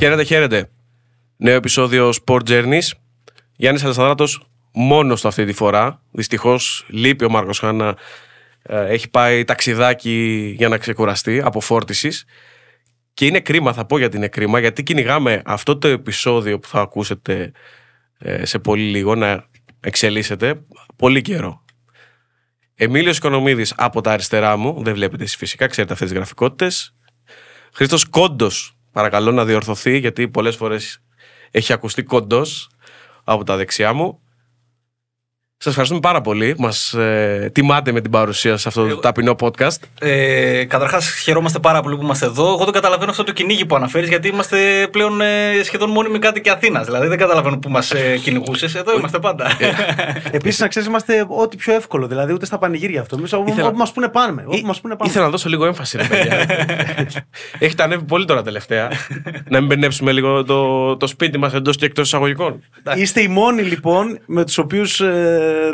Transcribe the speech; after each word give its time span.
Χαίρετε, 0.00 0.22
χαίρετε. 0.24 0.70
Νέο 1.36 1.54
επεισόδιο 1.54 2.12
Sport 2.26 2.42
Journeys. 2.48 2.90
Γιάννης 3.56 3.84
Αλεσανδράτος 3.84 4.42
μόνος 4.72 5.20
του 5.20 5.28
αυτή 5.28 5.44
τη 5.44 5.52
φορά. 5.52 6.02
Δυστυχώς 6.10 6.86
λείπει 6.88 7.24
ο 7.24 7.30
Μάρκος 7.30 7.58
Χάνα. 7.58 7.96
Ε, 8.62 8.86
έχει 8.86 9.10
πάει 9.10 9.44
ταξιδάκι 9.44 10.52
για 10.56 10.68
να 10.68 10.78
ξεκουραστεί 10.78 11.40
από 11.40 11.60
φόρτισης. 11.60 12.24
Και 13.14 13.26
είναι 13.26 13.40
κρίμα, 13.40 13.72
θα 13.72 13.84
πω 13.84 13.98
γιατί 13.98 14.16
είναι 14.16 14.28
κρίμα, 14.28 14.58
γιατί 14.58 14.82
κυνηγάμε 14.82 15.42
αυτό 15.44 15.78
το 15.78 15.88
επεισόδιο 15.88 16.58
που 16.58 16.68
θα 16.68 16.80
ακούσετε 16.80 17.52
ε, 18.18 18.44
σε 18.44 18.58
πολύ 18.58 18.90
λίγο 18.90 19.14
να 19.14 19.44
εξελίσσεται 19.80 20.62
πολύ 20.96 21.22
καιρό. 21.22 21.64
Εμίλιος 22.74 23.16
Οικονομίδης 23.16 23.74
από 23.76 24.00
τα 24.00 24.12
αριστερά 24.12 24.56
μου, 24.56 24.82
δεν 24.82 24.94
βλέπετε 24.94 25.22
εσείς 25.22 25.36
φυσικά, 25.36 25.66
ξέρετε 25.66 25.92
αυτές 25.92 26.08
τις 26.08 26.16
γραφικότητες. 26.16 26.94
Χρήστος 27.72 28.04
Κόντος, 28.04 28.74
παρακαλώ 28.92 29.32
να 29.32 29.44
διορθωθεί 29.44 29.98
γιατί 29.98 30.28
πολλές 30.28 30.56
φορές 30.56 31.02
έχει 31.50 31.72
ακουστεί 31.72 32.02
Κόντος 32.02 32.70
από 33.24 33.44
τα 33.44 33.56
δεξιά 33.56 33.92
μου. 33.92 34.20
Σας 35.62 35.68
ευχαριστούμε 35.72 36.00
πάρα 36.00 36.20
πολύ 36.20 36.54
που 36.54 36.62
μας 36.62 36.92
ε, 36.94 37.50
τιμάτε 37.54 37.92
με 37.92 38.00
την 38.00 38.10
παρουσία 38.10 38.56
σε 38.56 38.68
αυτό 38.68 38.86
το 38.86 38.96
ταπεινό 38.96 39.34
podcast. 39.40 39.76
Ε, 40.00 40.64
Καταρχάς, 40.64 41.10
χαιρόμαστε 41.22 41.58
πάρα 41.58 41.80
πολύ 41.82 41.96
που 41.96 42.02
είμαστε 42.02 42.26
εδώ. 42.26 42.46
Εγώ 42.48 42.64
δεν 42.64 42.72
καταλαβαίνω 42.72 43.10
αυτό 43.10 43.24
το 43.24 43.32
κυνήγι 43.32 43.66
που 43.66 43.74
αναφέρεις, 43.76 44.08
γιατί 44.08 44.28
είμαστε 44.28 44.88
πλέον 44.90 45.20
ε, 45.20 45.26
σχεδόν 45.62 45.90
μόνιμοι 45.90 46.18
κάτοικοι 46.18 46.50
Αθήνας. 46.50 46.84
Δηλαδή, 46.84 47.06
δεν 47.06 47.18
καταλαβαίνω 47.18 47.58
που 47.58 47.70
μας 47.70 47.90
ε, 47.92 48.16
κυνηγούσες. 48.22 48.74
Εδώ 48.74 48.98
είμαστε 48.98 49.18
πάντα. 49.18 49.46
Επίσης, 50.30 50.60
να 50.60 50.68
ξέρεις, 50.68 50.88
είμαστε 50.88 51.26
ό,τι 51.28 51.56
πιο 51.56 51.74
εύκολο. 51.74 52.06
Δηλαδή, 52.06 52.32
ούτε 52.32 52.46
στα 52.46 52.58
πανηγύρια 52.58 53.00
αυτό. 53.00 53.16
Εμείς 53.16 53.32
Ήθελα- 53.32 53.66
όπου 53.66 53.76
μας 53.76 53.92
πούνε 53.92 54.08
πάμε. 54.08 54.44
Όπου 54.46 54.66
μας 54.66 54.80
πούνε 54.80 54.96
πάμε. 54.96 55.10
Ήθελα 55.10 55.24
να 55.24 55.30
δώσω 55.30 55.48
λίγο 55.48 55.64
έμφαση, 55.66 55.96
ρε 55.96 56.04
παιδιά. 56.04 56.46
Έχετε 57.58 57.82
ανέβει 57.82 58.04
πολύ 58.04 58.24
τώρα 58.24 58.42
τελευταία. 58.42 58.90
να 59.48 59.58
μην 59.58 59.66
μπερνέψουμε 59.68 60.12
λίγο 60.12 60.44
το, 60.44 60.96
το 60.96 61.06
σπίτι 61.06 61.38
μας 61.38 61.54
εντός 61.54 61.76
και 61.76 61.84
εκτός 61.84 62.06
εισαγωγικών. 62.06 62.62
Είστε 62.94 63.20
οι 63.22 63.28
μόνοι 63.28 63.62
λοιπόν 63.62 64.18
με 64.26 64.44
τους 64.44 64.58
οποίους 64.58 65.00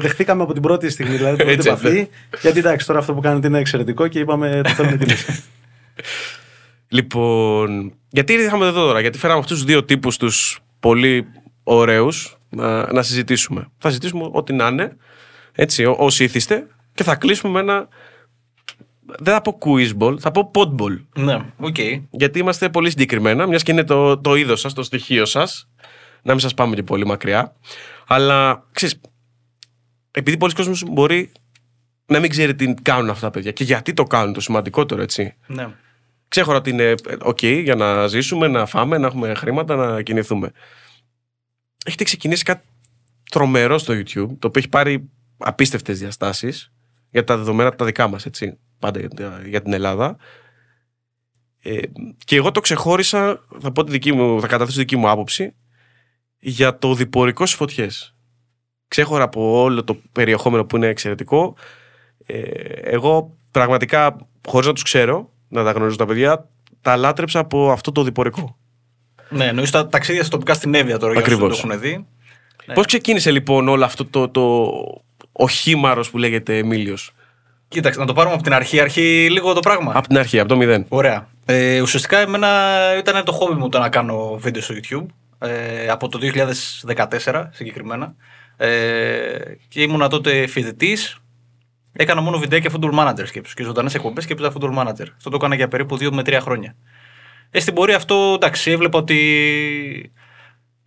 δεχτήκαμε 0.01 0.43
από 0.43 0.53
την 0.53 0.63
πρώτη 0.63 0.91
στιγμή. 0.91 1.17
Δηλαδή, 1.17 1.37
την 1.37 1.45
πρώτη 1.47 1.69
Έτσι, 1.69 1.69
επαφή. 1.69 2.09
Γιατί 2.41 2.59
εντάξει, 2.59 2.87
τώρα 2.87 2.99
αυτό 2.99 3.15
που 3.15 3.21
κάνετε 3.21 3.47
είναι 3.47 3.59
εξαιρετικό 3.59 4.09
και 4.09 4.19
είπαμε 4.19 4.61
το 4.65 4.69
θέλουμε 4.71 4.97
τη 4.97 5.05
λύση. 5.05 5.43
Λοιπόν, 6.89 7.93
γιατί 8.09 8.33
ήρθαμε 8.33 8.67
εδώ 8.67 8.85
τώρα, 8.87 9.01
γιατί 9.01 9.19
φέραμε 9.19 9.39
αυτούς 9.41 9.59
του 9.61 9.67
δύο 9.67 9.85
τύπους 9.85 10.17
τους 10.17 10.61
πολύ 10.81 11.27
ωραίους 11.63 12.37
να, 12.49 12.93
να 12.93 13.03
συζητήσουμε. 13.03 13.69
Θα 13.79 13.89
συζητήσουμε 13.89 14.29
ό,τι 14.33 14.53
να 14.53 14.67
είναι, 14.67 14.97
έτσι, 15.53 15.85
ό- 15.85 15.97
όσοι 15.99 16.25
ήθιστε, 16.25 16.67
και 16.95 17.03
θα 17.03 17.15
κλείσουμε 17.15 17.53
με 17.53 17.61
ένα. 17.61 17.89
Δεν 19.19 19.35
θα 19.35 19.41
πω 19.43 19.59
quizball, 19.65 20.19
θα 20.19 20.31
πω 20.31 20.51
podball. 20.55 21.01
ναι, 21.17 21.39
οκ. 21.57 21.77
Γιατί 22.11 22.39
είμαστε 22.39 22.69
πολύ 22.69 22.91
συγκεκριμένα, 22.91 23.47
μιας 23.47 23.63
και 23.63 23.73
είναι 23.73 23.85
το, 23.85 24.19
το 24.19 24.35
είδος 24.35 24.61
σας, 24.61 24.73
το 24.73 24.83
στοιχείο 24.83 25.25
σας. 25.25 25.69
Να 26.23 26.33
μην 26.33 26.41
σας 26.41 26.55
πάμε 26.55 26.75
και 26.75 26.83
πολύ 26.83 27.07
μακριά. 27.07 27.53
Αλλά 28.07 28.65
ξέρεις, 28.73 29.01
επειδή 30.19 30.37
πολλοί 30.37 30.53
κόσμοι 30.53 30.93
μπορεί 30.93 31.33
να 32.07 32.21
μην 32.21 32.31
ξέρει 32.31 32.55
τι 32.55 32.75
κάνουν 32.75 33.11
αυτά 33.11 33.27
τα 33.27 33.31
παιδιά 33.31 33.53
και 33.53 33.65
γιατί 33.65 33.93
το 33.95 34.03
κάνουν, 34.03 34.33
το 34.33 34.41
σημαντικότερο, 34.41 35.03
έτσι. 35.03 35.35
Ναι. 35.47 35.69
Ξέχωρα 36.29 36.57
ότι 36.59 36.71
είναι 36.71 36.83
ε, 36.85 36.95
οκ 37.23 37.43
για 37.45 37.75
να 37.75 38.07
ζήσουμε, 38.07 38.49
να 38.49 38.67
φάμε, 38.67 38.99
να 38.99 39.07
έχουμε 39.07 39.35
χρήματα, 39.35 39.77
να 39.77 40.03
κινηθούμε. 40.03 40.51
Έχετε 41.85 42.05
ξεκινήσει 42.05 42.45
κάτι 42.45 42.67
τρομερό 43.31 43.79
στο 43.79 43.95
YouTube, 43.95 44.29
το 44.39 44.47
οποίο 44.47 44.53
έχει 44.55 44.69
πάρει 44.69 45.09
απίστευτες 45.37 45.99
διαστάσεις 45.99 46.73
για 47.11 47.25
τα 47.25 47.37
δεδομένα 47.37 47.71
τα 47.75 47.85
δικά 47.85 48.09
μας, 48.09 48.27
έτσι. 48.27 48.59
Πάντα 48.79 49.01
για, 49.01 49.09
την- 49.09 49.47
για 49.49 49.63
την 49.63 49.73
Ελλάδα. 49.73 50.17
Ε, 51.63 51.79
και 52.25 52.37
εγώ 52.37 52.51
το 52.51 52.61
ξεχώρισα, 52.61 53.45
θα, 53.61 53.73
πω 53.73 53.85
τη 53.85 53.91
δική 53.91 54.13
μου, 54.13 54.41
θα 54.41 54.47
καταθέσω 54.47 54.77
τη 54.77 54.83
δική 54.83 54.97
μου 54.97 55.09
άποψη, 55.09 55.55
για 56.39 56.79
το 56.79 56.95
διπορικός 56.95 57.49
στι 57.49 57.59
φωτιές. 57.59 58.16
Ξέχωρα 58.89 59.25
από 59.25 59.61
όλο 59.61 59.85
το 59.85 59.97
περιεχόμενο 60.13 60.65
που 60.65 60.77
είναι 60.77 60.87
εξαιρετικό, 60.87 61.57
ε, 62.27 62.41
εγώ 62.83 63.37
πραγματικά, 63.51 64.17
χωρίς 64.49 64.67
να 64.67 64.73
τους 64.73 64.83
ξέρω, 64.83 65.31
να 65.49 65.65
τα 65.65 65.71
γνωρίζω 65.71 65.97
τα 65.97 66.07
παιδιά, 66.07 66.49
τα 66.81 66.97
λάτρεψα 66.97 67.39
από 67.39 67.71
αυτό 67.71 67.93
το 67.93 68.03
διπορικό. 68.03 68.57
Ναι, 69.29 69.45
εννοείς 69.45 69.71
τα 69.71 69.87
ταξίδια 69.87 70.23
στα 70.23 70.31
τοπικά 70.31 70.55
στην 70.55 70.75
Εύβοια 70.75 70.99
τώρα 70.99 71.13
για 71.13 71.23
όσους 71.23 71.35
Ακριβώς. 71.35 71.61
δεν 71.61 71.69
το 71.69 71.75
έχουν 71.75 71.89
δει. 71.89 72.07
Ναι. 72.67 72.75
Πώς 72.75 72.87
ξεκίνησε 72.87 73.31
λοιπόν 73.31 73.69
όλο 73.69 73.85
αυτό 73.85 74.05
το, 74.07 74.29
το 74.29 74.73
οχήμαρος 75.33 76.11
που 76.11 76.19
λέγεται 76.19 76.59
Εμίλιο. 76.59 76.97
Κοίταξε, 77.69 78.01
να 78.01 78.07
το 78.07 78.13
πάρουμε 78.13 78.35
από 78.35 78.43
την 78.43 78.53
αρχή. 78.53 78.81
Αρχή 78.81 79.29
λίγο 79.31 79.53
το 79.53 79.61
πράγμα. 79.61 79.93
Από 79.95 80.09
την 80.09 80.19
αρχή, 80.19 80.39
από 80.39 80.49
το 80.49 80.57
μηδέν. 80.57 80.87
Ωραία. 80.89 81.29
Ε, 81.45 81.81
ουσιαστικά 81.81 82.19
εμένα 82.19 82.49
ήταν 82.99 83.25
το 83.25 83.33
χόμπι 83.33 83.55
μου 83.55 83.69
το 83.69 83.79
να 83.79 83.89
κάνω 83.89 84.37
βίντεο 84.41 84.63
στο 84.63 84.75
YouTube. 84.75 85.07
Ε, 85.39 85.89
από 85.89 86.09
το 86.09 86.19
2014 87.25 87.45
συγκεκριμένα. 87.51 88.15
Ε, 88.57 89.39
και 89.69 89.83
ήμουνα 89.83 90.09
τότε 90.09 90.47
φοιτητής. 90.47 91.21
Έκανα 91.93 92.21
μόνο 92.21 92.39
βιντεάκια 92.39 92.71
football 92.75 92.99
manager 92.99 93.27
σκέψου 93.27 93.55
και 93.55 93.63
ζωντανές 93.63 93.95
εκπομπές 93.95 94.27
και 94.27 94.33
έπαιζα 94.33 94.53
football 94.53 94.79
manager. 94.79 95.07
Αυτό 95.17 95.31
το 95.31 95.37
έκανα 95.37 95.55
για 95.55 95.69
περίπου 95.69 95.97
2 95.97 96.11
με 96.13 96.23
3 96.27 96.39
χρόνια. 96.41 96.77
Ε, 97.51 97.61
στην 97.61 97.75
πορεία 97.75 97.97
αυτό, 97.97 98.33
εντάξει, 98.35 98.71
έβλεπα 98.71 98.99
ότι 98.99 100.13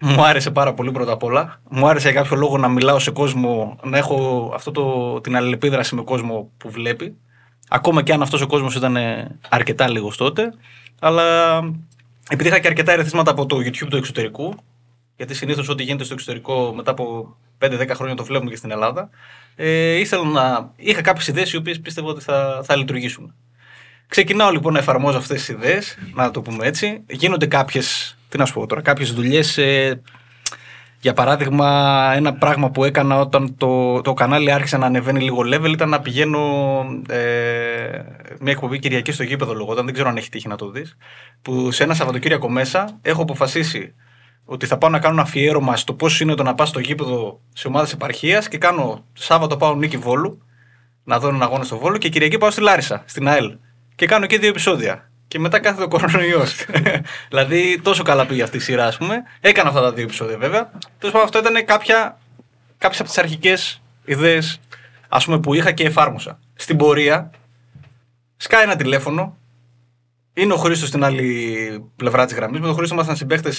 μου 0.01 0.23
άρεσε 0.23 0.51
πάρα 0.51 0.73
πολύ 0.73 0.91
πρώτα 0.91 1.11
απ' 1.11 1.23
όλα. 1.23 1.61
Μου 1.69 1.87
άρεσε 1.87 2.09
για 2.09 2.21
κάποιο 2.21 2.37
λόγο 2.37 2.57
να 2.57 2.67
μιλάω 2.67 2.99
σε 2.99 3.11
κόσμο, 3.11 3.79
να 3.83 3.97
έχω 3.97 4.51
αυτό 4.55 4.71
το, 4.71 5.21
την 5.21 5.35
αλληλεπίδραση 5.35 5.95
με 5.95 6.01
κόσμο 6.01 6.51
που 6.57 6.69
βλέπει. 6.69 7.15
Ακόμα 7.69 8.03
και 8.03 8.13
αν 8.13 8.21
αυτός 8.21 8.41
ο 8.41 8.47
κόσμος 8.47 8.75
ήταν 8.75 8.95
ε, 8.95 9.37
αρκετά 9.49 9.89
λίγος 9.89 10.17
τότε. 10.17 10.53
Αλλά 10.99 11.57
επειδή 12.29 12.49
είχα 12.49 12.59
και 12.59 12.67
αρκετά 12.67 12.91
ερεθίσματα 12.91 13.31
από 13.31 13.45
το 13.45 13.57
YouTube 13.57 13.87
του 13.89 13.97
εξωτερικού, 13.97 14.55
γιατί 15.19 15.33
συνήθως 15.33 15.69
ό,τι 15.69 15.83
γίνεται 15.83 16.03
στο 16.03 16.13
εξωτερικό 16.13 16.73
μετά 16.75 16.91
από 16.91 17.35
5-10 17.59 17.89
χρόνια 17.93 18.15
το 18.15 18.23
βλέπουμε 18.23 18.49
και 18.49 18.55
στην 18.55 18.71
Ελλάδα, 18.71 19.09
ε, 19.55 19.93
ήθελα 19.93 20.23
να. 20.23 20.71
είχα 20.75 21.01
κάποιες 21.01 21.27
ιδέες 21.27 21.53
οι 21.53 21.57
οποίες 21.57 21.79
πίστευα 21.79 22.07
ότι 22.07 22.23
θα, 22.23 22.61
θα 22.63 22.75
λειτουργήσουν. 22.75 23.33
Ξεκινάω 24.07 24.51
λοιπόν 24.51 24.73
να 24.73 24.79
εφαρμόζω 24.79 25.17
αυτές 25.17 25.37
τις 25.37 25.47
ιδέες, 25.47 25.97
να 26.13 26.31
το 26.31 26.41
πούμε 26.41 26.67
έτσι. 26.67 27.03
Γίνονται 27.09 27.45
κάποιες. 27.45 28.17
Τι 28.29 28.37
να 28.37 28.45
σου 28.45 28.53
πω 28.53 28.65
τώρα, 28.65 28.81
κάποιες 28.81 29.13
δουλειές. 29.13 29.57
Ε, 29.57 30.01
για 30.99 31.13
παράδειγμα, 31.13 32.11
ένα 32.15 32.33
πράγμα 32.33 32.71
που 32.71 32.83
έκανα 32.83 33.19
όταν 33.19 33.57
το, 33.57 34.01
το 34.01 34.13
κανάλι 34.13 34.51
άρχισε 34.51 34.77
να 34.77 34.85
ανεβαίνει 34.85 35.21
λίγο 35.21 35.41
level 35.45 35.69
ήταν 35.71 35.89
να 35.89 35.99
πηγαίνω 35.99 36.39
ε, 37.09 37.17
μια 38.39 38.51
εκπομπή 38.51 38.79
Κυριακή 38.79 39.11
στο 39.11 39.23
γήπεδο 39.23 39.53
λογόταν. 39.53 39.85
Δεν 39.85 39.93
ξέρω 39.93 40.09
αν 40.09 40.17
έχει 40.17 40.29
τύχει 40.29 40.47
να 40.47 40.55
το 40.55 40.69
δεις. 40.69 40.97
Που 41.41 41.71
σε 41.71 41.83
ένα 41.83 41.93
Σαββατοκύριακο 41.93 42.49
μέσα 42.49 42.99
έχω 43.01 43.21
αποφασίσει 43.21 43.93
ότι 44.49 44.65
θα 44.65 44.77
πάω 44.77 44.89
να 44.89 44.99
κάνω 44.99 45.13
ένα 45.13 45.21
αφιέρωμα 45.21 45.77
στο 45.77 45.93
πώς 45.93 46.21
είναι 46.21 46.35
το 46.35 46.43
να 46.43 46.55
πας 46.55 46.69
στο 46.69 46.79
γήπεδο 46.79 47.41
σε 47.53 47.67
ομάδες 47.67 47.91
επαρχίας 47.93 48.47
και 48.47 48.57
κάνω 48.57 49.05
Σάββατο 49.13 49.57
πάω 49.57 49.75
νίκη 49.75 49.97
Βόλου 49.97 50.41
να 51.03 51.19
δω 51.19 51.27
έναν 51.27 51.41
αγώνα 51.41 51.63
στο 51.63 51.77
Βόλο 51.77 51.97
και 51.97 52.09
Κυριακή 52.09 52.37
πάω 52.37 52.51
στη 52.51 52.61
Λάρισα, 52.61 53.03
στην 53.05 53.27
ΑΕΛ. 53.27 53.57
Και 53.95 54.05
κάνω 54.05 54.25
και 54.25 54.37
δύο 54.37 54.49
επεισόδια. 54.49 55.09
Και 55.27 55.39
μετά 55.39 55.59
κάθεται 55.59 55.83
ο 55.83 55.87
κορονοϊός. 55.87 56.65
δηλαδή 57.29 57.79
τόσο 57.83 58.03
καλά 58.03 58.25
πήγε 58.25 58.43
αυτή 58.43 58.57
η 58.57 58.59
σειρά, 58.59 58.85
ας 58.85 58.97
πούμε. 58.97 59.23
Έκανα 59.39 59.69
αυτά 59.69 59.81
τα 59.81 59.93
δύο 59.93 60.03
επεισόδια 60.03 60.37
βέβαια. 60.37 60.71
Τέλος 60.97 61.13
πάντων, 61.13 61.21
αυτό 61.23 61.39
ήταν 61.39 61.65
κάποια 61.65 62.17
κάποιες 62.77 62.99
από 62.99 63.09
τις 63.09 63.17
αρχικές 63.17 63.81
ιδέες 64.05 64.59
που 65.41 65.53
είχα 65.53 65.71
και 65.71 65.83
εφάρμοσα. 65.83 66.39
Στην 66.55 66.77
πορεία, 66.77 67.31
σκάει 68.37 68.63
ένα 68.63 68.75
τηλέφωνο. 68.75 69.37
Είναι 70.33 70.53
ο 70.53 70.55
Χρήστος 70.57 70.87
στην 70.87 71.03
άλλη 71.03 71.83
πλευρά 71.95 72.25
της 72.25 72.35
γραμμής. 72.35 72.59
Με 72.59 72.65
τον 72.65 72.75
Χρήστο 72.75 72.93
ήμασταν 72.95 73.15
συμπαίχτε 73.15 73.51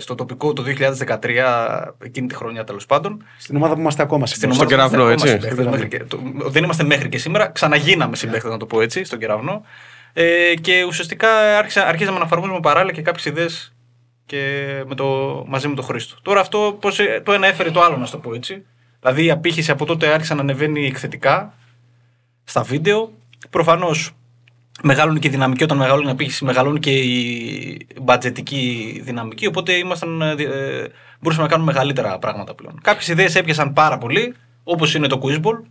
στο 0.00 0.14
τοπικό 0.14 0.52
το 0.52 0.62
2013, 0.62 1.94
εκείνη 2.02 2.26
τη 2.26 2.34
χρονιά 2.34 2.64
τέλος 2.64 2.86
πάντων. 2.86 3.24
Στην 3.38 3.56
ομάδα 3.56 3.74
που 3.74 3.80
είμαστε 3.80 4.02
ακόμα 4.02 4.26
Στην 4.26 4.38
στην 4.38 4.52
Στον 4.52 4.66
ομάδα 4.66 4.88
κεραυνό, 4.90 5.08
είμαστε 5.10 5.28
ακόμα 5.28 5.46
έτσι. 5.46 5.56
συμπαίκτες 5.56 5.80
μέχρι 5.80 5.88
και- 5.88 6.04
το- 6.44 6.50
δεν 6.50 6.64
είμαστε 6.64 6.84
μέχρι 6.84 7.08
και 7.08 7.18
σήμερα. 7.18 7.48
Ξαναγίναμε 7.48 8.16
συμπαίχτε, 8.16 8.48
να 8.48 8.56
το 8.56 8.66
πω 8.66 8.80
έτσι, 8.80 9.04
στον 9.04 9.18
κεραυνό. 9.18 9.62
Ε, 10.12 10.54
και 10.60 10.84
ουσιαστικά 10.84 11.58
άρχισα, 11.58 11.86
αρχίσαμε 11.86 12.18
να 12.18 12.24
εφαρμόζουμε 12.24 12.60
παράλληλα 12.60 12.92
και 12.92 13.02
κάποιες 13.02 13.24
ιδέες 13.24 13.74
και 14.26 14.66
με 14.86 14.94
το, 14.94 15.04
μαζί 15.48 15.68
με 15.68 15.74
τον 15.74 15.84
Χρήστο. 15.84 16.16
Τώρα 16.22 16.40
αυτό 16.40 16.76
πώς, 16.80 16.98
ε, 16.98 17.20
το 17.24 17.32
ένα 17.32 17.46
έφερε 17.46 17.70
το 17.70 17.80
άλλο, 17.82 17.96
να 17.96 18.06
σου 18.06 18.12
το 18.12 18.18
πω 18.18 18.34
έτσι. 18.34 18.64
Δηλαδή 19.00 19.24
η 19.24 19.30
απήχηση 19.30 19.70
από 19.70 19.84
τότε 19.84 20.06
άρχισε 20.08 20.34
να 20.34 20.40
ανεβαίνει 20.40 20.86
εκθετικά 20.86 21.54
στα 22.44 22.62
βίντεο. 22.62 23.12
Προφανώς 23.50 24.12
μεγάλωνε 24.84 25.18
και 25.18 25.26
η 25.28 25.30
δυναμική 25.30 25.62
όταν 25.62 25.76
μεγαλώνει 25.76 26.08
η 26.08 26.10
απήχηση, 26.10 26.44
μεγαλώνει 26.44 26.78
και 26.78 26.90
η 26.90 27.86
μπατζετική 28.02 29.00
δυναμική. 29.04 29.46
Οπότε 29.46 29.72
ήμασταν, 29.72 30.22
ε, 30.22 30.30
ε, 30.30 30.88
μπορούσαμε 31.20 31.46
να 31.46 31.52
κάνουμε 31.52 31.72
μεγαλύτερα 31.72 32.18
πράγματα 32.18 32.54
πλέον. 32.54 32.80
Κάποιες 32.82 33.08
ιδέες 33.08 33.34
έπιασαν 33.34 33.72
πάρα 33.72 33.98
πολύ, 33.98 34.34
όπως 34.64 34.94
είναι 34.94 35.06
το 35.06 35.20
Quizball. 35.22 35.62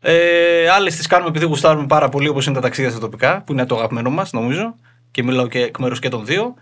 Ε, 0.00 0.68
Άλλες 0.68 0.96
τις 0.96 1.06
κάνουμε 1.06 1.28
επειδή 1.28 1.44
γουστάρουμε 1.44 1.86
πάρα 1.86 2.08
πολύ, 2.08 2.28
όπως 2.28 2.46
είναι 2.46 2.54
τα 2.54 2.60
ταξίδια 2.60 2.90
στα 2.90 3.00
τοπικά, 3.00 3.42
που 3.42 3.52
είναι 3.52 3.66
το 3.66 3.76
αγαπημένο 3.76 4.10
μας, 4.10 4.32
νομίζω. 4.32 4.74
Και 5.10 5.22
μιλάω 5.22 5.46
και 5.46 5.60
εκ 5.60 5.78
μέρους 5.78 5.98
και 5.98 6.08
των 6.08 6.26
δύο. 6.26 6.54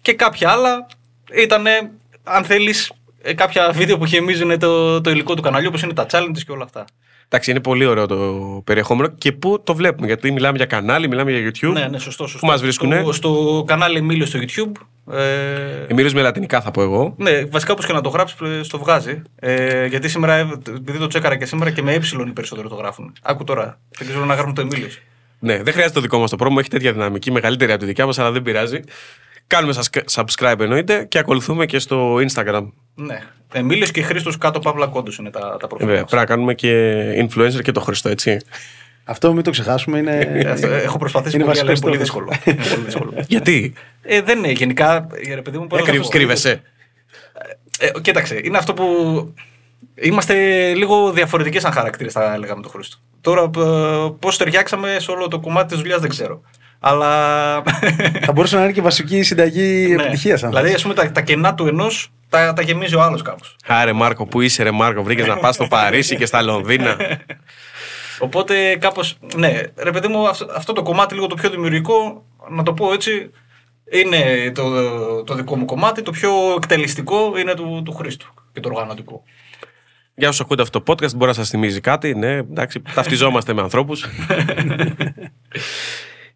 Και 0.00 0.12
κάποια 0.12 0.50
άλλα 0.50 0.86
ήταν, 1.32 1.66
αν 2.22 2.44
θέλεις, 2.44 2.92
κάποια 3.34 3.70
βίντεο 3.72 3.98
που 3.98 4.04
γεμίζουν 4.04 4.58
το, 4.58 5.00
το 5.00 5.10
υλικό 5.10 5.34
του 5.34 5.42
καναλιού, 5.42 5.68
όπως 5.68 5.82
είναι 5.82 5.92
τα 5.92 6.06
challenges 6.10 6.42
και 6.46 6.52
όλα 6.52 6.64
αυτά. 6.64 6.84
Εντάξει, 7.34 7.50
είναι 7.50 7.60
πολύ 7.60 7.84
ωραίο 7.86 8.06
το 8.06 8.16
περιεχόμενο 8.64 9.08
και 9.18 9.32
πού 9.32 9.62
το 9.62 9.74
βλέπουμε. 9.74 10.06
Γιατί 10.06 10.32
μιλάμε 10.32 10.56
για 10.56 10.66
κανάλι, 10.66 11.08
μιλάμε 11.08 11.32
για 11.32 11.50
YouTube. 11.50 11.72
Ναι, 11.72 11.86
ναι, 11.86 11.98
σωστό. 11.98 12.26
σωστό. 12.26 12.46
Πού 12.46 12.52
μας 12.52 12.60
βρίσκουνε; 12.60 13.00
Στο, 13.02 13.12
στο 13.12 13.64
κανάλι 13.66 13.96
Εμίλιο 13.98 14.26
στο 14.26 14.38
YouTube. 14.38 14.72
Ε, 15.14 15.86
Εμίλιο 15.88 16.10
με 16.14 16.22
λατινικά 16.22 16.60
θα 16.60 16.70
πω 16.70 16.82
εγώ. 16.82 17.14
ναι, 17.18 17.44
βασικά 17.44 17.72
όπως 17.72 17.86
και 17.86 17.92
να 17.92 18.00
το 18.00 18.08
γράψεις, 18.08 18.38
στο 18.66 18.78
βγάζει. 18.78 19.22
Ε, 19.38 19.86
γιατί 19.86 20.08
σήμερα, 20.08 20.34
ε, 20.34 20.48
επειδή 20.76 20.98
το 20.98 21.06
τσέκαρα 21.06 21.36
και 21.36 21.44
σήμερα 21.44 21.70
και 21.70 21.82
με 21.82 21.92
ε 21.92 22.26
οι 22.26 22.32
περισσότερο 22.32 22.68
το 22.68 22.74
γράφουν. 22.74 23.12
Άκου 23.22 23.44
τώρα. 23.44 23.78
Δεν 23.98 24.08
ξέρω 24.08 24.24
να 24.24 24.34
γράφουν 24.34 24.54
το 24.54 24.60
Εμίλιος. 24.60 24.98
Ναι, 25.38 25.62
δεν 25.62 25.72
χρειάζεται 25.72 25.94
το 25.94 26.00
δικό 26.00 26.18
μας 26.18 26.30
το 26.30 26.36
πρόμο, 26.36 26.56
έχει 26.58 26.68
τέτοια 26.68 26.92
δυναμική, 26.92 27.32
μεγαλύτερη 27.32 27.70
από 27.72 27.80
τη 27.80 27.86
δικιά 27.86 28.06
μας, 28.06 28.18
αλλά 28.18 28.30
δεν 28.30 28.42
πειράζει. 28.42 28.80
Κάνουμε 29.46 29.72
σας- 29.72 29.90
subscribe 30.12 30.60
εννοείται 30.60 31.04
και 31.04 31.18
ακολουθούμε 31.18 31.66
και 31.66 31.78
στο 31.78 32.14
Instagram. 32.14 32.68
Ναι. 32.94 33.18
Εμίλιος 33.52 33.90
και 33.90 34.02
Χρήστος 34.02 34.38
κάτω 34.38 34.58
παύλα 34.58 34.86
κόντους 34.86 35.16
είναι 35.16 35.30
τα, 35.30 35.56
τα 35.60 35.66
προφίλ. 35.66 35.86
Βέβαια, 35.86 36.00
μας. 36.00 36.10
πρέπει 36.10 36.26
να 36.28 36.34
κάνουμε 36.34 36.54
και 36.54 37.02
influencer 37.28 37.62
και 37.62 37.72
το 37.72 37.80
Χριστό, 37.80 38.08
έτσι. 38.08 38.40
Αυτό 39.04 39.32
μην 39.32 39.42
το 39.42 39.50
ξεχάσουμε. 39.50 39.98
Είναι... 39.98 40.16
Ε, 40.32 40.50
αυτό, 40.50 40.66
ε, 40.66 40.82
Έχω 40.82 40.98
προσπαθήσει 40.98 41.36
Είναι 41.36 41.44
πολύ, 41.44 41.58
αλλά 41.60 41.70
είναι 41.70 41.80
βασικός 41.80 41.98
πολύ 41.98 42.06
στόχος. 42.06 42.38
δύσκολο. 42.44 42.54
Είναι 42.56 42.74
πολύ 42.74 42.84
δύσκολο. 42.84 43.12
Γιατί; 43.28 43.72
Ε, 44.02 44.20
δεν 44.22 44.38
είναι 44.38 44.50
γενικά. 44.50 45.06
ε, 45.30 45.34
Ρε 45.34 45.42
παιδί 45.42 45.58
μου, 45.58 45.66
πώς 45.66 45.78
να 45.78 45.84
το 45.84 45.90
κρύβ- 45.90 46.04
πω. 46.04 46.10
κρύβεσαι. 46.10 46.62
Ε, 47.78 47.88
κοίταξε, 48.00 48.40
είναι 48.44 48.58
αυτό 48.58 48.74
που. 48.74 48.84
Είμαστε 49.94 50.34
λίγο 50.74 51.12
διαφορετικές 51.12 51.62
σαν 51.62 51.72
χαρακτήρες, 51.72 52.12
θα 52.12 52.32
έλεγα 52.34 52.56
με 52.56 52.62
τον 52.62 52.70
Χρήστο. 52.70 52.96
Τώρα, 53.20 53.50
πώς 54.18 54.36
ταιριάξαμε 54.36 54.96
σε 55.00 55.10
όλο 55.10 55.28
το 55.28 55.40
κομμάτι 55.40 55.68
της 55.68 55.78
δουλειάς 55.78 56.00
δεν 56.00 56.10
ξέρω. 56.10 56.40
Αλλά. 56.84 57.62
Θα 58.22 58.32
μπορούσε 58.32 58.56
να 58.56 58.62
είναι 58.62 58.72
και 58.72 58.82
βασική 58.82 59.22
συνταγή 59.22 59.86
Ναι. 59.86 60.02
επιτυχίας. 60.02 60.40
Δηλαδή, 60.40 60.72
ας 60.72 60.82
πούμε, 60.82 60.94
τα, 60.94 61.12
τα 61.12 61.20
κενά 61.20 61.54
του 61.54 61.66
ενός 61.66 62.12
τα, 62.28 62.52
τα 62.52 62.62
γεμίζει 62.62 62.94
ο 62.94 63.02
άλλος 63.02 63.22
κάπως. 63.22 63.56
Άρε 63.66 63.92
Μάρκο, 63.92 64.26
πού 64.26 64.40
είσαι, 64.40 64.62
ρε 64.62 64.70
Μάρκο, 64.70 65.02
βρήκες 65.02 65.26
να 65.26 65.36
πας 65.36 65.54
στο 65.54 65.66
Παρίσι 65.66 66.16
και 66.16 66.26
στα 66.26 66.42
Λονδίνα. 66.42 66.96
Οπότε 68.18 68.76
κάπως. 68.76 69.16
Ναι, 69.36 69.60
ρε 69.76 69.90
παιδί 69.90 70.08
μου, 70.08 70.28
αυτό, 70.28 70.46
αυτό 70.56 70.72
το 70.72 70.82
κομμάτι 70.82 71.14
λίγο 71.14 71.26
το 71.26 71.34
πιο 71.34 71.50
δημιουργικό, 71.50 72.24
να 72.50 72.62
το 72.62 72.72
πω 72.72 72.92
έτσι, 72.92 73.30
είναι 73.90 74.52
το, 74.54 74.64
το 75.24 75.34
δικό 75.34 75.56
μου 75.56 75.64
κομμάτι. 75.64 76.02
Το 76.02 76.10
πιο 76.10 76.30
εκτελεστικό 76.56 77.32
είναι 77.38 77.54
του, 77.54 77.82
του 77.84 77.92
Χρήστου 77.94 78.34
και 78.52 78.60
το 78.60 78.68
οργανωτικό. 78.68 79.22
Για 80.14 80.28
όσους 80.28 80.40
ακούτε 80.40 80.62
αυτό 80.62 80.80
το 80.80 80.92
podcast, 80.92 81.14
μπορεί 81.14 81.26
να 81.26 81.32
σας 81.32 81.48
θυμίζει 81.48 81.80
κάτι. 81.80 82.14
Ναι, 82.14 82.32
εντάξει, 82.32 82.82
ταυτιζόμαστε 82.94 83.52
με 83.52 83.60
ανθρώπους. 83.62 84.04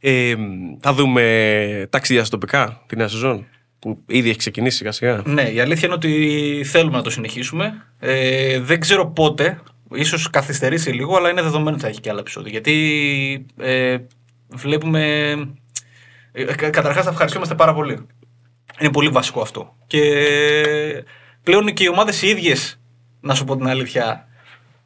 ε, 0.01 0.35
θα 0.81 0.93
δούμε 0.93 1.87
ταξίδια 1.91 2.25
στα 2.25 2.39
τοπικά 2.39 2.83
τη 2.87 2.97
νέα 2.97 3.09
σεζόν 3.09 3.47
που 3.79 4.03
ήδη 4.07 4.29
έχει 4.29 4.39
ξεκινήσει 4.39 4.77
σιγά 4.77 4.93
σιγά. 4.93 5.23
Ναι, 5.25 5.43
η 5.43 5.61
αλήθεια 5.61 5.85
είναι 5.85 5.95
ότι 5.95 6.63
θέλουμε 6.65 6.97
να 6.97 7.03
το 7.03 7.11
συνεχίσουμε. 7.11 7.73
Ε, 7.99 8.61
δεν 8.61 8.81
ξέρω 8.81 9.07
πότε. 9.11 9.61
Ίσως 9.95 10.31
καθυστερήσει 10.31 10.91
λίγο, 10.91 11.17
αλλά 11.17 11.31
είναι 11.31 11.43
δεδομένο 11.43 11.71
ότι 11.71 11.81
θα 11.81 11.89
έχει 11.89 12.01
και 12.01 12.11
άλλα 12.11 12.21
επεισόδια. 12.21 12.51
Γιατί 12.51 13.47
ε, 13.59 13.97
βλέπουμε. 14.49 15.31
Ε, 16.33 16.45
κα- 16.45 16.71
καταρχάς, 16.71 17.05
θα 17.05 17.11
ευχαριστούμαστε 17.11 17.55
πάρα 17.55 17.75
πολύ. 17.75 18.07
Είναι 18.81 18.91
πολύ 18.91 19.09
βασικό 19.09 19.41
αυτό. 19.41 19.77
Και 19.87 20.01
πλέον 21.43 21.73
και 21.73 21.85
οι 21.85 21.89
ομάδες 21.89 22.23
οι 22.23 22.29
ίδιες, 22.29 22.81
να 23.21 23.35
σου 23.35 23.45
πω 23.45 23.57
την 23.57 23.67
αλήθεια, 23.69 24.26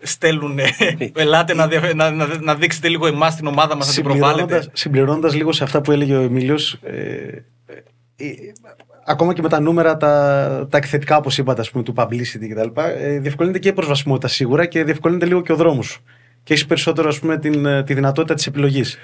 στέλνουν. 0.03 0.59
Ελάτε 1.15 1.55
να, 1.55 1.69
διαφε- 1.69 1.95
να, 1.95 2.11
να, 2.11 2.27
να 2.41 2.55
δείξετε 2.55 2.89
λίγο 2.89 3.07
εμάς 3.07 3.37
την 3.37 3.47
ομάδα 3.47 3.77
μας, 3.77 3.87
να 3.87 3.93
την 3.93 4.03
προβάλλετε. 4.03 4.65
Συμπληρώνοντα 4.73 5.35
λίγο 5.35 5.53
σε 5.53 5.65
αυτά 5.65 5.81
που 5.81 5.93
έλεγε 5.93 6.17
ο 6.17 6.21
Εμίλιος, 6.21 6.73
ε, 6.83 6.93
ε, 7.67 8.27
ε, 8.27 8.33
ακόμα 9.07 9.33
και 9.33 9.43
με 9.43 9.49
τα 9.49 9.61
νούμερα, 9.61 9.97
τα, 9.97 10.67
τα 10.71 10.77
εκθετικά, 10.77 11.17
όπως 11.17 11.39
είπατε, 11.39 11.61
ας 11.61 11.71
πούμε, 11.71 11.85
του 11.85 11.95
publicity 11.97 12.49
κτλ., 12.55 12.81
ε, 12.81 13.19
διευκολύνεται 13.19 13.59
και 13.59 13.69
η 13.69 13.73
προσβασιμότητα 13.73 14.29
σίγουρα 14.29 14.67
και 14.67 14.85
διευκολύνεται 14.85 15.27
λίγο 15.27 15.43
και 15.43 15.53
ο 15.53 15.57
δρόμος. 15.57 15.99
Και 16.43 16.55
έχει 16.55 16.67
περισσότερο 16.67 17.09
ας 17.09 17.19
πούμε, 17.19 17.39
την, 17.39 17.67
ε, 17.67 17.83
τη 17.83 17.95
δυνατότητα 17.95 18.35
της 18.35 18.47
επιλογής. 18.47 18.99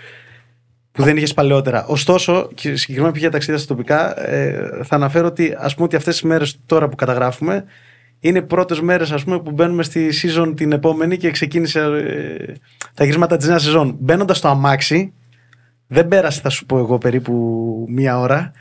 Που 0.93 1.03
δεν 1.03 1.17
είχες 1.17 1.35
παλαιότερα. 1.35 1.85
Ωστόσο, 1.87 2.49
και 2.55 2.77
συγκεκριμένα 2.77 3.13
π.χ. 3.13 3.21
για 3.21 3.31
ταξίδια 3.31 3.59
στα 3.59 3.75
τοπικά, 3.75 4.29
ε, 4.31 4.71
θα 4.83 4.95
αναφέρω 4.95 5.27
ότι, 5.27 5.55
ας 5.59 5.75
πούμε, 5.75 5.87
ότι 5.87 5.97
αυτές 5.97 6.15
τις 6.15 6.23
μέρες 6.23 6.59
τώρα 6.67 6.89
που 6.89 6.97
καταγράφουμε 6.97 7.65
είναι 8.27 8.43
πρώτες 8.43 8.81
μέρες 8.81 9.25
που 9.25 9.51
μπαίνουμε 9.51 9.83
στη 9.83 10.11
season 10.23 10.53
την 10.57 10.73
επόμενη 10.73 11.17
και 11.17 11.31
ξεκίνησε 11.31 11.81
ε, 11.81 12.53
τα 12.95 13.05
γυρίσματα 13.05 13.37
της 13.37 13.49
νέας 13.49 13.63
σεζόν. 13.63 13.97
Μπαίνοντας 13.99 14.39
στο 14.39 14.49
αμάξι, 14.49 15.13
δεν 15.87 16.09
πέρασε, 16.09 16.41
θα 16.41 16.49
σου 16.49 16.67
πω 16.67 16.79
εγώ, 16.79 16.99
περίπου 16.99 17.35
μία 17.89 18.19
ώρα. 18.19 18.53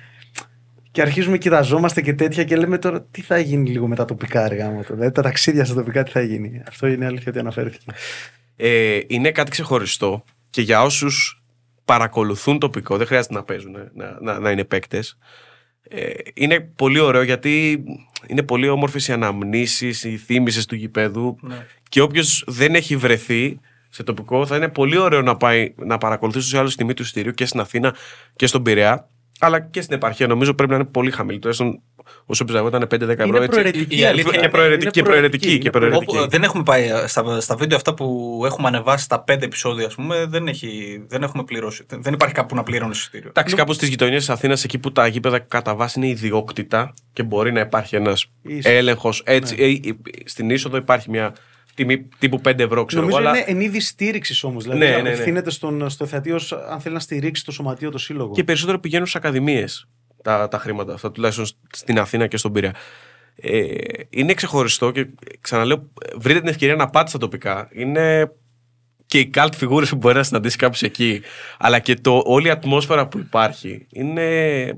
Και 0.91 1.01
αρχίζουμε, 1.01 1.37
κοιταζόμαστε 1.37 2.01
και 2.01 2.13
τέτοια 2.13 2.43
και 2.43 2.55
λέμε 2.55 2.77
τώρα 2.77 3.01
τι 3.11 3.21
θα 3.21 3.39
γίνει 3.39 3.69
λίγο 3.69 3.87
με 3.87 3.95
τα 3.95 4.05
τοπικά 4.05 4.45
έργα 4.45 4.69
μου. 4.69 4.83
Δηλαδή 4.89 5.11
τα 5.11 5.21
ταξίδια 5.21 5.65
στα 5.65 5.75
τοπικά 5.75 6.03
τι 6.03 6.11
θα 6.11 6.21
γίνει. 6.21 6.61
Αυτό 6.67 6.87
είναι 6.87 7.05
αλήθεια 7.05 7.25
ότι 7.27 7.39
αναφέρθηκε. 7.39 7.85
Ε, 8.55 8.99
είναι 9.07 9.31
κάτι 9.31 9.51
ξεχωριστό 9.51 10.23
και 10.49 10.61
για 10.61 10.81
όσους 10.83 11.43
παρακολουθούν 11.85 12.59
τοπικό, 12.59 12.97
δεν 12.97 13.07
χρειάζεται 13.07 13.33
να 13.33 13.43
παίζουν, 13.43 13.75
ε, 13.75 13.91
να, 13.93 14.17
να, 14.21 14.39
να 14.39 14.51
είναι 14.51 14.63
παίκτες. 14.63 15.17
Ε, 15.89 16.09
είναι 16.33 16.59
πολύ 16.59 16.99
ωραίο 16.99 17.21
γιατί 17.21 17.83
είναι 18.27 18.43
πολύ 18.43 18.69
όμορφες 18.69 19.07
οι 19.07 19.11
αναμνήσεις, 19.11 20.03
οι 20.03 20.17
θύμησες 20.17 20.65
του 20.65 20.75
γηπέδου 20.75 21.37
Ναι. 21.41 21.65
και 21.89 22.01
όποιος 22.01 22.43
δεν 22.47 22.75
έχει 22.75 22.95
βρεθεί 22.95 23.59
σε 23.89 24.03
τοπικό 24.03 24.45
θα 24.45 24.55
είναι 24.55 24.69
πολύ 24.69 24.97
ωραίο 24.97 25.21
να 25.21 25.37
πάει 25.37 25.73
να 25.77 25.97
παρακολουθήσει 25.97 26.49
τους 26.49 26.59
άλλους 26.59 26.71
τη 26.71 26.77
τιμή 26.77 26.93
του 26.93 27.01
εισιτηρίου 27.01 27.31
και 27.31 27.45
στην 27.45 27.59
Αθήνα 27.59 27.95
και 28.35 28.47
στον 28.47 28.63
Πειραιά 28.63 29.09
αλλά 29.39 29.59
και 29.59 29.81
στην 29.81 29.95
επαρχία 29.95 30.27
νομίζω 30.27 30.53
πρέπει 30.53 30.71
να 30.71 30.75
είναι 30.77 30.85
πολύ 30.85 31.11
χαμηλή. 31.11 31.39
Τουλάχιστον 31.39 31.81
όσο 32.25 32.45
ψαγόταν 32.45 32.83
5-10 32.83 32.87
ευρώ. 32.91 33.25
Είναι 33.25 33.37
έτσι. 33.37 33.47
προαιρετική. 33.49 33.99
η 33.99 34.05
αλήθεια 34.05 34.31
και 34.31 34.37
είναι- 34.37 34.49
προαιρετική, 34.49 34.83
είναι 34.83 34.91
και 34.91 35.01
προαιρετική, 35.01 35.47
προαιρετική, 35.47 35.47
και 35.47 35.53
είναι 35.53 35.69
προαιρετική. 35.71 36.17
Όπου, 36.17 36.29
δεν 36.29 36.43
έχουμε 36.43 36.63
πάει 36.63 36.87
ε, 36.89 37.07
στα, 37.07 37.39
στα 37.41 37.55
βίντεο 37.55 37.77
αυτά 37.77 37.93
που 37.93 38.41
έχουμε 38.45 38.67
ανεβάσει 38.67 39.03
στα 39.03 39.19
πέντε 39.21 39.45
επεισόδια, 39.45 39.85
ας 39.85 39.95
πούμε, 39.95 40.25
δεν, 40.25 40.47
έχει, 40.47 41.01
δεν 41.07 41.23
έχουμε 41.23 41.43
πληρώσει. 41.43 41.83
Δεν- 41.87 42.01
Δεν 42.03 42.13
υπάρχει 42.13 42.33
κάπου 42.33 42.55
να 42.55 42.63
πληρώνεις 42.63 42.99
εισιτήριο. 42.99 43.29
Εντάξει, 43.29 43.55
κάπου 43.55 43.73
στις 43.73 43.87
γειτονιές 43.89 44.19
της 44.19 44.29
Αθήνας, 44.29 44.63
εκεί 44.63 44.77
που 44.77 44.91
τα 44.91 45.07
γήπεδα 45.07 45.39
κατά 45.39 45.75
βάση 45.75 45.99
είναι 45.99 46.07
ιδιόκτητα 46.07 46.93
και 47.13 47.23
μπορεί 47.23 47.51
να 47.51 47.59
υπάρχει 47.59 47.95
ένας 47.95 48.25
Ίσως. 48.41 48.65
έλεγχος. 48.71 49.21
Έτσι, 49.25 49.55
ε, 49.59 49.89
ε, 49.89 49.93
στην 50.25 50.49
είσοδο 50.49 50.77
υπάρχει 50.77 51.09
μια 51.09 51.33
τιμή 51.75 52.07
τύπου 52.19 52.41
5 52.47 52.59
ευρώ, 52.59 52.85
ξέρω 52.85 53.01
Νομίζω 53.01 53.19
εγώ. 53.21 53.29
Αλλά... 53.29 53.37
είναι 53.37 53.45
εν 53.47 53.61
είδη 53.61 53.79
στήριξης 53.79 54.43
όμως. 54.43 54.63
Δηλαδή 54.63 54.79
Ναι, 54.83 54.89
ναι, 54.89 55.01
ναι. 55.01 55.09
απευθύνεται 55.09 55.49
στον, 55.49 55.89
στο 55.89 56.05
θεατή 56.05 56.31
ως 56.31 56.51
αν 56.51 56.79
θέλει 56.79 56.93
να 56.93 56.99
στηρίξει 56.99 57.45
το 57.45 57.51
σωματείο, 57.51 57.91
το 57.91 57.97
σύλλογο. 57.97 58.33
Και 58.33 58.43
περισσότερο 58.43 58.79
πηγαίνουν 58.79 59.05
στις 59.07 59.19
ακαδημίες 59.21 59.87
τα, 60.25 60.47
τα 60.47 60.57
χρήματα 60.57 60.93
αυτά, 60.93 61.11
τουλάχιστον 61.11 61.45
στην 61.71 61.99
Αθήνα 61.99 62.27
και 62.27 62.37
στον 62.37 62.51
Πειραιά. 62.51 62.73
Ε, 63.35 63.67
είναι 64.09 64.33
ξεχωριστό 64.33 64.91
και 64.91 65.07
ξαναλέω, 65.41 65.89
βρείτε 66.15 66.39
την 66.39 66.47
ευκαιρία 66.47 66.75
να 66.75 66.89
πάτε 66.89 67.09
στα 67.09 67.17
τοπικά. 67.17 67.69
Είναι 67.71 68.31
και 69.05 69.19
οι 69.19 69.31
cult 69.35 69.49
φιγούρες 69.57 69.89
που 69.89 69.95
μπορεί 69.95 70.15
να 70.15 70.23
συναντήσει 70.23 70.57
κάποιος 70.57 70.81
εκεί, 70.81 71.21
αλλά 71.57 71.79
και 71.79 71.95
το, 71.95 72.21
όλη 72.25 72.47
η 72.47 72.49
ατμόσφαιρα 72.49 73.07
που 73.07 73.17
υπάρχει 73.17 73.87
είναι 73.91 74.27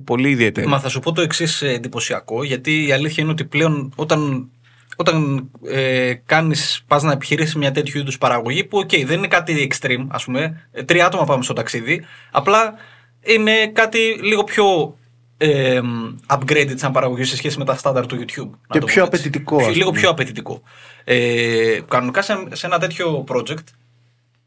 πολύ 0.04 0.30
ιδιαίτερη. 0.30 0.68
Μα 0.68 0.80
θα 0.80 0.90
σου 0.90 1.00
πω 1.00 1.12
το 1.12 1.22
εξής 1.22 1.62
εντυπωσιακό, 1.62 2.44
γιατί 2.44 2.88
η 2.88 2.92
αλήθεια 2.92 3.24
είναι 3.24 3.32
ότι 3.32 3.46
πλέον 3.46 3.94
όταν, 3.96 4.52
όταν 4.96 5.50
ε, 5.68 6.14
κάνεις, 6.14 6.84
πας 6.88 7.04
να 7.04 7.12
επιχειρήσεις 7.12 7.56
μια 7.56 7.72
τέτοιου 7.72 8.00
είδους 8.00 8.18
παραγωγή 8.18 8.64
που 8.64 8.78
οκ, 8.78 8.90
δεν 9.06 9.18
είναι 9.18 9.28
κάτι 9.28 9.70
extreme 9.72 10.06
ας 10.08 10.24
πούμε, 10.24 10.68
ε, 10.72 10.84
τρία 10.84 11.06
άτομα 11.06 11.26
πάμε 11.26 11.44
στο 11.44 11.54
ταξίδι, 11.54 12.06
απλά 12.32 12.74
είναι 13.22 13.68
κάτι 13.68 14.20
λίγο 14.22 14.44
πιο 14.44 14.97
ε, 15.38 15.80
upgraded 16.28 16.74
σαν 16.76 16.92
παραγωγή 16.92 17.24
σε 17.24 17.36
σχέση 17.36 17.58
με 17.58 17.66
τα 17.66 17.76
στάνταρ 17.76 18.06
του 18.06 18.16
YouTube. 18.16 18.50
να 18.50 18.68
Και 18.70 18.80
το 18.80 18.86
πιο 18.86 18.86
πω 18.86 18.86
έτσι. 18.86 19.00
απαιτητικό, 19.00 19.56
Πιο- 19.58 19.68
ας 19.68 19.76
Λίγο 19.76 19.88
πούμε. 19.90 20.00
πιο 20.00 20.10
απαιτητικό. 20.10 20.62
Ε, 21.04 21.80
κανονικά 21.88 22.22
σε, 22.22 22.48
σε 22.52 22.66
ένα 22.66 22.80
τέτοιο 22.80 23.24
project 23.28 23.64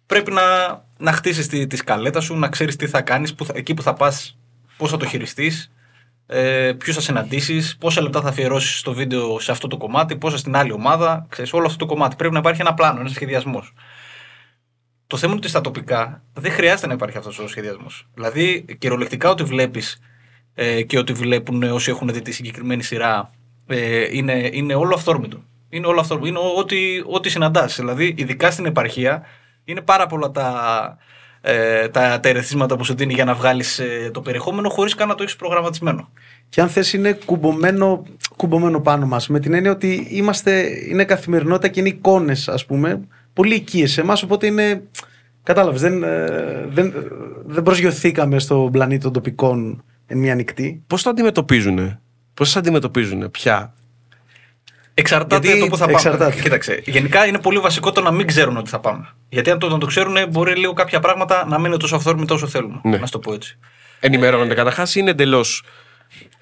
πρέπει 0.07 0.33
να, 0.33 0.43
να 0.99 1.13
χτίσεις 1.13 1.47
τη, 1.47 1.67
τη 1.67 1.77
σκαλέτα 1.77 2.21
σου, 2.21 2.35
να 2.37 2.49
ξέρεις 2.49 2.77
τι 2.77 2.87
θα 2.87 3.01
κάνεις, 3.03 3.35
που 3.35 3.45
θα- 3.45 3.53
εκεί 3.57 3.75
που 3.75 3.83
θα 3.83 3.95
πας, 3.95 4.39
πώς 4.77 4.91
θα 4.91 4.97
το 4.97 5.07
χειριστείς, 5.07 5.73
ε, 6.27 6.73
ποιους 6.73 6.95
θα 6.95 7.01
συναντήσεις, 7.01 7.77
πόσα 7.77 8.03
λεπτά 8.03 8.21
θα 8.21 8.29
αφιερώσεις 8.29 8.79
στο 8.79 8.93
βίντεο 8.93 9.41
σε 9.41 9.51
αυτό 9.53 9.67
το 9.67 9.77
κομμάτι, 9.77 10.17
πόσα 10.17 10.37
στην 10.39 10.57
άλλη 10.57 10.73
ομάδα, 10.73 11.27
ξέρεις, 11.29 11.53
όλο 11.53 11.67
αυτό 11.67 11.79
το 11.79 11.87
κομμάτι. 11.87 12.17
Πρέπει 12.17 12.33
να 12.33 12.39
υπάρχει 12.39 12.61
ένα 12.61 12.75
πλάνο, 12.75 13.01
ένας 13.01 13.13
σχεδιασμός. 13.13 13.73
Το 15.07 15.17
θέμα 15.17 15.31
είναι 15.33 15.41
ότι 15.41 15.49
στα 15.51 15.61
τοπικά 15.61 16.23
δεν 16.35 16.53
χρειάζεται 16.53 16.87
να 16.87 16.93
υπάρχει 16.93 17.17
αυτός 17.17 17.39
ο 17.39 17.49
σχεδιασμός. 17.49 18.07
Δηλαδή, 18.15 18.65
κυριολεκτικά 18.79 19.31
ότι 19.31 19.43
βλέπεις 19.45 19.99
ε, 20.55 20.83
και 20.83 20.99
ότι 20.99 21.13
βλέπουν 21.13 21.63
όσοι 21.63 21.91
έχουν 21.91 22.09
δει 22.13 22.23
τη 22.23 22.33
συγκεκριμένη 22.33 22.83
σειρά 22.83 23.31
ε, 23.67 24.17
είναι, 24.17 24.51
είναι 24.53 24.75
όλο 24.75 24.95
αυθόρμητο. 24.95 25.43
Είναι 25.69 25.87
όλο 25.87 26.01
αυθόρμητο. 26.01 26.29
Είναι 26.29 26.39
ό,τι, 26.59 26.77
ό,τι 27.07 27.29
συναντάς. 27.29 27.77
Δηλαδή, 27.77 28.15
ειδικά 28.17 28.51
στην 28.51 28.67
επαρχία, 28.67 29.23
είναι 29.65 29.81
πάρα 29.81 30.07
πολλά 30.07 30.31
τα, 30.31 30.99
ε, 31.41 31.89
τα, 31.89 32.21
τα 32.21 32.29
ερεθίσματα 32.29 32.77
που 32.77 32.85
σου 32.85 32.95
δίνει 32.95 33.13
για 33.13 33.25
να 33.25 33.35
βγάλεις 33.35 33.79
ε, 33.79 34.11
το 34.13 34.21
περιεχόμενο 34.21 34.69
χωρίς 34.69 34.95
καν 34.95 35.09
να 35.09 35.15
το 35.15 35.23
έχεις 35.23 35.37
προγραμματισμένο. 35.37 36.09
Και 36.49 36.61
αν 36.61 36.69
θες 36.69 36.93
είναι 36.93 37.19
κουμπωμένο, 37.25 38.03
κουμπωμένο 38.37 38.81
πάνω 38.81 39.07
μας 39.07 39.29
με 39.29 39.41
την 39.41 39.55
έννοια 39.55 39.71
ότι 39.71 40.07
είμαστε, 40.11 40.69
είναι 40.89 41.05
καθημερινότητα 41.05 41.69
και 41.69 41.81
είναι 41.81 41.89
εικόνες 41.89 42.49
ας 42.49 42.67
πούμε 42.67 43.01
πολύ 43.33 43.55
οικίες 43.55 43.93
σε 43.93 44.01
εμάς 44.01 44.23
οπότε 44.23 44.47
είναι 44.47 44.83
κατάλαβες 45.43 45.81
δεν, 45.81 46.03
ε, 46.03 46.67
δεν, 46.69 46.93
δεν 47.45 47.63
προσγειωθήκαμε 47.63 48.39
στον 48.39 48.71
πλανήτη 48.71 49.03
των 49.03 49.13
τοπικών 49.13 49.85
εν 50.13 50.19
μία 50.19 50.35
νυχτή 50.35 50.83
Πώς 50.87 51.03
το 51.03 51.11
αντιμετωπίζουν, 51.11 51.99
Πώς 52.35 52.49
σας 52.49 52.57
αντιμετωπίζουν 52.57 53.31
πια; 53.31 53.75
Εξαρτάται 54.95 55.47
Γιατί 55.47 55.61
το 55.61 55.67
που 55.67 55.77
θα 55.77 55.85
πάμε. 55.85 55.93
εξαρτάται. 55.97 56.41
Κοίταξε. 56.41 56.83
Γενικά 56.85 57.27
είναι 57.27 57.39
πολύ 57.39 57.59
βασικό 57.59 57.93
το 57.93 58.01
να 58.01 58.11
μην 58.11 58.27
ξέρουν 58.27 58.57
ότι 58.57 58.71
θα 58.71 58.79
πάμε. 58.81 59.09
Γιατί 59.29 59.51
αν 59.51 59.59
το, 59.59 59.69
να 59.69 59.79
το 59.79 59.87
ξέρουν, 59.87 60.17
μπορεί 60.31 60.57
λίγο 60.57 60.73
κάποια 60.73 61.01
πράγματα 61.01 61.47
να 61.49 61.57
μην 61.59 61.67
είναι 61.67 61.77
τόσο 61.77 61.97
αυθόρμητα 61.97 62.35
όσο 62.35 62.47
θέλουμε. 62.47 62.81
Ναι. 62.85 62.97
Να 62.97 63.07
σου 63.07 63.13
το 63.13 63.19
πω 63.19 63.33
έτσι. 63.33 63.59
Ενημερώνονται 64.01 64.55
καταρχάς 64.55 64.95
ή 64.95 64.99
είναι 65.01 65.11
εντελώς. 65.11 65.63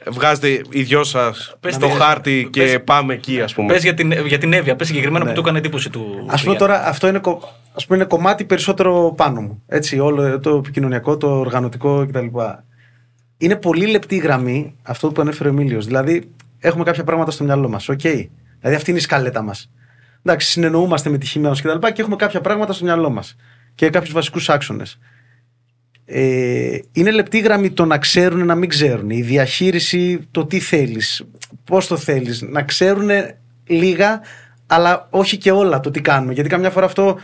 Βγάζετε 0.06 0.60
οι 0.70 0.82
δυο 0.82 1.04
σας 1.04 1.56
στο 1.68 1.86
ναι. 1.86 1.92
χάρτη 1.92 2.48
και 2.52 2.62
Πες- 2.62 2.80
πάμε 2.80 3.14
εκεί, 3.14 3.40
ας 3.40 3.54
πούμε. 3.54 3.72
Πες 3.72 3.82
για 3.82 3.94
την, 3.94 4.12
για 4.26 4.38
την 4.38 4.52
Εύβοια, 4.52 4.76
πες 4.76 4.86
συγκεκριμένα 4.86 5.24
που 5.24 5.32
του 5.32 5.40
έκανε 5.40 5.58
εντύπωση 5.58 5.90
του. 5.90 6.00
Ας 6.00 6.04
του 6.04 6.24
πούμε 6.26 6.36
Γιάννη. 6.40 6.58
τώρα, 6.58 6.86
αυτό 6.86 7.08
είναι, 7.08 7.18
κο- 7.18 7.54
ας 7.74 7.86
πούμε, 7.86 7.98
είναι 7.98 8.06
κομμάτι 8.06 8.44
περισσότερο 8.44 9.12
πάνω 9.16 9.40
μου. 9.40 9.62
Έτσι, 9.66 9.98
όλο 9.98 10.40
το 10.40 10.56
επικοινωνιακό, 10.56 11.16
το 11.16 11.38
οργανωτικό 11.38 12.06
κτλ. 12.06 12.26
Είναι 13.38 13.56
πολύ 13.56 13.86
λεπτή 13.86 14.14
η 14.14 14.18
γραμμή 14.18 14.74
αυτό 14.82 15.12
που 15.12 15.20
ανέφερε 15.20 15.48
ο 15.48 15.52
Εμίλιος. 15.52 15.86
Δηλαδή, 15.86 16.30
έχουμε 16.58 16.84
κάποια 16.84 17.04
πράγματα 17.04 17.30
στο 17.30 17.44
μυαλό 17.44 17.68
μας. 17.68 17.88
Οκ. 17.88 18.00
Δηλαδή, 18.00 18.76
αυτή 18.76 18.90
είναι 18.90 18.98
η 18.98 19.02
σκαλέτα 19.02 19.42
μας. 19.42 19.70
Εντάξει, 20.22 20.50
συνεννοούμαστε 20.50 21.10
με 21.10 21.18
τη 21.18 21.26
χημία 21.26 21.48
μας 21.48 21.62
κτλ. 21.62 21.78
Και, 21.78 21.92
και 21.92 22.00
έχουμε 22.00 22.16
κάποια 22.16 22.40
πράγματα 22.40 22.72
στο 22.72 22.84
μυαλό 22.84 23.10
μας. 23.10 23.36
Και 23.74 23.90
κάποιους 23.90 24.12
βασικούς 24.12 24.48
άξονες. 24.48 24.98
Ε, 26.04 26.78
είναι 26.92 27.10
λεπτή 27.10 27.36
η 27.36 27.40
γραμμή 27.40 27.70
το 27.70 27.84
να 27.84 27.98
ξέρουν 27.98 28.46
να 28.46 28.54
μην 28.54 28.68
ξέρουν. 28.68 29.10
Η 29.10 29.22
διαχείριση, 29.22 30.28
το 30.30 30.46
τι 30.46 30.58
θέλεις, 30.58 31.24
πώς 31.64 31.86
το 31.86 31.96
θέλεις. 31.96 32.42
Να 32.42 32.62
ξέρουν 32.62 33.08
λίγα, 33.66 34.20
αλλά 34.66 35.06
όχι 35.10 35.36
και 35.36 35.50
όλα 35.50 35.80
το 35.80 35.90
τι 35.90 36.00
κάνουμε. 36.00 36.32
Γιατί 36.32 36.48
καμιά 36.48 36.70
φορά 36.70 36.86
αυτό 36.86 37.18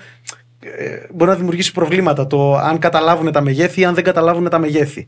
ε, 0.61 0.97
μπορεί 1.14 1.30
να 1.30 1.37
δημιουργήσει 1.37 1.73
προβλήματα. 1.73 2.26
Το 2.26 2.56
αν 2.56 2.78
καταλάβουν 2.78 3.33
τα 3.33 3.40
μεγέθη 3.40 3.80
ή 3.80 3.85
αν 3.85 3.94
δεν 3.94 4.04
καταλάβουν 4.04 4.49
τα 4.49 4.59
μεγέθη. 4.59 5.06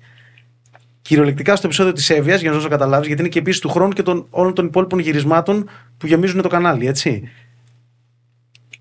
Κυριολεκτικά 1.06 1.56
στο 1.56 1.66
επεισόδιο 1.66 1.92
της 1.92 2.10
Εύβοιας, 2.10 2.40
για 2.40 2.50
να 2.50 2.60
το 2.60 2.68
καταλάβεις, 2.68 3.06
γιατί 3.06 3.22
είναι 3.22 3.30
και 3.30 3.38
επίσης 3.38 3.60
του 3.60 3.68
χρόνου 3.68 3.92
και 3.92 4.02
των, 4.02 4.26
όλων 4.30 4.54
των 4.54 4.66
υπόλοιπων 4.66 4.98
γυρισμάτων 4.98 5.68
που 5.98 6.06
γεμίζουν 6.06 6.42
το 6.42 6.48
κανάλι, 6.48 6.86
έτσι. 6.86 7.28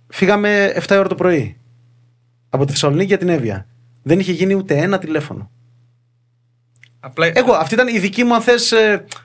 Φύγαμε 0.08 0.74
7 0.88 0.96
ώρα 0.98 1.08
το 1.08 1.16
πρωί 1.16 1.58
από 2.50 2.66
τη 2.66 2.72
Θεσσαλονίκη 2.72 3.08
για 3.08 3.18
την 3.18 3.30
Εύβοια. 3.30 3.68
Δεν 4.04 4.20
είχε 4.20 4.32
γίνει 4.32 4.54
ούτε 4.54 4.78
ένα 4.78 5.00
τηλέφωνο. 5.00 5.52
Απλά, 7.00 7.32
Εγώ, 7.34 7.54
αυτή 7.54 7.74
ήταν 7.74 7.88
η 7.88 8.00
δική 8.00 8.24
μου, 8.24 8.36
αν 8.36 8.42
θες, 8.42 8.74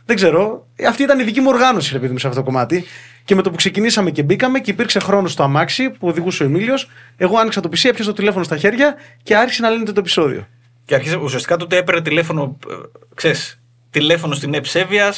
δεν 0.04 0.16
ξέρω, 0.16 0.66
ε, 0.76 0.86
αυτή 0.86 1.02
ήταν 1.02 1.20
η 1.20 1.22
δική 1.22 1.40
μου 1.40 1.48
οργάνωση, 1.48 1.92
ρε 1.92 1.98
παιδί 1.98 2.12
μου, 2.12 2.18
σε 2.18 2.26
αυτό 2.26 2.38
το 2.38 2.46
κομμάτι. 2.46 2.84
Και 3.24 3.34
με 3.34 3.42
το 3.42 3.50
που 3.50 3.56
ξεκινήσαμε 3.56 4.10
και 4.10 4.22
μπήκαμε 4.22 4.58
και 4.60 4.70
υπήρξε 4.70 4.98
χρόνος 4.98 5.32
στο 5.32 5.42
αμάξι 5.42 5.90
που 5.90 6.08
οδηγούσε 6.08 6.42
ο 6.42 6.46
Εμίλιος, 6.46 6.90
εγώ 7.16 7.38
άνοιξα 7.38 7.60
το 7.60 7.68
PC, 7.72 7.88
έπιασα 7.88 8.10
το 8.10 8.16
τηλέφωνο 8.16 8.44
στα 8.44 8.56
χέρια 8.56 8.94
και 9.22 9.36
άρχισε 9.36 9.62
να 9.62 9.70
λύνεται 9.70 9.92
το 9.92 10.00
επεισόδιο. 10.00 10.46
Και 10.90 10.96
αρχίζει, 10.96 11.16
ουσιαστικά 11.16 11.56
τότε 11.56 11.76
έπαιρνε 11.76 12.00
τηλέφωνο, 12.02 12.56
ε, 12.70 12.74
ξέρεις, 13.14 13.60
τηλέφωνο 13.90 14.34
στην 14.34 14.54
Εψέβεια, 14.54 15.14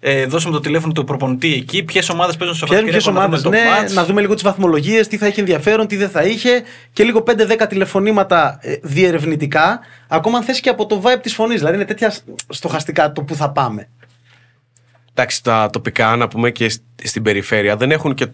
ε, 0.00 0.26
δώσαμε 0.26 0.54
το 0.54 0.60
τηλέφωνο 0.60 0.92
του 0.92 1.04
προπονητή 1.04 1.54
εκεί, 1.54 1.82
ποιες 1.82 2.08
ομάδες 2.08 2.36
παίζουν 2.36 2.56
στο 2.56 2.66
Ποιες 2.66 2.78
Σαββατοκύριακο. 2.78 3.18
να 3.18 3.24
ομάδες, 3.24 3.42
δούμε 3.42 3.56
το 3.56 3.62
ναι, 3.62 3.70
μάτς. 3.70 3.92
να 3.94 4.04
δούμε 4.04 4.20
λίγο 4.20 4.34
τις 4.34 4.42
βαθμολογίες, 4.42 5.08
τι 5.08 5.16
θα 5.16 5.26
είχε 5.26 5.40
ενδιαφέρον, 5.40 5.86
τι 5.86 5.96
δεν 5.96 6.10
θα 6.10 6.22
είχε 6.22 6.62
και 6.92 7.04
λίγο 7.04 7.22
5-10 7.22 7.66
τηλεφωνήματα 7.68 8.58
ε, 8.60 8.76
διερευνητικά, 8.82 9.80
ακόμα 10.08 10.36
αν 10.38 10.44
θες 10.44 10.60
και 10.60 10.68
από 10.68 10.86
το 10.86 11.02
vibe 11.04 11.20
της 11.22 11.34
φωνής. 11.34 11.58
Δηλαδή 11.58 11.74
είναι 11.76 11.84
τέτοια 11.84 12.14
στοχαστικά 12.48 13.12
το 13.12 13.22
που 13.22 13.34
θα 13.34 13.50
πάμε. 13.50 13.88
Εντάξει, 15.14 15.42
τα 15.42 15.70
τοπικά, 15.72 16.16
να 16.16 16.28
πούμε 16.28 16.50
και 16.50 16.68
σ- 16.68 16.82
στην 17.02 17.22
περιφέρεια, 17.22 17.76
δεν 17.76 17.90
έχουν 17.90 18.14
και 18.14 18.26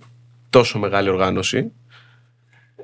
τόσο 0.50 0.78
μεγάλη 0.78 1.09
οργάνωση. 1.09 1.73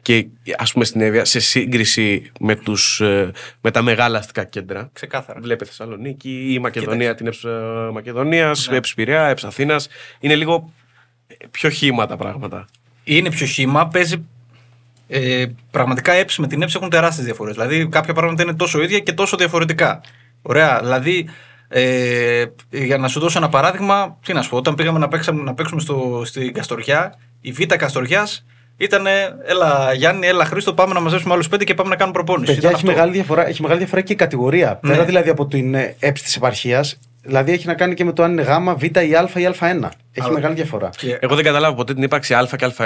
Και 0.02 0.26
ας 0.58 0.72
πούμε 0.72 0.84
στην 0.84 1.00
Εύβοια, 1.00 1.24
σε 1.24 1.40
σύγκριση 1.40 2.30
με, 2.40 2.56
τους, 2.56 3.00
ε, 3.00 3.30
με 3.60 3.70
τα 3.70 3.82
μεγάλα 3.82 4.18
αστικά 4.18 4.44
κέντρα. 4.44 4.90
Ξεκάθαρα. 4.92 5.40
Βλέπε 5.40 5.64
Θεσσαλονίκη, 5.64 6.52
η 6.52 6.58
Μακεδονία, 6.58 7.14
την 7.14 7.26
Έψ 7.26 7.44
Μακεδονίας, 7.92 8.68
Έψ 8.68 8.94
Πειραιά, 8.94 9.26
Έψ 9.26 9.44
Αθήνα. 9.44 9.80
Είναι 10.20 10.34
λίγο 10.34 10.72
πιο 11.50 11.68
χύμα 11.68 12.06
τα 12.06 12.16
πράγματα. 12.16 12.68
Είναι 13.04 13.30
πιο 13.30 13.46
χύμα, 13.46 13.88
παίζει. 13.88 14.24
Ε, 15.08 15.46
πραγματικά 15.70 16.12
έψ 16.12 16.38
με 16.38 16.46
την 16.46 16.62
έψ 16.62 16.74
έχουν 16.74 16.88
τεράστιες 16.90 17.24
διαφορές. 17.24 17.54
Δηλαδή 17.54 17.88
κάποια 17.88 18.14
πράγματα 18.14 18.42
είναι 18.42 18.54
τόσο 18.54 18.82
ίδια 18.82 18.98
και 18.98 19.12
τόσο 19.12 19.36
διαφορετικά. 19.36 20.00
Ωραία. 20.42 20.80
Δηλαδή, 20.80 21.28
ε, 21.68 22.44
για 22.70 22.98
να 22.98 23.08
σου 23.08 23.20
δώσω 23.20 23.38
ένα 23.38 23.48
παράδειγμα, 23.48 24.18
τι 24.24 24.32
να 24.32 24.42
σου 24.42 24.50
πω, 24.50 24.56
όταν 24.56 24.74
πήγαμε 24.74 24.98
να 24.98 25.08
παίξουμε, 25.08 25.42
να 25.42 25.54
παίξουμε 25.54 25.80
στο, 25.80 26.22
στην 26.24 26.52
Καστοριά, 26.52 27.18
η 27.40 27.52
Β' 27.52 27.62
Καστοριάς 27.62 28.44
ήταν 28.80 29.06
έλα 29.46 29.92
Γιάννη, 29.94 30.26
έλα 30.26 30.44
Χρήστο, 30.44 30.74
πάμε 30.74 30.92
να 30.94 31.00
μαζέψουμε 31.00 31.32
άλλους 31.34 31.48
πέντε 31.48 31.64
και 31.64 31.74
πάμε 31.74 31.88
να 31.88 31.96
κάνουμε 31.96 32.16
προπόνηση. 32.16 32.52
Παιδιά, 32.52 32.58
Ήταν 32.68 32.70
έχει 32.70 32.80
αυτό. 32.80 32.90
μεγάλη, 32.98 33.12
διαφορά, 33.12 33.46
έχει 33.48 33.62
μεγάλη 33.62 33.78
διαφορά 33.78 34.00
και 34.00 34.12
η 34.12 34.16
κατηγορία. 34.16 34.78
Ναι. 34.82 34.90
Πέρα 34.92 35.04
δηλαδή 35.04 35.28
από 35.28 35.46
την 35.46 35.74
ε, 35.74 35.96
έψη 35.98 36.24
της 36.24 36.36
επαρχίας, 36.36 36.98
δηλαδή 37.22 37.52
έχει 37.52 37.66
να 37.66 37.74
κάνει 37.74 37.94
και 37.94 38.04
με 38.04 38.12
το 38.12 38.22
αν 38.22 38.32
είναι 38.32 38.42
γ, 38.42 38.74
β 38.76 38.82
ή 38.82 39.14
α 39.14 39.30
ή 39.34 39.46
α1. 39.58 39.62
Έχει 39.62 39.80
Αλλά- 40.20 40.30
μεγάλη 40.32 40.54
διαφορά. 40.54 40.88
Και- 40.96 41.18
Εγώ 41.20 41.34
δεν 41.34 41.44
καταλάβω 41.44 41.74
ποτέ 41.76 41.94
την 41.94 42.02
ύπαρξη 42.02 42.34
Α 42.34 42.48
και 42.56 42.66
Α1. 42.76 42.82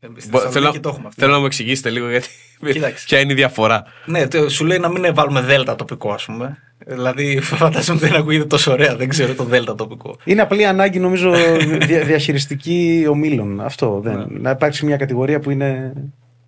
Ε, 0.00 0.06
στη 0.16 0.28
Μπο- 0.28 0.38
Θεσσαλονίκη 0.38 0.52
Θέλω, 0.52 0.80
το 0.80 0.88
έχουμε 0.88 1.06
αυτό. 1.08 1.20
θέλω 1.20 1.32
να 1.32 1.38
μου 1.38 1.46
εξηγήσετε 1.46 1.90
λίγο 1.90 2.10
γιατί. 2.10 2.28
Κοίταξε. 2.72 3.04
Ποια 3.06 3.18
είναι 3.20 3.32
η 3.32 3.34
διαφορά. 3.34 3.84
Ναι, 4.04 4.26
τε- 4.28 4.48
σου 4.50 4.64
λέει 4.64 4.78
να 4.78 4.88
μην 4.88 5.14
βάλουμε 5.14 5.40
δέλτα 5.40 5.76
τοπικό, 5.76 6.12
ας 6.12 6.24
πούμε. 6.24 6.56
Δηλαδή, 6.86 7.40
φαντάζομαι 7.40 7.98
ότι 7.98 8.08
δεν 8.08 8.20
ακούγεται 8.20 8.44
τόσο 8.44 8.72
ωραία, 8.72 8.96
δεν 8.96 9.08
ξέρω 9.08 9.34
το 9.34 9.44
δέλτα 9.44 9.74
τοπικό. 9.74 10.16
Είναι 10.24 10.42
απλή 10.42 10.66
ανάγκη, 10.66 10.98
νομίζω, 10.98 11.32
δια, 11.80 12.04
διαχειριστική 12.04 13.06
ομίλων. 13.08 13.60
Αυτό. 13.60 14.00
Δεν, 14.04 14.16
Ναι. 14.18 14.38
Να 14.38 14.50
υπάρξει 14.50 14.84
μια 14.86 14.96
κατηγορία 14.96 15.40
που 15.40 15.50
είναι. 15.50 15.92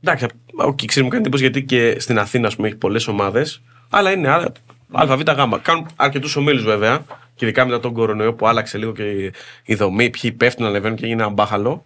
Εντάξει, 0.04 0.26
OK, 0.56 0.78
okay, 0.82 1.00
μου 1.00 1.08
κάνει 1.08 1.20
εντύπωση 1.22 1.42
γιατί 1.42 1.62
και 1.64 1.96
στην 1.98 2.18
Αθήνα 2.18 2.46
ας 2.46 2.56
πούμε, 2.56 2.68
έχει 2.68 2.76
πολλές 2.76 3.08
ομάδες, 3.08 3.62
αλλά 3.90 4.10
είναι 4.12 4.28
α, 4.28 4.52
ΑΒ 4.92 5.20
Γ. 5.20 5.22
Κάνουν 5.62 5.86
αρκετούς 5.96 6.36
ομίλους 6.36 6.64
βέβαια, 6.64 7.04
και 7.34 7.44
ειδικά 7.44 7.64
μετά 7.66 7.80
τον 7.80 7.92
κορονοϊό 7.92 8.34
που 8.34 8.46
άλλαξε 8.48 8.78
λίγο 8.78 8.92
και 8.92 9.02
η- 9.02 9.32
η 9.64 9.74
δομή, 9.74 10.10
ποιοι 10.10 10.32
πέφτουν 10.32 10.64
να 10.64 10.70
ανεβαίνουν 10.70 10.96
και 10.96 11.04
έγινε 11.04 11.22
ένα 11.22 11.30
μπάχαλο. 11.30 11.84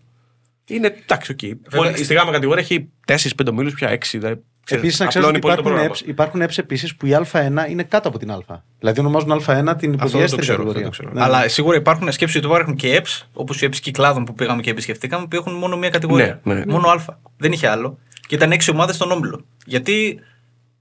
Είναι 0.66 0.95
εντάξει, 1.02 1.33
οκ. 1.33 1.38
Βέβαια, 1.71 1.97
Στη 1.97 2.14
Γ 2.14 2.32
κατηγορία 2.33 2.62
έχει 2.62 2.88
4-5 3.07 3.49
ομίλους, 3.50 3.75
πια 3.75 3.88
6. 3.88 4.19
Δηλαδή, 4.19 4.42
Επίσης, 4.68 4.98
να 5.00 5.06
ξέρεις 5.06 5.28
ότι 5.28 5.36
υπάρχουν 5.36 5.72
ΕΠΣ, 5.78 6.00
υπάρχουν 6.06 6.42
ΕΠΣ 6.42 6.58
επίσης 6.58 6.96
που 6.96 7.06
η 7.06 7.16
Α1 7.32 7.68
είναι 7.68 7.82
κάτω 7.82 8.08
από 8.08 8.18
την 8.18 8.30
Α. 8.30 8.62
Δηλαδή 8.78 9.00
ονομάζουν 9.00 9.32
Α1 9.32 9.42
την 9.42 9.56
Αυτό 9.60 9.74
δεν 9.74 9.98
το 9.98 10.06
υποδεέστερη 10.06 10.40
ξέρω. 10.42 10.56
κατηγορία. 10.56 10.72
δεν 10.72 10.82
το 10.82 10.90
ξέρω. 10.90 11.10
Ναι. 11.12 11.22
Αλλά 11.22 11.48
σίγουρα 11.48 11.76
υπάρχουν 11.76 12.12
σκέψου 12.12 12.37
ότι 12.38 12.46
υπάρχουν 12.46 12.74
και 12.74 13.02
ΕΠΣ, 13.02 13.22
όπως 13.32 13.62
οι 13.62 13.66
ΕΠΣ 13.70 13.76
Κυκλάδων 13.76 14.25
που 14.24 14.34
πήγαμε 14.34 14.62
και 14.62 14.70
επισκεφτήκαμε, 14.70 15.26
που 15.26 15.36
έχουν 15.36 15.52
μόνο 15.54 15.76
μία 15.76 15.90
κατηγορία. 15.90 16.40
Ναι, 16.42 16.54
ναι. 16.54 16.64
Μόνο 16.66 16.88
Α. 16.88 16.96
Δεν 17.36 17.52
είχε 17.52 17.68
άλλο. 17.68 17.98
Και 18.26 18.34
ήταν 18.34 18.52
έξι 18.52 18.70
ομάδες 18.70 18.94
στον 18.94 19.10
όμιλο. 19.10 19.44
Γιατί 19.66 20.20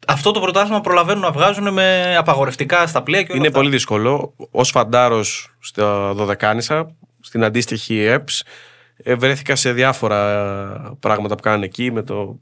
αυτό 0.07 0.31
το 0.31 0.39
πρωτάθλημα 0.39 0.81
προλαβαίνουν 0.81 1.21
να 1.21 1.31
βγάζουν 1.31 1.73
με 1.73 2.15
απαγορευτικά 2.17 2.87
στα 2.87 3.03
πλοία 3.03 3.19
και 3.21 3.27
όλα 3.31 3.37
Είναι 3.39 3.47
αυτά. 3.47 3.59
πολύ 3.59 3.71
δύσκολο. 3.71 4.33
Ω 4.51 4.63
φαντάρος 4.63 5.53
στα 5.59 6.13
Δωδεκάνησα, 6.13 6.95
στην 7.19 7.43
αντίστοιχη 7.43 7.99
ΕΠΣ, 7.99 8.43
ε, 9.03 9.15
βρέθηκα 9.15 9.55
σε 9.55 9.71
διάφορα 9.71 10.95
πράγματα 10.99 11.35
που 11.35 11.41
κάνανε 11.41 11.65
εκεί. 11.65 11.91
Με 11.91 12.01
το... 12.03 12.39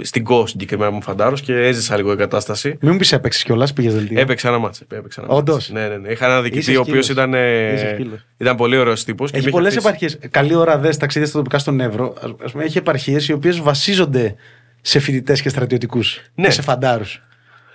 Στην 0.00 0.24
ΚΟ 0.24 0.46
συγκεκριμένα 0.46 0.90
μου 0.90 1.02
φαντάρος 1.02 1.40
και 1.40 1.54
έζησα 1.54 1.96
λίγο 1.96 2.12
η 2.12 2.16
κατάσταση. 2.16 2.76
Μην 2.80 2.92
μου 2.92 2.98
πεις 2.98 3.12
έπαιξες 3.12 3.42
κιόλας, 3.42 3.72
πήγες 3.72 3.94
δελτίο. 3.94 4.20
Έπαιξα 4.20 4.48
ένα 4.48 4.58
μάτσε. 4.58 4.86
Έπαιξα 4.92 5.22
ένα 5.24 5.34
Όντως. 5.34 5.54
μάτσε. 5.54 5.72
Ναι, 5.72 5.88
ναι, 5.94 5.96
ναι. 5.96 6.08
Είχα 6.12 6.26
ένα 6.26 6.40
διοικητή 6.42 6.70
Είσαι 6.70 6.78
ο 6.78 6.80
οποίος 6.80 7.04
σκύλος. 7.04 7.08
ήταν, 7.26 7.34
ε, 7.34 7.72
Είσαι 7.74 7.90
σκύλος. 7.94 8.24
ήταν 8.36 8.56
πολύ 8.56 8.76
ωραίος 8.76 9.04
τύπος. 9.04 9.30
Έχει 9.32 9.50
πολλές 9.50 9.76
επαρχίες. 9.76 10.18
Καλή 10.30 10.54
ώρα 10.54 10.78
δες 10.78 10.96
ταξίδια 10.96 11.28
στα 11.28 11.36
τοπικά 11.38 11.58
στον 11.58 11.80
Εύρο. 11.80 12.14
Ας 12.46 12.50
πούμε, 12.50 12.64
έχει 12.64 12.78
επαρχίες 12.78 13.28
οι 13.28 13.32
οποίες 13.32 13.60
βασίζονται 13.60 14.34
σε 14.80 14.98
φοιτητές 14.98 15.42
και 15.42 15.48
στρατιωτικούς. 15.48 16.20
Ναι. 16.34 16.46
Και 16.46 16.52
σε 16.52 16.62
φαντάρους. 16.62 17.20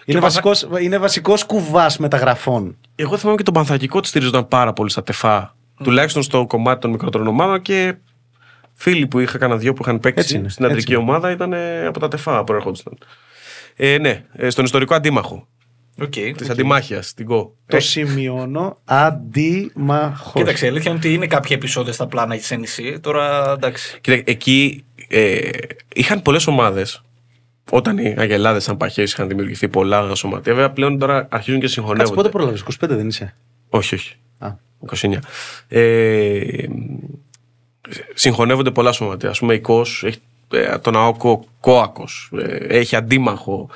Είναι, 0.06 0.20
παθα- 0.20 0.42
βασικός, 0.42 0.82
είναι 0.84 0.98
βασικός 0.98 1.44
κουβάς 1.46 1.98
μεταγραφών. 1.98 2.78
Εγώ 2.96 3.18
θυμάμαι 3.18 3.38
και 3.38 3.44
τον 3.44 3.54
Πανθρακικό 3.54 3.98
ότι 3.98 4.08
στηρίζονταν 4.08 4.48
πάρα 4.48 4.74
πολύ 4.74 4.90
στα 4.90 5.04
ΤΕΦΑΑ. 5.04 5.56
Τουλάχιστον 5.84 6.24
στο 6.24 6.46
κομμάτι 6.48 6.82
των 6.82 6.92
μικρότερων 6.92 7.28
ομάδων 7.28 7.62
και 7.62 7.96
φίλοι 8.80 9.08
που 9.08 9.20
είχα 9.20 9.38
κανένα 9.38 9.60
δυο 9.60 9.74
που 9.74 9.82
είχαν 9.82 10.00
παίξει 10.00 10.20
Έτσι 10.20 10.36
είναι, 10.36 10.50
στην 10.50 10.66
αντρική 10.66 10.82
έτσι 10.92 11.02
είναι. 11.02 11.12
ομάδα 11.12 11.32
ήταν 11.32 11.54
ε, 11.54 11.86
από 11.86 12.00
τα 12.00 12.08
ΤΕΦΑΑ 12.08 12.44
προέρχονταν. 12.44 12.98
Ε, 13.76 13.98
ναι, 13.98 14.24
ε, 14.34 14.50
στον 14.50 14.66
ιστορικό 14.66 14.96
αντίμαχο 14.96 15.48
Οκ. 16.02 16.10
της 16.38 16.50
Αντιμάχειας, 16.50 17.04
την 17.16 17.26
Κω. 17.26 17.56
Το 17.68 17.76
Ε, 17.76 17.80
σημειώνω 17.80 18.78
αντίμαχος. 18.86 20.34
Κοίταξε, 20.34 20.66
η 20.66 20.70
αλήθεια 20.70 20.90
είναι 20.92 21.00
ότι 21.00 21.14
είναι 21.14 21.28
κάποια 21.28 21.56
επεισόδια 21.56 21.94
στα 21.94 22.08
πλάνα 22.08 22.36
της 22.38 22.52
NEC. 22.54 22.98
Τώρα 23.02 23.52
εντάξει. 23.52 23.98
Κοίτα, 24.02 24.22
εκεί 24.32 24.84
ε, 25.08 25.40
είχαν 25.96 26.22
πολλές 26.22 26.48
ομάδες. 26.48 27.02
Όταν 27.72 27.98
οι 27.98 28.16
Αγελάδες, 28.18 28.64
σαν 28.64 28.78
παχές, 28.78 29.12
είχαν 29.12 29.28
δημιουργηθεί 29.28 29.68
πολλά 29.68 30.16
σωματεία. 30.16 30.54
Βέβαια 30.54 30.72
πλέον 30.72 31.00
τώρα 31.00 31.28
αρχίζουν 31.32 31.60
και 31.60 31.66
Κάτσε 31.66 31.80
συγχωνεύονται. 31.80 32.16
πότε 32.16 32.30
πρόλαβες, 32.30 32.62
25 32.62 32.88
δεν 32.88 33.08
είσαι; 33.08 33.36
Όχι, 33.70 33.96
όχι. 33.96 34.16
Α, 34.38 34.50
29. 34.80 35.14
Ε, 35.68 36.64
συγχωνεύονται 38.14 38.72
πολλά 38.72 38.92
σωματεία. 38.92 39.30
Α 39.30 39.34
πούμε, 39.40 39.54
η 39.54 39.60
ΚΟΣ 39.60 40.04
έχει 40.04 40.18
ε, 40.52 40.78
τον 40.78 40.96
ΑΟΚΟ 40.96 41.46
Κόακος. 41.60 42.32
έχει 42.68 42.96
αντίμαχο. 42.96 43.70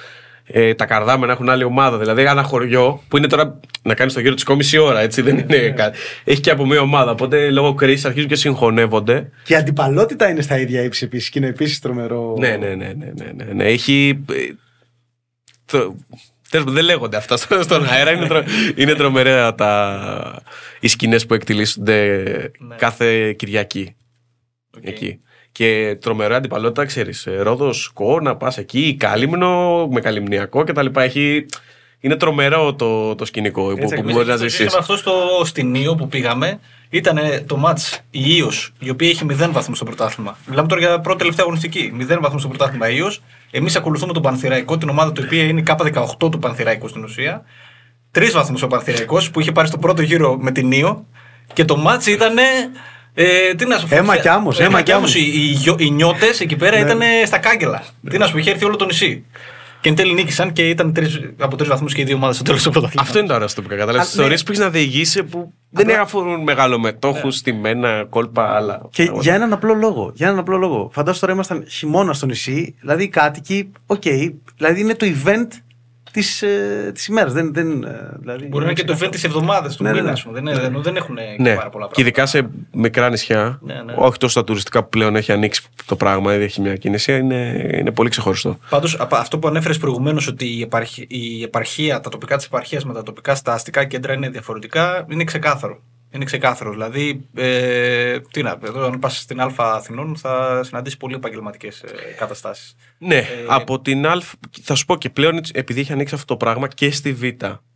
Ε, 0.53 0.73
τα 0.73 0.85
Καρδάμαινα 0.85 1.31
έχουν 1.31 1.49
άλλη 1.49 1.63
ομάδα. 1.63 1.97
Δηλαδή, 1.97 2.21
ένα 2.21 2.43
χωριό 2.43 3.01
που 3.07 3.17
είναι 3.17 3.27
τώρα 3.27 3.59
να 3.81 3.93
κάνεις 3.93 4.13
το 4.13 4.19
γύρο 4.19 4.33
της 4.33 4.43
Κω 4.43 4.55
μισή 4.55 4.79
ώρα, 4.79 4.99
έτσι 4.99 5.21
δεν 5.21 5.37
είναι 5.37 5.69
κάτι. 5.69 5.97
Έχει 6.23 6.39
και 6.41 6.51
από 6.51 6.65
μία 6.65 6.81
ομάδα. 6.81 7.11
Οπότε 7.11 7.49
λόγω 7.49 7.73
κρίσης 7.73 8.05
αρχίζουν 8.05 8.29
και 8.29 8.35
συγχωνεύονται. 8.35 9.29
Και 9.43 9.53
η 9.53 9.55
αντιπαλότητα 9.55 10.29
είναι 10.29 10.41
στα 10.41 10.59
ίδια 10.59 10.83
ύψη 10.83 11.05
επίσης 11.05 11.29
και 11.29 11.39
είναι 11.39 11.47
επίσης 11.47 11.79
τρομερό. 11.79 12.35
Ναι, 12.39 12.55
ναι, 12.55 12.67
ναι, 12.67 12.93
ναι, 12.97 13.11
ναι, 13.15 13.31
ναι, 13.43 13.53
ναι. 13.53 13.63
Έχει. 13.63 14.23
ε, 14.31 14.35
το- 15.65 15.95
Τέλος 16.49 16.65
πάντων, 16.65 16.73
δεν 16.73 16.83
λέγονται 16.83 17.17
αυτά 17.17 17.37
στο- 17.37 17.63
στον 17.63 17.87
αέρα. 17.89 18.11
Είναι, 18.11 18.27
τρο... 18.27 18.43
είναι 18.75 18.93
τρομερά 18.93 19.55
τα... 19.55 20.41
οι 20.79 20.87
σκηνές 20.87 21.25
που 21.25 21.33
εκτυλίσσονται 21.33 22.23
Ναι. 22.59 22.75
κάθε 22.75 23.33
Κυριακή. 23.33 23.95
Οκ. 24.77 24.83
Εκεί. 24.87 25.19
Και 25.51 25.97
τρομερά 26.01 26.35
αντιπαλότητα, 26.35 26.85
ξέρεις. 26.85 27.27
Ρόδος, 27.39 27.91
Κω, 27.93 28.19
να 28.19 28.35
πας 28.35 28.57
εκεί, 28.57 28.95
Κάλυμνο, 28.99 29.87
με 29.87 29.99
Καλυμνιακό 30.01 30.63
κτλ. 30.63 30.85
Έχει... 30.95 31.45
Είναι 32.03 32.15
τρομερό 32.15 32.73
το, 32.73 33.15
το 33.15 33.25
σκηνικό 33.25 33.61
που, 33.67 33.75
που 33.75 33.93
εμείς 33.93 34.13
μπορείς 34.13 34.27
να 34.27 34.37
Το 34.37 34.43
ζήσεις. 34.43 34.57
ζήσαμε 34.57 34.77
αυτό 34.79 34.97
στο, 34.97 35.13
στην 35.43 35.75
Ήο 35.75 35.95
που 35.95 36.07
πήγαμε. 36.07 36.59
Ήταν 36.89 37.19
το 37.45 37.57
μάτς 37.57 37.99
η 38.11 38.21
Ήος, 38.35 38.73
η 38.79 38.89
οποία 38.89 39.09
έχει 39.09 39.25
0 39.29 39.49
βαθμούς 39.51 39.77
στο 39.77 39.85
πρωτάθλημα. 39.85 40.37
Μιλάμε 40.47 40.67
τώρα 40.67 40.81
για 40.81 40.99
πρώτη 40.99 41.17
τελευταία 41.17 41.43
αγωνιστική. 41.45 41.93
0 41.99 42.17
βαθμούς 42.21 42.41
στο 42.41 42.49
πρωτάθλημα 42.49 42.89
η 42.89 42.95
Ήος. 42.97 43.21
Εμείς 43.51 43.75
ακολουθούμε 43.75 44.13
τον 44.13 44.21
Πανθυραϊκό, 44.21 44.77
την 44.77 44.89
ομάδα 44.89 45.11
του 45.11 45.21
οποία 45.25 45.43
είναι 45.43 45.59
η 45.59 45.63
K18 45.67 46.31
του 46.31 46.39
Πανθυραϊκού 46.39 46.87
στην 46.87 47.03
ουσία. 47.03 47.43
Τρεις 48.11 48.31
βαθμούς 48.31 48.61
ο 48.61 48.67
Πανθυραϊκός 48.67 49.31
που 49.31 49.39
είχε 49.39 49.51
πάρει 49.51 49.67
στο 49.67 49.77
πρώτο 49.77 50.01
γύρο 50.01 50.37
με 50.37 50.51
την 50.51 50.71
Ήο. 50.71 51.05
Και 51.53 51.65
το 51.65 51.77
μάτς 51.77 52.05
ήταν. 52.07 52.35
Ε, 53.13 53.53
τι 53.55 53.65
να 53.65 53.77
σου 53.77 53.87
πω, 53.87 53.95
Αίμα 53.95 54.17
κι 54.17 54.27
άμμος, 54.27 54.59
αίμα 54.59 54.81
κι 54.81 54.91
άμμος. 54.91 55.15
Οι, 55.15 55.19
οι, 55.33 55.37
γιο- 55.39 55.79
οι 55.81 55.89
νιώτες 55.91 56.39
εκεί 56.39 56.55
πέρα 56.55 56.77
Ναι. 56.77 56.81
ήταν 56.85 57.01
στα 57.25 57.37
κάγκελα. 57.37 57.83
Τι 58.09 58.17
να 58.17 58.25
σου 58.25 58.31
πω, 58.31 58.37
είχε 58.37 58.49
έρθει 58.51 58.65
όλο 58.65 58.75
το 58.75 58.85
νησί. 58.85 59.25
Και 59.81 59.89
εν 59.89 59.95
τέλει 59.95 60.13
νίκησαν 60.13 60.53
και 60.53 60.69
ήταν 60.69 60.93
τρεις, 60.93 61.19
από 61.39 61.55
τρεις 61.55 61.69
βαθμούς 61.69 61.93
και 61.93 62.01
οι 62.01 62.03
δύο 62.03 62.15
ομάδες 62.15 62.35
στο 62.35 62.43
τέλος 62.45 62.63
του 62.63 62.69
πρωταθλήματος. 62.71 63.07
Αυτό 63.09 63.19
είναι 63.19 63.27
το 63.27 63.33
ωραίο 63.35 63.47
στο 63.47 63.61
τοπικά. 63.61 63.79
Κατάλαβε 63.79 63.99
Α, 63.99 64.01
τις 64.01 64.11
ιστορίες 64.11 64.35
ναι. 64.37 64.43
που 64.43 64.51
έχεις 64.51 64.63
να 64.63 64.69
διηγήσει 64.69 65.23
που 65.23 65.53
δεν 65.69 65.85
Απλά- 65.85 65.99
αφορούν 65.99 66.43
μεγαλομετόχους, 66.43 67.31
στημένα, 67.31 68.05
κόλπα, 68.09 68.55
άλλα. 68.55 68.81
Και 68.91 69.11
για 69.19 69.33
έναν 69.33 69.53
απλό 69.53 69.73
λόγο. 69.73 70.11
Για 70.15 70.27
έναν 70.27 70.39
απλό 70.39 70.57
λόγο. 70.57 70.89
Φαντάζομαι 70.93 71.19
τώρα 71.19 71.33
ήμασταν 71.33 71.65
χειμώνα 71.69 72.13
στο 72.13 72.25
νησί, 72.25 72.75
δηλαδή 72.79 73.03
οι 73.03 73.07
κάτοικοι, 73.07 73.71
οκ, 73.85 74.01
δηλαδή 74.57 74.79
είναι 74.79 74.95
το 74.95 75.05
event 75.23 75.47
της 76.11 76.43
της 76.93 77.07
ημέρας. 77.07 77.33
Δεν, 77.33 77.53
δεν, 77.53 77.83
ε, 77.83 78.09
δηλαδή, 78.19 78.45
Μπορεί 78.45 78.63
να 78.65 78.71
είναι 78.71 78.79
και 78.81 78.85
το 78.87 78.97
event 79.01 79.11
της 79.11 79.23
εβδομάδας 79.23 79.75
του 79.75 79.83
Ναι, 79.83 79.89
ναι, 79.89 79.95
μήνα. 79.95 80.05
ναι. 80.07 80.11
ας 80.11 80.23
πούμε. 80.23 80.41
Δεν, 80.41 80.55
είναι- 80.55 80.79
δεν 80.81 80.95
έχουν 80.95 81.15
και 81.15 81.21
Ναι, 81.43 81.55
πάρα 81.55 81.69
πολλά 81.69 81.89
και 81.91 82.01
ειδικά 82.01 82.23
πράγματα. 82.23 82.49
σε 82.51 82.77
μικρά 82.77 83.09
νησιά, 83.09 83.59
Ναι, 83.61 83.73
ναι. 83.73 83.93
όχι 83.95 84.17
τόσο 84.17 84.31
στα 84.31 84.43
τουριστικά 84.43 84.83
που 84.83 84.89
πλέον 84.89 85.15
έχει 85.15 85.31
ανοίξει 85.31 85.61
το 85.85 85.95
πράγμα, 85.95 86.33
ήδη 86.33 86.43
έχει 86.43 86.61
μια 86.61 86.75
κίνηση, 86.75 87.17
είναι, 87.17 87.69
είναι 87.73 87.91
πολύ 87.91 88.09
ξεχωριστό. 88.09 88.57
Πάντως, 88.69 88.97
αυτό 89.09 89.39
που 89.39 89.47
ανέφερες 89.47 89.77
προηγουμένως 89.77 90.27
ότι 90.27 90.45
η, 90.57 90.61
επαρχ- 90.61 90.97
η 91.07 91.43
επαρχία, 91.43 91.99
τα 91.99 92.09
τοπικά 92.09 92.35
της 92.37 92.45
επαρχίας 92.45 92.85
με 92.85 92.93
τα 92.93 93.03
τοπικά 93.03 93.35
στα 93.35 93.53
αστικά 93.53 93.83
κέντρα 93.85 94.13
είναι 94.13 94.29
διαφορετικά, 94.29 95.05
είναι 95.11 95.23
ξεκάθαρο. 95.23 95.81
Είναι 96.13 96.25
ξεκάθαρο. 96.25 96.71
Δηλαδή, 96.71 97.27
ε, 97.35 98.19
τι 98.19 98.41
να, 98.41 98.57
εδώ 98.63 98.85
αν 98.85 98.99
πας 98.99 99.17
στην 99.17 99.41
Α 99.41 99.53
Αθηνών 99.57 100.15
θα 100.15 100.63
συναντήσεις 100.63 100.97
πολύ 100.97 101.15
επαγγελματικές 101.15 101.81
ε, 101.81 102.15
καταστάσεις. 102.17 102.75
Ναι, 102.97 103.27
από 103.47 103.81
την 103.81 104.07
Α, 104.07 104.21
θα 104.61 104.75
σου 104.75 104.85
πω 104.85 104.97
και 104.97 105.09
πλέον 105.09 105.37
έτσι, 105.37 105.51
επειδή 105.55 105.79
έχει 105.79 105.91
ανοίξει 105.91 106.13
αυτό 106.13 106.25
το 106.25 106.37
πράγμα 106.37 106.67
και 106.67 106.91
στη 106.91 107.13
Β, 107.13 107.23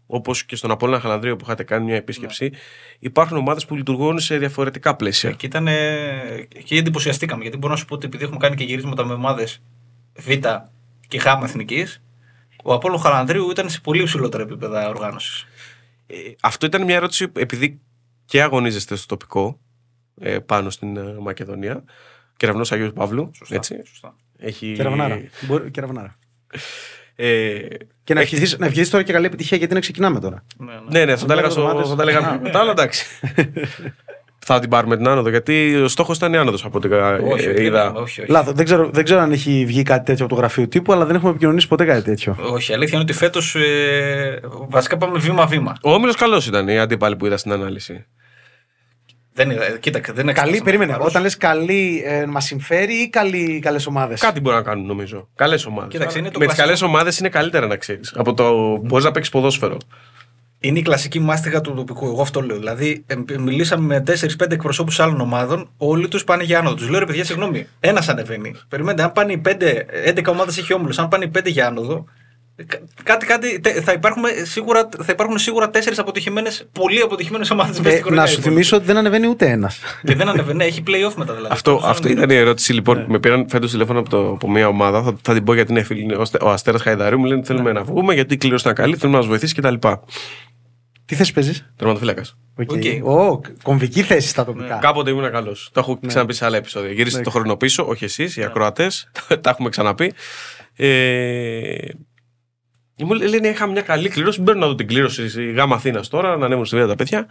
όπως 0.07 0.43
και 0.43 0.55
στον 0.55 0.71
Απόλλωνα 0.71 0.99
Χαλανδρίο 0.99 1.35
που 1.35 1.45
είχατε 1.45 1.63
κάνει 1.63 1.85
μια 1.85 1.95
επίσκεψη, 1.95 2.51
υπάρχουν 2.99 3.37
ομάδες 3.37 3.65
που 3.65 3.75
λειτουργούν 3.75 4.19
σε 4.19 4.37
διαφορετικά 4.37 4.95
πλαίσια. 4.95 5.29
Εκεί 5.29 5.45
ήταν. 5.45 5.67
Εκεί 5.67 6.77
εντυπωσιαστήκαμε. 6.77 7.41
Γιατί 7.41 7.57
μπορώ 7.57 7.73
να 7.73 7.79
σου 7.79 7.85
πω 7.85 7.95
ότι 7.95 8.05
επειδή 8.05 8.23
έχουμε 8.23 8.39
κάνει 8.39 8.55
και 8.55 8.63
γυρίσματα 8.63 9.05
με 9.05 9.13
ομάδες 9.13 9.61
Β 10.13 10.29
και 11.07 11.17
Γ 11.17 11.43
εθνικής, 11.43 12.01
ο 12.63 12.73
Απόλλων 12.73 12.99
Χαλανδρίου 12.99 13.49
ήταν 13.49 13.69
σε 13.69 13.79
πολύ 13.79 14.01
υψηλότερα 14.01 14.43
επίπεδα 14.43 14.89
οργάνωσης. 14.89 15.45
Ε, 16.07 16.15
αυτό 16.41 16.65
ήταν 16.65 16.83
μια 16.83 16.95
ερώτηση 16.95 17.31
επειδή 17.35 17.79
και 18.25 18.41
αγωνίζεστε 18.41 18.95
στο 18.95 19.05
τοπικό 19.07 19.59
ε, 20.21 20.39
πάνω 20.39 20.69
στην 20.69 20.97
ε, 20.97 21.15
Μακεδονία. 21.19 21.83
Κεραυνός 22.37 22.71
Αγίου 22.71 22.91
Παύλου. 22.93 23.31
Σωστά. 23.35 23.55
Έτσι. 23.55 23.81
σωστά. 23.87 24.15
Έχει, 24.37 24.73
Κεραυνάρα. 24.75 25.21
Μπορεί- 25.47 25.71
Κεραυνάρα. 25.71 26.15
Ε, 27.15 27.59
Και 28.03 28.13
να 28.13 28.21
ευχηθείς, 28.21 28.57
να 28.57 28.65
ευχηθείς 28.65 28.89
τώρα 28.89 29.03
και 29.03 29.13
καλή 29.13 29.25
επιτυχία 29.25 29.57
γιατί 29.57 29.73
να 29.73 29.79
ξεκινάμε 29.79 30.19
τώρα. 30.19 30.45
Ναι, 30.57 30.73
ναι. 30.73 30.79
ναι, 30.89 31.05
ναι, 31.05 31.15
θα 31.15 31.25
τα 31.25 31.33
έλεγα, 31.33 31.49
στο, 31.49 31.61
εβδομάδες. 31.61 31.89
θα 31.89 31.95
τα 31.95 32.01
έλεγα 32.01 32.19
Α. 32.19 32.39
μετά, 32.39 32.59
αλλά 32.59 32.71
εντάξει. 32.71 33.05
θα 34.47 34.59
την 34.59 34.69
πάρουμε 34.69 34.97
την 34.97 35.07
άνοδο, 35.07 35.29
γιατί 35.29 35.75
ο 35.75 35.87
στόχος 35.87 36.17
ήταν 36.17 36.33
η 36.33 36.37
άνοδος 36.37 36.65
από 36.65 36.77
ό,τι 36.77 36.87
κα- 36.87 37.13
Όχι, 37.13 37.45
ε, 37.45 37.49
όχι, 37.51 37.63
είδα. 37.63 37.93
όχι, 37.93 38.21
όχι. 38.21 38.31
Λάθος. 38.31 38.53
Δεν 38.53 38.65
ξέρω, 38.65 38.89
δεν 38.93 39.03
ξέρω 39.03 39.19
αν 39.21 39.31
έχει 39.31 39.63
βγει 39.67 39.83
κάτι 39.83 40.05
τέτοιο 40.05 40.25
από 40.25 40.33
το 40.33 40.39
γραφείο 40.39 40.67
τύπου, 40.67 40.93
αλλά 40.93 41.05
δεν 41.05 41.15
έχουμε 41.15 41.29
επικοινωνήσει 41.29 41.67
ποτέ 41.67 41.85
κάτι 41.85 42.01
τέτοιο. 42.01 42.37
Όχι, 42.51 42.71
η 42.71 42.73
αλήθεια 42.75 42.93
είναι 42.93 43.03
ότι 43.09 43.13
φέτος 43.13 43.55
ε, 43.55 44.39
βασικά 44.69 44.97
πάμε 44.97 45.19
βήμα-βήμα. 45.19 45.75
Ο 45.81 45.93
Όμιλος 45.93 46.15
καλός 46.15 46.47
ήταν 46.47 46.67
οι 46.67 46.79
αντίπαλοι 46.79 47.15
που 47.15 47.25
είδα 47.25 47.37
στην 47.37 47.51
ανάλυση. 47.51 48.05
Δεν 49.33 49.49
είναι, 49.49 49.65
ε, 49.65 49.77
κοίταξε, 49.79 50.11
δεν 50.11 50.23
είναι 50.23 50.33
Καλή, 50.33 50.49
εξετάσαμε 50.49 50.63
περίμενε. 50.77 50.91
παρούς. 50.91 51.07
Όταν 51.07 51.21
λες 51.21 51.37
καλή, 51.37 52.03
ε, 52.05 52.25
μας 52.25 52.45
συμφέρει 52.45 52.93
ή 52.93 53.09
καλές 53.59 53.85
ομάδες; 53.87 54.19
Κάτι 54.21 54.39
μπορεί 54.39 54.55
να 54.55 54.61
κάνουν 54.61 54.85
νομίζω. 54.85 55.29
Καλές 55.35 55.65
ομάδες. 55.65 55.91
Κοίταξε, 55.91 56.19
είναι 56.19 56.29
το 56.29 56.39
Με 56.39 56.45
τις 56.45 56.55
κλασικό. 56.55 56.77
καλές 56.77 56.81
ομάδες 56.95 57.19
είναι 57.19 57.29
καλύτερα 57.29 57.67
να 57.67 57.75
ξέρεις. 57.75 58.13
Από 58.15 58.33
το 58.33 58.75
μπορεί 58.77 59.03
να 59.03 59.11
παίξεις 59.11 59.31
ποδόσφαιρο. 59.33 59.77
Είναι 60.67 60.79
η 60.79 60.81
κλασική 60.81 61.19
μάστιγα 61.19 61.61
του 61.61 61.73
τοπικού. 61.73 62.05
Εγώ 62.05 62.21
αυτό 62.21 62.41
λέω. 62.41 62.57
Δηλαδή, 62.57 63.03
ε, 63.07 63.15
μιλήσαμε 63.39 63.85
με 63.85 63.99
4-5 63.99 64.51
εκπροσώπους 64.51 64.99
άλλων 64.99 65.21
ομάδων, 65.21 65.69
όλοι 65.77 66.07
τους 66.07 66.23
πάνε 66.23 66.43
για 66.43 66.59
άνοδο. 66.59 66.75
Τους 66.75 66.89
λέω 66.89 66.99
ρε 66.99 67.05
παιδιά, 67.05 67.23
συγγνώμη, 67.25 67.67
ένας 67.79 68.09
ανεβαίνει. 68.09 68.55
Περιμένετε, 68.69 69.03
αν 69.03 69.11
πάνε 69.11 69.31
οι 69.31 69.37
5, 69.37 69.85
11 70.05 70.31
ομάδες 70.31 70.57
έχει 70.57 70.73
όμιλος, 70.73 70.99
αν 70.99 71.07
πάνε 71.07 71.25
οι 71.25 71.27
5 71.27 71.49
για 71.49 71.67
άνοδο, 71.67 72.05
ε, 72.55 72.63
κα- 72.63 72.79
κάτι, 73.03 73.25
κάτι, 73.25 73.59
τε- 73.59 73.83
θα, 73.83 73.91
υπάρχουν 73.91 74.23
σίγουρα, 74.43 74.89
θα 75.03 75.11
υπάρχουν 75.11 75.37
σίγουρα 75.37 75.69
4 75.69 75.77
αποτυχημένες, 75.97 76.67
πολύ 76.71 77.01
αποτυχημένες 77.01 77.51
ομάδες 77.51 77.79
Ε, 77.83 78.01
να 78.09 78.25
σου 78.25 78.41
θυμίσω 78.41 78.75
ότι 78.75 78.85
δεν 78.85 78.97
ανεβαίνει 78.97 79.27
ούτε 79.27 79.49
ένας. 79.49 79.79
Και 80.03 80.15
δεν 80.15 80.29
ανεβαίνει, 80.29 80.57
ναι, 80.57 80.63
έχει 80.63 80.83
playoff 80.87 81.13
μετά 81.15 81.33
δηλαδή. 81.33 81.53
Αυτό, 81.53 81.81
αυτό 81.83 82.07
ήταν 82.09 82.29
η 82.29 82.35
ερώτηση. 82.35 82.73
Λοιπόν, 82.73 83.05
με 83.07 83.19
πήραν 83.19 83.45
φέτος 83.49 83.71
τηλέφωνο 83.71 83.99
από, 83.99 84.09
το, 84.09 84.29
από 84.29 84.49
μια 84.49 84.67
ομάδα. 84.67 85.03
Θα, 85.03 85.15
θα 85.21 85.33
την 85.33 85.43
πω 85.43 85.53
γιατί 85.53 85.71
είναι 85.71 85.83
φίλη. 85.83 86.15
Ο, 86.15 86.21
Αστε- 86.21 86.41
ο 86.43 86.49
Αστέρας 86.49 86.81
Χαϊδαρίου 86.81 87.19
μου 87.19 87.25
λένε 87.25 87.43
θέλουμε 87.43 87.71
να 87.71 87.83
βγούμε 87.83 88.13
γιατί 88.13 88.33
η 88.33 88.37
κλήρωση 88.37 88.63
ήταν 88.63 88.75
καλή, 88.83 88.95
θέλουμε 88.95 89.17
να 89.17 89.23
μας 89.23 89.27
βοηθήσει 89.29 89.55
κτλ. 89.55 89.87
Τι 91.05 91.15
θέση 91.15 91.33
παίζεις; 91.33 91.71
Τερματοφύλακας. 91.75 92.37
Okay. 92.57 93.01
Ω, 93.03 93.39
κομβική 93.63 94.01
θέση 94.01 94.27
στα 94.27 94.45
τοπικά. 94.45 94.77
Κάποτε 94.77 95.09
ήμουν 95.09 95.31
καλός. 95.31 95.69
Το 95.73 95.79
έχω 95.79 95.99
ξαναπεί 96.07 96.33
σε 96.33 96.45
άλλα 96.45 96.57
επεισόδια. 96.57 96.91
Γύριστε 96.91 97.21
το 97.21 97.29
χρόνο 97.29 97.55
πίσω, 97.57 97.85
όχι 97.87 98.03
εσείς, 98.03 98.37
οι 98.37 98.43
ακροατές. 98.43 99.11
τα 99.41 99.49
έχουμε 99.49 99.69
ξαναπεί. 99.69 100.13
Ε, 100.75 101.77
μου 102.97 103.13
λέ- 103.13 103.29
λένε 103.29 103.47
είχα 103.47 103.67
μια 103.67 103.81
καλή 103.81 104.09
κλήρωση. 104.09 104.41
Μπαίνω 104.41 104.59
να 104.59 104.67
δω 104.67 104.75
την 104.75 104.87
κλήρωση 104.87 105.29
στη 105.29 105.51
Γάμα 105.51 105.75
Αθήνας 105.75 106.07
τώρα, 106.07 106.37
να 106.37 106.45
ανέβουν 106.45 106.65
στη 106.65 106.75
βίδα 106.75 106.87
τα 106.87 106.95
παιδιά. 106.95 107.27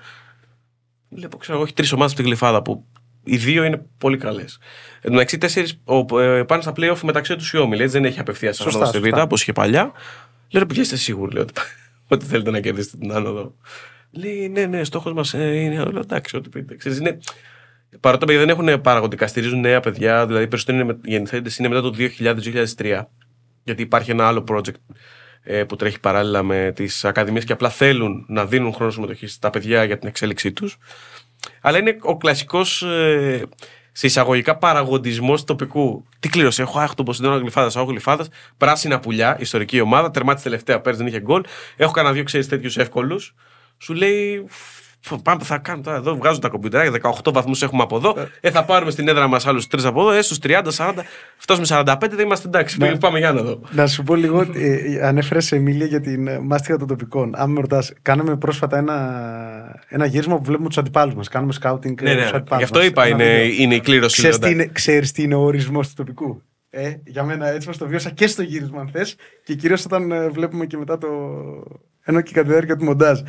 Βλέπω, 1.09 1.37
ξέρω 1.37 1.55
εγώ, 1.55 1.65
έχει 1.65 1.75
τρεις 1.75 1.93
ομάδες 1.93 2.13
από 2.13 2.21
την 2.21 2.31
Γλυφάδα 2.31 2.63
που 2.63 2.85
οι 3.25 3.37
δύο 3.37 3.65
είναι 3.65 3.87
πολύ 3.99 4.17
καλές. 4.17 4.59
Εν 4.95 5.03
τω 5.03 5.11
μεταξύ, 5.13 5.39
τέσσερις 5.39 5.81
ε, 6.21 6.43
πάνε 6.47 6.63
στα 6.63 6.73
playoff 6.77 6.99
μεταξύ 7.03 7.37
τους 7.37 7.53
οι 7.53 7.57
όμιλοι. 7.57 7.83
Έτσι 7.83 7.97
δεν 7.99 8.05
έχει 8.05 8.21
απευθείας 8.21 8.57
Σωστά, 8.57 8.71
άνοδο 8.71 8.87
στη 8.87 8.97
σωστά. 8.97 9.11
βίδα 9.11 9.23
όπως 9.23 9.43
είχε 9.43 9.53
παλιά. 9.53 9.83
Λέω 10.51 10.63
ρε 10.63 10.67
παιδιά, 10.67 10.83
είστε 10.83 10.97
σίγουροι 10.97 11.35
λέω, 11.35 11.45
ότι, 12.15 12.25
ότι 12.25 12.33
θέλετε 12.33 12.51
να 12.51 12.61
κερδίσετε 12.61 12.97
την 12.97 13.13
άνοδο. 13.13 13.55
Λέει 14.11 14.49
ναι, 14.49 14.67
ναι, 14.67 14.85
στόχος 14.85 15.13
μας 15.13 15.33
είναι. 15.33 15.85
Λέω, 15.85 15.99
εντάξει, 15.99 16.37
ό,τι 16.37 16.49
πείτε. 16.49 16.77
Ξέρεις, 16.77 16.99
είναι, 16.99 17.19
Παρότι 18.01 18.21
τα 18.21 18.27
παιδιά 18.27 18.47
δεν 18.47 18.49
έχουν 18.49 18.81
παραγωγικά, 18.81 19.27
στηρίζουν 19.27 19.61
νέα 19.61 19.81
παιδιά, 19.81 20.27
δηλαδή 20.27 20.49
περισσότερο 20.49 20.79
είναι, 20.79 20.87
με- 20.87 20.99
γεννηθέντες 21.05 21.59
είναι 21.59 21.69
μετά 21.69 21.81
το 21.81 21.95
2000-2003. 21.99 23.03
Γιατί 23.65 23.83
υπάρχει 23.83 24.11
ένα 24.11 24.27
άλλο 24.27 24.45
project 24.49 24.75
ε, 25.43 25.65
που 25.65 25.77
τρέχει 25.77 26.01
παράλληλα 26.01 26.43
με 26.43 26.73
τις 26.75 27.05
ακαδημίες 27.05 27.45
και 27.45 27.53
απλά 27.53 27.69
θέλουν 27.69 28.25
να 28.29 28.47
δίνουν 28.47 28.73
χρόνο 28.73 28.91
συμμετοχή 28.91 29.27
στα 29.27 29.51
παιδιά 29.51 29.85
για 29.85 29.99
την 29.99 30.09
εξέλιξή 30.09 30.53
τους. 30.53 30.79
Αλλά 31.61 31.79
είναι 31.79 31.97
ο 32.01 32.17
κλασικός 32.17 32.83
ε, 32.83 33.43
σε 33.97 34.07
εισαγωγικά 34.07 34.57
παραγοντισμό 34.57 35.35
τοπικού. 35.45 36.05
Τι 36.21 36.29
κλήρωση, 36.29 36.63
έχω 36.63 36.79
άχτο 36.79 37.03
Ποσειδώνα 37.03 37.37
Γλυφάδα, 37.37 37.81
έχω 37.81 37.91
Γλυφάδα, 37.91 38.27
πράσινα 38.57 39.01
πουλιά, 39.01 39.37
ιστορική 39.41 39.81
ομάδα, 39.81 40.11
τερμάτισε 40.11 40.45
τελευταία 40.45 40.81
πέρσι, 40.81 40.99
δεν 40.99 41.07
είχε 41.07 41.21
γκολ. 41.21 41.43
Έχω 41.77 41.93
κανένα 41.93 42.15
δύο 42.15 42.25
ξέρεις 42.25 42.49
τέτοιους 42.49 42.77
εύκολους. 42.77 43.35
Σου 43.79 43.95
λέει, 43.95 44.45
«Φου, 44.49 44.83
πάμε, 45.23 45.45
θα 45.45 45.59
κάνουμε 45.59 45.85
τώρα 45.85 45.97
εδώ, 45.97 46.17
βγάζουν 46.17 46.41
τα 46.41 46.49
κομπιουτεράκια, 46.49 47.13
18 47.25 47.33
βαθμούς 47.33 47.63
έχουμε 47.63 47.83
από 47.83 47.97
εδώ. 47.97 48.15
Ε, 48.41 48.51
θα 48.51 48.65
πάρουμε 48.65 48.91
στην 48.91 49.09
έδρα 49.09 49.27
μας 49.27 49.47
άλλους 49.47 49.67
τρεις 49.67 49.85
από 49.85 50.01
εδώ, 50.01 50.11
ε, 50.13 50.23
στους 50.23 50.39
30, 50.39 50.71
40, 50.77 50.93
φτάσουμε 51.37 51.67
45, 51.67 51.97
δεν 52.17 52.25
είμαστε 52.27 52.49
εντάξει. 52.49 52.79
Ναι. 52.79 52.97
Πάμε 52.97 53.19
για 53.19 53.33
να 53.33 53.43
δω. 53.43 53.61
Να 53.71 53.87
σου 53.87 54.03
πω 54.03 54.15
λίγο, 54.15 54.41
ε, 54.55 55.07
ανέφερες 55.07 55.45
σε 55.45 55.57
Εμίλια 55.57 55.87
για 55.87 56.01
την 56.01 56.27
ε, 56.27 56.39
μάστιγα 56.39 56.79
των 56.79 56.89
τοπικών. 56.89 57.33
Αν 57.37 57.51
με 57.51 57.61
ρωτάς, 57.61 57.93
κάναμε 58.03 58.37
πρόσφατα 58.37 58.77
ένα, 58.79 59.81
ένα 59.89 60.07
γύρισμα 60.07 60.37
που 60.37 60.45
βλέπουμε 60.45 60.69
τους 60.69 60.79
αντιπάλους 60.79 61.15
μας. 61.15 61.29
Κάνουμε 61.29 61.53
σκάουτινγκ 61.53 62.01
Ναι, 62.03 62.15
ναι, 62.15 62.21
στους 62.21 62.33
αντιπάλους 62.33 62.59
γι' 62.59 62.65
αυτό 62.65 62.79
μας. 62.79 62.89
είπα 62.89 63.05
Ένα 63.05 63.15
είναι, 63.25 63.43
βίντεο. 63.43 63.63
είναι 63.63 63.75
η 63.75 63.81
κλήρωση. 63.81 64.17
Ξέρεις 64.17 64.39
λέω, 64.39 64.49
τι, 64.49 64.55
είναι, 64.55 64.67
ξέρεις 64.73 65.13
τι 65.13 65.23
είναι 65.23 65.35
ο 65.35 65.41
ορισμός 65.41 65.89
του 65.89 65.95
τοπικού; 65.97 66.43
Ε, 66.71 66.95
για 67.05 67.23
μένα 67.25 67.49
έτσι 67.49 67.69
μας 67.69 67.77
το 67.77 67.87
βίωσα 67.87 68.11
και 68.11 68.27
στο 68.27 68.43
γύρισμα, 68.43 68.81
αν 68.81 68.89
θες, 68.93 69.17
και 69.45 69.55
κυρίως 69.55 69.85
όταν 69.85 70.11
ε, 70.13 70.29
βλέπουμε 70.29 70.67
και 70.67 70.77
μετά 70.77 70.99
το. 70.99 71.09
ενώ 72.05 72.21
και 72.21 72.33
κατά 72.33 72.47
τη 72.47 72.53
διάρκεια 72.53 72.77
του 72.77 72.85
μοντάζ. 72.85 73.21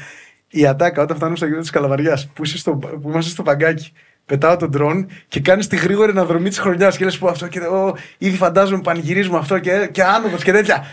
Η 0.50 0.66
ατάκα 0.68 1.02
όταν 1.02 1.16
φτάνουμε 1.16 1.38
στο 1.38 1.46
γύρο 1.46 1.60
της 1.62 1.70
Καλαβαριάς, 1.70 2.28
που, 2.28 2.44
είσαι 2.44 2.58
στο- 2.58 2.72
που 2.76 3.10
είμαστε 3.10 3.32
στο 3.32 3.44
παγκάκι, 3.44 3.92
πετάω 4.26 4.58
τον 4.58 4.70
ντρόν 4.70 5.08
και 5.28 5.40
κάνεις 5.40 5.68
τη 5.68 5.76
γρήγορη 5.76 6.12
αναδρομή 6.12 6.50
της 6.50 6.60
χρονιάς 6.60 6.98
και 6.98 7.04
λες 7.06 7.18
που 7.18 7.28
αυτό 7.28 7.48
και 7.48 7.60
ο, 7.60 7.96
ήδη 8.18 8.38
φαντάζομαι 8.38 8.82
πανηγυρίζουμε 8.82 9.38
αυτό 9.38 9.60
και, 9.60 9.90
και 9.92 10.04
άνοδος 10.04 10.44
και 10.44 10.52
τέτοια. 10.52 10.86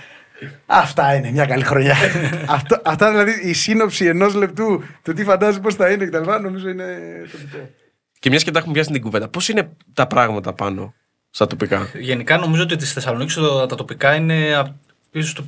Αυτά 0.67 1.15
είναι 1.15 1.31
μια 1.31 1.47
καλή 1.47 1.63
χρονιά. 1.65 1.95
αυτό, 2.57 2.81
αυτά 2.85 3.11
δηλαδή 3.11 3.49
η 3.49 3.53
σύνοψη 3.53 4.05
ενός 4.05 4.35
λεπτού 4.35 4.83
του 5.03 5.13
τι 5.13 5.25
φαντάζει 5.25 5.61
πώς 5.61 5.75
θα 5.75 5.91
είναι 5.91 6.05
κτλ. 6.07 6.31
Νομίζω 6.43 6.69
είναι 6.69 6.85
τοπικό. 7.31 7.71
Και 8.19 8.31
μιας 8.31 8.43
και 8.45 8.51
τα 8.51 8.59
έχουμε 8.59 8.75
πιάσει 8.75 8.91
την 8.91 9.01
κουβέντα, 9.03 9.29
πώς 9.29 9.49
είναι 9.49 9.69
τα 9.93 10.07
πράγματα 10.07 10.53
πάνω 10.53 10.95
στα 11.31 11.47
τοπικά; 11.47 11.89
Γενικά 11.95 12.37
νομίζω 12.39 12.63
ότι 12.63 12.75
στη 12.85 12.95
Θεσσαλονίκη 12.95 13.35
τα, 13.41 13.67
τα 13.67 13.77
τοπικά 13.77 14.15
είναι 14.15 14.55
απ- 14.55 14.75
ίσως 15.11 15.33
το 15.35 15.45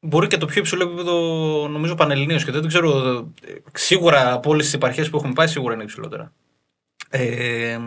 Μπορεί 0.00 0.26
και 0.26 0.36
το 0.36 0.46
πιο 0.46 0.60
υψηλό 0.60 0.82
επίπεδο, 0.82 1.14
νομίζω, 1.68 1.94
πανελληνίως 1.94 2.44
και 2.44 2.50
δεν 2.50 2.62
το 2.62 2.68
ξέρω. 2.68 3.16
ε, 3.46 3.52
Σίγουρα 3.72 4.32
από 4.32 4.50
όλες 4.50 4.64
τις 4.64 4.74
επαρχίες 4.74 5.10
που 5.10 5.16
έχουμε 5.16 5.32
πάει, 5.32 5.46
σίγουρα 5.46 5.74
είναι 5.74 5.82
υψηλότερα. 5.82 6.32
Ε, 7.10 7.78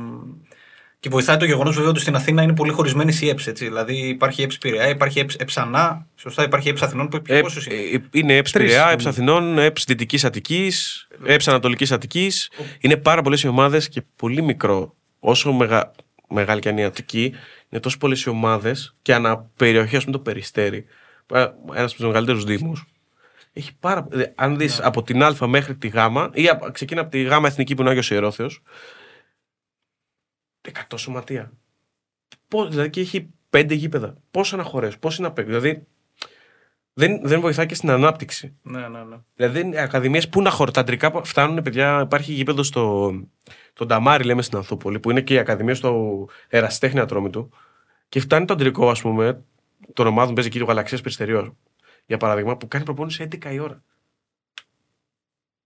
και 0.99 1.09
βοηθάει 1.09 1.37
το 1.37 1.45
γεγονός 1.45 1.75
βέβαια 1.75 1.89
ότι 1.89 1.99
στην 1.99 2.15
Αθήνα 2.15 2.41
είναι 2.41 2.53
πολύ 2.53 2.71
χωρισμένη 2.71 3.17
η 3.21 3.29
ΕΠΣ. 3.29 3.47
Έτσι. 3.47 3.65
Δηλαδή 3.65 4.07
υπάρχει 4.07 4.41
η 4.41 4.43
ΕΠΣ 4.43 4.57
Πειραιά, 4.57 4.89
υπάρχει 4.89 5.17
η 5.17 5.21
ΕΠΣ 5.21 5.35
Εψανά, 5.35 6.07
σωστά, 6.15 6.43
υπάρχει 6.43 6.67
η 6.67 6.69
ΕΠΣ 6.69 6.81
Αθηνών. 6.81 7.07
Που 7.07 7.21
Ε, 7.27 7.41
πόσους 7.41 7.65
είναι; 7.65 7.75
ε, 7.75 7.99
είναι 8.11 8.35
ΕΠΣ 8.35 8.51
Τρεις. 8.51 8.65
Πειραιά, 8.65 8.89
ΕΠΣ 8.89 9.05
Αθηνών, 9.05 9.57
ΕΠΣ 9.57 9.83
Δυτικής 9.85 10.25
Αττικής, 10.25 11.07
ΕΠΣ 11.25 11.47
Ανατολικής 11.47 11.91
Αττικής. 11.91 12.51
Είναι 12.79 12.97
πάρα 12.97 13.21
πολλές 13.21 13.43
οι 13.43 13.47
ομάδες 13.47 13.89
και 13.89 14.03
πολύ 14.15 14.41
μικρό. 14.41 14.95
Όσο 15.19 15.51
μεγα... 15.51 15.91
μεγάλη 16.29 16.61
και 16.61 16.67
αν 16.67 16.73
είναι 16.73 16.83
η 16.83 16.87
Αττική, 16.87 17.33
είναι 17.69 17.81
τόσο 17.81 17.97
πολλές 17.97 18.23
οι 18.23 18.29
ομάδες 18.29 18.95
και 19.01 19.13
αναπεριοχή, 19.13 19.95
ας 19.95 20.03
πούμε, 20.03 20.17
το 20.17 20.23
περιστέρι. 20.23 20.85
Ένας 21.33 21.51
από 21.67 21.85
τους 21.91 22.05
μεγαλύτερους 22.05 22.43
Δήμους. 22.43 22.85
Έχει 23.53 23.75
πάρα... 23.79 24.05
δε- 24.09 24.31
Αν 24.35 24.57
δεις 24.57 24.81
από 24.81 25.03
την 25.03 25.23
Α 25.23 25.47
μέχρι 25.47 25.75
τη 25.75 25.87
Γ, 25.87 25.95
ή 26.33 26.47
από- 26.49 26.71
ξεκίνα 26.71 27.01
από 27.01 27.09
τη 27.11 27.21
Γ 27.23 27.31
Εθνική 27.45 27.73
που 27.75 27.79
είναι 27.79 27.89
ο 27.89 27.91
Άγιος 27.91 28.11
Ιερόθεος, 28.11 28.61
100 30.89 30.95
σωματεία. 30.95 31.51
Πώς, 32.47 32.69
δηλαδή 32.69 32.89
και 32.89 32.99
έχει 33.01 33.29
πέντε 33.49 33.73
γήπεδα. 33.73 34.15
Πώ 34.31 34.41
να 34.51 34.63
χωρέσουν, 34.63 34.99
πώ 34.99 35.09
είναι 35.17 35.27
απ' 35.27 35.37
έξω. 35.37 35.49
Δηλαδή 35.59 35.87
δεν, 36.93 37.19
δεν 37.23 37.39
βοηθάει 37.41 37.65
και 37.65 37.75
στην 37.75 37.89
ανάπτυξη. 37.89 38.55
Ναι, 38.61 38.87
ναι, 38.87 39.03
ναι. 39.03 39.17
Δηλαδή, 39.35 39.77
ακαδημίες 39.77 40.29
που 40.29 40.41
να 40.41 40.49
χωρούν. 40.49 40.73
Τα 40.73 40.79
αντρικά 40.79 41.11
που 41.11 41.25
φτάνουν, 41.25 41.61
παιδιά, 41.61 42.01
υπάρχει 42.01 42.33
γήπεδο 42.33 42.63
στο. 42.63 43.11
Το 43.73 43.85
Νταμάρι, 43.85 44.23
λέμε 44.23 44.41
στην 44.41 44.57
Ανθούπολη, 44.57 44.99
που 44.99 45.11
είναι 45.11 45.21
και 45.21 45.33
η 45.33 45.37
ακαδημία 45.37 45.75
στο 45.75 46.25
Εραστέχνη 46.47 46.99
Ατρόμητου. 46.99 47.49
Και 48.09 48.19
φτάνει 48.19 48.45
το 48.45 48.53
αντρικό, 48.53 48.89
ας 48.89 49.01
πούμε, 49.01 49.43
των 49.93 50.07
ομάδων 50.07 50.33
παίζει 50.33 50.49
εκεί 50.49 50.59
το 50.59 50.65
Γαλαξίας 50.65 51.01
Περιστεριός, 51.01 51.51
για 52.05 52.17
παράδειγμα, 52.17 52.57
που 52.57 52.67
κάνει 52.67 52.83
προπόνηση 52.83 53.27
11 53.31 53.51
η 53.53 53.59
ώρα. 53.59 53.83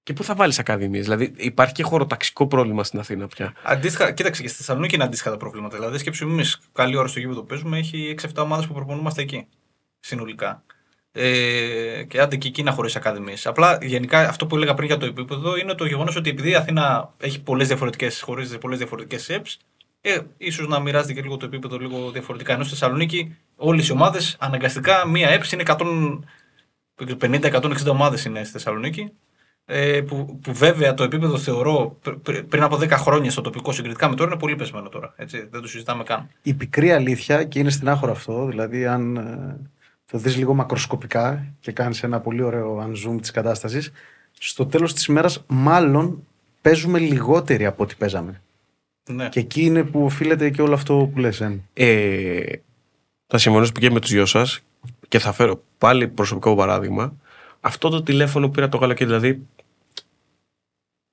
Και 0.03 0.13
πού 0.13 0.23
θα 0.23 0.35
βάλεις 0.35 0.59
ακαδημίες, 0.59 1.03
Δηλαδή, 1.03 1.33
υπάρχει 1.37 1.73
και 1.73 1.83
χωροταξικό 1.83 2.47
πρόβλημα 2.47 2.83
στην 2.83 2.99
Αθήνα 2.99 3.27
πια. 3.27 3.53
Αντίστοιχα, 3.63 4.11
κοίταξε 4.11 4.41
και 4.41 4.47
στη 4.47 4.57
Θεσσαλονίκη 4.57 4.95
είναι 4.95 5.03
αντίστοιχα 5.03 5.29
τα 5.29 5.37
προβλήματα. 5.37 5.77
Δηλαδή, 5.77 5.97
σκέψου 5.97 6.27
εμείς 6.27 6.59
καλή 6.71 6.95
ώρα 6.95 7.07
στο 7.07 7.19
γήπεδο 7.19 7.39
που 7.39 7.45
παίζουμε, 7.45 7.77
έχει 7.77 8.15
6-7 8.21 8.43
ομάδες 8.43 8.67
που 8.67 8.73
προπονούμαστε 8.73 9.21
εκεί. 9.21 9.47
Συνολικά. 9.99 10.63
Ε, 11.11 12.03
και 12.03 12.21
άντε 12.21 12.35
και 12.35 12.47
εκεί 12.47 12.63
να 12.63 12.71
χωρί 12.71 12.91
ακαδημίες. 12.95 13.45
Απλά 13.45 13.77
γενικά 13.81 14.27
αυτό 14.27 14.47
που 14.47 14.55
έλεγα 14.55 14.73
πριν 14.73 14.87
για 14.87 14.97
το 14.97 15.05
επίπεδο 15.05 15.57
είναι 15.57 15.73
το 15.73 15.85
γεγονός 15.85 16.15
ότι 16.15 16.29
επειδή 16.29 16.49
η 16.49 16.55
Αθήνα 16.55 17.13
έχει 17.17 17.41
πολλές 17.41 17.67
διαφορετικές 17.67 18.21
χωρί 18.21 18.47
πολλές 18.47 18.77
διαφορετικές 18.77 19.29
ΕΠΣ, 19.29 19.59
ε, 20.07 20.17
ίσως 20.37 20.67
να 20.67 20.79
μοιράζεται 20.79 21.13
και 21.13 21.21
λίγο 21.21 21.37
το 21.37 21.45
επίπεδο 21.45 21.77
λίγο 21.77 22.11
διαφορετικά. 22.11 22.53
Ενώ 22.53 22.63
στη 22.63 22.71
Θεσσαλονίκη 22.71 23.35
όλες 23.55 23.87
οι 23.87 23.91
ομάδες 23.91 24.35
αναγκαστικά 24.39 25.07
μία 25.07 25.29
ΕΠΣ 25.29 25.51
είναι 25.51 25.63
150-160 26.99 27.85
ομάδες 27.89 28.25
είναι 28.25 28.43
στη 28.43 28.51
Θεσσαλονίκη. 28.51 29.11
Ε, 29.65 30.01
που, 30.01 30.39
που 30.41 30.53
βέβαια 30.53 30.93
το 30.93 31.03
επίπεδο 31.03 31.37
θεωρώ 31.37 31.97
πρ- 32.01 32.15
πρ- 32.17 32.43
πριν 32.43 32.63
από 32.63 32.77
10 32.77 32.89
χρόνια 32.89 33.31
στο 33.31 33.41
τοπικό 33.41 33.71
συγκριτικά 33.71 34.09
με 34.09 34.15
τώρα 34.15 34.31
είναι 34.31 34.39
πολύ 34.39 34.55
πεσμένο 34.55 34.89
τώρα. 34.89 35.13
Έτσι, 35.15 35.47
δεν 35.51 35.61
το 35.61 35.67
συζητάμε 35.67 36.03
καν. 36.03 36.29
Η 36.41 36.53
πικρή 36.53 36.91
αλήθεια, 36.91 37.43
και 37.43 37.59
είναι 37.59 37.69
στην 37.69 37.89
άχωρα 37.89 38.11
αυτό, 38.11 38.45
δηλαδή 38.45 38.85
αν 38.85 39.15
ε, 39.15 39.69
το 40.11 40.17
δεις 40.17 40.35
λίγο 40.37 40.53
μακροσκοπικά 40.53 41.45
και 41.59 41.71
κάνεις 41.71 42.03
ένα 42.03 42.19
πολύ 42.19 42.41
ωραίο 42.41 42.89
unzoom 42.89 43.17
της 43.21 43.31
κατάστασης, 43.31 43.91
στο 44.31 44.65
τέλος 44.65 44.93
της 44.93 45.05
ημέρας 45.05 45.43
μάλλον 45.47 46.27
παίζουμε 46.61 46.99
λιγότεροι 46.99 47.65
από 47.65 47.83
ό,τι 47.83 47.95
παίζαμε. 47.95 48.41
Ναι. 49.09 49.29
Και 49.29 49.39
εκεί 49.39 49.61
είναι 49.61 49.83
που 49.83 50.03
οφείλεται 50.03 50.49
και 50.49 50.61
όλο 50.61 50.73
αυτό 50.73 51.09
που 51.13 51.19
λες, 51.19 51.41
Εν. 51.41 51.61
Ε, 51.73 52.43
θα 53.27 53.37
συμφωνήσω 53.37 53.71
και 53.71 53.91
με 53.91 53.99
τους 53.99 54.11
δυο 54.11 54.25
σας 54.25 54.61
και 55.07 55.19
θα 55.19 55.31
φέρω 55.31 55.61
πάλι 55.77 56.07
προσωπικό 56.07 56.55
παράδειγμα. 56.55 57.13
Αυτό 57.61 57.89
το 57.89 58.03
τηλέφωνο 58.03 58.45
που 58.45 58.51
πήρα 58.51 58.69
το 58.69 58.77
καλοκαίρι, 58.77 59.09
δηλαδή. 59.09 59.47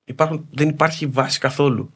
Υπάρχουν, 0.05 0.47
δεν 0.51 0.69
υπάρχει 0.69 1.05
βάση 1.05 1.39
καθόλου. 1.39 1.93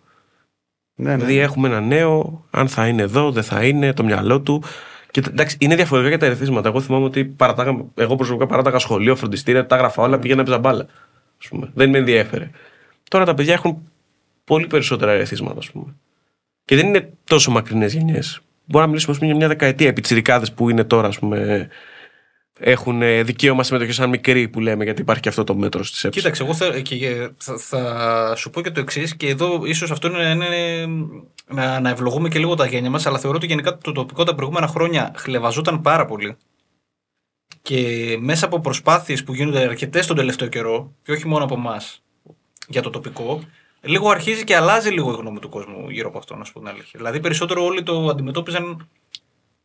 Ναι, 0.95 1.09
ναι. 1.09 1.15
Δηλαδή 1.15 1.37
έχουμε 1.37 1.67
ένα 1.67 1.81
νέο, 1.81 2.45
αν 2.49 2.67
θα 2.67 2.87
είναι 2.87 3.01
εδώ, 3.01 3.31
δεν 3.31 3.43
θα 3.43 3.65
είναι, 3.65 3.93
το 3.93 4.03
μυαλό 4.03 4.41
του. 4.41 4.63
Και 5.11 5.21
εντάξει, 5.27 5.57
είναι 5.59 5.75
διαφορετικά 5.75 6.09
για 6.09 6.19
τα 6.19 6.25
ερεθίσματα. 6.25 6.69
Εγώ 6.69 6.81
θυμάμαι 6.81 7.05
ότι 7.05 7.25
παρατάγα, 7.25 7.85
εγώ 7.95 8.15
προσωπικά 8.15 8.45
παράταγα 8.45 8.79
σχολείο, 8.79 9.15
φροντιστήρια, 9.15 9.65
τα 9.65 9.75
έγραφα 9.75 10.01
όλα, 10.01 10.19
πήγαινα 10.19 10.43
παίζα 10.43 10.59
μπάλα. 10.59 10.85
Ας 11.41 11.47
πούμε. 11.47 11.71
Δεν 11.73 11.89
με 11.89 11.97
ενδιέφερε. 11.97 12.49
Τώρα 13.09 13.25
τα 13.25 13.33
παιδιά 13.33 13.53
έχουν 13.53 13.83
πολύ 14.47 14.67
περισσότερα 14.67 15.11
ερεθίσματα, 15.11 15.59
ας 15.59 15.71
πούμε. 15.71 15.95
Και 16.65 16.75
δεν 16.75 16.87
είναι 16.87 17.13
τόσο 17.23 17.51
μακρινές 17.51 17.93
γενιές. 17.93 18.41
Μπορούμε 18.65 18.81
να 18.81 18.87
μιλήσουμε 18.87 19.11
ας 19.11 19.17
πούμε, 19.17 19.31
για 19.31 19.39
μια 19.39 19.47
δεκαετία. 19.47 19.87
Επί 19.87 20.01
τσιρικάδες 20.01 20.53
που 20.53 20.69
είναι 20.69 20.83
τώρα, 20.83 21.07
ας 21.07 21.19
πούμε, 21.19 21.67
έχουν 22.59 23.01
ε, 23.01 23.23
δικαίωμα 23.23 23.63
συμμετοχή 23.63 23.91
σαν 23.91 24.09
μικροί 24.09 24.47
που 24.47 24.59
λέμε, 24.59 24.83
γιατί 24.83 25.01
υπάρχει 25.01 25.21
και 25.21 25.29
αυτό 25.29 25.43
το 25.43 25.55
μέτρο 25.55 25.83
στις 25.83 26.03
έψει. 26.03 26.19
Κοίταξε, 26.19 26.43
εγώ 26.43 26.53
θα, 26.53 26.79
και, 26.79 27.07
ε, 27.07 27.29
θα, 27.37 27.57
θα 27.57 28.35
σου 28.35 28.49
πω 28.49 28.61
και 28.61 28.71
το 28.71 28.79
εξής, 28.79 29.15
και 29.15 29.27
εδώ 29.27 29.65
ίσως 29.65 29.91
αυτό 29.91 30.07
είναι, 30.07 30.29
είναι 30.29 30.85
να, 31.47 31.79
να 31.79 31.89
ευλογούμε 31.89 32.29
και 32.29 32.39
λίγο 32.39 32.55
τα 32.55 32.65
γένια 32.65 32.89
μας, 32.89 33.05
αλλά 33.05 33.19
θεωρώ 33.19 33.37
ότι 33.37 33.45
γενικά 33.45 33.77
το 33.77 33.91
τοπικό 33.91 34.23
τα 34.23 34.35
προηγούμενα 34.35 34.67
χρόνια 34.67 35.11
χλεβαζόταν 35.15 35.81
πάρα 35.81 36.05
πολύ. 36.05 36.35
Και 37.61 38.17
μέσα 38.19 38.45
από 38.45 38.59
προσπάθειες 38.59 39.23
που 39.23 39.33
γίνονται 39.33 39.59
αρκετές 39.59 40.07
τον 40.07 40.15
τελευταίο 40.15 40.47
καιρό, 40.47 40.93
και 41.03 41.11
όχι 41.11 41.27
μόνο 41.27 41.43
από 41.43 41.55
εμάς 41.55 42.03
για 42.67 42.81
το 42.81 42.89
τοπικό, 42.89 43.41
λίγο 43.81 44.09
αρχίζει 44.09 44.43
και 44.43 44.55
αλλάζει 44.55 44.89
λίγο 44.89 45.11
η 45.11 45.15
γνώμη 45.19 45.39
του 45.39 45.49
κόσμου 45.49 45.89
γύρω 45.89 46.07
από 46.07 46.17
αυτό, 46.17 46.35
να 46.35 46.43
σου 46.43 46.53
πω 46.53 46.59
την 46.59 46.67
αλήθεια. 46.67 46.91
Δηλαδή, 46.95 47.19
περισσότερο 47.19 47.63
όλοι 47.65 47.83
το 47.83 48.07
αντιμετώπιζαν. 48.07 48.87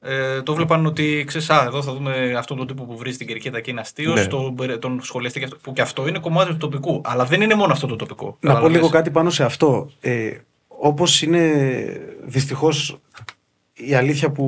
Ε, 0.04 0.42
το 0.42 0.54
βλέπαν 0.54 0.86
ότι 0.86 1.24
ξέρεις, 1.26 1.50
α, 1.50 1.62
εδώ 1.66 1.82
θα 1.82 1.92
δούμε 1.92 2.34
αυτόν 2.38 2.56
τον 2.56 2.66
τύπο 2.66 2.84
που 2.84 2.96
βρει 2.96 3.12
στην 3.12 3.26
κερκίδα 3.26 3.60
και 3.60 3.70
είναι 3.70 3.80
αστείο, 3.80 4.12
Ναι. 4.12 4.26
τον, 4.26 4.56
τον 4.80 5.00
σχολιαστή 5.02 5.38
και 5.38 5.44
αυτό, 5.44 5.56
που 5.62 5.72
και 5.72 5.82
αυτό 5.82 6.08
είναι 6.08 6.18
κομμάτι 6.18 6.50
του 6.50 6.56
τοπικού. 6.56 7.00
Αλλά 7.04 7.24
δεν 7.24 7.40
είναι 7.40 7.54
μόνο 7.54 7.72
αυτό 7.72 7.86
το 7.86 7.96
τοπικό. 7.96 8.24
Να 8.26 8.30
πω 8.30 8.38
Καταλαβαίνεις. 8.40 8.76
λίγο 8.76 8.88
κάτι 8.88 9.10
πάνω 9.10 9.30
σε 9.30 9.44
αυτό. 9.44 9.90
Ε, 10.00 10.30
όπως 10.68 11.22
είναι 11.22 11.50
δυστυχώς 12.24 12.96
η 13.72 13.94
αλήθεια 13.94 14.30
που, 14.30 14.44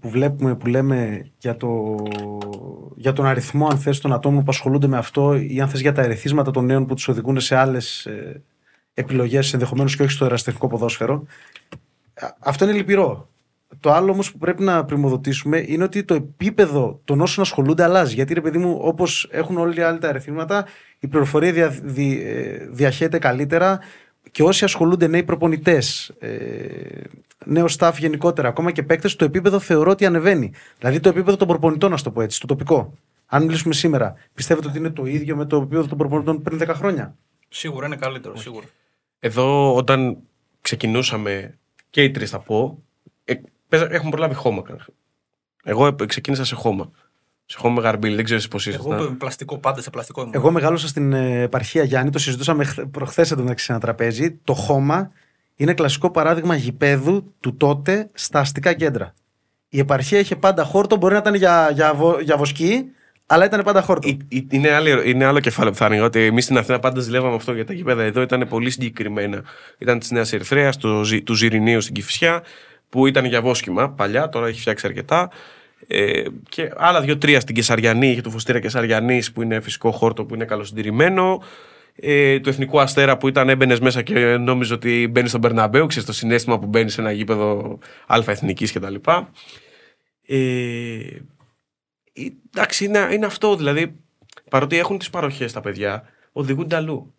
που 0.00 0.08
βλέπουμε, 0.08 0.54
που 0.54 0.66
λέμε 0.66 1.30
για, 1.38 1.56
το, 1.56 1.96
για 2.96 3.12
τον 3.12 3.26
αριθμό 3.26 3.66
αν 3.66 3.78
θες 3.78 4.00
των 4.00 4.12
ατόμων 4.12 4.44
που 4.44 4.50
ασχολούνται 4.50 4.86
με 4.86 4.96
αυτό 4.98 5.34
ή 5.36 5.60
αν 5.60 5.68
θες 5.68 5.80
για 5.80 5.92
τα 5.92 6.02
ερεθίσματα 6.02 6.50
των 6.50 6.64
νέων 6.64 6.86
που 6.86 6.94
τους 6.94 7.08
οδηγούν 7.08 7.40
σε 7.40 7.56
άλλες 7.56 8.08
ε, 8.98 9.00
επιλογές 9.00 9.52
ενδεχομένως 9.52 9.96
και 9.96 10.02
όχι 10.02 10.12
στο 10.12 10.24
εραστεχνικό 10.24 10.66
ποδόσφαιρο. 10.66 11.24
Α- 12.14 12.34
Αυτό 12.38 12.64
είναι 12.64 12.72
λυπηρό. 12.74 13.28
Το 13.80 13.92
άλλο 13.92 14.12
όμως 14.12 14.32
που 14.32 14.38
πρέπει 14.38 14.62
να 14.62 14.84
πρημοδοτήσουμε 14.84 15.64
είναι 15.66 15.84
ότι 15.84 16.04
το 16.04 16.14
επίπεδο 16.14 17.00
των 17.04 17.20
όσων 17.20 17.44
ασχολούνται 17.44 17.82
αλλάζει. 17.82 18.14
Γιατί 18.14 18.34
ρε 18.34 18.40
παιδί 18.40 18.58
μου, 18.58 18.78
όπως 18.82 19.28
έχουν 19.30 19.56
όλοι 19.58 19.78
οι 19.78 19.82
άλλοι 19.82 19.98
τα 19.98 20.08
ερεθίσματα, 20.08 20.66
η 20.98 21.06
πληροφορία 21.06 21.52
δια, 21.52 21.68
δι- 21.68 22.22
ε, 22.26 22.66
διαχέεται 22.70 23.18
καλύτερα 23.18 23.78
και 24.30 24.42
όσοι 24.42 24.64
ασχολούνται 24.64 25.06
νέοι 25.06 25.22
προπονητές, 25.22 26.12
ε, 26.18 26.28
νέος 27.44 27.76
staff 27.78 27.92
γενικότερα, 27.98 28.48
ακόμα 28.48 28.70
και 28.70 28.82
παίκτες, 28.82 29.16
το 29.16 29.24
επίπεδο 29.24 29.58
θεωρώ 29.58 29.90
ότι 29.90 30.06
ανεβαίνει. 30.06 30.52
Δηλαδή 30.78 31.00
το 31.00 31.08
επίπεδο 31.08 31.36
των 31.36 31.48
προπονητών, 31.48 31.90
να 31.90 31.96
το 31.98 32.10
πω 32.10 32.20
έτσι, 32.22 32.40
το 32.40 32.46
τοπικό. 32.46 32.92
Αν 33.26 33.44
μιλήσουμε 33.44 33.74
σήμερα, 33.74 34.14
πιστεύετε 34.34 34.68
ότι 34.68 34.78
είναι 34.78 34.90
το 34.90 35.04
ίδιο 35.06 35.36
με 35.36 35.44
το 35.44 35.56
επίπεδο 35.56 35.86
των 35.86 35.98
προπονητών 35.98 36.42
πριν 36.42 36.58
10 36.58 36.66
χρόνια; 36.74 37.14
Σίγουρα 37.48 37.86
είναι 37.86 37.96
καλύτερο, 37.96 38.36
σίγουρα. 38.36 38.66
Εδώ 39.18 39.74
όταν 39.74 40.16
ξεκινούσαμε 40.60 41.58
και 41.90 42.02
οι 42.02 42.10
τρεις 42.10 42.30
θα 42.30 42.38
πω, 42.38 42.82
ε, 43.24 43.34
παίζα- 43.68 43.92
έχουμε 43.92 44.10
προλάβει 44.10 44.34
χώμα. 44.34 44.62
καταρχήν. 44.62 44.94
Εγώ 45.64 45.86
ε, 45.86 45.94
ξεκίνησα 46.06 46.44
σε 46.44 46.54
χώμα. 46.54 46.90
Σε 47.44 47.58
χώμα 47.58 47.74
με 47.74 47.80
γαρμπίλ, 47.80 48.14
δεν 48.14 48.24
ξέρω 48.24 48.38
εσείς 48.38 48.50
πώς 48.50 48.66
Εγώ 48.66 48.76
ήσασταν. 48.88 49.10
με 49.10 49.16
πλαστικό, 49.16 49.58
πάντα 49.58 49.82
σε 49.82 49.90
πλαστικό 49.90 50.20
ήμουν. 50.20 50.34
Εγώ 50.34 50.50
μεγάλωσα 50.50 50.88
στην 50.88 51.12
ε, 51.12 51.40
επαρχία 51.42 51.82
Γιάννη, 51.84 52.10
το 52.10 52.18
συζητούσαμε 52.18 52.64
προχθές 52.90 53.30
εντωμεταξύ 53.30 53.64
σε 53.64 53.72
ένα 53.72 53.80
τραπέζι. 53.80 54.30
Το 54.44 54.54
χώμα 54.54 55.10
είναι 55.54 55.74
κλασικό 55.74 56.10
παράδειγμα 56.10 56.54
γηπέδου 56.56 57.34
του 57.40 57.56
τότε 57.56 58.08
στα 58.14 58.40
αστικά 58.40 58.72
κέντρα. 58.72 59.14
Η 59.68 59.78
επαρχία 59.78 60.18
είχε 60.18 60.36
πάντα 60.36 60.64
χόρτο, 60.64 60.96
μπορεί 60.96 61.12
να 61.12 61.18
ήταν 61.18 61.34
για, 61.34 61.70
για, 61.74 61.94
βο- 61.94 62.20
για 62.20 62.36
βοσκή, 62.36 62.84
αλλά 63.30 63.44
ήταν 63.44 63.62
πάντα 63.64 63.82
χόρτο. 63.82 64.08
Ε, 64.08 64.36
ε, 64.36 64.40
Είναι, 64.50 64.70
άλλη- 64.72 65.10
είναι 65.10 65.24
άλλο 65.24 65.40
κεφάλαιο 65.40 65.72
που 65.72 65.78
θα 65.78 65.86
άνοιγα. 65.86 66.04
Ότι 66.04 66.20
εμείς 66.20 66.44
στην 66.44 66.58
Αθήνα 66.58 66.78
πάντα 66.78 67.00
ζηλεύαμε 67.00 67.34
αυτό 67.34 67.52
για 67.52 67.64
τα 67.64 67.72
γήπεδα. 67.72 68.02
Εδώ 68.02 68.20
ήταν 68.20 68.46
πολύ 68.48 68.70
συγκεκριμένα. 68.70 69.42
Ήταν 69.78 69.98
της 69.98 70.10
Νέας 70.10 70.32
Ερυθρέας, 70.32 70.76
του 71.24 71.34
Ζηρινίου 71.34 71.80
στην 71.80 71.94
Κυφσιά, 71.94 72.42
που 72.88 73.06
ήταν 73.06 73.24
για 73.24 73.40
βόσκημα 73.42 73.90
παλιά, 73.90 74.28
τώρα 74.28 74.46
έχει 74.46 74.60
φτιάξει 74.60 74.86
αρκετά. 74.86 75.30
Ε, 75.86 76.22
και 76.48 76.70
άλλα 76.76 77.00
δύο-τρία 77.00 77.40
στην 77.40 77.54
Κεσαριανή, 77.54 78.10
είχε 78.10 78.20
του 78.20 78.30
Φωστήρα 78.30 78.60
Κεσαριανής 78.60 79.32
που 79.32 79.42
είναι 79.42 79.60
φυσικό 79.60 79.90
χόρτο 79.90 80.24
που 80.24 80.34
είναι 80.34 80.44
καλοσυντηρημένο. 80.44 81.42
Ε, 82.00 82.40
του 82.40 82.48
Εθνικού 82.48 82.80
Αστέρα 82.80 83.16
που 83.16 83.28
ήταν 83.28 83.48
έμπαινες 83.48 83.80
μέσα 83.80 84.02
και 84.02 84.18
νόμιζε 84.36 84.72
ότι 84.74 85.08
μπαίνει 85.10 85.28
στον 85.28 85.40
Περναμπέου, 85.40 85.86
ξέρεις 85.86 86.06
το 86.06 86.12
συνέστημα 86.12 86.58
που 86.58 86.66
μπαίνει 86.66 86.90
σε 86.90 87.00
ένα 87.00 87.12
γήπεδο 87.12 87.78
Α 88.06 88.22
Εθνική 88.26 88.72
κτλ. 88.72 88.94
Ε, 90.26 90.36
εντάξει, 92.54 92.84
είναι, 92.84 93.08
είναι 93.12 93.26
αυτό. 93.26 93.56
Δηλαδή, 93.56 93.94
παρότι 94.50 94.78
έχουν 94.78 94.98
τις 94.98 95.10
παροχές 95.10 95.52
τα 95.52 95.60
παιδιά, 95.60 96.02
οδηγούνται 96.32 96.76
αλλού. 96.76 97.14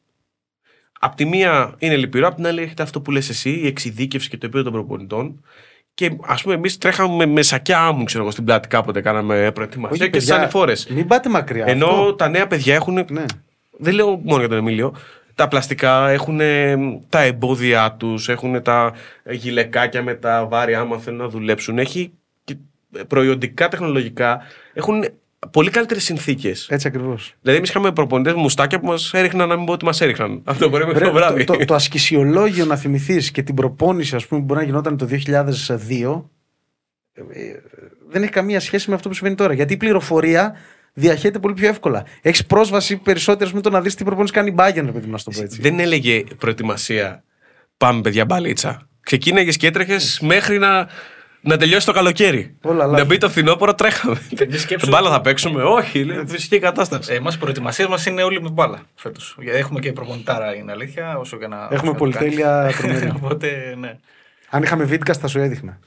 Απ' 1.00 1.16
τη 1.16 1.26
μία 1.26 1.76
είναι 1.78 1.98
λυπηρό, 1.98 2.28
απ' 2.28 2.36
την 2.36 2.48
άλλη 2.48 2.62
έχετε 2.62 2.84
αυτό 2.84 3.02
που 3.02 3.12
λες 3.12 3.30
εσύ, 3.30 3.50
η 3.50 3.68
εξειδίκευση 3.68 4.30
και 4.30 4.38
το 4.38 4.46
επίπεδο 4.46 4.64
των 4.64 4.74
προπονητών. 4.74 5.44
Και 5.94 6.18
ας 6.22 6.42
πούμε, 6.42 6.56
εμείς 6.56 6.78
τρέχαμε 6.78 7.16
με, 7.16 7.26
με 7.26 7.42
σακιά 7.42 7.80
άμμου, 7.80 8.04
ξέρω 8.04 8.24
εγώ, 8.24 8.32
στην 8.32 8.44
πλάτη 8.44 8.68
κάποτε. 8.68 9.02
Κάναμε 9.02 9.52
προετοιμασία 9.52 9.96
Όχι, 9.96 10.04
και 10.04 10.10
παιδιά, 10.10 10.34
στι 10.34 10.42
ανηφόρε. 10.42 10.74
Μην 10.90 11.08
πάτε 11.08 11.30
μακριά. 11.30 11.66
Ενώ 11.68 11.88
Αυτό. 11.88 12.14
τα 12.14 12.30
νέα 12.30 12.48
παιδιά 12.48 12.76
έχουν. 12.76 12.94
Ναι. 12.94 13.26
Δεν 13.78 13.94
λέω 13.94 14.22
μόνο 14.24 14.40
για 14.40 14.50
τον 14.50 14.58
Εμίλιο. 14.58 14.96
Τα 15.36 15.48
πλαστικά 15.48 16.10
έχουν 16.10 16.40
τα 17.10 17.22
εμπόδια 17.22 17.96
τους, 18.00 18.30
έχουν 18.30 18.62
τα 18.62 18.94
γυλαικάκια 19.30 20.04
με 20.04 20.14
τα 20.14 20.46
βάρη 20.46 20.76
άμα 20.76 20.98
θέλουν 20.98 21.20
να 21.20 21.28
δουλέψουν. 21.28 21.80
Έχει 21.80 22.12
και 22.92 23.04
προϊόντικά, 23.08 23.68
τεχνολογικά. 23.68 24.42
Έχουν 24.74 25.06
πολύ 25.52 25.70
καλύτερες 25.70 26.04
συνθήκες. 26.04 26.68
Έτσι 26.70 26.88
ακριβώς. 26.88 27.36
Δηλαδή, 27.42 27.58
εμείς 27.58 27.70
είχαμε 27.70 27.92
προπονητές 27.92 28.34
μουστάκια 28.34 28.80
που 28.80 28.86
μας 28.86 29.14
έριχναν 29.14 29.48
να 29.48 29.56
μην 29.56 29.66
πω 29.66 29.74
ότι 29.74 29.86
μας 29.86 30.02
έριχναν. 30.02 30.42
Αυτό 30.44 30.70
μπορεί 30.70 30.86
μέχρι 30.86 31.06
το 31.06 31.12
βράδυ. 31.12 31.44
το, 31.44 31.58
το, 31.58 31.66
το 31.66 31.74
ασκησιολόγιο 31.74 32.66
να 32.66 32.76
θυμηθείς 32.76 33.32
και 33.32 33.44
την 33.44 33.56
προπόνηση, 33.56 34.16
ας 34.16 34.28
πούμε, 34.28 34.40
που 34.40 34.46
μπορεί 34.46 34.60
να 34.60 34.66
γινόταν 34.66 34.98
το 34.98 35.08
2002, 35.12 36.24
ε, 37.14 37.52
δεν 38.10 38.24
έχει 38.24 38.32
καμία 38.32 38.60
σχέση 38.60 38.90
με 38.90 38.96
αυτό 38.96 39.10
που 39.10 39.16
συμβαίνει 39.16 39.36
τώρα. 39.36 39.54
Γιατί 39.54 39.74
η 39.74 39.78
πληροφορία 39.78 40.56
διαχέεται 40.94 41.40
πολύ 41.40 41.54
πιο 41.54 41.68
εύκολα. 41.68 42.06
Έχεις 42.22 42.46
πρόσβαση 42.46 42.98
περισσότερε 42.98 43.50
με 43.54 43.62
το 43.62 43.70
να 43.70 43.82
δεις 43.82 43.96
τι 43.96 44.04
προπόνηση 44.04 44.34
κάνει 44.34 44.50
η 44.50 44.56
Bayern, 44.58 44.86
ρε 44.86 44.92
παιδί 44.92 45.06
μου, 45.06 45.12
να 45.12 45.18
σου 45.18 45.24
το 45.24 45.32
πω 45.32 45.42
έτσι. 45.42 45.62
Δεν 45.62 45.80
έλεγε 45.80 46.24
προετοιμασία. 46.38 47.24
Πάμε, 47.78 48.02
παιδιά, 48.02 48.26
μπαλίτσα. 48.26 48.90
Ξεκίναγες 49.02 49.58
και 49.58 49.68
έτρεχες 49.68 50.20
μέχρι 50.22 50.60
να, 50.60 50.88
να 51.42 51.58
τελειώσει 51.58 51.86
το 51.86 51.92
καλοκαίρι. 51.92 52.56
Όλα 52.62 52.78
να 52.78 52.84
αλλάζουν. 52.84 53.08
μπει 53.08 53.18
το 53.18 53.30
φθινόπωρο, 53.30 53.76
τρέχαμε. 53.76 54.22
σκέψου- 54.58 54.90
Μπάλα 54.90 55.10
θα 55.10 55.22
παίξουμε. 55.22 55.64
Όχι, 55.64 56.04
λέει, 56.04 56.24
φυσική 56.28 56.60
κατάσταση. 56.60 57.14
Ε, 57.14 57.16
Εμάς 57.16 57.36
οι 57.36 57.38
προετοιμασίες 57.40 57.88
μας 57.88 58.06
είναι 58.06 58.24
όλοι 58.24 58.42
με 58.42 58.50
μπάλα 58.50 58.80
φέτος. 58.96 59.38
Έχουμε 59.46 59.80
και 59.80 59.94
προπονητάρα, 59.94 60.56
είναι 60.56 60.72
αλήθεια. 60.72 61.18
Όσο 61.18 61.38
και 61.38 61.48
να, 61.48 61.68
Έχουμε 61.72 61.90
όσο 61.90 61.94
πολυτέλεια 62.00 62.36
και 62.36 62.42
να 62.42 62.72
το 62.72 62.88
κάνει. 62.88 62.94
τρομερή. 63.00 63.12
Οπότε, 63.24 63.76
ναι. 63.80 63.98
Αν 64.50 64.64
είχαμε 64.64 64.84
βίντεο, 64.84 65.16
θα 65.16 65.28
σου 65.28 65.40
έδειχνα. 65.40 65.80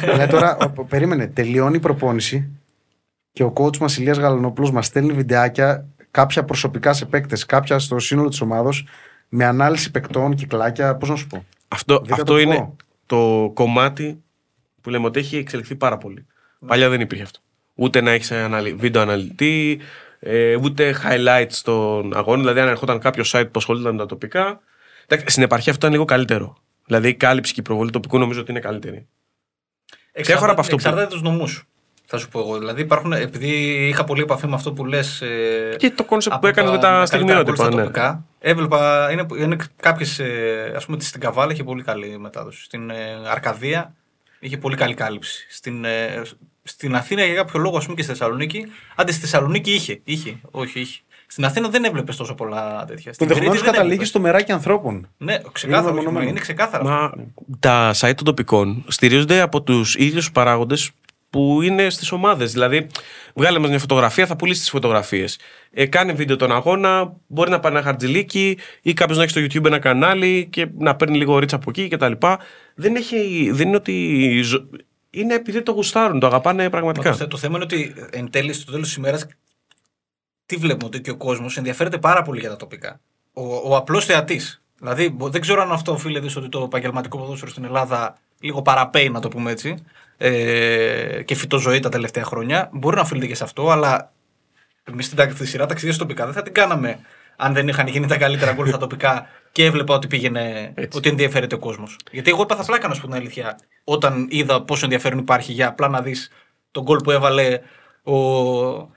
δηλαδή 0.00 0.26
τώρα, 0.32 0.56
ο- 0.56 0.72
ο- 0.76 0.84
περίμενε, 0.84 1.26
τελειώνει 1.26 1.76
η 1.76 1.80
προπόνηση 1.80 2.48
και 3.32 3.42
ο 3.42 3.52
coach 3.56 3.76
μας 3.78 3.96
Ηλίας 3.96 4.18
Γαλανόπουλος 4.18 4.70
μας 4.70 4.86
στέλνει 4.86 5.12
βιντεάκια, 5.12 5.86
κάποια 6.10 6.44
προσωπικά 6.44 6.92
σε 6.92 7.04
παίκτες, 7.04 7.46
κάποια 7.46 7.78
στο 7.78 7.98
σύνολο 7.98 8.28
της 8.28 8.40
ομάδα, 8.40 8.70
με 9.28 9.44
ανάλυση 9.44 9.90
παικτών, 9.90 10.34
κυκλάκια. 10.34 10.94
Πώς 10.96 11.08
να 11.08 11.16
σου 11.16 11.26
πω. 11.26 11.44
Αυτό, 11.68 11.98
Δείτε 11.98 12.12
αυτό 12.12 12.24
το 12.24 12.38
είναι 12.38 12.54
πω. 12.56 12.76
το 13.06 13.50
κομμάτι 13.54 14.22
που 14.84 14.90
λέμε 14.90 15.06
ότι 15.06 15.18
έχει 15.18 15.36
εξελιχθεί 15.36 15.74
πάρα 15.76 15.98
πολύ. 15.98 16.26
Παλιά 16.66 16.88
δεν 16.88 17.00
υπήρχε 17.00 17.22
αυτό. 17.22 17.38
Ούτε 17.74 18.00
να 18.00 18.10
έχεις 18.10 18.32
βίντεο 18.76 19.02
αναλυτή, 19.02 19.80
ε, 20.20 20.54
ούτε 20.56 20.94
highlights 21.04 21.46
στον 21.48 22.16
αγώνα. 22.16 22.40
Δηλαδή, 22.40 22.60
αν 22.60 22.68
ερχόταν 22.68 22.98
κάποιος 22.98 23.32
site 23.34 23.44
που 23.44 23.50
ασχολούνταν 23.58 23.92
με 23.92 23.98
τα 23.98 24.06
τοπικά. 24.06 24.60
Εντάξει, 25.06 25.30
στην 25.30 25.42
επαρχία 25.42 25.72
αυτό 25.72 25.86
ήταν 25.86 25.92
λίγο 25.98 26.04
καλύτερο. 26.04 26.56
Δηλαδή, 26.86 27.08
η 27.08 27.14
κάλυψη 27.14 27.52
και 27.54 27.60
η 27.60 27.62
προβολή 27.62 27.90
τοπικού 27.90 28.18
νομίζω 28.18 28.40
ότι 28.40 28.50
είναι 28.50 28.60
καλύτερη. 28.60 29.06
Ξέχωρα 30.20 30.50
από 30.52 30.60
αυτό 30.60 30.76
που- 30.76 30.82
Εξαρτάται 30.82 31.06
τους 31.12 31.22
νομούς. 31.22 31.64
Θα 32.06 32.18
σου 32.18 32.28
πω 32.28 32.38
εγώ. 32.40 32.58
Δηλαδή, 32.58 32.80
υπάρχουν, 32.80 33.12
επειδή 33.12 33.48
είχα 33.88 34.04
πολύ 34.04 34.22
επαφή 34.22 34.46
με 34.46 34.54
αυτό 34.54 34.72
που 34.72 34.84
λες. 34.84 35.20
Ε, 35.20 35.74
Και 35.78 35.90
το 35.90 36.06
concept 36.10 36.26
από 36.26 36.38
που 36.38 36.46
έκανε 36.46 36.70
με 36.70 36.78
τα 36.78 36.82
καλύτερα 36.82 37.06
στιγμιότυπα. 37.06 37.52
goals 37.52 37.56
στα 37.56 37.74
Ναι. 37.74 37.80
τοπικά, 37.82 38.24
Έβλεπα, 38.38 39.08
είναι, 39.12 39.26
είναι 39.38 39.56
κάποιες. 39.76 40.20
Α 40.76 40.84
πούμε, 40.86 41.00
στην 41.00 41.20
Καβάλα 41.20 41.52
είχε 41.52 41.64
πολύ 41.64 41.82
καλή 41.82 42.18
μετάδοση. 42.18 42.62
Στην 42.64 42.90
ε, 42.90 42.94
Αρκαδία 43.30 43.94
είχε 44.44 44.58
πολύ 44.58 44.76
καλή 44.76 44.94
κάλυψη. 44.94 45.46
Στην, 45.50 45.84
ε, 45.84 46.22
στην 46.62 46.94
Αθήνα 46.96 47.24
για 47.24 47.34
κάποιο 47.34 47.60
λόγο, 47.60 47.76
ας 47.76 47.84
πούμε 47.84 47.96
και 47.96 48.02
στη 48.02 48.10
Θεσσαλονίκη. 48.12 48.66
Άντε 48.96 49.12
στη 49.12 49.20
Θεσσαλονίκη 49.20 49.72
είχε. 49.72 50.00
είχε 50.04 50.40
όχι, 50.50 50.80
είχε. 50.80 51.00
Στην 51.26 51.44
Αθήνα 51.44 51.68
δεν 51.68 51.84
έβλεπες 51.84 52.16
τόσο 52.16 52.34
πολλά 52.34 52.84
τέτοια. 52.86 53.12
Στην 53.12 53.26
Ενδεχομένως 53.26 53.38
Κρήτη 53.38 53.50
δεν 53.52 53.62
καταλήγεις 53.64 53.90
έβλεπες. 53.92 54.08
στο 54.08 54.20
μεράκι 54.20 54.52
ανθρώπων. 54.52 55.08
Ναι, 55.16 55.36
ξεκάθαρο. 55.52 55.88
Είναι 55.88 55.90
Είναι, 55.90 56.00
μεμονωμένο. 56.00 56.30
είναι 56.30 56.40
ξεκάθαρο. 56.40 56.84
Μα 56.84 57.12
τα 57.58 57.92
site 57.94 58.12
των 58.14 58.24
τοπικών 58.24 58.84
στηρίζονται 58.88 59.40
από 59.40 59.62
τους 59.62 59.94
ίδιους 59.96 60.32
παράγοντες 60.32 60.90
που 61.34 61.62
είναι 61.62 61.90
στις 61.90 62.12
ομάδες. 62.12 62.52
Δηλαδή, 62.52 62.86
βγάλε 63.34 63.58
μας 63.58 63.68
μια 63.70 63.78
φωτογραφία, 63.78 64.26
θα 64.26 64.36
πουλήσεις 64.36 64.60
τις 64.62 64.70
φωτογραφίες. 64.70 65.38
Ε, 65.70 65.86
κάνει 65.86 66.12
βίντεο 66.12 66.36
τον 66.36 66.52
αγώνα, 66.52 67.16
μπορεί 67.26 67.50
να 67.50 67.60
πάει 67.60 67.72
ένα 67.72 67.82
χαρτζιλίκι 67.82 68.58
ή 68.82 68.92
κάποιος 68.92 69.16
να 69.18 69.22
έχει 69.24 69.32
στο 69.32 69.40
YouTube 69.60 69.66
ένα 69.66 69.78
κανάλι 69.78 70.46
και 70.50 70.66
να 70.78 70.96
παίρνει 70.96 71.16
λίγο 71.16 71.38
ρίτσα 71.38 71.56
από 71.56 71.70
εκεί 71.70 71.88
κτλ. 71.88 72.12
Δεν, 72.74 72.96
έχει, 72.96 73.50
δεν 73.52 73.66
είναι 73.68 73.76
ότι. 73.76 74.40
ζω- 74.42 74.64
Είναι 75.10 75.34
επειδή 75.34 75.62
το 75.62 75.72
γουστάρουν, 75.72 76.20
το 76.20 76.26
αγαπάνε 76.26 76.62
Μα 76.62 76.70
πραγματικά. 76.70 77.10
το, 77.10 77.16
θε- 77.16 77.28
το 77.28 77.36
θέμα 77.36 77.54
είναι 77.54 77.64
ότι 77.64 77.94
εν 78.10 78.30
τέλει, 78.30 78.52
στο 78.52 78.72
τέλος 78.72 78.86
της 78.86 78.96
ημέρας, 78.96 79.26
τι 80.46 80.56
βλέπουμε, 80.56 80.84
ότι 80.86 81.00
και 81.00 81.10
ο 81.10 81.16
κόσμος 81.16 81.56
ενδιαφέρεται 81.56 81.98
πάρα 81.98 82.22
πολύ 82.22 82.40
για 82.40 82.48
τα 82.48 82.56
τοπικά. 82.56 83.00
Ο, 83.32 83.42
ο 83.70 83.76
απλός 83.76 84.04
θεατής. 84.04 84.62
Δηλαδή, 84.78 85.08
μπο- 85.08 85.28
δεν 85.28 85.40
ξέρω 85.40 85.62
αν 85.62 85.72
αυτό 85.72 85.92
οφείλεται 85.92 86.28
στο 86.28 86.40
ότι 86.40 86.48
το 86.48 86.62
επαγγελματικό 86.62 87.18
ποδόσφαιρο 87.18 87.50
στην 87.50 87.64
Ελλάδα 87.64 88.16
λίγο 88.40 88.62
παραπέει, 88.62 89.08
να 89.08 89.20
το 89.20 89.28
πούμε 89.28 89.50
έτσι, 89.50 89.74
ε, 90.16 91.22
και 91.22 91.34
φυτοζωή 91.34 91.80
τα 91.80 91.88
τελευταία 91.88 92.24
χρόνια. 92.24 92.68
Μπορεί 92.72 92.96
να 92.96 93.02
οφείλεται 93.02 93.26
και 93.26 93.34
σε 93.34 93.44
αυτό, 93.44 93.70
αλλά 93.70 94.12
εμείς 94.84 95.04
στην 95.04 95.16
ταξ- 95.16 95.38
τη 95.38 95.46
σειρά 95.46 95.66
ταξίδια 95.66 95.96
τοπικά 95.96 96.24
δεν 96.24 96.34
θα 96.34 96.42
την 96.42 96.52
κάναμε 96.52 96.98
αν 97.36 97.52
δεν 97.54 97.68
είχαν 97.68 97.86
γίνει 97.86 98.06
τα 98.06 98.16
καλύτερα 98.16 98.52
γκολ 98.52 98.68
στα 98.68 98.78
τοπικά 98.78 99.26
και 99.52 99.64
έβλεπα 99.64 99.94
ότι 99.94 100.06
πήγαινε, 100.06 100.72
Έτσι. 100.74 100.98
ότι 100.98 101.08
ενδιαφέρεται 101.08 101.54
ο 101.54 101.58
κόσμος. 101.58 101.98
Γιατί 102.10 102.30
εγώ 102.30 102.42
έπαθα 102.42 102.64
πλάκα 102.64 102.88
να 102.88 102.94
σου 102.94 103.00
πω 103.00 103.06
την 103.06 103.16
αλήθεια, 103.16 103.58
όταν 103.84 104.26
είδα 104.30 104.62
πόσο 104.62 104.84
ενδιαφέρον 104.84 105.18
υπάρχει 105.18 105.52
για 105.52 105.68
απλά 105.68 105.88
να 105.88 106.02
δεις 106.02 106.30
τον 106.70 106.82
γκολ 106.82 106.98
που 107.00 107.10
έβαλε 107.10 107.60
ο, 108.02 108.14
ο, 108.16 108.88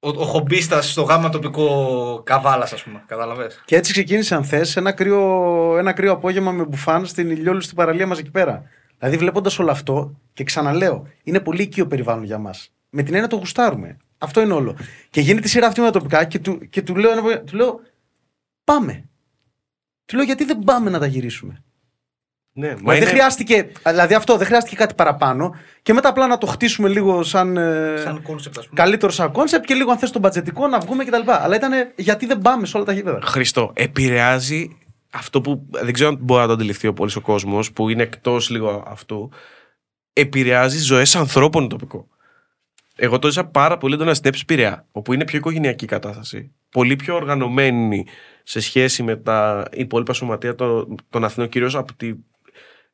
ο 0.00 0.24
χομπίστας 0.24 0.90
στο 0.90 1.02
γάμα 1.02 1.28
τοπικό 1.28 2.22
καβάλας, 2.24 2.72
ας 2.72 2.82
πούμε. 2.82 3.02
Κατάλαβε. 3.06 3.50
Και 3.64 3.76
έτσι 3.76 3.92
ξεκίνησε, 3.92 4.34
αν 4.34 4.44
θες, 4.44 4.76
ένα 4.76 4.92
κρύο, 4.92 5.74
ένα 5.78 5.92
κρύο 5.92 6.12
απόγευμα 6.12 6.50
με 6.50 6.64
μπουφάν 6.64 7.06
στην 7.06 7.30
ηλιόλου 7.30 7.60
στην 7.60 7.76
παραλία 7.76 8.06
μας 8.06 8.18
εκεί 8.18 8.30
πέρα. 8.30 8.64
Δηλαδή, 8.98 9.16
βλέποντας 9.16 9.58
όλο 9.58 9.70
αυτό, 9.70 10.14
και 10.32 10.44
ξαναλέω, 10.44 11.06
είναι 11.22 11.40
πολύ 11.40 11.62
οικείο 11.62 11.86
περιβάλλον 11.86 12.24
για 12.24 12.38
μας. 12.38 12.72
Με 12.90 13.02
την 13.02 13.14
έννοια 13.14 13.28
το 13.28 13.36
γουστάρουμε. 13.36 13.96
Αυτό 14.18 14.40
είναι 14.40 14.52
όλο. 14.52 14.76
Και 15.10 15.20
γίνεται 15.20 15.46
η 15.46 15.50
σειρά 15.50 15.66
αυτή 15.66 15.80
με 15.80 15.86
τα 15.86 15.92
τοπικά 15.92 16.24
και 16.24 16.38
του, 16.38 16.68
και 16.70 16.82
του, 16.82 16.96
λέω, 16.96 17.10
ένα- 17.10 17.40
του 17.40 17.56
λέω, 17.56 17.80
πάμε. 18.64 19.04
Του 20.04 20.16
λέω, 20.16 20.24
γιατί 20.24 20.44
δεν 20.44 20.58
πάμε 20.58 20.90
να 20.90 20.98
τα 20.98 21.06
γυρίσουμε; 21.06 21.62
Ναι, 22.52 22.74
Μα 22.82 22.94
δεν 22.94 23.06
χρειάστηκε, 23.06 23.70
δηλαδή 23.86 24.14
αυτό 24.14 24.36
δεν 24.36 24.46
χρειάστηκε 24.46 24.76
κάτι 24.76 24.94
παραπάνω 24.94 25.54
και 25.82 25.92
μετά 25.92 26.08
απλά 26.08 26.26
να 26.26 26.38
το 26.38 26.46
χτίσουμε 26.46 26.88
λίγο 26.88 27.22
σαν, 27.22 27.56
ε, 27.56 27.96
Σαν 27.96 28.22
concept, 28.22 28.58
ας 28.58 28.68
πούμε. 28.68 28.80
καλύτερο 28.80 29.12
σαν 29.12 29.32
concept 29.32 29.64
και 29.64 29.74
λίγο 29.74 29.90
αν 29.90 29.98
θες 29.98 30.10
τον 30.10 30.20
μπατζετικό 30.20 30.66
να 30.68 30.78
βγούμε 30.78 31.04
κτλ. 31.04 31.30
Αλλά 31.30 31.56
ήταν 31.56 31.72
γιατί 31.96 32.26
δεν 32.26 32.38
πάμε 32.38 32.66
σε 32.66 32.76
όλα 32.76 32.86
τα 32.86 32.92
γήπεδα. 32.92 33.18
Χρίστο, 33.22 33.70
επηρεάζει 33.74 34.76
αυτό 35.10 35.40
που 35.40 35.66
δεν 35.70 35.92
ξέρω 35.92 36.08
αν 36.08 36.18
μπορεί 36.20 36.40
να 36.40 36.46
το 36.46 36.52
αντιληφθεί 36.52 36.86
ο 36.86 36.92
πολύς 36.92 37.16
ο 37.16 37.20
κόσμος, 37.20 37.72
που 37.72 37.88
είναι 37.88 38.02
εκτός 38.02 38.50
λίγο 38.50 38.84
αυτού. 38.86 39.30
Επηρεάζει 40.12 40.78
ζωές 40.78 41.16
ανθρώπων 41.16 41.62
το 41.62 41.68
τοπικό. 41.68 42.08
Εγώ 42.96 43.18
το 43.18 43.28
έζησα 43.28 43.44
πάρα 43.44 43.78
πολύ 43.78 43.94
έντονα 43.94 44.14
στην 44.14 44.28
ΕΠΣ 44.28 44.44
Πειραιά, 44.44 44.86
όπου 44.92 45.12
είναι 45.12 45.24
πιο 45.24 45.38
οικογενειακή 45.38 45.84
η 45.84 45.88
κατάσταση. 45.88 46.52
Πολύ 46.68 46.96
πιο 46.96 47.14
οργανωμένη 47.14 48.06
σε 48.42 48.60
σχέση 48.60 49.02
με 49.02 49.16
τα 49.16 49.68
υπόλοιπα 49.72 50.12
σωματεία 50.12 50.54
των, 50.54 50.94
των 51.10 51.24
Αθηνών, 51.24 51.48
κυρίως 51.48 51.74
από 51.74 51.94
τη 51.94 52.14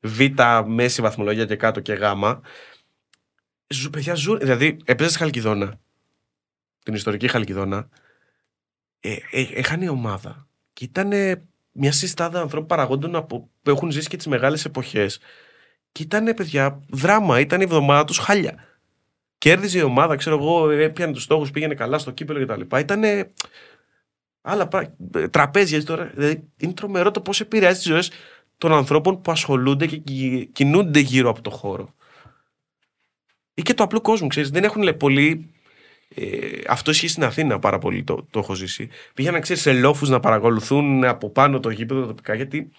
Β, 0.01 0.21
μέση 0.67 1.03
βαθμολογία 1.03 1.45
και 1.45 1.57
κάτω 1.57 1.81
και 1.81 1.93
Γ. 1.93 2.03
Ζου, 3.67 3.91
παιδιά 3.91 4.15
ζουν. 4.15 4.39
Δηλαδή, 4.39 4.77
έπαιζε 4.85 5.09
στη 5.09 5.19
Χαλκιδόνα, 5.19 5.81
την 6.83 6.95
ιστορική 6.95 7.29
Χαλκιδόνα, 7.29 7.89
ε, 9.01 9.17
ε, 9.31 9.47
έχανε 9.55 9.85
η 9.85 9.89
ομάδα 9.89 10.47
και 10.73 10.85
ήταν 10.85 11.13
μια 11.77 11.93
συστάδα 11.93 12.41
ανθρώπων 12.41 12.69
παραγόντων 12.69 13.17
από, 13.17 13.51
που 13.63 13.71
έχουν 13.71 13.91
ζήσει 13.91 14.09
και 14.09 14.17
τις 14.17 14.27
μεγάλες 14.27 14.65
εποχές. 14.65 15.19
Και 15.93 16.03
ήταν, 16.03 16.35
παιδιά, 16.35 16.83
δράμα. 16.91 17.41
Ήταν 17.41 17.61
η 17.61 17.65
εβδομάδα 17.65 18.05
τους 18.05 18.19
χάλια. 18.19 18.65
Κέρδιζε 19.39 19.79
η 19.79 19.83
ομάδα, 19.83 20.17
ξέρω 20.17 20.37
εγώ, 20.37 20.71
έπιανε 20.71 21.13
τους 21.13 21.23
στόχους, 21.23 21.51
πήγαινε 21.51 21.75
καλά 21.75 21.99
στο 21.99 22.11
κύπελο 22.11 22.47
κτλ. 22.47 22.77
Ήταν. 22.79 23.03
Άλλα 24.41 24.69
πράγματα. 24.69 25.29
Τραπέζια 25.31 25.85
τώρα. 25.85 26.05
Δηλαδή, 26.05 26.49
είναι 26.57 26.73
τρομερό 26.73 27.11
το 27.11 27.21
πώς 27.21 27.41
επηρεάζει 27.41 27.77
τις 27.79 27.87
ζωές 27.87 28.11
των 28.59 28.73
ανθρώπων 28.73 29.21
που 29.21 29.31
ασχολούνται 29.31 29.87
και 29.87 29.97
κι- 29.97 30.49
κινούνται 30.53 30.99
γύρω 30.99 31.31
από 31.31 31.43
το 31.43 31.51
χώρο. 31.51 31.95
Ή 33.55 33.63
και 33.63 33.75
το 33.75 33.83
απλό 33.83 34.01
κόσμο, 34.01 34.29
ξέρεις. 34.29 34.51
Δεν 34.51 34.65
έχουν 34.65 34.83
λέει, 34.83 34.95
πολύ 34.95 35.54
ε, 36.15 36.27
αυτό 36.69 36.91
ισχύει 36.91 37.09
στην 37.09 37.25
Αθήνα 37.25 37.59
πάρα 37.59 37.79
πολύ, 37.79 38.05
το, 38.05 38.27
το 38.31 38.39
έχω 38.39 38.55
ζήσει. 38.55 38.89
Πήγαιναν, 39.15 39.41
ξέρεις, 39.41 39.63
σε 39.63 39.73
λόφους 39.73 40.09
να 40.09 40.21
παρακολουθούν 40.21 41.05
από 41.05 41.31
πάνω 41.31 41.61
το 41.61 41.71
γήπεδο 41.71 42.01
τα 42.01 42.07
τοπικά, 42.07 42.35
γιατί 42.35 42.71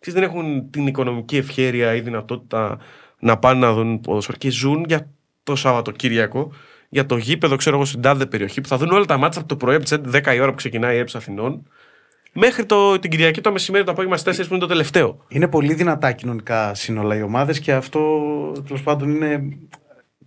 ξέρεις, 0.00 0.20
δεν 0.20 0.30
έχουν 0.30 0.70
την 0.70 0.86
οικονομική 0.86 1.36
ευχέρεια 1.36 1.94
ή 1.94 2.00
δυνατότητα 2.00 2.78
να 3.18 3.36
πάνε 3.36 3.66
να 3.66 3.72
δουν 3.72 4.00
ποδοσφαίρο 4.00 4.38
και 4.38 4.50
ζουν 4.50 4.84
για 4.88 5.10
το 5.42 5.56
Σαββατοκύριακο, 5.56 6.52
για 6.88 7.06
το 7.06 7.16
γήπεδο, 7.16 7.56
ξέρω 7.56 7.76
εγώ, 7.76 7.84
στην 7.84 8.00
τάδε 8.00 8.26
περιοχή, 8.26 8.60
που 8.60 8.68
θα 8.68 8.76
δουν 8.76 8.90
όλα 8.90 9.04
τα 9.04 9.16
μάτσα 9.16 9.38
από 9.38 9.48
το 9.48 9.56
πρωί 9.56 9.74
από 9.74 9.84
τις 9.84 9.98
10 10.12 10.34
η 10.34 10.40
ώρα 10.40 10.50
που 10.50 10.56
ξεκινάει 10.56 10.96
η 10.96 10.98
έψη 10.98 11.16
Αθηνών, 11.16 11.66
μέχρι 12.32 12.64
το, 12.66 12.98
την 12.98 13.10
Κυριακή 13.10 13.40
το 13.40 13.52
μεσημέρι 13.52 13.84
το 13.84 13.90
απόγευμα 13.90 14.16
στις 14.16 14.40
4 14.40 14.40
που 14.46 14.52
είναι 14.52 14.62
το 14.62 14.66
τελευταίο. 14.66 15.24
Είναι 15.28 15.48
πολύ 15.48 15.74
δυνατά 15.74 16.12
κοινωνικά 16.12 16.74
σύνολα 16.74 17.16
οι 17.16 17.22
ομάδες 17.22 17.60
και 17.60 17.72
αυτό 17.72 18.00
τέλος 18.66 18.82
πάντων 18.82 19.10
είναι 19.10 19.56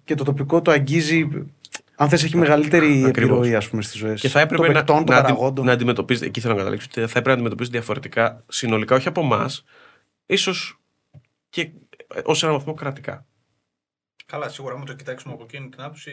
και 0.04 0.16
το 0.16 0.24
τοπικό 0.24 0.62
το 0.62 0.72
αγγίζει. 0.72 1.28
Αν 2.00 2.10
θες 2.10 2.24
έχει 2.24 2.38
μεγαλύτερη 2.38 2.86
Ακριβώς. 3.06 3.10
επιρροή 3.10 3.56
ας 3.56 3.70
πούμε, 3.70 3.82
στις 3.82 4.00
ζωές 4.00 4.22
Και 4.22 4.30
θα 4.30 4.40
έπρεπε 4.40 4.64
των 4.64 4.72
να, 4.74 4.78
παικτών, 4.80 4.96
των 5.06 5.06
να, 5.06 5.16
αντι- 5.16 5.30
παραγόντων. 5.34 5.66
να 5.66 5.72
αντιμετωπίζετε, 5.72 6.26
εκεί 6.26 6.40
θέλω 6.40 6.54
να 6.54 6.60
καταλήξω, 6.60 6.88
ότι 6.90 7.00
θα 7.00 7.06
έπρεπε 7.08 7.28
να 7.28 7.34
αντιμετωπίζετε 7.34 7.78
διαφορετικά 7.78 8.44
συνολικά, 8.48 8.96
όχι 8.96 9.08
από 9.08 9.22
εμάς, 9.22 9.64
ίσως 10.26 10.80
και 11.50 11.70
ως 12.24 12.44
ένα 12.44 12.52
βαθμό 12.52 12.74
κρατικά. 12.74 13.26
Καλά, 14.26 14.50
σίγουρα, 14.50 14.78
με 14.80 14.86
το 14.86 14.94
κοιτάξουμε 14.94 15.34
από 15.34 15.44
εκείνη 15.44 15.70
την 15.70 15.82
άποψη. 15.82 16.12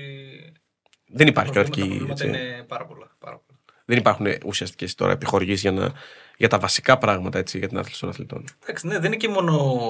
Δεν 1.07 1.27
υπάρχει 1.27 1.53
τα 1.53 1.61
κρατική. 1.61 1.81
προβλήματα 1.89 2.13
έτσι. 2.13 2.27
είναι 2.27 2.65
πάρα 2.69 2.87
πολλά. 2.87 3.17
Πάρα 3.19 3.43
πολλά. 3.47 3.59
Δεν 3.85 3.99
υπάρχουν 3.99 4.27
ουσιαστικές 4.45 4.95
τώρα 4.95 5.13
επιχορηγήσεις 5.13 5.61
για, 5.61 5.73
να- 5.73 5.93
για 6.37 6.49
τα 6.49 6.59
βασικά 6.59 6.99
πράγματα 6.99 7.39
έτσι, 7.39 7.59
για 7.59 7.69
την 7.69 7.79
άθληση 7.79 8.01
των 8.01 8.09
αθλητών. 8.09 8.45
Εντάξει, 8.63 8.87
ναι, 8.87 8.95
δεν 8.95 9.05
είναι 9.05 9.17
και 9.17 9.29
μόνο 9.29 9.83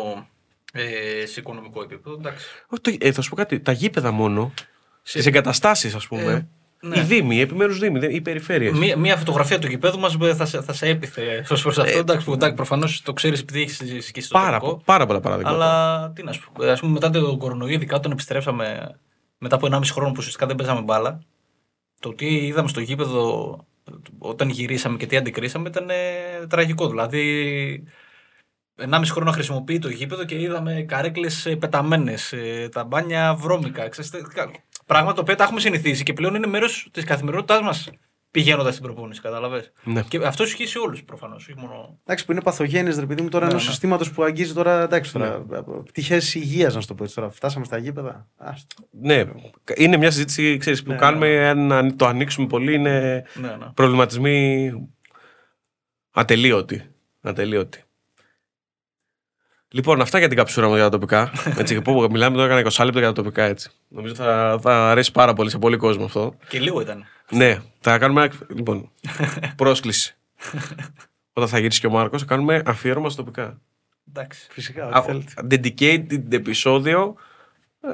ε, 0.72 1.26
σε 1.26 1.40
οικονομικό 1.40 1.82
επίπεδο. 1.82 2.16
Εντάξει. 2.16 2.46
Όχι, 2.68 2.80
το- 2.98 3.06
ε, 3.06 3.12
θα 3.12 3.22
σου 3.22 3.30
πω 3.30 3.36
κάτι. 3.36 3.60
Τα 3.60 3.72
γήπεδα 3.72 4.10
μόνο, 4.10 4.52
Σε- 5.06 5.18
τι 5.20 5.28
εγκαταστάσεις, 5.28 5.94
ας 5.94 6.06
πούμε. 6.06 6.32
Ε, 6.82 6.86
ναι. 6.86 6.98
Οι 6.98 7.02
δήμοι, 7.02 7.36
οι 7.36 7.40
επιμέρους 7.40 7.78
δήμοι, 7.78 7.98
δεν- 7.98 8.10
οι 8.10 8.20
περιφέρειες. 8.20 8.72
Μία, 8.78 8.96
μία 8.98 9.16
φωτογραφία 9.16 9.58
του 9.58 9.66
γηπέδου 9.66 9.98
μας 9.98 10.16
θα, 10.36 10.44
σε- 10.46 10.60
θα 10.62 10.72
σε 10.72 10.86
έπιθε 10.86 11.46
ως 11.50 11.62
προς 11.62 11.78
αυτό. 11.78 11.98
εντάξει, 11.98 12.24
που, 12.26 12.32
εντάξει, 12.32 12.54
προφανώς 12.56 13.02
το 13.02 13.12
ξέρεις 13.12 13.40
επειδή 13.40 13.60
έχεις 13.62 14.10
και 14.10 14.20
στο 14.20 14.38
Ε, 14.38 14.42
Πάρα, 14.42 14.58
τοπικό. 14.58 14.82
πάρα 14.84 15.06
πολλά 15.06 15.20
παραδείγματα. 15.20 15.56
Αλλά 15.56 16.10
τι 16.14 16.22
να 16.22 16.32
σου 16.32 16.50
πω. 16.52 16.64
Α 16.64 16.74
πούμε, 16.80 16.92
μετά 16.92 17.10
τον 17.10 17.38
κορονοϊό, 17.38 17.74
ειδικά 17.74 17.96
όταν 17.96 18.12
επιστρέψαμε 18.12 18.96
μετά 19.38 19.54
από 19.56 19.66
1,5 19.66 19.92
χρόνο 19.92 20.08
που 20.10 20.16
ουσιαστικά 20.18 20.46
δεν 20.46 20.56
παίζαμε 20.56 20.80
μπάλα, 20.80 21.20
το 22.00 22.14
τι 22.14 22.26
είδαμε 22.46 22.68
στο 22.68 22.80
γήπεδο 22.80 23.56
όταν 24.18 24.48
γυρίσαμε 24.48 24.96
και 24.96 25.06
τι 25.06 25.16
αντικρίσαμε 25.16 25.68
ήταν 25.68 25.90
ε, 25.90 26.46
τραγικό. 26.46 26.88
Δηλαδή, 26.88 27.84
1,5 28.80 29.00
χρόνο 29.10 29.26
να 29.30 29.32
χρησιμοποιεί 29.36 29.78
το 29.78 29.88
γήπεδο 29.88 30.24
και 30.24 30.40
είδαμε 30.40 30.82
καρέκλες 30.88 31.56
πεταμένες, 31.58 32.34
τα 32.72 32.84
μπάνια 32.84 33.34
βρώμικα. 33.34 33.88
Ξέρεις, 33.88 34.10
τε- 34.10 34.22
Πράγματα 34.86 35.14
τα 35.16 35.20
οποία 35.22 35.36
τα 35.36 35.44
έχουμε 35.44 35.60
συνηθίσει 35.60 36.02
και 36.02 36.12
πλέον 36.12 36.34
είναι 36.34 36.46
μέρος 36.46 36.88
της 36.92 37.04
καθημερινότητάς 37.04 37.60
μας 37.60 37.90
πηγαίνοντας 38.30 38.72
στην 38.74 38.84
προπόνηση. 38.86 39.20
Κατάλαβες; 39.20 39.72
Ναι. 39.84 40.02
Και 40.02 40.16
αυτό 40.24 40.44
ισχύει 40.44 40.66
σε 40.66 40.78
όλους 40.78 41.02
προφανώς. 41.04 41.48
Όχι 41.48 41.58
μόνο. 41.60 41.98
Εντάξει, 42.04 42.24
που 42.24 42.32
είναι 42.32 42.40
παθογένειες, 42.42 42.98
ρε 42.98 43.06
παιδί 43.06 43.22
μου, 43.22 43.28
τώρα 43.28 43.44
Ναι, 43.44 43.50
ενός 43.50 43.64
ναι. 43.64 43.70
συστήματος 43.70 44.10
που 44.12 44.22
αγγίζει 44.22 44.52
τώρα. 44.52 44.82
Εντάξει, 44.82 45.12
τώρα. 45.12 45.44
Πτυχές 45.86 46.34
υγείας, 46.34 46.74
να 46.74 46.80
σου 46.80 46.86
το 46.86 46.94
πω 46.94 47.02
έτσι 47.04 47.14
τώρα. 47.14 47.30
Φτάσαμε 47.30 47.64
στα 47.64 47.76
γήπεδα. 47.78 48.28
Άστο. 48.36 48.74
Ναι, 48.90 49.24
είναι 49.74 49.96
μια 49.96 50.10
συζήτηση 50.10 50.56
ξέρεις, 50.56 50.82
που 50.82 50.90
Ναι, 50.90 50.96
κάνουμε. 50.98 51.48
Αν 51.48 51.96
το 51.96 52.06
ανοίξουμε 52.06 52.46
πολύ, 52.46 52.74
είναι 52.74 53.24
Ναι, 53.34 53.48
ναι. 53.48 53.66
προβληματισμοί 53.74 54.70
ατελείωτοι. 56.10 56.82
ατελείωτοι. 57.20 57.82
Λοιπόν, 59.74 60.00
αυτά 60.00 60.18
για 60.18 60.28
την 60.28 60.36
καψούρα 60.36 60.68
μου 60.68 60.74
για 60.74 60.82
τα 60.82 60.88
τοπικά. 60.90 61.30
Έτσι, 61.58 61.80
που 61.82 62.06
μιλάμε 62.10 62.36
τώρα 62.36 62.60
για 62.60 62.70
20 62.72 62.84
λεπτά 62.84 62.98
για 62.98 63.08
τα 63.08 63.12
τοπικά 63.14 63.42
έτσι. 63.44 63.70
Νομίζω 63.88 64.14
θα, 64.14 64.58
θα 64.62 64.90
αρέσει 64.90 65.12
πάρα 65.12 65.32
πολύ 65.32 65.50
σε 65.50 65.58
πολύ 65.58 65.76
κόσμο 65.76 66.04
αυτό. 66.04 66.34
Και 66.48 66.60
λίγο 66.60 66.80
ήταν. 66.80 67.04
Ναι, 67.30 67.58
θα 67.80 67.98
κάνουμε. 67.98 68.22
ένα- 68.22 68.32
Λοιπόν, 68.54 68.90
πρόσκληση. 69.56 70.16
Όταν 71.32 71.48
θα 71.48 71.58
γυρίσει 71.58 71.80
και 71.80 71.86
ο 71.86 71.90
Μάρκος, 71.90 72.20
θα 72.20 72.26
κάνουμε 72.26 72.62
αφιέρωμα 72.66 73.08
στα 73.10 73.22
τοπικά. 73.22 73.60
Εντάξει. 74.08 74.46
Φυσικά, 74.50 74.84
Α, 74.92 74.98
ό,τι 74.98 75.06
θέλετε. 75.06 75.32
Dedicated 75.50 76.32
επεισόδιο 76.32 77.14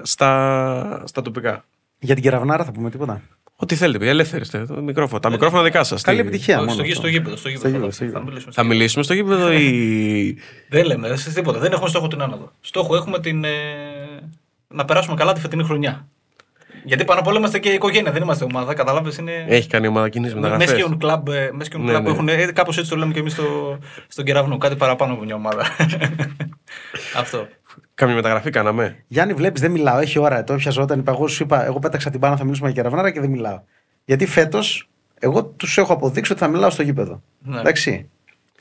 στα, 0.02 1.02
στα 1.06 1.22
τοπικά. 1.22 1.64
Για 1.98 2.14
την 2.14 2.22
κεραυνάρα 2.22 2.64
θα 2.64 2.72
πούμε 2.72 2.90
τίποτα; 2.90 3.22
Ό,τι 3.62 3.74
θέλετε, 3.76 3.98
παιδιά, 3.98 4.12
ελεύθεροι 4.12 4.42
είστε. 4.42 4.64
Το 4.64 4.82
μικρόφωνο. 4.82 5.20
Τα 5.20 5.30
μικρόφωνα 5.30 5.62
δικά 5.62 5.84
σας. 5.84 6.02
Καλή 6.02 6.20
επιτυχία. 6.20 6.54
Στο, 6.54 6.64
μόνο 6.64 6.72
στο, 6.72 6.82
αυτό. 6.82 6.94
στο 6.94 7.06
γήπεδο. 7.06 7.36
Στο 7.36 7.48
γήπεδο, 7.48 7.66
Στο 7.66 7.68
γήπεδο, 7.68 7.86
θα, 7.86 7.92
στο 7.92 8.04
γήπεδο. 8.04 8.20
θα 8.20 8.24
μιλήσουμε. 8.24 8.52
Θα 8.52 8.64
μιλήσουμε 8.64 9.04
στο 9.04 9.14
γήπεδο 9.14 9.52
ή. 9.52 10.36
Δεν 10.68 10.84
λέμε 10.84 11.08
δεν 11.08 11.18
σε 11.18 11.32
τίποτα. 11.32 11.58
Δεν 11.58 11.72
έχουμε 11.72 11.88
στόχο 11.88 12.08
την 12.08 12.22
άνοδο. 12.22 12.52
Στόχο 12.60 12.96
έχουμε 12.96 13.20
την, 13.20 13.44
ε, 13.44 13.50
να 14.68 14.84
περάσουμε 14.84 15.16
καλά 15.16 15.32
τη 15.32 15.40
φετινή 15.40 15.64
χρονιά. 15.64 16.06
Γιατί 16.84 17.04
πάνω 17.04 17.20
απ' 17.20 17.26
όλα 17.26 17.38
είμαστε 17.38 17.58
και 17.58 17.68
οικογένεια, 17.68 18.12
δεν 18.12 18.22
είμαστε 18.22 18.44
ομάδα. 18.44 18.74
Κατάλαβε 18.74 19.12
είναι. 19.20 19.44
Έχει 19.48 19.68
κάνει 19.68 19.86
ομάδα 19.86 20.08
κοινή 20.08 20.34
μεταγραφές. 20.34 20.68
Μέσκιον 20.70 20.98
κλαμπ, 20.98 21.28
ε, 21.28 21.50
Μέσκιον 21.52 21.82
Ναι, 21.84 21.90
κλαμπ 21.90 22.04
ναι. 22.04 22.10
έχουν. 22.10 22.28
Ε, 22.28 22.46
Κάπως 22.52 22.78
έτσι 22.78 22.90
το 22.90 22.96
λέμε 22.96 23.12
και 23.12 23.18
εμείς 23.18 23.32
στο, 23.32 23.78
στον 24.08 24.24
κεραυνό. 24.24 24.58
Κάτι 24.58 24.76
παραπάνω 24.76 25.12
από 25.12 25.24
μια 25.24 25.34
ομάδα. 25.34 25.66
Αυτό. 27.16 27.46
Κάμια 27.94 28.14
μεταγραφή 28.14 28.50
κάναμε. 28.50 29.04
Γιάννη, 29.08 29.34
βλέπεις, 29.34 29.60
δεν 29.60 29.70
μιλάω. 29.70 29.98
Έχει 29.98 30.18
ώρα. 30.18 30.44
Το 30.44 30.52
έπιαζα 30.52 30.82
όταν 30.82 30.98
είπα. 30.98 31.12
Εγώ 31.12 31.28
σου 31.28 31.42
είπα, 31.42 31.64
εγώ 31.64 31.78
πέταξα 31.78 32.10
την 32.10 32.20
πάνω, 32.20 32.36
θα 32.36 32.44
μιλήσουμε 32.44 32.70
για 32.70 32.82
κεραυνάρα 32.82 33.10
και 33.10 33.20
δεν 33.20 33.30
μιλάω. 33.30 33.60
Γιατί 34.04 34.26
φέτος, 34.26 34.88
εγώ 35.18 35.44
τους 35.44 35.78
έχω 35.78 35.92
αποδείξει 35.92 36.32
ότι 36.32 36.40
θα 36.40 36.48
μιλάω 36.48 36.70
στο 36.70 36.82
γήπεδο. 36.82 37.22
Ναι. 37.42 37.60
Εντάξει. 37.60 38.08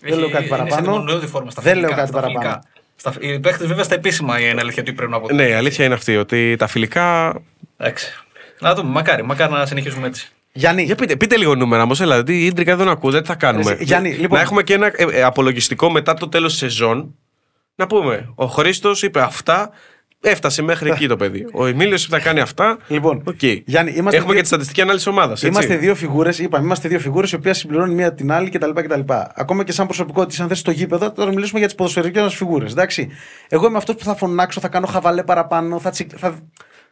Δεν 0.01 0.11
Έχει- 0.11 0.19
λέω 0.19 0.29
κάτι 0.29 0.45
είναι 0.47 0.55
σε 0.57 0.63
παραπάνω. 0.63 0.91
μονοδιώδη 0.91 1.27
φόρμα, 1.27 1.51
στα 1.51 1.61
Δεν 1.61 1.71
φιλικά, 1.73 1.87
λέω 1.89 1.97
κάτι 1.97 2.11
στα 2.11 2.19
παραπάνω. 2.21 2.49
φιλικά. 2.49 2.63
Στα, 2.95 3.13
οι 3.19 3.39
παίχτε 3.39 3.65
βέβαια 3.65 3.83
στα 3.83 3.95
επίσημα 3.95 4.39
είναι 4.39 4.59
αλήθεια 4.61 4.81
ότι 4.81 4.93
πρέπει 4.93 5.11
να 5.11 5.19
πω. 5.19 5.33
Ναι, 5.33 5.43
η 5.47 5.53
αλήθεια 5.53 5.85
είναι 5.85 5.93
αυτή 5.93 6.17
ότι 6.17 6.55
τα 6.55 6.67
φιλικά. 6.67 7.33
Εντάξει. 7.81 8.13
Να 8.59 8.75
δούμε, 8.75 8.89
μακάρι, 8.89 9.23
μακάρι 9.23 9.51
να 9.51 9.65
συνεχίσουμε 9.65 10.07
έτσι. 10.07 10.29
Γιάννη, 10.51 10.83
Για 10.83 10.95
πείτε, 10.95 11.15
πείτε 11.15 11.37
λίγο 11.37 11.55
νούμερα 11.55 11.83
όμως, 11.83 11.93
δηλαδή 11.93 12.33
η 12.41 12.45
ίντρικα 12.45 12.75
δεν 12.75 12.87
ακούτε, 12.89 13.21
τι 13.21 13.27
θα 13.27 13.35
κάνουμε. 13.35 13.71
Εσύ, 13.71 13.83
Γιάννη, 13.83 14.09
λοιπόν. 14.09 14.37
Να 14.37 14.43
έχουμε 14.43 14.63
και 14.63 14.73
ένα 14.73 14.85
ε, 14.95 15.05
ε, 15.11 15.23
απολογιστικό 15.23 15.91
μετά 15.91 16.13
το 16.13 16.29
τέλος 16.29 16.49
της 16.51 16.59
σεζόν. 16.59 17.15
Να 17.75 17.87
πούμε, 17.87 18.31
ο 18.35 18.45
Χρήστος 18.45 19.03
είπε 19.03 19.21
αυτά, 19.21 19.69
έφτασε 20.21 20.61
μέχρι 20.61 20.89
εκεί 20.89 21.07
το 21.07 21.15
παιδί. 21.15 21.45
Ο 21.53 21.65
Εμίλιος 21.65 22.05
είπε 22.05 22.17
θα 22.17 22.23
κάνει 22.23 22.39
αυτά. 22.39 22.77
Λοιπόν, 22.87 23.21
Οκ. 23.25 23.43
Γιάννη, 23.43 23.91
είμαστε 23.91 24.17
Έχουμε 24.17 24.21
δύο- 24.21 24.33
και 24.33 24.41
τη 24.41 24.47
στατιστική 24.47 24.81
ανάλυση 24.81 25.09
ομάδας. 25.09 25.41
Είμαστε 25.43 25.75
δύο 25.75 25.95
φιγούρες, 25.95 26.39
είπαμε, 26.39 26.65
είμαστε 26.65 26.87
δύο 26.87 26.99
φιγούρες 26.99 27.31
οι 27.31 27.35
οποίες 27.35 27.57
συμπληρώνουν 27.57 27.95
μία 27.95 28.13
την 28.13 28.31
άλλη 28.31 28.49
κτλ. 28.49 28.69
κτλ. 28.73 28.99
Ακόμα 29.35 29.63
και 29.63 29.71
σαν 29.71 29.85
προσωπικότητα, 29.85 30.43
αν 30.43 30.49
θες 30.49 30.59
στο 30.59 30.71
γήπεδο, 30.71 31.11
τώρα 31.11 31.31
μιλήσουμε 31.33 31.59
για 31.59 31.67
τις 31.67 31.77
ποδοσφαιρικές 31.77 32.21
μας 32.21 32.35
φιγούρες. 32.35 32.71
Εντάξει. 32.71 33.09
Εγώ 33.49 33.67
είμαι 33.67 33.77
αυτός 33.77 33.95
που 33.95 34.03
θα 34.03 34.15
φωνάξω, 34.15 34.59
θα 34.59 34.67
κάνω 34.67 34.87
χαβαλέ 34.87 35.23
παραπάνω, 35.23 35.79
θα, 35.79 35.89
τσικ- 35.89 36.17
θα, 36.17 36.35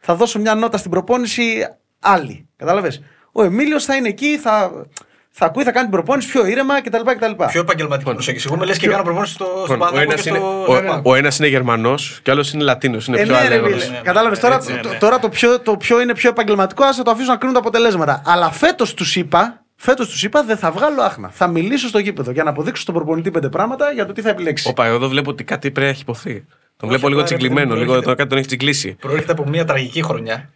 θα 0.00 0.14
δώσω 0.14 0.38
μια 0.38 0.54
νότα 0.54 0.76
στην 0.78 0.90
προπόνηση 0.90 1.66
άλλη. 2.00 2.48
Κατάλαβες; 2.56 3.02
Ο 3.32 3.42
Εμίλιος 3.42 3.84
θα 3.84 3.96
είναι 3.96 4.08
εκεί, 4.08 4.38
θα, 4.38 4.70
θα 5.30 5.46
ακούει, 5.46 5.64
θα 5.64 5.70
κάνει 5.72 5.86
την 5.86 5.94
προπόνηση 5.94 6.28
πιο 6.30 6.46
ήρεμα 6.46 6.82
κτλ. 6.82 6.96
κτλ. 7.18 7.44
Πιο 7.46 7.60
επαγγελματική 7.60 8.10
προσέγγιση. 8.12 8.46
Εγώ 8.50 8.58
με 8.58 8.64
λες 8.64 8.78
και 8.78 8.88
κάνω 8.88 9.02
προπόνηση 9.02 9.32
στο, 9.32 9.44
στο 9.44 9.72
Λοιπόν, 9.72 9.76
ο 9.76 9.78
Παναθηναϊκό 9.78 10.10
ένας 10.12 10.22
και 10.22 10.28
είναι, 10.28 10.38
στο. 10.38 10.72
ο, 10.72 10.76
στο- 10.76 11.00
ο 11.10 11.14
ένας 11.14 11.38
είναι 11.38 11.48
Γερμανός 11.48 12.20
και 12.22 12.30
ο 12.30 12.32
άλλος 12.32 12.52
είναι 12.52 12.62
Λατίνος. 12.62 13.06
Είναι 13.06 13.20
Ε, 13.20 13.22
πιο 13.24 13.32
ναι, 13.34 13.40
ρε, 13.40 13.46
αλεύρος. 13.46 13.70
Βίλ. 13.82 13.90
ναι, 13.90 13.96
ναι. 13.96 14.02
Κατάλαβες, 14.02 14.38
τώρα, 14.38 14.54
Έτσι, 14.54 14.72
ναι, 14.72 14.80
το- 14.80 14.88
ναι. 14.88 14.94
τώρα 14.98 15.18
το, 15.18 15.28
πιο, 15.28 15.60
το 15.60 15.76
πιο 15.76 16.00
είναι 16.00 16.14
πιο 16.14 16.30
επαγγελματικό, 16.30 16.84
α 16.84 16.90
το 17.04 17.10
αφήσω 17.10 17.30
να 17.30 17.36
κρίνουν 17.36 17.54
τα 17.54 17.60
αποτελέσματα. 17.60 18.22
Αλλά 18.26 18.50
φέτος 18.50 18.94
τους 18.94 19.16
είπα, 19.16 19.64
φέτος 19.76 20.08
τους 20.08 20.22
είπα, 20.22 20.42
δεν 20.42 20.56
θα 20.56 20.70
βγάλω 20.70 21.02
άχνα. 21.02 21.28
Θα 21.32 21.46
μιλήσω 21.46 21.88
στο 21.88 21.98
γήπεδο 21.98 22.30
για 22.30 22.42
να 22.44 22.50
αποδείξω 22.50 22.82
στον 22.82 22.94
προπονητή 22.94 23.30
πέντε 23.30 23.48
πράγματα 23.48 23.90
για 23.92 24.06
το 24.06 24.12
τι 24.12 24.20
θα 24.20 24.28
επιλέξει. 24.28 24.68
Όπα, 24.68 24.86
εδώ 24.86 25.08
βλέπω 25.08 25.30
ότι 25.30 25.44
κάτι 25.44 25.70
πρέπει 25.70 25.80
να 25.86 25.92
έχει 25.92 26.02
υποθεί. 26.02 26.44
Τον 26.80 26.88
βλέπω 26.88 27.06
Όχι, 27.06 27.14
λίγο 27.14 27.20
ρε, 27.22 27.28
παιδί 27.28 27.36
τσιγκλιμένο, 27.38 27.66
μου, 27.74 27.80
λίγο 27.80 27.84
προέρχεται- 27.86 28.10
το 28.10 28.16
κάτι 28.16 28.28
τον 28.28 28.38
έχει 28.38 28.46
τσιγκλίσει. 28.46 28.96
Προέρχεται 29.00 29.32
από 29.32 29.48
μια 29.48 29.64
τραγική 29.64 30.02
χρονιά. 30.02 30.50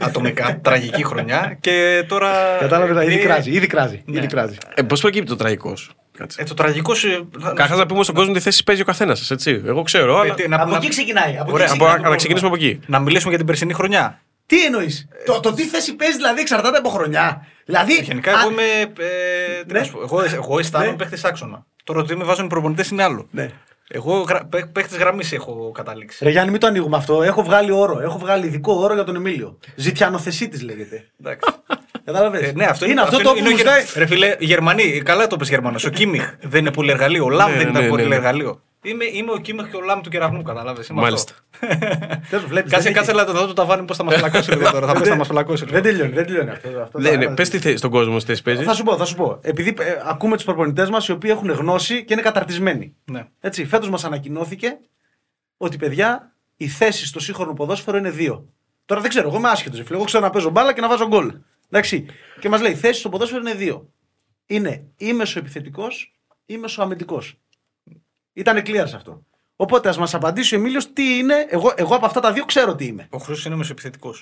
Ατομικά, 0.00 0.60
τραγική 0.62 1.04
χρονιά. 1.04 1.56
Και 1.60 2.04
τώρα. 2.08 2.30
Κατάλαβε, 2.60 3.04
ήδη 3.04 3.14
Ε, 3.14 3.18
κράζει, 3.18 3.50
ήδη 3.50 3.66
κράζει. 3.66 4.02
ναι. 4.06 4.18
Ήδη 4.18 4.26
κράζει. 4.26 4.56
Ε, 4.74 4.82
Πώς 4.82 5.00
προκύπτει 5.00 5.28
το 5.28 5.36
τραγικός; 5.36 5.90
Ε, 6.36 6.44
το 6.44 6.54
τραγικός 6.54 6.98
σου. 6.98 7.30
Καταρχάς 7.42 7.78
να 7.78 7.86
πούμε 7.86 8.02
στον 8.02 8.14
κόσμο 8.14 8.32
τι 8.32 8.40
θέση 8.40 8.64
παίζει 8.64 8.82
ο 8.82 8.84
καθένας 8.84 9.18
σας, 9.18 9.30
έτσι. 9.30 9.62
Εγώ 9.66 9.82
ξέρω, 9.82 10.18
αλλά. 10.18 10.32
Ε, 10.32 10.34
τι, 10.34 10.48
να- 10.48 10.56
Από 10.62 10.70
να- 10.70 10.76
εκεί 10.76 10.88
ξεκινάει. 10.88 11.36
Από 11.38 11.52
Ωραία, 11.52 11.64
εκεί 11.66 11.74
Από- 11.74 11.84
ξεκινάει 11.84 12.02
το 12.04 12.08
να 12.08 12.16
ξεκινήσουμε 12.16 12.48
από 12.48 12.56
πρόβλημα. 12.56 12.80
εκεί. 12.82 12.92
Να 12.92 12.98
μιλήσουμε 12.98 13.28
για 13.28 13.38
την 13.38 13.46
περσινή 13.46 13.72
χρονιά. 13.72 14.20
Τι 14.46 14.64
εννοείς; 14.64 15.08
Το, 15.26 15.40
το 15.40 15.52
τι 15.52 15.62
θέση 15.62 15.94
παίζει 15.96 16.16
δηλαδή 16.16 16.40
εξαρτάται 16.40 16.78
από 16.78 16.88
χρονιά. 16.88 17.46
Δηλαδή. 17.64 17.92
Γενικά, 18.02 18.32
αν- 18.32 18.40
εγώ 18.40 18.50
είμαι. 18.50 18.62
Ε, 18.82 19.64
τι 19.66 19.72
Ναι. 19.72 19.78
να 19.78 19.84
σου 19.84 19.92
πω, 19.92 20.00
εγώ, 20.02 20.22
εγώ 20.34 20.58
αισθάνομαι 20.58 20.90
Ναι. 20.90 20.96
παίχτη 20.96 21.26
άξονα. 21.26 21.66
Τώρα 21.84 22.00
ότι 22.00 22.16
με 22.16 22.24
βάζουν 22.24 22.44
οι 22.44 22.48
προπονητές 22.48 22.88
είναι 22.90 23.02
άλλο. 23.02 23.28
Ναι. 23.30 23.48
Εγώ 23.92 24.24
παίχτη 24.72 24.96
γραμμής 24.98 25.32
έχω 25.32 25.70
καταλήξει. 25.74 26.24
Ρε 26.24 26.30
Γιάννη, 26.30 26.50
μην 26.50 26.60
το 26.60 26.66
ανοίγουμε 26.66 26.96
αυτό. 26.96 27.22
Έχω 27.22 27.42
βγάλει 27.42 27.70
όρο. 27.70 28.00
Έχω 28.00 28.18
βγάλει 28.18 28.46
ειδικό 28.46 28.72
όρο 28.72 28.94
για 28.94 29.04
τον 29.04 29.16
Εμίλιο. 29.16 29.58
Ζητιανοθεσίτης 29.74 30.62
λέγεται. 30.62 31.04
Εντάξει. 31.20 31.50
Κατάλαβες; 32.04 32.42
Ε, 32.42 32.52
ναι, 32.54 32.64
αυτό 32.64 32.86
είναι, 32.86 33.00
αυτό 33.00 33.16
το 33.16 33.30
είναι 33.30 33.30
που 33.32 33.36
ο 33.38 33.42
μου 33.50 33.56
Γερ- 33.56 33.58
ζητάει. 33.58 33.82
Ρε 33.96 34.06
φίλε, 34.06 34.36
οι 34.38 34.44
Γερμανοί, 34.44 35.02
καλά 35.04 35.26
το 35.26 35.36
πες 35.36 35.48
Γερμανός. 35.48 35.84
Ο 35.84 35.90
Κίμιχ 35.90 36.34
δεν 36.42 36.60
είναι 36.60 36.72
πολύ 36.72 36.90
εργαλείο. 36.90 37.24
Ο 37.24 37.28
Λαμ 37.30 37.50
Ναι, 37.50 37.56
δεν 37.56 37.64
ναι, 37.64 37.70
ήταν 37.70 37.82
ναι, 37.82 37.88
πολύ 37.88 38.06
ναι. 38.06 38.14
εργαλείο. 38.14 38.62
Είμαι, 38.82 39.04
είμαι 39.04 39.32
ο 39.32 39.36
Κίμιχ 39.36 39.68
και 39.70 39.76
ο 39.76 39.80
Λαμ 39.80 40.00
του 40.00 40.10
κεραυνού, 40.10 40.42
κατάλαβες. 40.42 40.90
Μάλιστα. 40.90 41.32
Δεν 42.30 42.40
το 42.40 42.46
βλέπεις, 42.48 42.70
Κάτσε, 42.72 42.84
δεν 42.84 42.92
κάτσε 42.96 43.12
να 43.12 43.24
το 43.24 43.32
δω 43.32 43.46
το 43.46 43.52
ταβάνι 43.52 43.84
πώς 43.84 43.96
θα 43.96 44.04
μας 44.04 44.14
φυλακώσει 44.14 44.50
λίγο 44.50 44.70
τώρα. 44.70 44.86
Θα 44.86 44.92
πες 44.98 45.08
θα 45.08 45.16
μας 45.16 45.26
φυλακώσει 45.26 45.64
Δεν 45.64 45.72
λίγο. 45.74 45.82
τελειώνει, 45.88 46.12
δεν 46.12 46.26
τελειώνει 46.26 46.50
αυτό. 46.50 46.68
αυτό 46.82 46.98
Ναι, 47.00 47.10
το- 47.10 47.16
ναι, 47.16 47.34
πες 47.34 47.48
τι 47.48 47.58
θέση 47.58 47.76
στον 47.76 47.90
κόσμο 47.90 48.18
τι 48.18 48.24
θέση 48.24 48.42
παίζει. 48.42 48.62
Θα 48.64 48.74
σου 48.74 48.82
πω, 48.82 48.96
θα 48.96 49.04
σου 49.04 49.14
πω. 49.16 49.38
Επειδή 49.42 49.74
ε, 49.78 49.96
ακούμε 50.04 50.36
τους 50.36 50.44
προπονητές 50.44 50.90
μας 50.90 51.08
οι 51.08 51.12
οποίοι 51.12 51.30
έχουν 51.34 51.50
γνώση 51.50 52.04
και 52.04 52.12
είναι 52.12 52.22
καταρτισμένοι. 52.22 52.94
Ναι. 53.04 53.24
Έτσι, 53.40 53.66
φέτος 53.66 53.88
μας 53.90 54.04
ανακοινώθηκε 54.04 54.78
ότι 55.56 55.76
παιδιά 55.76 56.32
η 56.56 56.68
θέση 56.68 57.06
στο 57.06 57.20
σύγχρονο 57.20 57.52
ποδόσφαιρο 57.52 57.96
είναι 57.96 58.10
δύο. 58.10 58.48
Τώρα 58.84 59.00
δεν 59.00 59.10
ξέρω, 59.10 59.28
εγώ 59.28 59.36
είμαι 59.36 59.48
άσχετος. 59.48 59.82
Εγώ 59.90 60.04
ξέρω 60.04 60.22
να 60.24 60.30
παίζω 60.30 60.50
μπάλα 60.50 60.72
και 60.72 60.80
να 60.80 60.88
βάζω 60.88 61.06
γκολ. 61.06 61.32
Εντάξει. 61.70 62.06
Και 62.40 62.48
μας 62.48 62.60
λέει 62.60 62.74
θέση 62.74 62.98
στο 63.00 63.08
ποδόσφαιρο 63.08 63.40
είναι 63.40 63.54
δύο. 63.54 63.88
Είναι 64.46 64.86
ή 64.96 65.12
μεσοεπιθετικό 65.12 65.86
ή 66.46 66.56
μεσοαμυντικό. 66.56 67.22
Ήταν 68.32 68.62
clear 68.66 68.84
σε 68.86 68.96
αυτό. 68.96 69.22
Οπότε 69.56 69.88
ας 69.88 69.98
μας 69.98 70.14
απαντήσει 70.14 70.54
ο 70.54 70.58
Εμίλιος 70.58 70.92
τι 70.92 71.16
είναι. 71.18 71.46
Εγώ, 71.48 71.72
εγώ 71.76 71.94
από 71.94 72.06
αυτά 72.06 72.20
τα 72.20 72.32
δύο 72.32 72.44
ξέρω 72.44 72.74
τι 72.74 72.84
είμαι. 72.84 73.06
Ο 73.10 73.18
Χρήστο 73.18 73.48
είναι 73.48 73.58
μεσοεπιθετικό. 73.58 74.14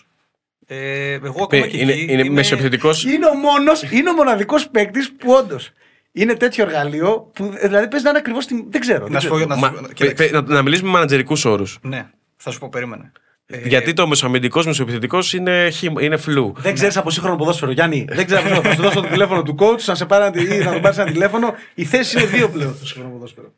Ε, 0.66 1.12
εγώ 1.12 1.42
ακόμα 1.42 1.66
και 1.66 1.76
Είναι, 1.76 1.92
εκεί 1.92 2.02
είναι 2.02 2.12
είμαι- 2.22 2.30
μεσοεπιθετικό. 2.34 2.90
Είναι 3.06 3.26
ο 3.26 3.34
μόνος, 3.34 3.82
είναι 3.82 4.11
ο 4.11 4.12
μοναδικός 4.12 4.68
παίκτης 4.68 5.12
που 5.12 5.32
όντως 5.32 5.70
είναι 6.12 6.34
τέτοιο 6.34 6.64
εργαλείο 6.64 7.30
που 7.34 7.52
ε, 7.56 7.66
δηλαδή 7.66 7.88
παίζει 7.88 8.04
να 8.04 8.11
είναι 8.11 8.18
ακριβώς 8.18 8.46
την. 8.46 8.64
Δεν 8.70 8.80
ξέρω. 8.80 9.04
Να 9.06 9.11
δεν 9.11 9.20
σου 9.20 9.28
πω, 9.28 9.34
ξέρω. 9.34 9.48
να 9.48 9.54
σου 9.54 9.61
Μα- 9.61 9.70
πω- 9.70 9.80
πε- 9.80 9.92
κοίταξε. 9.94 10.14
πε- 10.14 10.32
να, 10.32 10.54
να 10.54 10.62
μιλήσουμε 10.62 10.88
με 10.88 10.94
μανατζερικούς 10.94 11.44
όρους. 11.44 11.78
Ναι, 11.82 12.06
θα 12.36 12.50
σου 12.50 12.59
πω, 12.59 12.68
περίμενε. 12.68 13.12
Ε, 13.46 13.68
Γιατί 13.68 13.92
το 13.92 14.06
μεσοαμυντικός 14.06 14.66
μεσοεπιθετικό 14.66 15.18
είναι, 15.36 15.70
χι- 15.70 16.00
είναι 16.00 16.16
φλου. 16.16 16.52
Δεν 16.56 16.74
ξέρεις 16.74 16.96
από 16.96 17.11
σύγχρονο 17.11 17.36
ποδόσφαιρο, 17.36 17.70
Γιάννη. 17.70 18.04
Δεν 18.09 18.26
ξέρεις 18.26 18.44
από 18.52 18.62
Θα 18.62 18.74
σου 18.74 18.82
δώσω 18.82 19.00
το 19.00 19.09
τηλέφωνο 19.09 19.42
του 19.42 19.54
coach, 19.59 19.80
να 19.84 19.94
σε 19.94 20.06
πάρει 20.06 20.38
ένα, 20.40 20.54
ή 20.54 20.59
να 20.64 20.72
τον 20.72 20.80
πάρεις 20.80 20.98
ένα 20.98 21.11
τηλέφωνο. 21.12 21.54
Η 21.74 21.84
θέση 21.84 22.18
είναι 22.18 22.26
δύο 22.26 22.48
πλέον 22.48 22.74
στο 22.76 22.86
σύγχρονο 22.86 23.11
ποδόσφαιρο. 23.12 23.52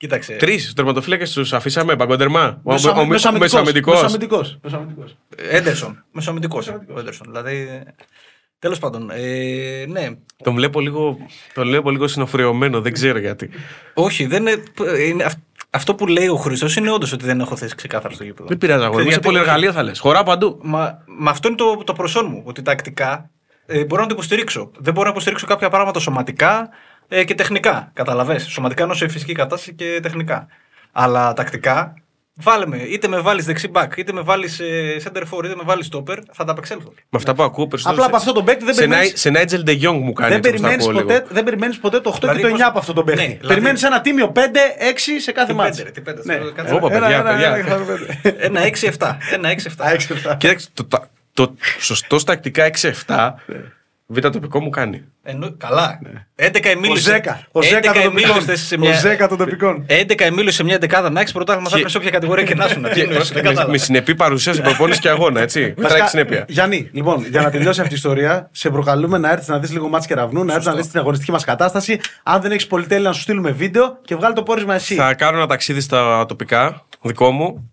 Κοίταξε. 0.00 0.32
Τρεις 0.36 0.72
τερματοφύλακες 0.72 1.32
τους 1.32 1.52
αφήσαμε 1.52 1.96
παγκοντερμά. 1.96 2.60
Ο 2.62 2.72
Μεσοα- 2.72 2.96
ο- 2.96 3.00
ο- 3.00 3.04
μεσοαμυντικός, 3.06 3.52
μεσοαμυντικός. 3.52 3.94
μεσοαμυντικός, 3.94 4.58
μεσοαμυντικός. 4.62 5.16
Έντερσον. 5.36 6.04
Μεσοαμυντικό. 6.12 6.62
Ο 6.94 6.98
Έντερσον. 6.98 7.26
Δηλαδή. 7.30 7.82
Τέλος 8.58 8.78
πάντων. 8.78 9.10
Ε, 9.10 9.84
ναι. 9.88 10.08
Τον 10.42 10.54
βλέπω 10.54 10.80
λίγο, 10.80 11.18
τον 11.54 11.66
βλέπω 11.66 11.90
λίγο 11.90 12.08
συνοφριωμένο, 12.08 12.80
δεν 12.80 12.92
ξέρω 12.92 13.18
γιατί. 13.18 13.50
Όχι, 13.94 14.26
δεν 14.26 14.46
είναι. 14.46 14.62
είναι 15.08 15.24
αυ- 15.24 15.38
αυτό 15.70 15.94
που 15.94 16.06
λέει 16.06 16.28
ο 16.28 16.36
Χρήστο 16.36 16.66
είναι 16.78 16.90
όντως 16.90 17.12
ότι 17.12 17.24
δεν 17.24 17.40
έχω 17.40 17.56
θέσει 17.56 17.74
ξεκάθαρα 17.74 18.14
στο 18.14 18.24
γήπεδο. 18.24 18.48
Δεν 18.48 18.58
πειράζει 18.58 18.84
αγόρι. 18.84 19.02
μου, 19.02 19.08
Γιατί 19.08 19.24
Σε 19.24 19.30
πολυεργαλείο 19.30 19.72
θα 19.72 19.82
λες. 19.82 19.98
Χωρά 19.98 20.22
παντού. 20.22 20.58
Μα, 20.62 21.04
μα 21.06 21.30
αυτό 21.30 21.48
είναι 21.48 21.56
το, 21.56 21.82
το 21.84 21.92
προσόν 21.92 22.26
μου. 22.30 22.42
Ότι 22.44 22.62
τακτικά 22.62 23.30
ε, 23.66 23.84
μπορώ 23.84 24.02
να 24.02 24.08
το 24.08 24.14
υποστηρίξω. 24.14 24.70
Δεν 24.78 24.92
μπορώ 24.92 25.04
να 25.06 25.10
υποστηρίξω 25.12 25.46
κάποια 25.46 25.68
πράγματα 25.70 26.00
σωματικά 26.00 26.68
ε, 27.12 27.24
και 27.24 27.34
τεχνικά. 27.34 27.90
Καταλαβες. 27.92 28.46
Σωματικά 28.48 28.82
ενώ 28.82 28.94
σε 28.94 29.08
φυσική 29.08 29.32
κατάσταση 29.32 29.74
και 29.74 29.98
τεχνικά. 30.02 30.46
Αλλά 30.92 31.32
τακτικά, 31.32 31.94
βάλε 32.34 32.66
με. 32.66 32.76
Είτε 32.76 33.08
με 33.08 33.20
βάλεις 33.20 33.44
δεξί 33.44 33.70
back, 33.74 33.88
είτε 33.96 34.12
με 34.12 34.20
βάλεις 34.20 34.60
center 35.04 35.22
for, 35.30 35.44
είτε 35.44 35.54
με 35.56 35.62
βάλεις 35.64 35.88
stopper, 35.92 36.16
θα 36.32 36.44
τα 36.44 36.52
απεξέλθω. 36.52 36.92
Με 36.96 37.04
αυτά 37.18 37.34
που 37.34 37.42
ακούω 37.42 37.66
περισσότερο. 37.66 37.96
Απλά 38.02 38.06
από 38.06 38.16
αυτό 38.16 38.32
τον 38.32 38.44
παίκτη 38.44 38.64
δεν 38.64 38.74
σε, 38.74 38.80
περιμένεις- 38.80 39.08
Νάι- 39.08 39.16
σε 39.18 39.30
Νάιτζελ 39.30 39.62
Ντε 39.62 39.72
Γιόγκ 39.72 40.02
μου 40.02 40.12
κάνει. 40.12 40.30
Δεν 40.30 40.38
έτσι, 40.38 40.48
όπως 40.50 40.60
τα 40.60 40.66
περιμένει 40.68 40.82
ακούω 40.90 41.02
ποτέ, 41.02 41.12
λίγο. 41.18 41.26
δεν 41.34 41.44
περιμένεις 41.44 41.78
ποτέ 41.78 42.00
το 42.00 42.10
8 42.10 42.18
Δηλαδή, 42.20 42.38
και 42.38 42.44
το 42.44 42.50
πώς- 42.50 42.60
9 42.60 42.68
από 42.68 42.78
αυτό 42.78 42.92
τον 42.92 43.04
παίκτη. 43.04 43.20
Ναι, 43.20 43.26
δηλαδή- 43.26 43.46
Περιμένεις 43.48 43.82
ένα 43.82 44.00
τίμιο 44.00 44.28
5-6 44.32 45.20
σε 45.20 45.32
κάθε 45.32 45.46
Τι 45.52 45.54
μάτς. 45.58 45.76
πέντε, 45.76 45.82
ρε, 45.88 45.90
τι 45.94 46.00
πέντε, 46.00 46.20
Ναι. 46.24 46.34
στο- 46.42 46.52
κάτσε. 46.52 46.74
Όπα, 46.74 46.88
παιδιά, 46.88 47.06
Ένα, 47.06 47.16
ένα, 47.16 47.30
παιδιά. 47.30 47.46
ένα, 47.54 47.74
ένα, 47.74 47.84
ένα. 48.22 48.34
Ένα 48.38 48.60
6-7. 48.60 49.16
Ένα 49.32 49.48
6-7. 49.48 49.84
Α, 49.86 49.90
έξι 49.90 50.12
λεπτά. 50.12 50.34
Κοίταξε, 50.36 50.68
το, 50.74 50.84
το, 50.88 51.08
το 51.34 51.54
σωστός 51.78 52.24
τακτικά 52.24 52.64
6-7 52.64 53.34
β' 54.12 54.20
τοπικό 54.28 54.60
μου 54.60 54.70
κάνει. 54.70 55.04
Ενώ, 55.22 55.54
καλά. 55.56 55.98
11 56.36 56.68
Εμίλιο. 56.68 56.92
Ο 56.92 56.96
Ζέκα. 56.96 57.46
Ο 57.52 57.62
Ζέκα 57.62 57.92
των 57.92 58.02
τοπικών. 58.02 58.56
σε 58.56 58.74
Ο 58.74 58.78
μια. 58.78 58.92
Ζέκα 58.92 59.28
των 59.28 59.38
τοπικών. 59.38 59.84
11 59.88 60.24
Εμίλιο 60.24 60.50
σε 60.50 60.64
μια 60.64 60.78
δεκάδα 60.78 61.10
να 61.10 61.20
έχει 61.20 61.32
πρωτάθλημα 61.32 61.68
θα 61.68 61.76
Και- 61.76 61.82
πες 61.82 61.90
σε 61.92 61.96
όποια 61.98 62.10
κατηγορία 62.10 62.44
και 62.44 62.54
να 62.54 62.68
σου. 62.68 62.80
Και, 62.94 63.06
με, 63.42 63.64
με 63.68 63.78
συνεπή 63.78 64.14
παρουσία 64.14 64.52
σε 64.54 64.62
προπόνηση 64.62 65.00
και 65.00 65.08
αγώνα, 65.08 65.40
έτσι. 65.40 65.60
Βασικά, 65.60 65.82
Μετράει 65.82 66.08
συνέπεια. 66.08 66.44
Γιάννη, 66.48 66.88
λοιπόν, 66.92 67.24
για 67.30 67.40
να 67.42 67.50
τελειώσει 67.50 67.80
αυτή 67.80 67.92
η 67.92 67.96
ιστορία, 67.96 68.48
σε 68.52 68.70
προκαλούμε 68.70 69.18
να 69.18 69.30
έρθεις 69.30 69.48
να 69.48 69.58
δεις 69.58 69.72
λίγο 69.72 69.88
μάτς 69.88 70.06
κεραυνού, 70.06 70.44
να 70.44 70.52
έρθεις 70.52 70.66
να 70.66 70.74
δεις 70.74 70.88
την 70.90 71.00
αγωνιστική 71.00 71.30
μας 71.30 71.44
κατάσταση. 71.44 72.00
Αν 72.22 72.40
δεν 72.40 72.50
έχεις 72.52 72.66
πολυτέλεια, 72.66 73.08
να 73.08 73.14
σου 73.14 73.20
στείλουμε 73.20 73.50
βίντεο 73.50 73.98
και 74.04 74.14
βγάλει 74.14 74.34
το 74.34 74.42
πόρισμα 74.42 74.74
εσύ. 74.74 74.94
Θα 74.94 75.14
κάνω 75.14 75.36
ένα 75.36 75.46
ταξίδι 75.46 75.80
στα 75.80 76.26
τοπικά, 76.26 76.86
δικό 77.02 77.30
μου, 77.30 77.70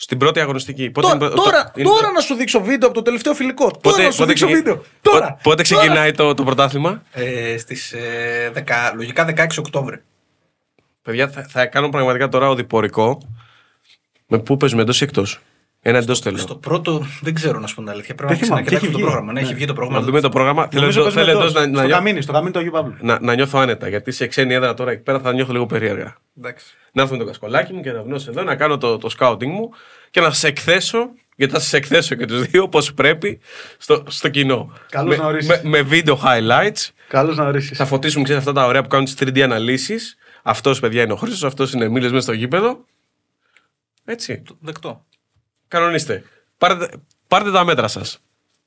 στην 0.00 0.18
πρώτη 0.18 0.40
αγωνιστική. 0.40 0.90
Πότε 0.90 1.06
Τώρα, 1.06 1.18
είναι- 1.18 1.34
το- 1.34 1.42
τώρα, 1.42 1.72
είναι- 1.74 1.88
τώρα 1.88 2.10
να 2.10 2.20
σου 2.20 2.34
δείξω 2.34 2.60
βίντεο 2.60 2.88
από 2.88 2.96
το 2.98 3.02
τελευταίο 3.02 3.34
φιλικό. 3.34 3.64
Τώρα 3.64 3.78
Πότε, 3.80 4.02
να 4.02 4.10
σου 4.10 4.16
πότε, 4.16 4.28
δείξω 4.28 4.46
ξεκι- 4.46 4.62
βίντεο. 4.64 4.76
πότε- 4.76 4.88
Τώρα. 5.02 5.38
πότε 5.42 5.62
Τώρα. 5.62 5.80
ξεκινάει 5.80 6.12
το, 6.12 6.34
το 6.34 6.44
πρωτάθλημα; 6.44 7.02
Ε, 7.12 7.56
στις, 7.58 7.92
ε, 7.92 8.50
δεκα- 8.52 8.92
λογικά 8.96 9.24
16 9.24 9.58
Οκτώβρη. 9.58 10.02
Παιδιά, 11.02 11.28
θα, 11.28 11.46
θα 11.48 11.66
κάνω 11.66 11.88
πραγματικά 11.88 12.28
τώρα 12.28 12.48
οδηπορικό. 12.48 13.18
Με 14.26 14.38
πού 14.38 14.56
παίζουμε 14.56 14.82
εντός 14.82 15.00
ή 15.00 15.04
εκτός; 15.04 15.40
Ένα 15.88 15.98
εντός 15.98 16.20
θέλω. 16.20 16.36
Στο 16.36 16.54
πρώτο 16.56 17.06
δεν 17.20 17.34
ξέρω 17.34 17.58
να 17.58 17.66
σου 17.66 17.74
πω 17.74 17.80
την 17.80 17.90
αλήθεια. 17.90 18.14
Πρέπει 18.14 18.32
Δεν 18.32 18.40
να 18.40 18.46
θυμάμαι, 18.46 18.62
ξανακοιτάξω 18.66 18.86
και 18.86 18.92
το 18.92 18.98
έχει 18.98 19.06
πρόγραμμα. 19.10 19.32
Ναι, 19.32 19.40
βγει. 19.40 19.48
έχει 19.48 19.56
βγει 19.58 19.64
το 19.66 19.72
Να 19.72 19.78
πρόγραμμα. 19.78 20.04
δούμε 20.06 20.20
το 20.20 20.28
πρόγραμμα. 20.28 20.68
Θέλω, 20.68 20.80
Νομίζω 20.80 21.00
εντός- 21.00 21.14
παίζουμε 21.14 21.32
θέλω 21.34 21.44
εντός, 21.44 21.54
εντός 21.62 21.64
να, 21.66 21.70
να, 21.72 21.76
στο 21.78 21.86
νιώ- 21.86 21.96
καμίνι, 21.96 22.22
στο 22.22 22.32
καμίνι 22.32 22.52
του 22.52 22.58
Αγίου 22.58 22.70
Παύλου. 22.72 22.94
να, 23.00 23.18
να 23.20 23.34
νιώθω 23.34 23.58
άνετα. 23.58 23.88
Γιατί 23.88 24.10
σε 24.12 24.26
ξένη 24.26 24.54
έδρα 24.54 24.74
τώρα 24.74 24.90
εκεί 24.90 25.02
πέρα 25.02 25.20
θα 25.20 25.32
νιώθω 25.32 25.52
λίγο 25.52 25.66
περίεργα. 25.66 26.16
Εντάξει. 26.38 26.66
Να 26.92 27.02
έρθω 27.02 27.14
με 27.14 27.20
το 27.20 27.26
κασκολάκι 27.26 27.72
μου 27.72 27.80
και 27.80 27.92
να 27.92 28.00
γνώσω 28.00 28.30
εδώ, 28.30 28.42
να 28.42 28.56
κάνω 28.56 28.78
το, 28.78 28.98
το 28.98 29.08
scouting 29.18 29.46
μου 29.46 29.70
και 30.10 30.20
να 30.20 30.30
σας 30.30 30.44
εκθέσω, 30.44 30.98
γιατί 31.36 31.52
θα 31.52 31.60
σας 31.60 31.72
εκθέσω 31.72 32.14
και 32.14 32.26
τους 32.26 32.42
δύο 32.42 32.62
όπω 32.62 32.78
πρέπει 32.94 33.40
στο, 33.78 34.02
στο 34.08 34.28
κοινό. 34.28 34.72
Καλώς 34.90 35.16
με, 35.16 35.22
να 35.22 35.28
ορίσεις. 35.28 35.48
με, 35.48 35.60
με 35.68 35.82
βίντεο 35.82 36.20
highlights. 36.24 36.88
Καλώς 37.08 37.36
να 37.36 37.44
ορίσεις. 37.44 37.78
Θα 37.78 37.84
φωτίσουμε 37.86 38.24
ξέρεις, 38.24 38.40
αυτά 38.46 38.52
τα 38.60 38.66
ωραία 38.66 38.82
που 38.82 38.88
κάνουν 38.88 39.04
τις 39.04 39.14
3D 39.20 39.40
αναλύσεις. 39.40 40.16
Αυτός 40.42 40.80
παιδιά 40.80 41.02
είναι 41.02 41.12
ο 41.12 41.16
Χρήστο, 41.16 41.46
αυτός 41.46 41.72
είναι 41.72 41.84
ο 41.86 41.90
Μίλε 41.90 42.08
μέσα 42.08 42.20
στο 42.20 42.32
γήπεδο. 42.32 42.84
Έτσι. 44.04 44.42
Δεκτό. 44.60 45.04
Κανονίστε. 45.68 46.22
Πάρτε, 46.58 46.88
πάρτε 47.28 47.50
τα 47.50 47.64
μέτρα 47.64 47.88
σας. 47.88 48.18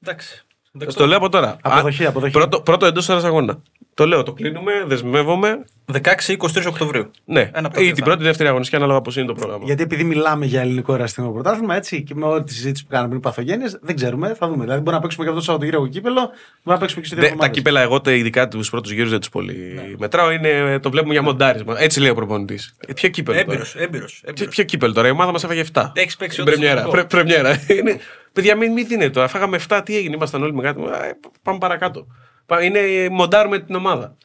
Εντάξει. 0.04 0.28
Σας 0.30 0.44
Δεκτό. 0.72 0.94
το 1.00 1.06
λέω 1.06 1.18
από 1.18 1.30
τώρα. 1.30 1.58
Αποδοχή, 1.62 2.06
Α, 2.06 2.10
αποδοχή. 2.10 2.32
Πρώτο, 2.34 2.62
πρώτο 2.62 2.86
εντός 2.86 3.10
ώρας 3.10 3.24
αγώνα. 3.24 3.62
Το 4.02 4.08
λέω, 4.08 4.24
το 4.24 4.34
κλείνουμε, 4.34 4.72
δεσμεύομαι. 4.86 5.66
16-23 5.94 6.66
Οκτωβρίου. 6.68 7.12
Ναι, 7.26 7.40
Ένα 7.54 7.68
από 7.68 7.76
τα 7.76 7.82
ή 7.82 7.84
δύο 7.84 7.94
την 7.94 8.04
θα 8.04 8.10
πρώτη 8.10 8.22
ή 8.22 8.26
δεύτερη 8.26 8.50
αγωνιστική, 8.50 8.78
ανάλογα 8.78 9.02
πώς 9.02 9.16
είναι 9.18 9.26
το 9.26 9.34
πρόγραμμα. 9.34 9.64
Γιατί 9.66 9.84
επειδή 9.84 10.04
μιλάμε 10.04 10.46
για 10.46 10.62
ελληνικό 10.62 10.94
εραστικό 10.94 11.32
πρωτάθλημα, 11.32 11.76
έτσι 11.76 12.04
και 12.04 12.16
με 12.16 12.26
όλη 12.26 12.44
τη 12.44 12.54
συζήτηση 12.54 12.84
που 12.84 12.90
κάναμε 12.90 13.10
πριν 13.10 13.22
παθογένειες, 13.22 13.80
δεν 13.82 13.96
ξέρουμε, 13.96 14.34
θα 14.34 14.48
δούμε. 14.48 14.64
Δηλαδή, 14.64 14.82
μπορεί 14.82 14.96
να 14.96 15.02
παίξουμε 15.02 15.24
και 15.24 15.30
αυτό 15.30 15.42
το 15.44 15.52
Σαββατοκύριακο 15.52 15.88
κύπελο, 15.88 16.22
μπορεί 16.22 16.32
να 16.64 16.78
παίξουμε 16.78 17.02
και 17.02 17.08
σε 17.08 17.16
δύο 17.16 17.24
Δε, 17.24 17.28
τα 17.30 17.34
εβδομάδες. 17.34 17.58
κύπελα, 17.58 17.82
εγώ 17.82 18.02
τε- 18.02 18.18
ειδικά 18.18 18.48
τους 18.48 18.70
πρώτους 18.70 18.92
γύρους 18.92 19.10
δεν 19.10 19.20
τους 19.20 19.30
πολύ 19.30 19.56
μετράω. 20.00 20.32
Είναι, 20.32 20.80
το 20.80 20.90
βλέπουμε 20.90 21.14
για 21.14 21.22
μοντάρισμα. 21.22 21.82
Έτσι 21.82 22.00
λέει 22.00 22.10
ο 22.10 22.16
προπονητής. 22.16 22.74
Ε, 22.88 22.94
ποιο 22.94 23.10
κύπελο. 23.10 23.38
τώρα; 23.38 23.52
Έμπειρος. 23.52 23.76
Έμπειρος, 23.76 24.20
Ποιο, 24.22 24.30
έμπειρος. 24.30 24.56
ποιο 24.56 24.64
κύπελο 24.64 24.94
τώρα, 24.94 25.08
η 25.08 25.12
ομάδα 25.12 25.32
μας 25.32 25.44
έφαγε 25.44 25.64
7. 25.74 25.92
Έχεις 25.96 26.16
παίξει 26.16 26.42
όντως 26.42 26.54
Πρεμιέρα. 26.54 26.80
εθνικό. 26.80 26.96
Πρε, 26.98 27.06
πρεμιέρα. 27.06 27.50
Είναι, 27.80 28.00
παιδιά, 28.34 28.56
μην, 28.56 28.72
μην 28.72 28.88
δίνετε 28.88 29.10
τώρα. 29.10 29.28
Φάγαμε 29.28 29.60
7, 29.70 29.82
τι 29.86 29.98
έγινε, 29.98 30.16
ήμασταν 30.16 30.44
όλοι 30.44 30.54
μεγάλοι. 30.54 30.84
Ε, 30.84 31.12
Πάμε 31.44 31.58
παρακάτω. 31.58 32.08
Πά- 32.46 32.62
Είναι 32.64 33.10
μοντάρουμε 33.10 33.60
την 33.60 33.76
ομάδα. 33.76 34.18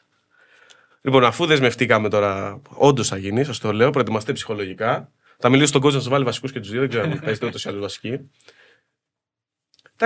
Λοιπόν, 1.01 1.23
αφού 1.25 1.45
δεσμευτήκαμε 1.45 2.09
τώρα, 2.09 2.61
όντως 2.73 3.07
θα 3.07 3.17
γίνει, 3.17 3.43
σας 3.43 3.59
το 3.59 3.71
λέω, 3.73 3.89
προετοιμαστείτε 3.89 4.33
ψυχολογικά. 4.33 5.11
Θα 5.39 5.49
μιλήσω 5.49 5.67
στον 5.67 5.81
coach 5.81 5.97
να 5.97 6.03
σας 6.03 6.11
βάλει 6.13 6.23
βασικούς 6.23 6.51
και 6.51 6.59
τους 6.59 6.69
δύο, 6.69 6.79
δεν 6.79 6.89
ξέρω 6.89 7.03
αν 7.03 7.19
παίζετε 7.23 7.45
ούτως 7.45 7.65
ή 7.65 7.69
άλλως 7.69 7.81
βασικοί. 7.81 8.19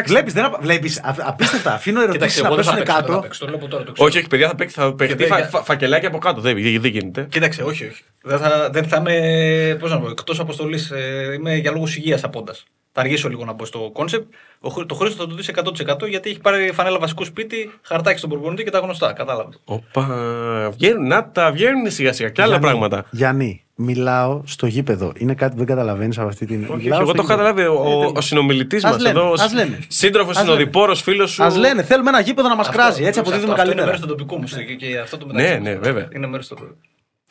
Βλέπεις, 0.06 0.34
δεν 0.34 0.44
απα... 0.46 0.58
βλέπεις, 0.62 1.00
α- 1.00 1.16
απίστευτα. 1.20 1.74
Αφήνω 1.74 2.02
ερωτήσεις 2.02 2.18
Κοίταξε, 2.36 2.42
να 2.42 2.48
εγώ 2.48 2.56
δεν 2.56 2.64
θα 2.66 2.72
πέσουν 2.72 2.86
παίξω, 2.86 2.96
δεν 2.96 3.06
θα 3.06 3.12
κάτω. 3.14 3.22
παίξω, 3.22 3.40
το 3.40 3.46
λέω 3.46 3.56
από 3.56 3.68
τώρα, 3.68 3.84
το 3.84 3.92
ξέρω. 3.92 4.08
Όχι, 4.08 4.18
όχι, 4.18 4.28
παιδιά, 4.28 4.48
θα 4.48 4.56
παίξει, 4.56 4.76
θα 4.76 4.94
παιχτεί 4.96 5.16
δεν- 5.16 5.28
φα, 5.28 5.38
για- 5.38 5.48
φα, 5.48 5.64
φακελάκι 5.64 6.06
από 6.06 6.18
κάτω. 6.18 6.42
Δεν, 6.42 6.56
δεν 6.82 6.86
γίνεται. 6.92 7.28
Κοίταξε, 7.30 7.64
όχι, 7.64 7.86
όχι. 7.86 8.04
Δεν 8.24 8.40
θα, 8.40 8.70
δεν 8.70 8.88
θα 8.88 8.98
είμαι, 8.98 9.78
πώς 9.80 9.92
να 9.92 10.00
πω, 10.00 10.10
εκτός 10.10 10.40
αποστολής, 10.40 10.92
ε, 10.92 11.34
είμαι 11.34 11.56
για 11.56 11.72
λόγους 11.72 11.96
υγείας 11.96 12.24
απόντας. 12.24 12.66
Θα 12.94 13.02
αργήσω 13.02 13.30
λίγο 13.30 13.46
να 13.46 13.54
μπω 13.54 13.66
στο 13.66 13.90
concept. 13.94 14.34
Ο, 14.60 14.70
Χρ- 14.70 14.88
το 14.88 14.96
Χρήστο 14.96 15.24
θα 15.24 15.30
το 15.30 15.36
δεις 15.36 15.52
100% 16.04 16.08
γιατί 16.10 16.30
έχει 16.30 16.40
πάρει 16.40 16.72
φανέλα 16.74 17.00
βασικού 17.00 17.26
σπίτι, 17.26 17.72
χαρτάκι 17.82 18.18
στον 18.18 18.30
προπονητή 18.30 18.64
και 18.64 18.70
τα 18.70 18.80
γνωστά. 18.80 19.14
Κατάλαβες. 19.14 19.60
Οπα, 19.66 20.06
βγαίνουν, 20.72 21.08
να 21.08 21.30
τα 21.32 21.52
βγαίνουν 21.52 21.92
σιγά 21.92 22.14
σιγά 22.14 22.30
και 22.30 22.42
άλλα 22.42 22.58
Γιάννη, 22.58 22.68
πράγματα. 22.70 23.06
Γιάννη, 23.12 23.64
μιλάω 23.76 24.42
στο 24.46 24.66
γήπεδο. 24.68 25.12
Είναι 25.18 25.34
κάτι 25.34 25.52
που 25.52 25.58
δεν 25.58 25.66
καταλαβαίνεις 25.68 26.18
από 26.18 26.28
αυτή 26.28 26.46
την. 26.46 26.64
Όχι, 26.64 26.72
Μιλάω 26.72 26.78
όχι, 26.80 26.88
εγώ 26.88 27.06
στο 27.06 27.14
το 27.14 27.34
έχω 27.34 27.42
γήπεδο. 27.52 27.64
καταλάβει. 27.74 28.02
Ο, 28.02 28.04
Ε, 28.04 28.12
ο 28.18 28.22
συνομιλητής 28.22 28.84
Ας 28.86 28.92
μας 28.92 29.02
λένε, 29.02 29.20
εδώ, 29.20 29.32
ας 29.34 29.54
λένε. 29.54 29.80
σύντροφος, 29.88 30.36
Ας 30.38 30.44
λένε. 30.44 30.56
συνοδοιπόρος, 30.56 31.02
φίλος 31.02 31.32
σου. 31.32 31.44
Α 31.44 31.58
λένε, 31.58 31.84
θέλουμε 31.84 32.10
ένα 32.10 32.20
γήπεδο 32.20 32.48
να 32.48 32.56
μας 32.56 32.70
κράζει. 32.70 33.04
Έτσι 33.04 33.20
αυτό, 33.20 33.22
αποδίδουμε 33.22 33.54
αυτό 33.54 33.66
είναι 33.72 33.82
μέρος 33.82 34.00
καλύτερα. 34.00 34.16
του 34.18 34.24
τοπικού 34.26 34.38
μου 34.42 34.66
και- 34.68 34.76
και 34.88 34.98
αυτό 35.00 35.18
το 35.18 35.26
Ναι, 35.26 35.34
μεταξύ 35.34 35.60
ναι, 35.62 35.70
μας. 35.76 35.80
βέβαια. 35.88 36.08
Είναι 36.16 36.28
μέρος 36.28 36.48
του. 36.48 36.78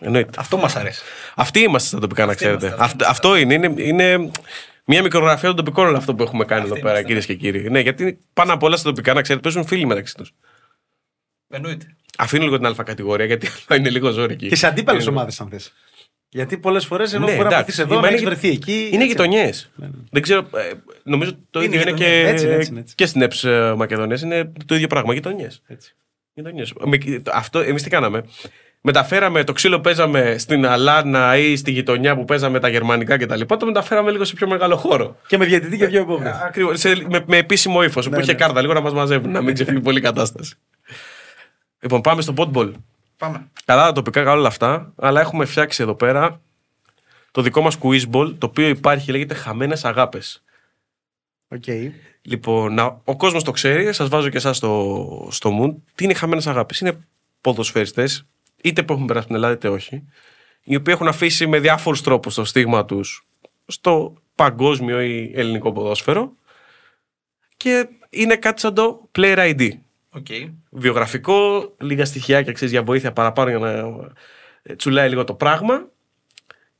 Εννοείται. 0.02 0.30
Αυτό 0.36 0.56
μας 0.56 0.76
αρέσει. 0.76 1.02
Αυτοί 1.34 1.60
είμαστε 1.60 1.88
στα 1.88 1.98
τοπικά, 1.98 2.26
να 2.26 2.34
ξέρετε. 2.34 2.66
είμαστε, 2.66 2.84
αυτοί 2.84 3.04
Αυτό, 3.04 3.10
αυτό 3.28 3.36
είναι, 3.36 3.54
είναι, 3.54 3.72
είναι 3.76 4.30
μια 4.90 5.02
μικρογραφία 5.02 5.48
των 5.48 5.56
τοπικών 5.56 5.86
όλο 5.86 5.96
αυτό 5.96 6.14
που 6.14 6.22
έχουμε 6.22 6.44
κάνει 6.44 6.64
εδώ 6.64 6.80
πέρα, 6.80 7.02
κυρίες 7.02 7.26
και 7.26 7.34
κύριοι. 7.34 7.70
Ναι, 7.70 7.80
γιατί 7.80 8.18
πάνω 8.32 8.52
απ' 8.52 8.62
όλα 8.62 8.76
στα 8.76 8.88
τοπικά, 8.88 9.14
να 9.14 9.22
ξέρετε, 9.22 9.42
παίζουν 9.48 9.66
φίλοι 9.66 9.86
μεταξύ 9.86 10.14
τους. 10.14 10.32
Εννοείται. 11.48 11.96
Αφήνω 12.18 12.44
λίγο 12.44 12.56
την 12.56 12.66
αλφα 12.66 12.82
κατηγορία, 12.82 13.24
γιατί 13.26 13.48
είναι 13.76 13.90
λίγο 13.90 14.10
ζόρι 14.10 14.32
εκεί. 14.32 14.48
Και 14.48 14.56
σε 14.56 14.66
αντίπαλες 14.66 15.02
Είναι- 15.02 15.10
ομάδες, 15.16 15.40
αν 15.40 15.48
θες. 15.48 15.72
Γιατί 16.28 16.58
πολλές 16.58 16.86
φορές 16.86 17.12
ενώ 17.12 17.26
Ναι, 17.26 17.34
μπορεί 17.36 17.48
να 17.48 17.54
εντάξει. 17.54 17.64
βρεθεί 17.64 17.82
εδώ, 17.82 17.94
Μα 17.94 18.00
να 18.00 18.06
είναι 18.06 18.16
έχεις 18.16 18.28
γει- 18.28 18.38
βρεθεί 18.40 18.56
εκεί. 18.56 18.78
Είναι 18.86 18.94
έτσι. 18.94 19.06
γειτονιές. 19.06 19.70
Δεν 20.10 20.22
ξέρω. 20.22 20.40
ε, 20.40 20.72
νομίζω 21.02 21.32
το 21.50 21.62
Είναι 21.62 21.76
ίδιο 21.76 21.88
είναι 21.88 21.98
και, 21.98 22.04
γειτονιές. 22.04 22.30
Έτσι 22.32 22.44
είναι, 22.46 22.54
έτσι 22.54 22.70
είναι, 22.70 22.80
έτσι. 22.80 22.94
και 22.94 23.06
στην 23.06 23.22
ΕΠΣ 23.22 23.44
Μακεδονίας. 23.76 24.22
Είναι 24.22 24.52
το 24.66 24.74
ίδιο 24.74 24.86
πράγμα. 24.86 25.14
Γειτονιές. 25.14 25.62
Έτσι. 25.66 25.94
Γειτονιές. 26.34 26.72
Με- 26.84 27.22
Αυτό 27.32 27.58
εμείς 27.58 27.82
τι 27.82 27.90
κάναμε; 27.90 28.24
Μεταφέραμε 28.82 29.44
το 29.44 29.52
ξύλο 29.52 29.76
που 29.76 29.82
παίζαμε 29.82 30.38
στην 30.38 30.66
Αλάνα 30.66 31.36
ή 31.36 31.56
στη 31.56 31.70
γειτονιά 31.70 32.16
που 32.16 32.24
παίζαμε 32.24 32.60
τα 32.60 32.68
γερμανικά 32.68 33.16
κτλ. 33.16 33.40
Το 33.46 33.66
μεταφέραμε 33.66 34.10
λίγο 34.10 34.24
σε 34.24 34.34
πιο 34.34 34.48
μεγάλο 34.48 34.76
χώρο. 34.76 35.16
Και 35.26 35.36
με 35.38 35.44
διαιτητή 35.44 35.76
και 35.76 35.86
δύο 35.86 36.00
επόμενε. 36.00 36.40
Ακριβώς, 36.44 36.78
σε- 36.80 37.06
με, 37.08 37.24
με 37.26 37.36
επίσημο 37.36 37.82
ύφος 37.82 38.08
που 38.08 38.20
είχε 38.20 38.32
ναι. 38.32 38.38
κάρτα 38.38 38.60
λίγο 38.60 38.72
να 38.72 38.80
μας 38.80 38.92
μαζεύουν, 38.92 39.30
να 39.30 39.42
μην 39.42 39.54
ξεφύγει 39.54 39.80
πολύ 39.80 39.98
η 39.98 40.00
κατάσταση. 40.00 40.54
Λοιπόν, 41.80 42.00
πάμε 42.00 42.22
στο 42.22 42.34
podball. 42.36 42.72
Πάμε. 43.16 43.48
Καλά 43.64 43.82
τα 43.86 43.92
τοπικά 43.92 44.22
καλά 44.22 44.36
όλα 44.38 44.48
αυτά, 44.48 44.92
αλλά 44.96 45.20
έχουμε 45.20 45.44
φτιάξει 45.44 45.82
εδώ 45.82 45.94
πέρα 45.94 46.40
το 47.30 47.42
δικό 47.42 47.60
μας 47.62 47.78
quizball, 47.82 48.34
το 48.38 48.46
οποίο 48.46 48.68
υπάρχει, 48.68 49.10
λέγεται 49.10 49.34
Χαμένες 49.34 49.84
Αγάπες. 49.84 50.42
Οκ. 51.48 51.64
Λοιπόν, 52.22 52.74
να- 52.74 53.00
ο 53.04 53.16
κόσμος 53.16 53.44
το 53.44 53.50
ξέρει, 53.50 53.92
σας 53.92 54.08
βάζω 54.08 54.28
και 54.28 54.36
εσάς 54.36 54.56
στο, 54.56 55.28
στο 55.30 55.50
mood. 55.62 55.74
Τι 55.94 56.04
είναι 56.04 56.14
χαμένες 56.14 56.46
αγάπες. 56.46 56.74
Είναι 56.80 56.98
ποδοσφαιριστές, 57.40 58.26
είτε 58.62 58.82
που 58.82 58.92
έχουν 58.92 59.06
περάσει 59.06 59.24
στην 59.24 59.36
Ελλάδα 59.36 59.54
είτε 59.54 59.68
όχι, 59.68 60.04
οι 60.64 60.76
οποίοι 60.76 60.94
έχουν 60.96 61.08
αφήσει 61.08 61.46
με 61.46 61.58
διάφορους 61.58 62.02
τρόπους 62.02 62.34
το 62.34 62.44
στίγμα 62.44 62.84
τους 62.84 63.26
στο 63.66 64.14
παγκόσμιο 64.34 65.00
ή 65.00 65.32
ελληνικό 65.34 65.72
ποδόσφαιρο 65.72 66.32
και 67.56 67.88
είναι 68.10 68.36
κάτι 68.36 68.60
σαν 68.60 68.74
το 68.74 69.08
Player 69.18 69.54
ID. 69.56 69.70
OK. 70.10 70.26
Βιογραφικό, 70.70 71.72
λίγα 71.80 72.04
στοιχεία 72.04 72.42
και 72.42 72.66
για 72.66 72.82
βοήθεια 72.82 73.12
παραπάνω 73.12 73.50
για 73.50 73.58
να 73.58 73.70
ε, 74.62 74.74
τσουλάει 74.76 75.08
λίγο 75.08 75.24
το 75.24 75.34
πράγμα 75.34 75.88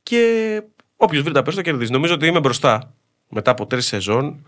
και 0.03 0.61
όποιος 0.95 1.23
βρει 1.23 1.33
τα 1.33 1.41
περισσότερα 1.41 1.69
κερδίζει. 1.71 1.91
Νομίζω 1.91 2.13
ότι 2.13 2.27
είμαι 2.27 2.39
μπροστά 2.39 2.93
μετά 3.29 3.51
από 3.51 3.65
τρεις 3.65 3.85
σεζόν. 3.85 4.47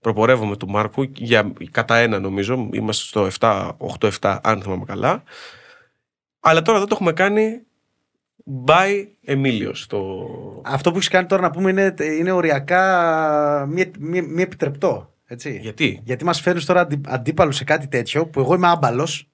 Προπορεύομαι 0.00 0.56
του 0.56 0.68
Μάρκου 0.68 1.02
για 1.02 1.52
κατά 1.70 1.96
ένα 1.96 2.18
νομίζω. 2.18 2.68
Είμαστε 2.72 3.04
στο 3.06 3.28
7, 3.40 3.70
8-7, 4.20 4.38
αν 4.42 4.62
θυμάμαι 4.62 4.84
καλά. 4.84 5.22
Αλλά 6.46 6.62
τώρα 6.62 6.78
δεν 6.78 6.88
το 6.88 6.94
έχουμε 6.94 7.12
κάνει 7.12 7.60
by 8.44 9.08
Εμίλιο. 9.24 9.74
Το... 9.86 10.00
Αυτό 10.64 10.90
που 10.90 10.96
έχεις 10.96 11.08
κάνει 11.08 11.26
τώρα 11.26 11.42
να 11.42 11.50
πούμε 11.50 11.70
είναι, 11.70 11.94
είναι 12.18 12.32
οριακά 12.32 13.66
μη, 13.68 13.90
μη, 13.98 14.22
μη 14.22 14.42
επιτρεπτό. 14.42 15.14
Έτσι. 15.26 15.58
Γιατί; 15.62 16.00
Γιατί 16.04 16.24
μας 16.24 16.40
φέρνεις 16.40 16.64
τώρα 16.64 16.80
αντι, 16.80 17.00
αντίπαλο 17.06 17.52
σε 17.52 17.64
κάτι 17.64 17.88
τέτοιο 17.88 18.26
που 18.26 18.40
εγώ 18.40 18.54
είμαι 18.54 18.68
άμπαλος. 18.68 19.28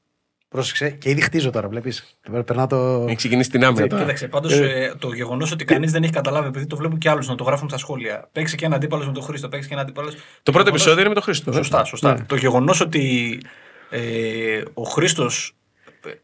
Πρόσεξε 0.48 0.90
και 0.90 1.10
ήδη 1.10 1.20
χτίζω 1.20 1.50
τώρα, 1.50 1.68
βλέπεις. 1.68 2.18
Περνά 2.44 2.66
το. 2.66 3.04
Έχει 3.06 3.16
ξεκινήσει 3.16 3.50
την 3.50 3.64
άμυνα 3.64 3.86
τώρα. 3.86 4.02
Κοίταξε, 4.02 4.28
πάντως 4.28 4.60
το 4.98 5.12
γεγονός 5.12 5.52
ότι 5.52 5.64
κανείς 5.64 5.92
δεν 5.92 6.02
έχει 6.02 6.12
καταλάβει, 6.12 6.48
επειδή 6.48 6.66
το 6.66 6.76
βλέπουν 6.76 6.98
και 6.98 7.10
άλλους 7.10 7.28
να 7.28 7.34
το 7.34 7.44
γράφουν 7.44 7.68
στα 7.68 7.78
σχόλια. 7.78 8.28
Παίξει 8.32 8.56
και 8.56 8.64
ένα 8.64 8.76
αντίπαλος 8.76 9.06
με 9.06 9.12
τον 9.12 9.22
Χρήστο, 9.22 9.48
παίξει 9.48 9.68
και 9.68 9.74
ένα 9.74 9.82
αντίπαλος. 9.82 10.14
Το 10.42 10.52
πρώτο 10.52 10.68
επεισόδιο 10.68 10.98
είναι 11.00 11.08
με 11.08 11.14
τον 11.14 11.22
Χρήστο. 11.22 11.52
Σωστά, 11.52 11.84
σωστά. 11.84 12.12
Ναι. 12.12 12.24
Το 12.24 12.36
γεγονός 12.36 12.80
ότι 12.80 13.38
ε, 13.90 14.62
ο 14.74 14.82
Χρήστος, 14.82 15.56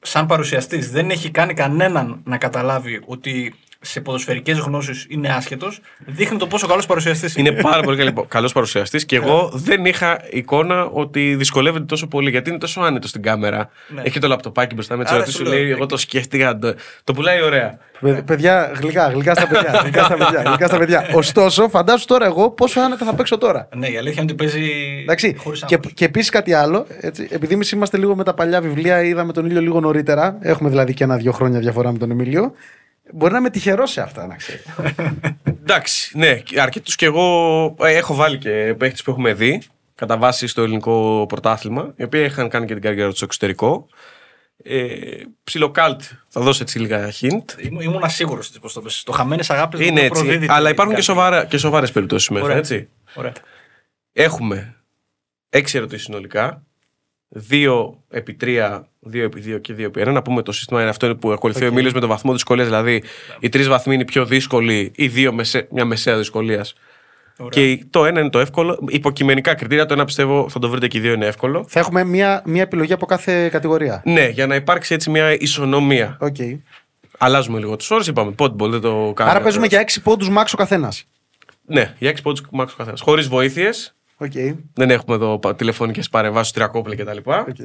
σαν 0.01 0.27
παρουσιαστής, 0.27 0.91
δεν 0.91 1.11
έχει 1.11 1.31
κάνει 1.31 1.55
κανέναν 1.55 2.20
να 2.24 2.39
καταλάβει 2.39 3.03
ότι 3.07 3.55
σε 3.81 4.01
ποδοσφαιρικές 4.01 4.59
γνώσεις 4.59 5.07
είναι 5.09 5.29
άσχετος, 5.29 5.81
δείχνει 6.07 6.39
το 6.39 6.47
πόσο 6.47 6.66
καλός 6.66 6.87
παρουσιαστής 6.87 7.37
Είναι 7.37 7.53
πάρα 7.53 7.83
πολύ 7.83 8.12
καλός 8.29 8.53
παρουσιαστής 8.53 9.05
και 9.05 9.16
εγώ 9.16 9.51
δεν 9.55 9.85
είχα 9.85 10.20
εικόνα 10.31 10.85
ότι 10.85 11.35
δυσκολεύεται 11.35 11.85
τόσο 11.85 12.07
πολύ 12.07 12.31
γιατί 12.31 12.51
είναι 12.51 12.59
τόσο 12.59 12.81
άνετο 12.81 13.09
στην 13.09 13.22
κάμερα. 13.22 13.70
Ναι. 13.89 14.03
Έχει 14.05 14.18
το 14.18 14.29
λαπτοπάκι 14.29 14.74
μπροστά 14.74 14.97
με 14.97 15.03
τις 15.03 15.12
Άρα 15.12 15.20
ερωτήσεις 15.20 15.41
σου 15.41 15.47
σου 15.47 15.53
λέω, 15.53 15.62
λέει: 15.62 15.70
Εγώ 15.70 15.87
το 15.87 15.97
σκέφτηκα. 15.97 16.59
Το, 16.59 16.74
το 17.05 17.12
πουλάει 17.12 17.43
ωραία. 17.43 17.79
Παι- 18.01 18.22
Παιδιά, 18.22 18.72
γλυκά, 18.81 19.09
γλυκά 19.09 19.35
στα 19.35 19.47
παιδιά. 19.47 19.70
γλυκά 19.83 20.05
στα 20.05 20.16
παιδιά, 20.16 20.43
γλυκά 20.47 20.66
στα 20.66 20.79
παιδιά. 20.79 21.09
Ωστόσο, 21.14 21.68
φαντάσου 21.68 22.07
τώρα 22.07 22.27
εγώ 22.27 22.51
πόσο 22.51 22.81
άνετα 22.81 23.05
θα 23.05 23.14
παίξω 23.14 23.39
τώρα. 23.39 23.68
Ναι, 23.77 23.89
η 23.89 23.97
αλήθεια 23.97 24.22
είναι 24.22 24.33
ότι 24.33 24.45
παίζει 24.45 24.70
Εντάξει. 25.03 25.35
χωρίς 25.39 25.64
Και, 25.66 25.74
άγχος. 25.74 25.93
και 25.93 26.05
επίσης 26.05 26.31
κάτι 26.31 26.53
άλλο, 26.53 26.87
έτσι, 27.01 27.29
επειδή 27.31 27.55
εμείς 27.55 27.70
είμαστε 27.70 27.97
λίγο 27.99 28.16
με 28.16 28.24
τα 28.24 28.35
παλιά 28.35 28.61
βιβλία, 28.61 29.03
είδαμε 29.03 29.33
τον 29.33 29.47
ήλιο 29.47 29.61
λίγο 29.61 29.81
νωρίτερα. 29.81 30.39
Έχουμε 30.41 30.68
δηλαδή 30.68 30.95
και 30.95 31.05
ένα-δύο 31.05 31.33
χρόνια 31.33 31.59
διαφορά 31.59 31.93
με 31.93 31.99
τον 31.99 32.11
Εμίλιο. 32.11 32.53
Μπορεί 33.12 33.32
να 33.32 33.38
είμαι 33.38 33.50
τυχερό 33.50 33.86
σε 33.86 34.00
αυτά, 34.00 34.26
να 34.26 34.36
ξέρει. 34.36 34.62
Εντάξει, 35.62 36.18
ναι, 36.18 36.42
αρκετούς 36.61 36.96
κι 36.96 37.04
εγώ 37.04 37.64
ε, 37.80 37.96
έχω 37.96 38.14
βάλει 38.14 38.38
και 38.38 38.74
παίχτες 38.78 39.02
που 39.02 39.11
έχουμε 39.11 39.34
δει 39.34 39.62
κατά 39.94 40.16
βάση 40.16 40.46
στο 40.46 40.62
ελληνικό 40.62 41.24
πρωτάθλημα, 41.28 41.92
οι 41.96 42.02
οποίοι 42.02 42.22
είχαν 42.26 42.48
κάνει 42.48 42.66
και 42.66 42.72
την 42.72 42.82
καριέρα 42.82 43.09
τους 43.09 43.16
στο 43.16 43.24
εξωτερικό. 43.24 43.86
Ε, 44.62 44.96
ψιλοκάλτ, 45.44 46.02
θα 46.28 46.40
δώσω 46.40 46.62
έτσι 46.62 46.78
λίγα 46.78 47.12
hint. 47.20 47.59
Ήμουν, 47.59 47.80
ήμουν 47.80 48.09
σίγουρο 48.11 48.40
τη 48.40 48.59
πώς 48.61 48.72
το 48.72 48.80
πες. 48.80 49.02
Το 49.02 49.12
χαμένες 49.12 49.50
αγάπη 49.50 49.86
Είναι 49.86 50.00
έτσι, 50.00 50.46
αλλά 50.48 50.70
υπάρχουν 50.70 50.94
και, 50.94 51.02
σοβαρά, 51.02 51.44
και 51.44 51.59
σοβαρές 51.59 51.92
περιπτώσεις 51.92 52.28
μέσα. 52.28 52.44
Ωραία. 52.44 52.57
Έτσι. 52.57 52.88
Ωραία. 53.14 53.32
Έχουμε 54.12 54.76
έξι 55.48 55.76
ερωτήσεις 55.76 56.04
συνολικά. 56.04 56.62
Δύο 57.28 58.02
επί 58.11 58.34
τρία, 58.34 58.88
δύο 59.07 59.24
επί 59.24 59.40
δύο 59.40 59.59
και 59.59 59.72
δύο 59.72 59.86
επί 59.86 60.00
ένα. 60.00 60.12
Να 60.12 60.22
πούμε 60.22 60.42
το 60.42 60.52
σύστημα 60.52 60.80
είναι 60.80 60.90
αυτό 60.90 61.16
που 61.16 61.32
ακολουθεί 61.32 61.64
ο 61.64 61.66
Εμίλιο 61.66 61.90
με 61.94 62.00
το 62.00 62.07
βαθμό 62.07 62.32
δυσκολίας. 62.32 62.66
Δηλαδή, 62.66 63.02
οι 63.40 63.48
τρεις 63.48 63.68
βαθμοί 63.68 63.94
είναι 63.94 64.02
οι 64.02 64.07
πιο 64.07 64.24
δύσκολοι, 64.24 64.92
οι 64.94 65.09
δύο 65.09 65.32
μεσε, 65.32 65.68
μια 65.70 65.84
μεσαία 65.84 66.16
δυσκολίας. 66.16 66.74
Ωραία. 67.38 67.76
Και 67.76 67.84
το 67.90 68.04
ένα 68.04 68.20
είναι 68.20 68.30
το 68.30 68.38
εύκολο. 68.38 68.84
Υποκειμενικά 68.88 69.54
κριτήρια, 69.54 69.86
το 69.86 69.94
ένα 69.94 70.04
πιστεύω 70.04 70.48
θα 70.48 70.59
το 70.59 70.68
βρείτε 70.68 70.88
και 70.88 70.98
οι 70.98 71.00
δύο 71.00 71.12
είναι 71.12 71.26
εύκολο. 71.26 71.64
Θα 71.68 71.80
έχουμε 71.80 72.04
μία, 72.04 72.42
μία 72.44 72.62
επιλογή 72.62 72.92
από 72.92 73.07
κάθε 73.07 73.48
κατηγορία. 73.48 74.02
Ναι, 74.04 74.28
για 74.28 74.46
να 74.46 74.54
υπάρξει 74.54 74.94
έτσι 74.94 75.11
μια 75.11 75.32
ισονομία. 75.32 76.16
Οκ. 76.20 76.36
Αλλάζουμε 77.18 77.59
λίγο 77.59 77.76
τους 77.76 77.84
όρους, 77.89 78.03
είπαμε. 78.07 78.30
Podball, 78.30 78.70
δεν 78.70 78.80
το 78.80 78.88
κάνουμε. 78.88 79.36
Άρα 79.36 79.40
παίζουμε 79.40 79.66
για 79.66 79.80
6 79.80 80.02
πόντους 80.02 80.28
max 80.30 80.44
ο 80.52 80.57
καθένας. 80.57 81.04
Ναι, 81.66 81.94
για 81.98 82.09
έξι 82.09 82.22
πόντους 82.22 82.42
max 82.51 82.74
ο 82.74 82.78
καθένας. 82.78 83.00
Χωρίς 83.00 83.28
βοήθειες. 83.28 83.94
Οκ. 84.16 84.32
Δεν 84.74 84.90
έχουμε 84.90 85.16
εδώ 85.16 85.40
τηλεφωνικές 85.57 86.09
παρεμβάσεις, 86.09 86.52
τριακόπλα 86.52 86.96
κτλ. 86.96 87.16
Οκ. 87.24 87.57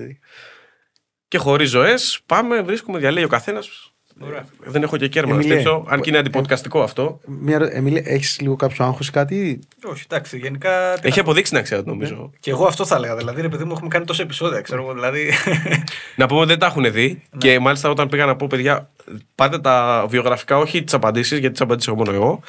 Και 1.31 1.37
χωρίς 1.37 1.69
ζωές, 1.69 2.19
πάμε, 2.25 2.61
βρίσκουμε, 2.61 2.99
διαλέγει 2.99 3.25
ο 3.25 3.27
καθένας. 3.27 3.91
Ωραία. 4.19 4.45
Δεν 4.65 4.83
έχω 4.83 4.97
και 4.97 5.07
κέρμα 5.07 5.29
να 5.33 5.35
Εμιλίε, 5.39 5.59
στήσω, 5.59 5.85
αν 5.89 6.01
και 6.01 6.09
είναι 6.09 6.17
αντιποντκαστικό 6.17 6.81
αυτό. 6.81 7.19
Μία, 7.25 7.55
ερω- 7.55 7.69
Εμίλη, 7.73 8.03
έχεις 8.05 8.39
λίγο 8.41 8.55
κάποιο 8.55 8.85
άγχος 8.85 9.07
ή 9.07 9.11
κάτι; 9.11 9.59
Όχι, 9.83 10.03
εντάξει, 10.09 10.37
γενικά. 10.37 10.93
τι 11.01 11.07
Έχει 11.07 11.15
να- 11.17 11.21
αποδείξει 11.23 11.53
να 11.53 11.61
ξέρω, 11.61 11.81
νομίζω. 11.85 12.31
Και 12.39 12.49
εγώ 12.51 12.65
αυτό 12.65 12.85
θα 12.85 12.95
έλεγα. 12.95 13.15
Δηλαδή, 13.15 13.41
ρε 13.41 13.49
παιδί 13.49 13.63
μου, 13.63 13.71
έχουμε 13.71 13.87
κάνει 13.87 14.05
τόσα 14.05 14.23
επεισόδια, 14.23 14.61
ξέρω 14.61 14.81
εγώ. 14.83 14.93
Δηλαδή. 14.93 15.31
Να 16.15 16.25
πούμε 16.27 16.39
ότι 16.39 16.49
δεν 16.49 16.59
τα 16.59 16.65
έχουν 16.65 16.91
δει 16.91 17.23
και 17.37 17.59
μάλιστα 17.59 17.89
όταν 17.89 18.07
πήγα 18.09 18.25
να 18.25 18.35
πω, 18.35 18.47
παιδιά, 18.47 18.89
πάτε 19.35 19.59
τα 19.59 20.05
βιογραφικά, 20.09 20.57
όχι 20.57 20.83
τις 20.83 20.93
απαντήσεις, 20.93 21.37
γιατί 21.37 21.51
τις 21.51 21.61
απαντήσει 21.61 21.89
έχω 21.91 21.97
μόνο 22.03 22.11
εγώ. 22.17 22.39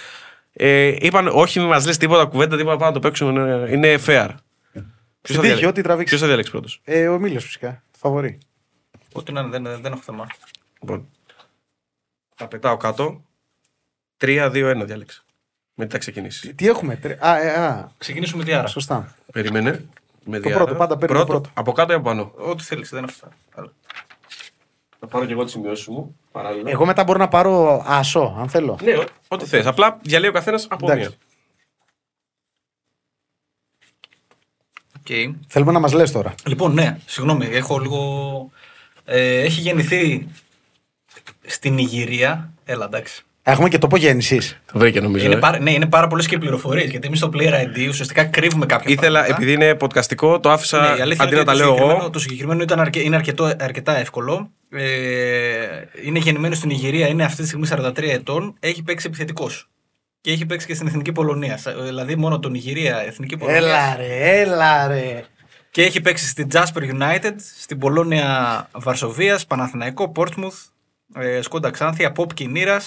Ε, 0.53 0.95
είπαν, 1.01 1.29
όχι, 1.33 1.59
μην 1.59 1.69
μας 1.69 1.87
λες 1.87 1.97
τίποτα 1.97 2.25
κουβέντα, 2.25 2.57
τίποτα 2.57 2.77
πάμε 2.77 2.87
να 2.87 2.93
το 2.93 3.01
παίξουμε. 3.01 3.41
Είναι, 3.41 3.69
είναι 3.71 3.95
fair. 4.07 4.29
Ποιος 5.23 5.37
θα, 5.37 5.41
τύχη, 5.41 5.41
διαλέξει- 5.41 5.65
ό,τι 5.67 5.81
τραβήξεις. 5.83 6.09
ποιος 6.09 6.21
θα 6.21 6.27
διαλέξει 6.27 6.51
πρώτος; 6.51 6.81
Ε, 6.85 7.09
ο 7.09 7.15
Εμίλιο 7.15 7.41
φυσικά. 7.41 7.83
Φαβορή. 7.99 8.39
Ό,τι 9.13 9.33
να 9.33 9.41
είναι, 9.41 9.59
δεν, 9.59 9.81
δεν 9.83 9.93
έχω 9.93 10.03
θέμα. 10.03 10.27
Λοιπόν, 10.81 11.09
τα 12.35 12.49
πετάω 12.49 12.77
κάτω. 12.77 13.25
3-2-1 14.21 14.83
διάλεξε. 14.85 15.23
Μετά 15.75 15.99
ξεκινήσεις; 15.99 16.53
Τι 16.55 16.67
έχουμε. 16.69 16.97
τρε- 16.97 17.25
Α, 17.25 17.37
ε, 17.41 17.51
α, 17.51 17.89
Ξεκινήσουμε 17.99 18.45
τι 18.45 18.53
άρα. 18.53 18.67
σωστά. 18.67 19.15
Περίμενε. 19.33 19.89
Με 20.25 20.41
Το 20.41 20.49
πρώτο, 20.51 20.75
πάντα 20.75 20.97
παίρνει 20.97 21.17
το 21.19 21.25
πρώτο. 21.27 21.51
Από 21.55 21.73
κάτω 21.73 21.93
ή 21.93 21.95
από 21.95 22.05
πάνω; 22.05 22.33
Ό,τι 22.37 22.63
θέλεις, 22.63 22.91
δεν 22.91 23.05
έχω 23.05 23.13
θέμα. 23.13 23.33
Θα 24.99 25.07
πάρω 25.07 25.27
και 25.27 25.33
εγώ 25.33 25.43
τις 25.45 25.53
σημειώσεις 25.53 25.87
μου. 25.87 26.19
Παράλληλα. 26.33 26.71
Εγώ 26.71 26.87
μετά 26.87 27.05
μπορώ 27.05 27.19
να 27.19 27.29
πάρω 27.29 27.83
ασό, 27.87 28.37
αν 28.39 28.49
θέλω. 28.49 28.79
Ναι, 28.83 28.97
ό- 28.97 29.05
ό,τι 29.29 29.47
θες. 29.47 29.67
Απλά 29.67 29.99
διαλέγει 30.03 30.31
ο 30.31 30.35
καθένας 30.35 30.67
από 30.71 30.91
Εντάξει. 30.91 31.09
μία. 31.09 31.19
Okay. 35.07 35.35
Θέλουμε 35.47 35.73
να 35.73 35.79
μας 35.79 35.93
λες 35.93 36.13
τώρα. 36.13 36.35
Λοιπόν, 36.47 36.73
ναι, 36.75 36.99
συγγνώμη, 37.07 37.47
έχω 37.47 37.79
λίγο. 37.79 38.51
Ε, 39.05 39.41
έχει 39.41 39.61
γεννηθεί 39.61 40.29
στην 41.47 41.79
Ιγυρία. 41.79 42.53
Έλα, 42.65 42.85
εντάξει. 42.85 43.23
Έχουμε 43.45 43.69
και 43.69 43.79
τόπο 43.79 43.97
γέννησης. 43.97 44.61
Το 44.73 44.79
βρήκε 44.79 45.01
νομίζω. 45.01 45.25
Είναι 45.25 45.35
ε. 45.35 45.39
πάρα, 45.39 45.59
ναι, 45.59 45.73
είναι 45.73 45.87
πάρα 45.87 46.07
πολλές 46.07 46.27
και 46.27 46.39
πληροφορίες. 46.39 46.91
Γιατί 46.91 47.07
εμείς 47.07 47.19
στο 47.19 47.31
Player 47.35 47.53
ID 47.53 47.87
ουσιαστικά 47.89 48.25
κρύβουμε 48.25 48.67
κάποια 48.67 48.91
Ήθελα, 48.93 49.19
πράγματα. 49.21 49.43
επειδή 49.43 49.53
είναι 49.65 49.77
podcastικό, 49.81 50.43
το 50.43 50.51
άφησα 50.51 50.81
Ναι, 50.91 50.99
η 50.99 51.01
αλήθεια 51.01 51.25
αντί 51.25 51.33
είναι 51.35 51.45
να 51.45 51.47
τα 51.47 51.53
ότι 51.53 51.61
λέω 51.61 51.69
το 51.69 51.75
συγκεκριμένο- 51.75 52.01
εγώ. 52.03 52.11
Το 52.11 52.19
συγκεκριμένο 52.19 52.63
ήταν 52.63 52.81
αρκε, 52.81 53.01
είναι 53.01 53.17
αρκετό, 53.17 53.53
αρκετά 53.61 53.97
εύκολο. 53.97 54.51
Ε, 54.71 54.81
είναι 56.05 56.19
γεννημένο 56.19 56.55
στην 56.55 56.71
Ιγυρία, 56.71 57.07
είναι 57.09 57.25
αυτή 57.25 57.41
τη 57.43 57.47
στιγμή 57.47 57.67
43 57.71 58.11
ετών. 58.11 58.55
Έχει 58.61 58.83
παίξει 58.83 59.07
επιθετικός. 59.09 59.69
Και 60.21 60.31
έχει 60.31 60.47
παίξει 60.47 60.67
και 60.67 60.75
στην 60.75 60.87
Εθνική 60.87 61.13
Πολωνία. 61.13 61.57
Σα- 61.57 61.73
Δηλαδή 61.73 62.17
μόνο 62.17 62.39
τον 62.39 62.55
Ιγυρία, 62.55 63.03
Εθνική 63.07 63.37
Πολωνία. 63.37 63.61
Έλα 63.61 63.97
ρε, 63.97 64.41
έλα 64.41 64.87
ρε. 64.87 65.23
Και 65.73 65.83
έχει 65.83 66.01
παίξει 66.01 66.27
στην 66.29 66.49
Jasper 66.53 66.83
United, 66.93 67.35
στην 67.61 67.79
Πολώνια 67.79 68.69
Βαρσοβίας, 68.73 69.47
Παναθηναϊκό, 69.47 70.09
Πόρτσμουθ, 70.09 70.57
ε, 71.15 71.43
Σκόντα 71.43 71.71
Ξάνθια, 71.71 72.13
ΑΠΟΠ 72.13 72.35
Κινύρα. 72.35 72.81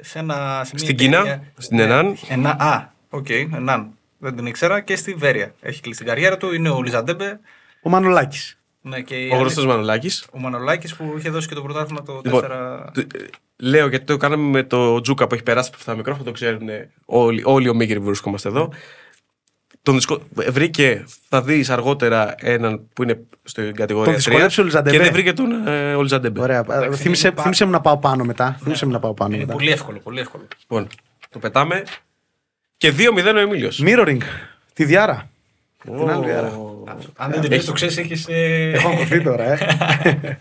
Σε 0.00 0.18
ένα, 0.18 0.34
σε 0.64 0.70
μια 0.74 0.84
Στην 0.84 0.96
Κίνα, 0.96 1.18
εταιρεία- 1.18 1.52
στην 1.58 1.78
Ενάν. 1.78 2.16
Ενά, 2.28 2.50
α, 2.50 2.92
οκ, 3.10 3.28
Ενάν. 3.30 3.90
Δεν 4.18 4.36
την 4.36 4.46
ήξερα. 4.46 4.80
Και 4.80 4.96
στη 4.96 5.14
Βέροια. 5.14 5.54
Έχει 5.60 5.80
κλείσει 5.80 5.98
την 5.98 6.06
καριέρα 6.08 6.36
του. 6.36 6.54
Είναι 6.54 6.68
ο 6.70 6.82
Ολισαντέμπε. 6.82 7.40
Ο 7.82 7.90
Μανολάκης. 7.90 8.58
Ναι, 8.80 9.00
και 9.00 9.14
η 9.14 9.30
Ο 9.32 9.36
γνωστός 9.36 9.58
άλλη- 9.64 9.72
Μανολάκης. 9.72 10.26
ο 10.32 10.38
Μανολάκης 10.38 10.96
που 10.96 11.14
είχε 11.18 11.30
δώσει 11.30 11.48
και 11.48 11.54
το 11.54 11.62
πρωτάθλημα 11.62 12.02
το 12.02 12.20
4. 12.20 12.92
Λοιπόν, 12.94 13.06
Λέω 13.56 13.88
γιατί 13.88 14.04
το 14.04 14.16
κάναμε 14.16 14.48
με 14.48 14.62
το 14.62 15.00
Τζούκα 15.00 15.26
που 15.26 15.34
έχει 15.34 15.42
περάσει 15.42 15.68
από 15.68 15.76
αυτά 15.78 15.90
τα 15.90 15.96
μικρόφωνα, 15.96 16.24
το 16.24 16.32
ξέρουν 16.32 16.68
όλοι, 17.04 17.42
όλη 17.44 17.66
η 17.66 17.68
ομήγυρη 17.68 17.98
που 17.98 18.04
βρισκόμαστε 18.04 18.48
εδώ. 18.48 18.72
Τον 19.82 19.94
δυσκο... 19.94 20.18
Βρήκε, 20.48 21.04
θα 21.28 21.42
δεις 21.42 21.70
αργότερα 21.70 22.34
έναν 22.38 22.88
που 22.92 23.02
είναι 23.02 23.20
στην 23.42 23.74
κατηγορία 23.74 24.12
Τον 24.12 24.14
δυσκόλεψε 24.22 24.60
ο 24.60 24.64
3 24.64 24.66
Λιζαντεμπέ. 24.66 24.96
και 24.96 25.02
δεν 25.02 25.12
βρήκε 25.12 25.32
τον 25.32 25.66
ε, 25.68 25.94
ο 25.94 26.02
Λιζαντεμπέ. 26.02 26.40
Ωραία. 26.40 26.58
Εντάξει, 26.58 27.02
θύμισε, 27.02 27.26
είναι 27.26 27.30
πάρα- 27.36 27.42
θύμισε 27.42 27.64
μου 27.64 27.70
να 27.70 27.80
πάω 27.80 27.98
πάνω 27.98 28.24
μετά. 28.24 28.58
Θύμισε 28.62 28.86
μου 28.86 28.92
να 28.92 28.98
πάω 28.98 29.14
πάνω 29.14 29.34
Είναι 29.34 29.42
μετά. 29.44 29.56
πολύ 29.56 29.70
εύκολο, 29.70 29.98
πολύ 29.98 30.20
εύκολο. 30.20 30.44
Λοιπόν, 30.60 30.86
το 31.30 31.38
πετάμε. 31.38 31.82
Και 32.76 32.92
2-0 32.98 33.34
ο 33.34 33.38
Εμίλιος. 33.38 33.82
Mirroring. 33.86 34.18
Τη 34.72 34.84
διάρα. 34.84 35.30
Την 35.84 36.10
άλλη 36.10 36.24
διάρα. 36.24 36.52
Αν 37.16 37.30
δεν 37.30 37.40
την 37.40 37.50
πεις, 37.50 37.64
το 37.64 37.72
ξέρεις, 37.72 37.96
έχεις. 37.96 38.26
Έχω 38.28 38.88
αγχωθεί 38.88 39.22
τώρα, 39.22 39.44
ε. 39.44 39.58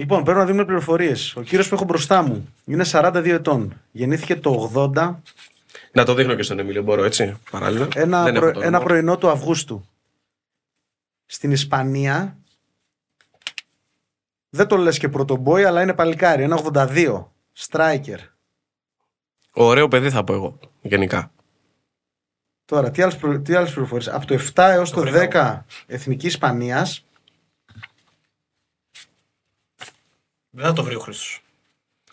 λοιπόν, 0.00 0.24
πρέπει 0.24 0.38
να 0.38 0.46
δούμε 0.46 0.64
πληροφορίες. 0.64 1.34
Ο 1.36 1.42
κύριος 1.42 1.68
που 1.68 1.74
έχω 1.74 1.84
μπροστά 1.84 2.22
μου 2.22 2.48
είναι 2.64 2.84
42 2.92 3.24
ετών. 3.26 3.72
Γεννήθηκε 3.92 4.36
το 4.36 4.70
80, 4.94 5.14
Να 5.98 6.04
το 6.04 6.14
δείχνω 6.14 6.34
και 6.34 6.42
στον 6.42 6.58
Εμίλιο, 6.58 6.82
μπορώ 6.82 7.04
έτσι. 7.04 7.36
Παράλληλα. 7.50 7.88
ένα, 7.94 8.22
Δεν 8.24 8.34
προ- 8.34 8.44
έχω 8.44 8.52
το 8.52 8.58
ένα 8.60 8.68
όνομα. 8.68 8.84
πρωινό 8.84 9.18
του 9.18 9.28
Αυγούστου. 9.28 9.88
Στην 11.26 11.50
Ισπανία. 11.50 12.38
Δεν 14.50 14.66
το 14.66 14.76
λες 14.76 14.98
και 14.98 15.08
πρωτομπόι, 15.08 15.64
αλλά 15.64 15.82
είναι 15.82 15.94
παλικάρι. 15.94 16.42
Ένα 16.42 16.56
82. 16.56 17.32
Striker. 17.58 18.18
Ωραίο 19.52 19.88
παιδί 19.88 20.10
θα 20.10 20.24
πω 20.24 20.32
εγώ, 20.32 20.58
γενικά. 20.80 21.30
Τώρα, 22.64 22.90
τι 22.90 23.02
άλλες, 23.02 23.16
προ... 23.16 23.40
τι 23.40 23.54
άλλες 23.54 23.70
πληροφορίες; 23.72 24.08
Από 24.08 24.26
το 24.26 24.34
7 24.34 24.52
έως 24.56 24.90
το, 24.90 25.02
Το 25.02 25.10
10 25.32 25.58
Εθνική 25.86 26.26
Ισπανίας. 26.26 27.04
Δεν 30.50 30.64
θα 30.66 30.72
το 30.72 30.82
βρει 30.82 30.94
ο 30.94 31.00
Χρήστος. 31.00 31.42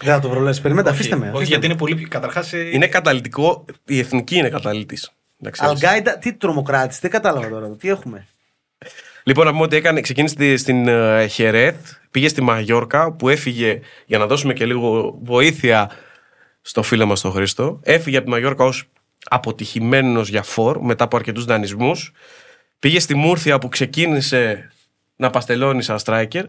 Δεν 0.03 0.13
θα 0.13 0.19
το 0.19 0.29
βρω, 0.29 0.39
λες. 0.39 0.61
Περιμένετε, 0.61 0.93
αφήστε 0.93 1.15
με. 1.15 1.21
Όχι, 1.25 1.35
αφήστε 1.35 1.49
γιατί 1.49 1.67
με. 1.67 1.73
είναι 1.73 1.81
πολύ. 1.95 2.07
Καταρχάς. 2.07 2.51
Είναι 2.51 2.87
καταλητικό, 2.87 3.65
η 3.85 3.99
εθνική 3.99 4.35
είναι 4.35 4.49
καταλήτης. 4.49 5.11
Αλγκάιντα, 5.57 6.17
τι 6.17 6.33
τρομοκράτης, 6.33 6.99
δεν 6.99 7.11
κατάλαβα 7.11 7.49
τώρα. 7.49 7.69
Τι 7.69 7.89
έχουμε; 7.89 8.27
Λοιπόν, 9.23 9.45
να 9.45 9.51
πούμε 9.51 9.63
ότι 9.63 9.75
έκανε, 9.75 10.01
ξεκίνησε 10.01 10.33
στη- 10.33 10.57
στην 10.57 10.87
ε, 10.87 11.27
Χερέθ, 11.27 11.93
πήγε 12.11 12.27
στη 12.27 12.41
Μαγιόρκα, 12.41 13.11
που 13.11 13.29
έφυγε 13.29 13.79
για 14.05 14.17
να 14.17 14.25
δώσουμε 14.27 14.53
και 14.53 14.65
λίγο 14.65 15.17
βοήθεια 15.23 15.91
στο 16.61 16.83
φίλο 16.83 17.05
μας 17.05 17.21
τον 17.21 17.31
Χρήστο. 17.31 17.79
Έφυγε 17.83 18.15
από 18.17 18.25
τη 18.25 18.31
Μαγιόρκα 18.31 18.63
ως 18.63 18.89
αποτυχημένος 19.29 20.29
για 20.29 20.43
φορ 20.43 20.79
μετά 20.81 21.03
από 21.03 21.15
αρκετούς 21.15 21.45
δανεισμούς. 21.45 22.11
Πήγε 22.79 22.99
στη 22.99 23.15
Μούρθια 23.15 23.59
που 23.59 23.69
ξεκίνησε 23.69 24.71
να 25.15 25.29
παστελώνει 25.29 25.81
σαν 25.83 25.97
striker. 26.03 26.43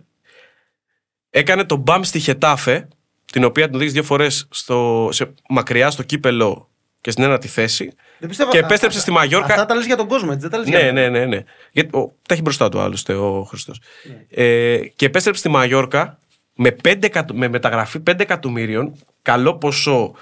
Έκανε 1.30 1.64
τον 1.64 1.78
μπαμ 1.78 2.02
στη 2.02 2.18
Χετάφε, 2.18 2.88
την 3.32 3.44
οποία 3.44 3.66
την 3.66 3.74
οδήγησε 3.74 3.94
δύο 3.94 4.04
φορές 4.04 4.46
στο, 4.50 5.08
σε, 5.12 5.32
μακριά 5.48 5.90
στο 5.90 6.02
κύπελο 6.02 6.68
και 7.00 7.10
στην 7.10 7.24
ένατη 7.24 7.48
θέση. 7.48 7.92
Δεν 8.18 8.28
πιστεύω- 8.28 8.50
Και 8.52 8.58
α- 8.58 8.64
επέστρεψε 8.64 8.98
α- 8.98 9.00
στη 9.00 9.10
Μαγιόρκα. 9.10 9.46
Αυτά 9.52 9.66
τα 9.66 9.74
λες 9.74 9.86
για 9.86 9.96
τον 9.96 10.08
κόσμο, 10.08 10.28
έτσι. 10.32 10.40
Δεν 10.40 10.50
τα 10.50 10.58
λες 10.58 10.68
Ναι, 10.68 10.80
για 10.82 10.92
ναι, 10.92 11.08
ναι, 11.08 11.24
ναι. 11.26 11.44
Γιατί, 11.72 11.96
ο, 11.96 12.12
τα 12.26 12.34
έχει 12.34 12.42
μπροστά 12.42 12.68
του 12.68 12.80
άλλωστε 12.80 13.14
ο 13.14 13.42
Χριστός. 13.42 13.80
Ναι. 14.04 14.44
Ε, 14.44 14.78
και 14.96 15.06
επέστρεψε 15.06 15.40
στη 15.40 15.48
Μαγιόρκα 15.48 16.18
με, 16.54 16.76
5, 16.84 17.04
εκατο- 17.04 17.34
με 17.34 17.48
μεταγραφή 17.48 17.98
5 18.10 18.20
εκατομμύριων, 18.20 18.92
καλό 19.22 19.54
ποσό 19.54 20.14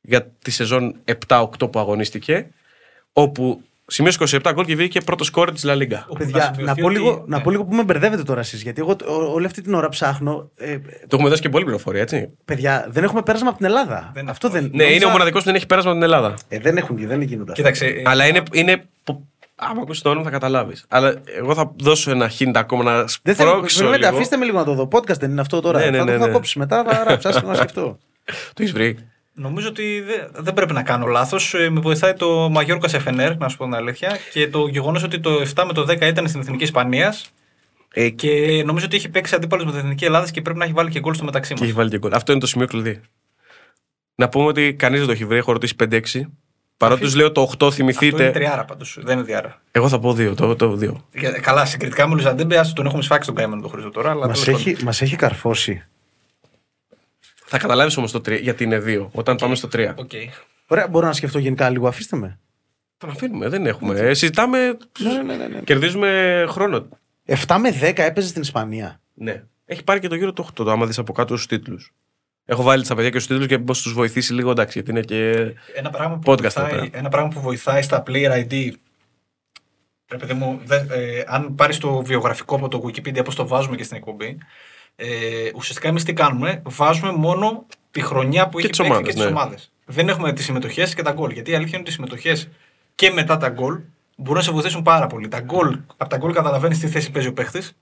για 0.00 0.26
τη 0.42 0.50
σεζόν 0.50 0.94
7-8 1.04 1.70
που 1.70 1.78
αγωνίστηκε, 1.78 2.46
όπου 3.12 3.62
σημείωσε 3.92 4.38
27 4.44 4.50
γκολ 4.54 4.64
και 4.64 4.76
βγήκε 4.76 5.00
πρώτος 5.00 5.26
σκόρ 5.26 5.52
της 5.52 5.64
Λα 5.64 5.74
Λίγκα. 5.74 6.04
Όπου 6.08 6.18
Παιδιά, 6.18 6.40
σημειωθεί 6.42 6.62
να 6.62 6.74
πω, 6.74 6.86
ότι- 6.86 6.94
λίγο, 6.98 7.24
να 7.26 7.36
ναι. 7.36 7.42
πω 7.42 7.50
λίγο 7.50 7.64
που 7.64 7.74
με 7.74 7.82
μπερδεύετε 7.84 8.22
τώρα 8.22 8.40
εσείς. 8.40 8.62
Γιατί 8.62 8.80
εγώ 8.80 8.90
ό- 8.90 9.32
όλη 9.34 9.46
αυτή 9.46 9.62
την 9.62 9.74
ώρα 9.74 9.88
ψάχνω. 9.88 10.50
Ε, 10.56 10.78
Το 10.78 11.08
έχουμε 11.12 11.28
δώσει 11.28 11.40
και 11.42 11.48
πολύ 11.48 11.64
πληροφορία, 11.64 12.00
έτσι. 12.00 12.28
παιδιά, 12.44 12.86
δεν 12.90 13.04
έχουμε 13.04 13.22
πέρασμα 13.22 13.48
από 13.48 13.56
την 13.56 13.66
Ελλάδα. 13.66 14.10
Δεν 14.14 14.28
Αυτό 14.28 14.48
δεν. 14.48 14.62
Ναι, 14.62 14.68
είναι 14.84 14.84
νόμιζα- 14.84 15.06
ο 15.06 15.10
μοναδικός 15.10 15.40
που 15.40 15.46
δεν 15.46 15.54
έχει 15.54 15.66
πέρασμα 15.66 15.90
από 15.90 16.00
την 16.00 16.10
Ελλάδα. 16.10 16.34
Ε, 16.48 16.58
δεν 16.58 16.76
έχουν, 16.76 16.96
δεν 17.06 17.20
γίνονται 17.22 17.50
αυτά. 17.52 17.62
Κοίταξε. 17.62 17.86
ε, 17.86 18.02
Αλλά 18.04 18.26
είναι. 18.26 18.42
είναι 18.52 18.84
πο- 19.04 19.26
άμα 19.56 19.80
ακούσεις 19.82 20.02
το 20.02 20.08
όνομα 20.10 20.24
θα 20.24 20.30
καταλάβεις. 20.30 20.84
Αλλά 20.88 21.14
εγώ 21.38 21.54
θα 21.54 21.72
δώσω 21.80 22.10
ένα 22.10 22.30
hint 22.38 22.52
ακόμα 22.54 22.82
να 22.84 23.04
Δεν 23.22 23.34
θέλω. 23.34 23.48
σπρώξω. 23.50 23.76
Περιμένετε, 23.78 24.04
λίγο. 24.06 24.16
αφήστε 24.16 24.36
με 24.36 24.44
λίγο 24.44 24.58
να 24.58 24.64
το 24.64 24.74
δω. 24.74 24.88
Podcast 24.92 25.18
δεν 25.18 25.30
είναι 25.30 25.40
αυτό 25.40 25.60
τώρα. 25.60 25.78
Ναι, 25.78 25.90
ναι, 25.90 25.98
θα 25.98 26.04
ναι, 26.04 26.12
το 26.12 26.18
θα 26.18 26.26
ναι. 26.26 26.32
κόψει 26.32 26.58
μετά, 26.58 26.84
θα 26.84 27.02
γράψει. 27.06 27.28
Άσε 27.28 27.40
να 27.46 27.54
σκεφτώ. 27.54 27.98
Το 28.54 28.58
έχεις 28.62 28.72
βρει. 28.72 28.98
Νομίζω 29.34 29.68
ότι 29.68 30.00
δε- 30.00 30.42
δεν 30.42 30.54
πρέπει 30.54 30.72
να 30.72 30.82
κάνω 30.82 31.06
λάθος. 31.06 31.54
Με 31.70 31.80
βοηθάει 31.80 32.12
το 32.12 32.48
Μαγιόρκα 32.50 32.88
σε 32.88 33.02
Φενέρ, 33.06 33.34
να 33.38 33.48
σου 33.48 33.56
πω 33.56 33.64
την 33.64 33.74
αλήθεια. 33.74 34.18
Και 34.32 34.48
το 34.48 34.66
γεγονός 34.66 35.02
ότι 35.02 35.20
το 35.20 35.30
7 35.40 35.64
με 35.66 35.72
το 35.72 35.84
10 35.84 36.06
ήταν 36.06 36.28
στην 36.28 36.40
εθνική 36.40 36.62
Ισπανίας. 36.64 37.32
Ε, 37.94 38.08
Και 38.08 38.62
νομίζω 38.66 38.86
ότι 38.86 38.96
έχει 38.96 39.08
παίξει 39.08 39.34
αντίπαλος 39.34 39.64
με 39.64 39.70
την 39.70 39.80
εθνική 39.80 40.04
Ελλάδας 40.04 40.30
και 40.30 40.42
πρέπει 40.42 40.58
να 40.58 40.64
έχει 40.64 40.72
βάλει 40.72 40.90
και 40.90 41.00
γκολ 41.00 41.14
στο 41.14 41.24
μεταξύ 41.24 41.48
Και 41.54 41.58
μας. 41.60 41.68
έχει 41.68 41.76
βάλει 41.78 41.90
και 41.90 41.98
γκολ. 41.98 42.12
Αυτό 42.12 42.32
είναι 42.32 42.40
το 42.40 42.46
σημείο 42.46 42.66
κλειδί. 42.66 43.00
Να 44.14 44.28
πούμε 44.28 44.46
ότι 44.46 44.74
κανείς 44.74 44.98
δεν 44.98 45.06
το 45.06 45.12
έχει 45.12 45.24
βρει. 45.24 45.38
Έχω 45.38 45.52
ρωτήσει 45.52 45.76
5-6. 45.76 46.00
Παρότι 46.76 47.00
τους 47.00 47.14
λέω 47.14 47.32
το 47.32 47.40
8, 47.42 47.46
Αυτό 47.52 47.64
είναι 47.82 47.92
θυμηθείτε. 47.92 48.30
τριάρα 48.30 48.64
πάντως. 48.64 48.98
Δεν 49.02 49.16
είναι 49.16 49.26
διάρα. 49.26 49.60
Εγώ 49.70 49.88
θα 49.88 49.98
πω 49.98 50.10
2. 50.12 50.34
Το, 50.34 50.56
το 50.56 50.76
2. 50.80 51.04
Για- 51.14 51.30
Καλά, 51.30 51.64
συγκριτικά 51.64 52.08
με 52.08 52.14
Ολισαντέμπε, 52.14 52.58
ας 52.58 52.72
τον 52.72 52.86
έχουμε 52.86 53.02
σφάξει 53.02 53.26
τον 53.26 53.36
καημένο 53.36 53.60
τον 53.60 53.70
Χρήστο 53.70 53.90
τώρα. 53.90 54.10
Αλλά 54.10 54.26
Μας 54.26 54.40
τέλος 54.42 54.58
πάντων. 54.60 54.74
έχει, 54.74 54.84
μας 54.84 55.02
έχει 55.02 55.16
καρφώσει. 55.16 55.82
Θα 57.54 57.58
καταλάβεις 57.60 57.96
όμως 57.96 58.12
το 58.12 58.18
3 58.18 58.40
γιατί 58.40 58.64
είναι 58.64 58.82
2. 58.86 59.08
Όταν 59.12 59.36
πάμε 59.36 59.54
στο 59.54 59.68
3. 59.72 59.92
Οκ. 59.96 60.10
Ωραία, 60.66 60.88
μπορώ 60.88 61.06
να 61.06 61.12
σκεφτώ 61.12 61.38
γενικά 61.38 61.70
λίγο. 61.70 61.88
Αφήστε 61.88 62.16
με. 62.16 62.38
Τον 62.98 63.10
αφήνουμε. 63.10 63.48
Δεν 63.48 63.66
έχουμε. 63.66 63.98
Ε, 63.98 64.14
συζητάμε. 64.14 64.76
Ναι, 64.98 65.22
ναι, 65.22 65.36
ναι, 65.36 65.46
ναι. 65.46 65.60
Κερδίζουμε 65.60 66.44
χρόνο. 66.48 66.88
7 67.26 67.56
με 67.60 67.70
10 67.80 67.98
έπαιζε 67.98 68.28
στην 68.28 68.42
Ισπανία. 68.42 69.00
Ναι. 69.14 69.42
Έχει 69.64 69.84
πάρει 69.84 70.00
και 70.00 70.08
το 70.08 70.14
γύρο 70.14 70.32
το 70.32 70.46
8. 70.50 70.64
Το 70.64 70.70
άμα 70.70 70.86
δεις 70.86 70.98
από 70.98 71.12
κάτω 71.12 71.34
στους 71.34 71.46
τίτλους. 71.46 71.92
Έχω 72.44 72.62
βάλει 72.62 72.86
τα 72.86 72.94
παιδιά 72.94 73.10
και 73.10 73.18
στους 73.18 73.28
τίτλους 73.30 73.46
και 73.46 73.58
πώς 73.58 73.82
τους 73.82 73.92
βοηθήσει 73.92 74.32
λίγο 74.34 74.50
εντάξει. 74.50 74.72
Γιατί 74.78 74.90
είναι 74.90 75.00
και. 75.00 75.52
Ένα 75.74 75.90
πράγμα, 75.90 76.18
που 76.18 76.30
Podcast 76.32 76.38
βοηθάει, 76.40 76.70
τώρα. 76.70 76.88
ένα 76.92 77.08
πράγμα 77.08 77.28
που 77.28 77.40
βοηθάει 77.40 77.82
στα 77.82 78.02
player 78.06 78.30
ID. 78.48 78.70
Ρε 80.10 80.16
παιδί 80.18 80.32
μου, 80.32 80.60
δε- 80.64 80.76
ε, 80.88 81.24
αν 81.26 81.54
πάρεις 81.54 81.78
το 81.78 82.02
βιογραφικό 82.02 82.56
από 82.56 82.68
το 82.68 82.82
Wikipedia, 82.86 83.24
όπως 83.24 83.34
το 83.34 83.46
βάζουμε 83.46 83.76
και 83.76 83.84
στην 83.84 83.96
εκπομπή, 83.96 84.38
ε, 84.96 85.50
ουσιαστικά 85.54 85.88
εμείς 85.88 86.04
τι 86.04 86.12
κάνουμε, 86.12 86.62
βάζουμε 86.64 87.12
μόνο 87.12 87.66
τη 87.90 88.00
χρονιά 88.00 88.48
που 88.48 88.58
Και 88.58 88.66
έχει 88.66 88.68
τις 88.68 88.78
παίξει 88.78 88.92
ομάδες, 88.92 89.08
και 89.08 89.14
τις 89.14 89.24
ναι. 89.24 89.30
ομάδες. 89.30 89.72
Δεν 89.84 90.08
έχουμε 90.08 90.32
τις 90.32 90.44
συμμετοχές 90.44 90.94
και 90.94 91.02
τα 91.02 91.12
γκολ. 91.12 91.30
Γιατί 91.30 91.50
η 91.50 91.54
αλήθεια 91.54 91.78
είναι 91.78 91.80
ότι 91.80 91.90
οι 91.90 91.94
συμμετοχές 91.94 92.48
και 92.94 93.10
μετά 93.10 93.36
τα 93.36 93.48
γκολ 93.48 93.80
μπορούν 94.16 94.36
να 94.36 94.42
σε 94.42 94.50
βοηθήσουν 94.50 94.82
πάρα 94.82 95.06
πολύ. 95.06 95.28
Τα 95.28 95.40
γκολ, 95.40 95.78
από 95.96 96.10
τα 96.10 96.16
γκολ 96.16 96.32
καταλαβαίνεις 96.32 96.78
τι 96.78 96.88
θέση 96.88 97.10
παίζει 97.10 97.28
ο 97.28 97.32
παίχτης 97.32 97.76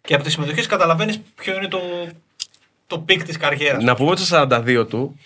και 0.00 0.14
από 0.14 0.22
τις 0.22 0.32
συμμετοχές 0.32 0.66
καταλαβαίνεις 0.66 1.20
ποιο 1.34 1.54
είναι 1.54 1.68
το, 1.68 1.80
το 2.86 2.98
peak 2.98 3.24
της 3.24 3.36
καριέρας. 3.36 3.82
Να 3.82 3.94
πούμε 3.94 4.10
ότι 4.10 4.20
στο 4.20 4.46
42 4.50 4.86
του 4.88 5.18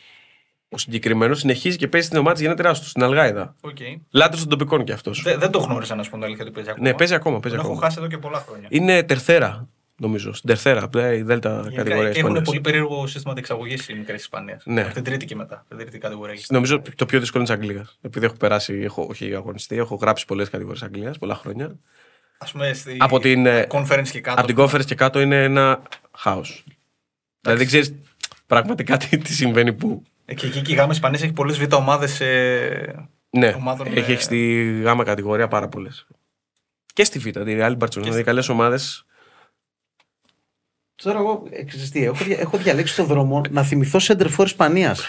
ο 0.68 0.78
συγκεκριμένος 0.78 1.38
συνεχίζει 1.38 1.76
και 1.76 1.88
παίζει 1.88 2.06
στην 2.06 2.18
ομάδα 2.18 2.34
της 2.34 2.42
γενέτειράς 2.44 2.80
του 2.80 2.88
στην 2.88 3.02
Αλγάιδα. 3.02 3.54
Okay. 3.60 4.00
Λάτρε 4.10 4.40
των 4.40 4.48
τοπικών 4.48 4.84
κι 4.84 4.92
αυτός. 4.92 5.22
Δεν, 5.22 5.38
δεν 5.38 5.50
το 5.50 5.58
γνώρισα 5.58 5.94
να 5.94 6.02
σου 6.02 6.10
πω 6.10 6.16
την 6.16 6.24
αλήθεια 6.24 6.44
ότι 6.44 6.52
παίζει 6.52 6.70
ακόμα. 6.70 6.88
Ναι, 6.88 6.94
παίζει 6.94 7.14
ακόμα. 7.14 7.40
Παίζει 7.40 7.56
Τον 7.56 7.64
έχω 7.64 7.74
ακόμα. 7.74 7.86
χάσει 7.86 7.98
εδώ 8.00 8.08
και 8.08 8.18
πολλά 8.18 8.38
χρόνια. 8.38 8.68
Είναι 8.70 9.02
τερθέρα, 9.02 9.68
νομίζω. 9.96 10.32
Στην 10.32 10.48
τερθέρα, 10.48 10.82
από 10.82 10.98
η 10.98 11.22
Δέλτα 11.22 11.50
Γενικά, 11.60 11.76
κατηγορία 11.76 12.02
και 12.10 12.18
έχουν 12.18 12.30
Ισπανίας. 12.30 12.42
πολύ 12.48 12.60
περίεργο 12.60 13.06
σύστημα 13.06 13.32
διεξαγωγής 13.34 13.88
οι 13.88 13.94
μικρές 13.94 14.20
Ισπανίας. 14.20 14.62
Ναι. 14.66 14.82
Από 14.82 14.94
την 14.94 15.04
τρίτη 15.04 15.24
και 15.24 15.34
μετά. 15.34 15.64
Την 15.68 15.76
τρίτη 15.78 15.98
κατηγορία. 15.98 16.32
έχει. 16.34 16.44
Νομίζω 16.48 16.82
το 16.96 17.06
πιο 17.06 17.20
δύσκολο 17.20 17.44
είναι 17.44 17.56
της 17.56 17.62
Αγγλίας. 17.66 17.98
Επειδή 18.02 18.26
έχω 18.26 18.34
περάσει, 18.36 18.74
έχω, 18.74 19.06
όχι 19.10 19.34
αγωνιστεί, 19.34 19.76
έχω 19.76 19.94
γράψει 19.94 20.24
πολλές 20.24 20.50
κατηγορίες 20.50 20.82
Αγγλίας 20.82 21.18
πολλά 21.18 21.34
χρόνια. 21.34 21.78
Α 22.38 22.46
πούμε 22.52 22.72
στη 22.72 22.96
Από 22.98 23.18
την, 23.18 23.46
ε, 23.46 23.66
conference 23.70 24.08
και 24.10 24.20
κάτω. 24.20 24.40
Από 24.40 24.46
την 24.46 24.56
conference 24.58 24.84
και 24.84 24.94
κάτω 24.94 25.20
είναι 25.20 25.42
ένα 25.42 25.82
χάος. 26.16 26.64
Δηλαδή 27.40 27.58
δεν 27.58 27.66
ξέρεις 27.66 27.94
πραγματικά 28.46 28.96
τι, 28.96 29.18
τι 29.24 29.32
συμβαίνει 29.32 29.72
πού. 29.72 30.02
Ε, 30.24 30.34
Και 30.34 30.46
εκεί 30.46 30.60
και 30.62 30.72
η 30.72 30.74
γάμα 30.74 30.92
Ισπανίας 30.92 31.22
έχει 31.22 31.32
πολλές 31.32 31.58
β' 31.58 31.74
ομάδες. 31.74 32.20
Ε... 32.20 33.08
Ναι, 33.30 33.52
Ομάδων 33.56 33.86
έχει, 33.86 33.94
με- 33.94 34.00
έχει 34.06 34.22
στη 34.22 34.62
γάμα 34.82 35.04
κατηγορία 35.04 35.48
πάρα 35.48 35.68
πολλές. 35.68 36.06
Και 36.92 37.04
στη 37.04 37.18
Β, 37.18 37.22
τη 37.24 37.30
Real 37.46 37.76
Barcelona. 37.78 38.00
Δηλαδή 38.02 38.22
καλές 38.22 38.48
ομάδες. 38.48 39.05
Τώρα 41.02 41.18
εγώ, 41.18 41.46
ε, 41.50 41.62
ξέρεις 41.64 41.90
τι, 41.90 42.04
έχω, 42.04 42.24
δια- 42.24 42.38
έχω 42.38 42.56
διαλέξει 42.58 42.96
το 42.96 43.04
δρόμο 43.04 43.40
να 43.50 43.62
θυμηθώ 43.62 43.98
Σέντερφορ 43.98 44.46
Ισπανίας. 44.46 45.04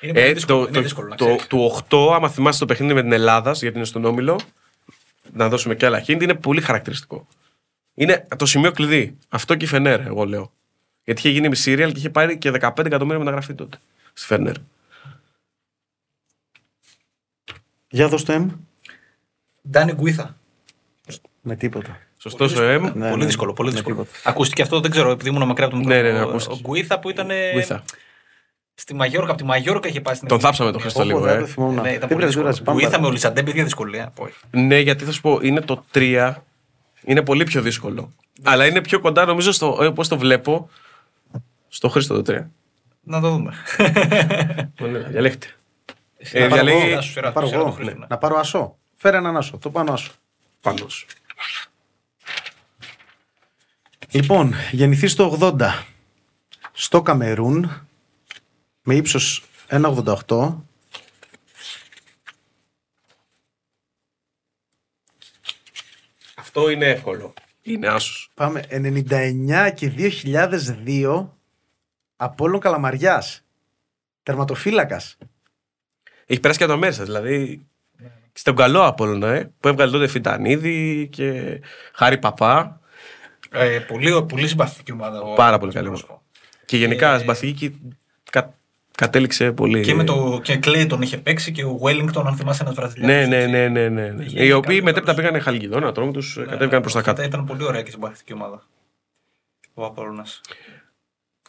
Είναι 0.00 0.12
πολύ 0.12 0.24
Ε, 0.26 0.32
δύσκολο, 0.32 0.58
το, 0.58 0.64
είναι 0.64 0.72
το, 0.76 0.82
δύσκολο 0.82 1.08
να 1.08 1.16
το, 1.16 1.24
ξέρεις. 1.24 1.46
του 1.46 1.82
8, 1.88 2.12
άμα 2.14 2.28
θυμάσαι 2.28 2.58
το 2.58 2.64
παιχνίδι 2.66 2.94
με 2.94 3.02
την 3.02 3.12
Ελλάδα, 3.12 3.52
γιατί 3.52 3.76
είναι 3.76 3.84
στον 3.86 4.04
Όμιλο, 4.04 4.40
να 5.32 5.48
δώσουμε 5.48 5.74
και 5.74 5.86
άλλα 5.86 6.04
hint, 6.06 6.22
είναι 6.22 6.34
πολύ 6.34 6.60
χαρακτηριστικό. 6.60 7.26
Είναι 7.94 8.26
το 8.36 8.46
σημείο 8.46 8.72
κλειδί. 8.72 9.16
Αυτό 9.28 9.54
και 9.54 9.64
η 9.64 9.68
Φενέρ, 9.68 10.00
εγώ 10.00 10.24
λέω. 10.24 10.52
Γιατί 11.04 11.20
είχε 11.20 11.28
γίνει 11.30 11.48
με 11.48 11.54
Σύριαλ 11.54 11.92
και 11.92 11.98
είχε 11.98 12.10
πάρει 12.10 12.38
και 12.38 12.50
15 12.60 12.84
εκατομμύρια 12.86 13.18
μεταγραφή 13.18 13.54
τότε. 13.54 13.76
Στη 14.12 14.26
Φενέρ. 14.26 14.54
Για 17.90 18.08
δώσ' 18.08 18.24
το 18.24 18.34
M. 18.34 18.46
Ντάνι 19.70 19.92
Γκουίθα. 19.92 20.36
Με 21.42 21.56
τίποτα. 21.56 21.98
Σωστό 22.18 22.44
ο 22.44 22.62
Εμ. 22.62 22.82
Ναι, 22.82 22.90
πολύ 23.08 23.16
ναι, 23.16 23.24
δύσκολο. 23.24 23.52
Πολύ 23.52 23.68
με 23.68 23.74
δύσκολο. 23.74 23.96
τίποτα. 23.96 24.18
Ακούστηκε 24.30 24.62
αυτό, 24.62 24.80
δεν 24.80 24.90
ξέρω, 24.90 25.10
επειδή 25.10 25.28
ήμουν 25.28 25.46
μακριά 25.46 25.66
από 25.66 25.74
τον 25.76 25.86
Ναι, 25.86 25.94
μικρόφωνο. 25.94 26.12
ναι, 26.18 26.18
ναι, 26.24 26.24
Ο- 26.26 26.28
ακούστηκε. 26.28 26.54
Ο 26.54 26.68
Γκουίθα 26.68 26.98
που 26.98 27.10
ήταν. 27.10 27.28
Γουίθα. 27.52 27.82
Στη 28.74 28.94
Μαγιόρκα, 28.94 29.28
από 29.30 29.40
τη 29.40 29.44
Μαγιόρκα 29.46 29.88
είχε 29.88 30.00
πάει 30.00 30.14
στην. 30.14 30.28
Τον 30.28 30.40
θάψαμε 30.40 30.70
τον 30.72 30.80
Χριστό 30.80 30.98
Πω, 30.98 31.04
πω, 31.04 31.10
λίγο, 31.14 31.24
δεν 31.26 31.36
ε. 31.36 31.40
το 31.40 31.46
θυμόμουν. 31.46 31.74
Ναι, 31.74 31.88
Τι 31.88 31.94
ήταν 31.94 32.08
πολύ 32.08 32.20
πρεσβείρας, 32.20 32.48
δύσκολο. 32.56 32.64
πάμε 32.64 32.80
Γκουίθα 32.80 32.90
με 33.00 33.06
παρακάτω. 33.06 33.08
ο 33.08 33.12
Λισαντέμπ 33.12 33.48
ίδια 33.48 33.64
δυσκολία. 33.64 34.12
Όχι. 34.18 34.34
Ναι, 34.50 34.78
γιατί 34.78 35.04
θα 35.04 35.12
σου 35.12 35.20
πω, 35.20 35.38
είναι 35.42 35.60
το 35.60 35.84
3. 35.92 36.34
Είναι 37.04 37.22
πολύ 37.22 37.44
πιο 37.44 37.62
δύσκολο. 37.62 38.12
Αλλά 38.42 38.66
είναι 38.66 38.80
πιο 38.80 39.00
κοντά, 39.00 39.24
νομίζω, 39.24 39.52
στο, 39.52 39.78
ε, 39.82 39.90
πώς 39.90 40.08
το 40.08 40.18
βλέπω, 40.18 40.70
στο 41.68 41.88
Χρήστο 41.88 42.14
το 42.22 42.32
3. 42.32 42.50
Να 43.02 43.20
το 43.20 43.30
δούμε. 43.30 43.52
Ωραία, 44.80 45.02
Διαλέξτε. 45.02 45.46
Ε, 46.18 46.44
Ε, 46.44 46.48
διαλέγει- 46.48 46.94
να 46.94 47.00
σου 47.00 47.10
σειρά- 47.12 47.26
Να 47.26 47.32
πάρω 47.32 47.46
σειρά 47.46 47.58
εγώ. 47.60 47.68
του 47.68 47.74
Χρήστου, 47.74 47.98
ναι. 47.98 48.06
Να 48.08 48.18
πάρω 48.18 48.36
ασό. 48.38 48.76
Φέρε 48.96 49.16
έναν 49.16 49.36
άσο. 49.36 49.58
Το 49.58 49.70
πάνω 49.70 49.92
άσο. 49.92 50.10
Πάνω 50.60 50.88
σου. 50.88 51.06
Λοιπόν, 54.10 54.54
γεννηθείς 54.72 55.14
το 55.14 55.38
80 55.40 55.84
στο 56.72 57.02
Καμερούν 57.02 57.88
με 58.82 58.94
ύψος 58.94 59.44
1,88 59.68 60.54
Αυτό 66.34 66.70
είναι 66.70 66.86
εύκολο. 66.86 67.34
Είναι 67.62 67.86
άσος. 67.88 68.30
Πάμε 68.34 68.64
99 68.70 69.70
και 69.74 69.92
2002 70.86 71.28
Απόλλων 72.16 72.60
Καλαμαριάς 72.60 73.44
Τερματοφύλακας 74.22 75.16
Έχει 76.26 76.40
περάσει 76.40 76.58
και 76.58 76.64
από 76.64 76.72
τα 76.72 76.78
μέσα, 76.78 77.04
δηλαδή. 77.04 77.66
Στον 78.32 78.56
καλό 78.56 78.86
Απόλλωνα, 78.86 79.28
ε, 79.28 79.52
που 79.60 79.68
έβγαλε 79.68 79.90
τότε 79.90 80.06
Φιτανίδη 80.06 81.08
και 81.12 81.60
Χάρη 81.92 82.18
Παπά. 82.18 82.77
Ε, 83.50 83.78
πολύ, 83.78 84.22
πολύ 84.28 84.48
συμπαθητική 84.48 84.92
ομάδα. 84.92 85.20
ο- 85.20 85.34
Πάρα 85.34 85.58
πολύ 85.58 85.72
καλή 85.72 85.86
πρόσωπο. 85.88 86.22
Και 86.64 86.76
γενικά 86.76 87.14
Ε, 87.14 87.18
συμπαθητική 87.18 87.68
και 87.70 87.76
κα, 88.30 88.54
κατέληξε 88.94 89.52
πολύ. 89.52 89.80
Και 89.84 89.94
με 89.94 90.04
το 90.04 90.40
και 90.42 90.56
Κλέιτον 90.56 91.02
είχε 91.02 91.16
παίξει 91.18 91.52
και 91.52 91.64
ο 91.64 91.78
Wellington, 91.82 92.22
αν 92.26 92.36
θυμάσαι, 92.36 92.62
ένας 92.62 92.74
Βραζιλιάνος. 92.74 93.28
Ναι, 93.28 93.46
ναι, 93.46 93.46
ναι, 93.46 93.68
ναι, 93.68 93.88
ναι. 93.88 94.08
ναι. 94.10 94.24
Είχε 94.24 94.44
Οι 94.44 94.52
οποίοι 94.52 94.68
κάνει 94.74 94.82
μετέπειτα 94.82 95.14
καλός. 95.14 95.30
πήγαν 95.30 95.42
Χαλκιδόνα, 95.44 95.92
τρόμου 95.92 96.12
τους, 96.12 96.36
Ναι, 96.36 96.44
κατέβηκαν 96.44 96.80
προς 96.80 96.92
τα 96.92 97.02
κάτω. 97.02 97.22
Ήταν 97.22 97.44
πολύ 97.44 97.64
ωραία 97.64 97.82
και 97.82 97.90
συμπαθητική 97.90 98.32
ομάδα. 98.32 98.62
Ο 99.74 99.84
Απόλλωνας. 99.84 100.40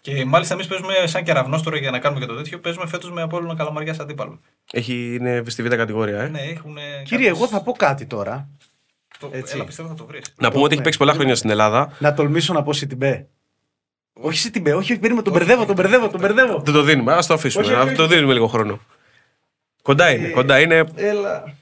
Και 0.01 0.25
μάλιστα 0.25 0.53
εμείς 0.53 0.67
παίζουμε 0.67 0.93
σαν 1.05 1.23
κεραυνό 1.23 1.61
τώρα 1.61 1.77
για 1.77 1.91
να 1.91 1.99
κάνουμε 1.99 2.21
και 2.21 2.27
το 2.31 2.35
τέτοιο. 2.35 2.59
Παίζουμε 2.59 2.87
φέτος 2.87 3.11
με 3.11 3.21
Απόλλωνα 3.21 3.55
Καλαμαριά 3.55 3.95
αντίπαλο. 3.99 4.39
Έχει, 4.71 5.15
είναι 5.19 5.43
στη 5.47 5.63
β' 5.63 5.75
κατηγορία, 5.75 6.21
ε. 6.21 6.27
Ναι, 6.27 6.39
έχουν. 6.41 6.77
Κύριε, 7.03 7.27
εγώ 7.27 7.47
θα 7.47 7.61
πω 7.61 7.71
κάτι 7.71 8.05
τώρα 8.05 8.49
Το, 9.19 9.29
Έτσι. 9.33 9.55
έλα, 9.55 9.65
πιστεύω 9.65 9.89
θα 9.89 9.95
το 9.95 10.05
βρεις. 10.05 10.33
Να 10.37 10.51
πούμε 10.51 10.63
ότι 10.63 10.73
έχει 10.73 10.83
παίξει 10.83 10.99
πολλά 10.99 11.13
χρόνια 11.13 11.35
στην 11.35 11.49
Ελλάδα. 11.49 11.95
Να 11.99 12.13
τολμήσω 12.13 12.53
να 12.53 12.63
πω 12.63 12.73
Σιτιμπέ. 12.73 13.27
Όχι 14.13 14.37
Σιτιμπέ, 14.37 14.73
όχι, 14.73 14.91
όχι, 14.91 14.99
περίμενε, 15.01 15.23
τον 15.23 15.33
μπερδεύω, 15.33 15.65
τον 15.65 15.75
μπερδεύω, 15.75 16.09
τον 16.09 16.19
μπερδεύω. 16.19 16.59
Δεν 16.59 16.73
το 16.73 16.81
δίνουμε, 16.81 17.13
ας 17.13 17.27
το 17.27 17.33
αφήσουμε. 17.33 17.63
Όχι, 17.65 17.73
όχι, 17.73 17.81
Α 17.81 17.85
όχι. 17.85 17.95
το 17.95 18.07
δίνουμε 18.07 18.33
λίγο 18.33 18.47
χρόνο. 18.47 18.79
Κοντά 19.81 20.11
είναι. 20.11 20.27
Κοντά 20.29 20.59
είναι 20.59 20.83
Έλα. 20.95 21.53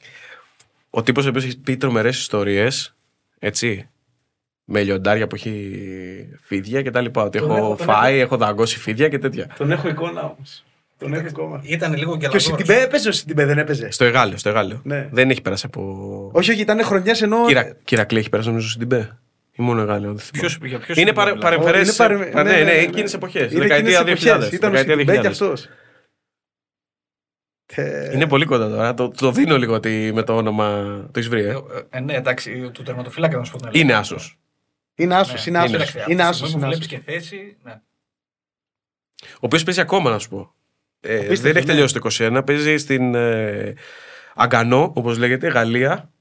ο 0.89 1.03
τύπος 1.03 1.25
ο 1.25 1.29
οποίος 1.29 1.43
έχει 1.43 1.57
πει 1.59 1.77
τρομερές 1.77 2.17
ιστορίες. 2.19 2.95
Έτσι. 3.39 3.89
Με 4.63 4.83
λιοντάρια 4.83 5.27
που 5.27 5.35
έχει 5.35 5.79
φίδια 6.41 6.81
και 6.81 6.91
τα 6.91 7.01
λοιπά. 7.01 7.23
Ότι 7.23 7.39
Τον 7.39 7.49
έχω 7.49 7.57
έχω, 7.57 7.75
τον 7.75 7.85
φάει, 7.85 8.19
έχω 8.19 8.37
δαγκώσει 8.37 8.77
φίδια 8.79 9.09
και 9.09 9.19
τέτοια. 9.19 9.47
Τον 9.57 9.71
έχω 9.71 9.87
εικόνα 9.87 10.21
όμως. 10.21 10.63
Τον 10.97 11.13
έχω 11.13 11.27
ακόμα. 11.27 11.61
Ήταν 11.63 11.91
λίγο 11.93 12.03
Και 12.17 12.25
ο 12.25 12.29
γκελαδόρος. 12.29 12.43
Σιτιμπέ 12.43 12.81
έπαιζε, 12.81 13.09
ο 13.09 13.11
Σιτιμπέ 13.11 13.45
δεν 13.45 13.57
έπαιζε. 13.57 13.91
Στο 13.91 14.05
Εγάλιο, 14.05 14.37
στο 14.37 14.49
Εγάλιο. 14.49 14.81
Ναι. 14.83 15.09
Δεν 15.11 15.29
έχει 15.29 15.41
περάσει 15.41 15.65
από. 15.65 16.29
Όχι, 16.33 16.51
όχι, 16.51 16.61
ήταν 16.61 16.83
χρονιάς 16.83 17.21
ενώ. 17.21 17.45
Κυρα... 17.45 17.75
Κυρακλή 17.83 18.19
έχει 18.19 18.29
περάσει 18.29 18.47
νομίζω 18.49 18.69
στην 18.69 18.87
Μπέ. 18.87 19.17
Ή 19.51 19.61
μόνο 19.63 19.81
Εγάλιο. 19.81 20.07
δεν 20.13 20.19
θυμάμαι. 20.19 20.47
Ποιος, 20.47 20.57
για 20.69 20.79
ποιος 20.79 20.97
Είναι 20.97 21.07
Σιτιμπέ 21.07 21.13
παρε, 21.13 21.31
μιλάμε; 21.31 21.49
παρεμφερέ. 21.55 21.79
Είναι 21.83 21.93
παρε- 21.93 22.33
Ναι, 22.33 22.43
ναι, 22.43 22.63
ναι, 22.63 22.71
εκείνες 22.71 23.13
εποχές. 23.13 23.51
Είναι 23.51 23.61
Δεκαετία 23.61 23.99
εκείνες 23.99 24.23
εποχές. 24.25 24.49
2000. 24.49 24.53
Ήταν 24.53 24.69
ο 24.69 24.77
δεκαετία 24.77 24.93
Σιτιμπέ 24.97 25.15
και 25.15 25.21
2000. 25.21 25.31
αυτός. 25.31 25.67
Είναι 28.13 28.27
πολύ 28.27 28.45
κοντά 28.45 28.69
τώρα. 28.69 28.93
Το, 28.93 29.09
το 29.09 29.31
δίνω 29.31 29.57
λίγο 29.57 29.73
ότι 29.73 30.11
με 30.13 30.23
το 30.23 30.35
όνομα. 30.35 30.85
Το 31.11 31.19
έχεις 31.19 31.29
βρει, 31.29 31.43
ε. 31.43 31.49
Ε, 31.49 31.57
ε, 31.89 31.99
ναι, 31.99 32.13
εντάξει, 32.13 32.69
του 32.73 32.83
τερματοφύλακα 32.83 33.37
να 33.37 33.43
σου 33.43 33.51
πω 33.51 33.57
την 33.57 33.67
αλήθεια. 33.67 33.83
Είναι 33.83 33.93
άσος. 33.93 34.37
Είναι 34.95 35.15
άσος, 35.15 35.45
Ναι, 35.45 35.49
είναι 35.49 35.57
άσος. 35.57 35.71
κοίταξε, 35.71 35.99
από 36.01 36.11
Είναι 36.11 36.21
τη 36.21 36.27
άσος. 36.27 36.47
στιγμή 36.49 36.65
Είναι 36.65 36.71
που 36.75 36.77
άσος. 36.77 36.87
βλέπεις 36.87 37.05
και 37.05 37.11
θέση, 37.11 37.57
ναι. 37.63 37.81
Ο 39.33 39.39
οποίος 39.39 39.63
παίζει 39.63 39.81
ακόμα, 39.81 40.09
να 40.09 40.19
σου 40.19 40.29
πω. 40.29 40.53
Ε, 41.01 41.15
Απίστευτο, 41.15 41.41
δεν 41.41 41.55
έχει 41.55 41.65
ναι. 41.65 41.71
τελειώσει 41.73 41.93
το 41.93 42.09
21. 42.39 42.41
Παίζει 42.45 42.77
στην 42.77 43.15
ε, 43.15 43.73
Αγκανό, 44.35 44.91
όπως 44.95 45.17
λέγεται, 45.17 45.47
Γαλλία. 45.47 46.11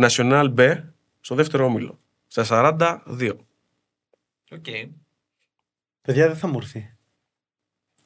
National 0.00 0.54
B, 0.58 0.82
στο 1.20 1.34
δεύτερο 1.34 1.64
όμιλο. 1.64 1.98
Στα 2.26 2.44
42. 3.08 3.30
Οκ. 4.50 4.64
Παιδιά 6.02 6.26
δεν 6.26 6.36
θα 6.36 6.46
μου 6.46 6.58
έρθει. 6.58 6.94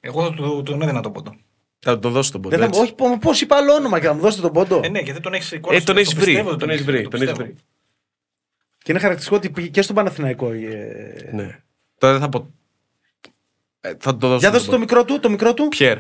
Εγώ 0.01 0.25
θα 0.25 0.35
του, 0.35 0.63
τον 0.65 0.83
έδινα 0.83 1.01
τον 1.01 1.13
πόντο. 1.13 1.35
Θα 1.79 1.99
το 1.99 2.11
δώσω 2.11 2.33
τον 2.33 2.41
πόντο. 2.41 2.57
Δεν 2.57 2.65
θα 2.71 2.77
μου- 2.77 2.83
έτσι. 2.85 2.95
Όχι, 3.05 3.19
πώς 3.19 3.41
είπα 3.41 3.57
άλλο 3.57 3.73
όνομα 3.73 4.01
και 4.01 4.07
να 4.07 4.13
μου 4.15 4.21
δώσετε 4.21 4.43
τον 4.43 4.53
πόντο; 4.53 4.81
Ε, 4.85 4.89
ναι, 4.89 4.99
γιατί 5.01 5.21
τον 5.21 5.35
έχεις 5.35 5.53
εικόνα. 5.53 5.77
Ε, 5.77 5.81
τον 5.81 5.95
το 5.95 6.01
έχεις 6.01 6.15
βρει. 6.15 6.25
πιστεύω, 6.25 6.57
Τον 6.57 6.71
έχεις 6.71 6.85
βρει. 6.85 7.03
Τον 7.09 7.21
έχεις 7.23 7.31
πιστεύω. 7.31 7.51
βρει. 7.51 7.55
Και 8.79 8.91
είναι 8.91 8.99
χαρακτηριστικό 9.01 9.37
ότι 9.37 9.51
πήγε 9.51 9.69
και 9.69 9.83
στον 9.83 9.95
Παναθηναϊκό. 9.97 10.51
ε, 10.51 11.31
Ναι. 11.33 11.63
Τώρα 11.99 12.13
δεν 12.13 12.23
θα 12.23 12.29
πω. 12.29 12.51
Ε, 13.81 13.93
θα 13.99 14.17
το 14.17 14.27
δώσω. 14.29 14.39
Για 14.39 14.51
τον 14.51 14.59
δώστε 14.59 14.65
το 14.71 14.71
πόντο. 14.71 14.79
μικρό 14.79 15.05
του, 15.05 15.21
το 15.21 15.31
μικρό 15.31 15.55
του. 15.55 15.69
Πιέρ. 15.69 15.99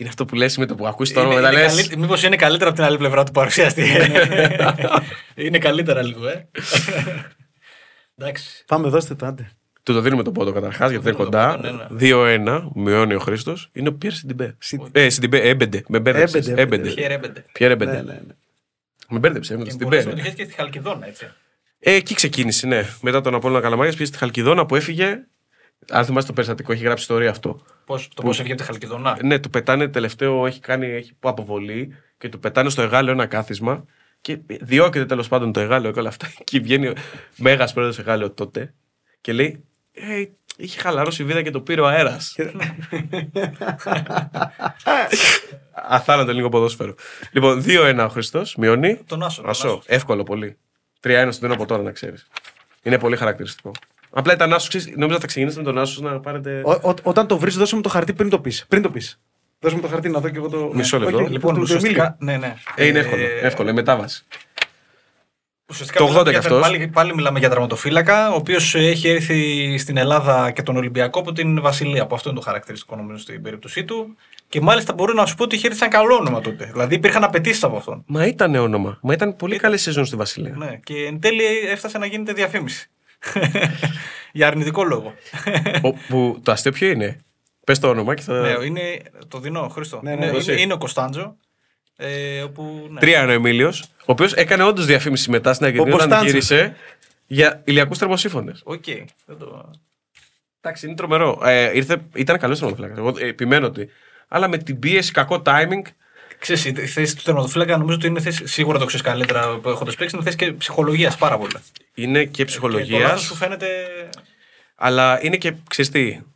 Είναι 0.00 0.08
αυτό 0.08 0.24
που 0.24 0.34
λες 0.34 0.56
με 0.56 0.66
το 0.66 0.74
που 0.74 0.86
ακούς 0.86 1.12
το 1.12 1.20
όνομα 1.20 1.34
Είναι, 1.34 1.42
μετά 1.42 1.52
είναι 1.60 1.62
λες 1.74 1.86
καλύ... 1.88 2.00
Μήπως 2.00 2.22
είναι 2.22 2.36
καλύτερα 2.36 2.70
από 2.70 2.78
την 2.78 2.86
άλλη 2.88 2.96
πλευρά 2.98 3.24
του 3.24 3.32
παρουσιαστή. 3.32 3.86
είναι 5.34 5.58
καλύτερα 5.58 6.02
λίγο, 6.02 6.28
ε. 6.28 6.48
Εντάξει. 8.16 8.64
Πάμε, 8.66 8.88
δώστε 8.88 9.14
το, 9.14 9.26
άντε. 9.26 9.50
Του 9.82 9.92
το 9.92 10.00
δίνουμε 10.00 10.22
τον 10.22 10.32
πόντο 10.32 10.52
καταρχάς 10.52 10.90
γιατί 10.90 11.04
δεν 11.04 11.14
είναι 11.14 11.24
Δίνουμε 11.24 11.46
τον 11.58 11.62
κοντά. 11.62 11.86
πόντο, 11.88 11.94
ναι, 12.44 12.62
2-1, 12.64 12.70
μειώνει 12.74 13.14
ο 13.14 13.18
Χρήστος. 13.18 13.68
Είναι 13.72 13.88
ο 13.88 13.92
Πιέρ 13.92 14.12
Σιντιμπέ. 14.12 14.56
Σι- 14.58 14.80
Ε, 14.92 15.08
Σιντιμπέ, 15.08 15.38
έμπεντε. 15.38 15.82
Με 15.88 15.98
μπέρδεψες. 16.00 16.46
Έμπεντε, 16.48 16.62
έμπεντε. 16.62 16.88
Έμπεντε. 16.88 16.94
Πιέρ 16.94 17.10
έμπεντε. 17.10 17.44
Πιέρ 17.52 17.68
Ναι, 17.68 17.74
έμπεντε. 17.84 18.02
ναι, 18.02 18.12
ναι. 18.26 18.34
Με 19.08 19.18
μπέρδεψε 19.18 19.52
με 19.52 19.58
το 19.58 19.64
Και 19.64 19.70
Σιντιμπέ. 19.70 19.90
πολλές 19.90 20.04
ρε. 20.04 20.10
συμμετοχές 20.10 20.38
και 20.38 20.44
στη 20.44 20.54
Χαλκιδόνα, 20.54 21.06
έτσι. 21.06 21.26
Ε, 21.78 21.92
εκεί 21.94 22.14
ξεκίνησε, 22.14 22.66
ναι. 22.66 22.84
Μετά 23.02 23.20
τον 23.20 23.34
Απόλλωνα 23.34 23.60
Καλαμαριά 23.60 23.92
πήγε 23.92 24.04
στη 24.04 24.18
Χαλκιδόνα 24.18 24.66
που 24.66 24.76
έφυγε. 24.76 25.18
Αν 25.90 26.04
θυμάστε 26.04 26.28
το 26.28 26.32
περιστατικό, 26.32 26.72
έχει 26.72 26.82
γράψει 26.84 27.02
ιστορία 27.02 27.30
αυτό. 27.30 27.60
Πώς, 27.84 28.08
το 28.14 28.22
πώς 28.22 28.38
έφυγε 28.38 28.52
από 28.52 28.62
τη 28.62 28.66
Χαλκιδόνα. 28.66 29.18
Ναι, 29.22 29.38
του 29.38 29.50
πετάνε 29.50 29.88
τελευταίο, 29.88 30.46
έχει 30.46 30.60
κάνει 30.60 30.86
έχει 30.86 31.12
αποβολή 31.20 31.96
και 32.18 32.28
του 32.28 32.38
πετάνε 32.38 32.70
στο 32.70 32.82
Εγάλεο 32.82 33.12
ένα 33.12 33.26
κάθισμα 33.26 33.84
και 34.20 34.38
διώκεται 34.46 35.06
τέλος 35.06 35.28
πάντων 35.28 35.52
το 35.52 35.60
Εγάλεο 35.60 35.92
και 35.92 35.98
όλα 35.98 36.08
αυτά. 36.08 36.26
Και 36.44 36.60
βγαίνει 36.60 36.88
ο 36.88 36.92
μέγας 37.36 37.72
πρόεδρος 37.72 37.98
Εγάλεο 37.98 38.30
τότε 38.30 38.74
και 39.20 39.32
λέει: 39.32 39.64
Ε, 39.92 40.24
είχε 40.56 40.80
χαλαρώσει 40.80 41.22
η 41.22 41.24
βίδα 41.24 41.42
και 41.42 41.50
το 41.50 41.60
πήρε 41.60 41.80
ο 41.80 41.86
αέρας. 41.86 42.36
Αθάνατο 45.72 46.32
λίγο 46.32 46.48
ποδόσφαιρο. 46.48 46.94
Λοιπόν, 47.32 47.64
2-1 47.66 48.04
ο 48.04 48.08
Χριστός, 48.08 48.56
μειώνει. 48.56 48.96
Τον 49.06 49.22
Άσο. 49.22 49.40
τον 49.40 49.50
Ασό, 49.50 49.68
Άσο. 49.68 49.82
εύκολο 49.86 50.22
πολύ. 50.22 50.56
3-1 51.02 51.28
στο 51.30 51.40
δίνω 51.40 51.54
από 51.54 51.66
τώρα 51.66 51.82
να 51.82 51.90
ξέρεις. 51.92 52.26
Είναι 52.82 52.98
πολύ 52.98 53.16
χαρακτηριστικό. 53.16 53.72
Απλά 54.18 54.32
ήταν 54.32 54.52
Άσος, 54.52 54.68
ξέρεις, 54.68 54.92
νόμιζα 54.96 55.18
θα 55.20 55.26
ξεκινήσετε 55.26 55.62
με 55.62 55.70
τον 55.72 55.78
Άσος 55.82 56.00
να 56.00 56.20
πάρετε. 56.20 56.62
Ο- 56.64 56.88
ο- 56.88 56.94
Όταν 57.02 57.26
το 57.26 57.38
βρεις, 57.38 57.56
δώσε 57.56 57.74
μου 57.74 57.80
το 57.80 57.88
χαρτί 57.88 58.12
πριν 58.12 58.28
το 58.30 58.38
πεις. 58.40 58.64
Πριν 58.68 58.82
το 58.82 58.90
πεις. 58.90 59.20
Δώσε 59.60 59.74
μου 59.74 59.80
το 59.80 59.88
χαρτί 59.88 60.08
να 60.08 60.20
δω 60.20 60.28
και 60.28 60.36
εγώ 60.36 60.48
το. 60.48 60.70
Μισό 60.74 60.98
λεπτό. 60.98 61.18
Όχι, 61.18 61.30
Λοιπόν, 61.30 61.50
το- 61.50 61.56
το 61.56 61.62
ουσιαστικά. 61.62 62.16
Ναι, 62.20 62.36
ναι. 62.36 62.54
Ε, 62.74 62.86
είναι 62.86 62.98
εύκολο. 62.98 63.22
Ε, 63.22 63.46
Εύκολο, 63.46 63.70
η 63.70 63.72
μετάβαση. 63.72 64.24
Ουσιαστικά 65.70 65.98
Το 65.98 66.04
μιλάμε 66.04 66.20
80 66.20 66.24
κι 66.24 66.30
για- 66.30 66.48
αυτός. 66.56 66.60
Πάλι, 66.70 66.88
πάλι 66.88 67.14
μιλάμε 67.14 67.38
για 67.38 67.48
τραυματοφύλακα, 67.48 68.30
ο 68.30 68.34
οποίος 68.34 68.74
έχει 68.74 69.08
έρθει 69.08 69.78
στην 69.78 69.96
Ελλάδα 69.96 70.50
και 70.50 70.62
τον 70.62 70.76
Ολυμπιακό 70.76 71.18
από 71.20 71.32
την 71.32 71.60
Βασιλεία. 71.60 72.06
Που 72.06 72.14
αυτό 72.14 72.28
είναι 72.30 72.38
το 72.38 72.44
χαρακτηριστικό 72.44 72.96
νομίζω 72.96 73.18
στην 73.22 73.42
περίπτωσή 73.42 73.84
του. 73.84 74.16
Και 74.48 74.60
μάλιστα 74.60 74.92
μπορώ 74.92 75.12
να 75.12 75.26
σου 75.26 75.34
πω 75.34 75.42
ότι 75.44 75.56
είχε 75.56 75.66
έρθει 75.66 75.78
σαν 75.78 75.88
καλό 75.88 76.14
όνομα 76.14 76.40
τότε. 76.40 76.68
Δηλαδή 76.72 76.94
υπήρχαν 76.94 77.24
απαιτήσεις 77.24 77.64
από 77.64 77.76
αυτόν. 77.76 78.02
Μα 78.06 78.26
ήταν 78.26 78.54
όνομα. 78.54 78.98
Μα 79.02 79.12
ήταν 79.12 79.36
πολύ 79.36 79.56
καλή 79.58 79.76
σεζόν 79.78 80.04
στη 80.04 80.16
Βασιλεία. 80.16 80.54
Ναι, 80.56 80.80
και 80.84 80.94
εν 81.06 81.20
τέλει 81.20 81.42
έφτασε 81.70 81.98
να 81.98 82.06
γίνεται 82.06 82.32
διαφήμιση. 82.32 82.90
για 84.32 84.46
αρνητικό 84.46 84.84
λόγο. 84.84 85.14
Ο- 85.82 85.92
που, 85.92 86.40
το 86.42 86.52
αστείο 86.52 86.72
ποιο 86.72 86.88
είναι; 86.88 87.18
Πες 87.64 87.78
το 87.78 87.88
όνομα 87.88 88.14
και 88.14 88.22
θα. 88.22 88.40
ναι, 88.40 88.64
είναι, 88.64 89.02
το 89.28 89.38
δίνω, 89.40 89.68
Χρήστο. 89.68 90.00
Ναι, 90.02 90.14
ναι, 90.14 90.24
είναι, 90.24 90.32
δώσε. 90.34 90.52
είναι, 90.52 90.60
είναι 90.60 90.72
ο 90.72 90.78
Κοστάντζο. 90.78 91.36
Ε, 91.96 92.42
όπου, 92.42 92.86
ναι. 92.90 93.00
Τρία 93.00 93.22
είναι 93.22 93.30
ο 93.30 93.34
Εμίλιος, 93.34 93.82
ο 93.98 94.04
οποίος 94.04 94.32
έκανε 94.32 94.62
όντως 94.62 94.86
διαφήμιση 94.86 95.30
μετά 95.30 95.52
στην 95.52 95.66
Αργεντινή 95.66 95.90
Ο 95.92 95.94
όταν 95.94 96.08
Κοστάντζο. 96.08 96.30
γύρισε 96.30 96.76
για 97.26 97.62
ηλιακούς 97.64 97.98
θερμοσίφωνες. 97.98 98.52
Οκ. 98.64 98.84
δεν 99.26 99.38
το... 99.38 99.70
Εντάξει, 100.60 100.86
είναι 100.86 100.94
τρομερό. 100.94 101.40
Ε, 101.44 101.76
ήρθε, 101.76 101.96
ήταν 102.14 102.38
καλός 102.38 102.58
τερματοφύλακας. 102.58 102.98
Εγώ 102.98 103.14
ε, 103.18 103.26
επιμένω 103.26 103.66
ότι. 103.66 103.88
Αλλά 104.28 104.48
με 104.48 104.58
την 104.58 104.78
πίεση, 104.78 105.12
κακό 105.12 105.42
timing. 105.44 105.82
Ξέρεις, 106.38 106.64
η 106.64 106.72
θέση 106.86 107.16
του 107.16 107.22
τερματοφύλακα 107.22 107.76
νομίζω 107.76 107.96
ότι 107.96 108.06
είναι 108.06 108.20
θέση, 108.20 108.46
σίγουρα 108.46 108.78
το 108.78 108.84
ξέρεις 108.84 109.04
καλύτερα 109.06 109.56
που 109.58 109.68
έχοντας 109.68 109.94
παίξει, 109.94 110.14
είναι 110.14 110.24
θέση 110.24 110.36
και 110.36 110.52
ψυχολογίας 110.52 111.16
πάρα 111.16 111.38
πολύ. 111.38 111.52
Είναι 111.94 112.24
και 112.24 112.30
Και 112.30 112.42
το 112.42 112.48
ψυχολογίας. 112.48 113.00
λάθος 113.02 113.22
σου 113.22 113.34
φαίνεται. 113.34 113.66
Αλλά 114.74 115.24
είναι 115.24 115.36
και 115.36 115.54
ξεστή. 115.68 116.26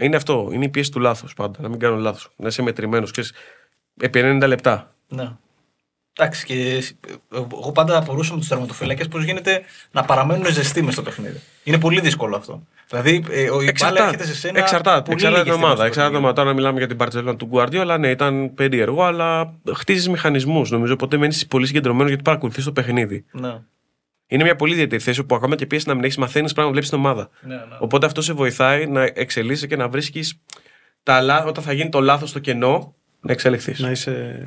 Είναι 0.00 0.16
αυτό. 0.16 0.50
Είναι 0.52 0.64
η 0.64 0.68
πίεση 0.68 0.90
του 0.90 1.00
λάθο 1.00 1.26
πάντα. 1.36 1.58
Να 1.62 1.68
μην 1.68 1.78
κάνω 1.78 1.96
λάθος. 1.96 2.28
Να 2.36 2.48
είσαι 2.48 2.62
μετρημένος. 2.62 3.12
Επί 4.00 4.20
90 4.24 4.46
λεπτά. 4.46 4.94
Ναι. 5.08 5.30
Εντάξει, 6.20 6.44
και 6.46 6.82
εγώ 7.34 7.72
πάντα 7.72 7.96
απορούσα 7.96 8.32
με 8.32 8.38
τους 8.38 8.48
τερματοφύλακε 8.48 9.04
πώς 9.04 9.24
γίνεται 9.24 9.62
να 9.90 10.04
παραμένουν 10.04 10.46
ζεστοί 10.52 10.82
μες 10.82 10.92
στο 10.92 11.02
παιχνίδι. 11.02 11.40
Είναι 11.64 11.78
πολύ 11.78 12.00
δύσκολο 12.00 12.36
αυτό. 12.36 12.62
Δηλαδή, 12.88 13.24
ε, 13.30 13.50
ο- 13.50 13.60
η 13.62 13.72
μπάλα 13.80 14.02
έρχεται 14.04 14.24
σε 14.26 14.34
σένα. 14.34 14.58
Εξαρτάται. 14.58 15.00
πολύ 15.02 15.12
Εξαρτάται 15.12 15.28
λίγη 15.28 15.42
την 15.42 15.52
στιγμή 15.52 15.64
ομάδα. 15.64 15.76
στο 15.76 15.86
Εξαρτάται 15.86 16.14
την 16.16 16.22
παιχνίδι. 16.22 16.24
ομάδα. 16.24 16.42
Τώρα 16.42 16.52
μιλάμε 16.54 16.78
για 16.78 16.86
την 16.88 16.96
Παρσελόνα 16.96 17.36
του 17.36 17.46
Γκουαρδιόλα. 17.46 17.98
Ναι, 17.98 18.10
ήταν 18.10 18.54
περίεργο, 18.54 19.02
αλλά 19.04 19.54
χτίζεις 19.74 20.08
μηχανισμούς. 20.08 20.70
Νομίζω 20.70 20.96
ποτέ 20.96 21.16
μένει 21.16 21.36
πολύ 21.48 21.66
συγκεντρωμένος 21.66 22.08
γιατί 22.08 22.22
παρακολουθείς 22.22 22.64
το 22.64 22.72
παιχνίδι. 22.72 23.24
Ναι. 23.30 23.58
Είναι 24.26 24.42
μια 24.42 24.56
πολύ 24.56 24.72
ιδιαίτερη 24.72 25.02
θέση 25.02 25.20
όπου 25.20 25.34
ακόμα 25.34 25.56
και 25.56 25.66
πίεση 25.66 25.88
να 25.88 25.94
μην 25.94 26.04
έχεις 26.04 26.16
μαθαίνεις 26.16 26.52
πράγμα 26.52 26.70
να 26.72 26.76
βλέπεις 26.78 26.88
την 26.88 26.98
ομάδα. 26.98 27.30
Ναι, 27.40 27.54
ναι. 27.54 27.60
Οπότε 27.78 28.06
αυτό 28.06 28.22
σε 28.22 28.32
βοηθάει 28.32 28.86
να 28.86 29.10
εξελίσσεσαι 29.14 29.66
και 29.66 29.76
να 29.76 29.88
βρίσκεις 29.88 30.38
τα 31.02 31.20
λάθη, 31.20 31.48
όταν 31.48 31.64
θα 31.64 31.72
γίνει 31.72 31.88
το 31.88 32.00
λάθος 32.00 32.30
στο 32.30 32.38
κενό, 32.38 32.94
να 33.20 33.32
εξελιχθείς. 33.32 33.78
Να 33.80 33.90
είσαι. 33.90 34.44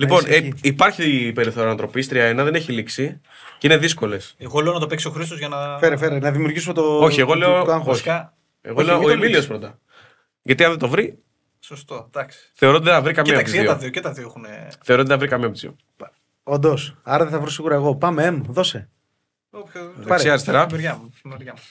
Λοιπόν, 0.00 0.18
είσαι 0.18 0.34
ε, 0.34 0.36
εκεί. 0.36 0.52
υπάρχει 0.62 1.32
περιθώριο 1.34 1.68
ανατροπής 1.68 2.08
3-1, 2.10 2.12
δεν 2.36 2.54
έχει 2.54 2.72
λήξει 2.72 3.20
και 3.58 3.66
είναι 3.66 3.76
δύσκολες. 3.76 4.34
Εγώ 4.38 4.60
λέω 4.60 4.72
να 4.72 4.78
το 4.80 4.86
παίξει 4.86 5.06
ο 5.06 5.10
Χρήστος 5.10 5.38
για 5.38 5.48
να. 5.48 5.78
Φέρε, 5.78 5.96
φέρε, 5.96 6.18
να 6.18 6.30
δημιουργήσουμε 6.30 6.74
το. 6.74 6.98
Όχι, 6.98 7.20
εγώ 7.20 7.32
το- 7.32 7.38
λέω- 7.38 7.64
το 7.64 7.72
άγχος. 7.72 7.86
Βασικά, 7.86 8.34
Εγώ 8.62 8.76
Όχι, 8.78 8.86
λέω 8.86 8.96
μην 8.98 9.04
ο 9.04 9.08
το 9.08 9.12
Εμίλιος 9.14 9.34
λύσεις. 9.34 9.46
πρώτα. 9.46 9.78
Γιατί 10.42 10.64
αν 10.64 10.70
δεν 10.70 10.78
το 10.78 10.88
βρει, 10.88 11.18
Σωστό, 11.60 12.04
εντάξει. 12.06 12.38
θεωρώ 12.52 12.76
ότι 12.76 12.84
δεν 12.84 12.94
θα 12.94 13.02
βρει 13.02 13.12
καμία 13.12 13.32
από 13.34 13.42
τις 13.42 13.52
Κοίταξε, 13.52 13.66
και 13.66 13.72
τα 13.72 13.78
δύο. 13.78 13.82
δύο, 13.82 13.90
και 13.90 14.00
τα 14.00 14.12
δύο 14.12 14.26
έχουν. 14.26 14.44
Θεωρώ 14.84 15.02
ότι 15.02 15.02
δεν 15.02 15.06
θα 15.06 15.16
βρει 15.18 15.28
καμία 15.28 15.46
από 15.46 15.54
τις 15.54 15.62
δύο. 15.62 15.76
Όντως. 16.42 16.96
Άρα 17.02 17.24
δεν 17.24 17.32
θα 17.32 17.40
βρω 17.40 17.50
σίγουρα 17.50 17.74
εγώ. 17.74 17.94
Πάμε, 17.96 18.28
M, 18.38 18.42
δώσε. 18.48 18.88
Δεξιά, 19.96 20.30
αριστερά. 20.32 20.66
Μεριά 20.70 20.94
μου, 20.96 21.10
στη 21.18 21.28
μεριά 21.28 21.52
μου. 21.56 21.62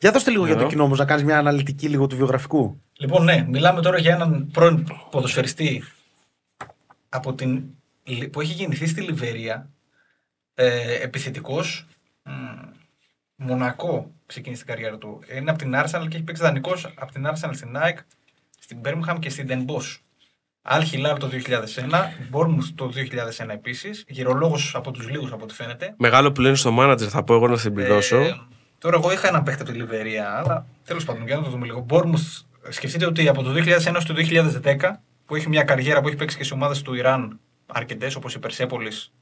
Για 0.00 0.10
δώστε 0.10 0.30
λίγο 0.30 0.46
για 0.46 0.54
Ναι. 0.54 0.62
το 0.62 0.68
κοινό 0.68 0.82
όμως 0.82 0.98
να 0.98 1.04
κάνεις 1.04 1.24
μια 1.24 1.38
αναλυτική 1.38 1.88
λίγο 1.88 2.06
του 2.06 2.16
βιογραφικού. 2.16 2.80
Λοιπόν, 2.98 3.24
ναι, 3.24 3.46
μιλάμε 3.48 3.80
τώρα 3.82 3.98
για 3.98 4.14
έναν 4.14 4.48
πρώην 4.52 4.86
ποδοσφαιριστή 5.10 5.84
από 7.12 7.34
την, 7.34 7.62
που 8.30 8.40
έχει 8.40 8.52
γεννηθεί 8.52 8.86
στη 8.86 9.00
Λιβερία. 9.00 9.70
Ε, 10.54 11.02
επιθετικός. 11.02 11.86
Μ, 12.22 12.32
Μονακό 13.36 14.10
ξεκίνησε 14.26 14.64
την 14.64 14.74
καριέρα 14.74 14.98
του. 14.98 15.20
Είναι 15.36 15.50
από 15.50 15.58
την 15.58 15.74
Arsenal 15.74 16.06
και 16.08 16.16
έχει 16.16 16.22
παίξει 16.22 16.42
δανεικός 16.42 16.92
από 16.94 17.12
την 17.12 17.26
Arsenal 17.26 17.50
στην 17.52 17.76
Nike, 17.76 17.98
στην 18.58 18.78
Birmingham 18.84 19.16
και 19.18 19.30
στην 19.30 19.46
Den 19.50 19.64
Bosch. 19.70 19.98
Al 20.68 20.80
Hilal 20.80 21.16
το 21.18 21.28
2001, 21.28 22.12
Bournemouth 22.32 22.72
το 22.74 22.92
2001 22.94 23.48
επίσης, 23.48 24.04
γυρολόγος 24.08 24.74
από 24.74 24.90
τους 24.90 25.08
λίγους 25.10 25.32
από 25.32 25.44
ό,τι 25.44 25.54
φαίνεται. 25.54 25.94
Μεγάλο 25.98 26.32
που 26.32 26.40
λένε 26.40 26.56
στο 26.56 26.76
manager, 26.78 27.06
θα 27.08 27.24
πω 27.24 27.34
εγώ 27.34 27.48
να 27.48 27.56
συμπληρώσω. 27.56 28.16
Ε, 28.16 28.36
τώρα, 28.78 28.96
εγώ 28.96 29.12
είχα 29.12 29.28
ένα 29.28 29.42
παίχτη 29.42 29.62
από 29.62 29.70
τη 29.70 29.76
Λιβερία, 29.76 30.38
αλλά 30.38 30.66
τέλος 30.84 31.04
πάντων, 31.04 31.26
για 31.26 31.36
να 31.36 31.42
το 31.42 31.50
δούμε 31.50 31.66
λίγο. 31.66 31.86
Bournemouth, 31.88 32.42
σκεφτείτε 32.68 33.06
ότι 33.06 33.28
από 33.28 33.42
το 33.42 33.52
2001 33.52 33.96
στο 34.00 34.14
2010, 34.14 35.02
που 35.32 35.38
που 35.38 35.44
έχει 35.44 35.48
μια 35.48 35.62
καριέρα 35.62 36.00
που 36.00 36.08
έχει 36.08 36.16
παίξει 36.16 36.36
και 36.36 36.44
σε 36.44 36.54
ομάδες 36.54 36.82
του 36.82 36.94
Ιράν 36.94 37.38
αρκετές, 37.66 38.14
όπως 38.14 38.34
η 38.34 38.38
Περσέπολης 38.38 39.12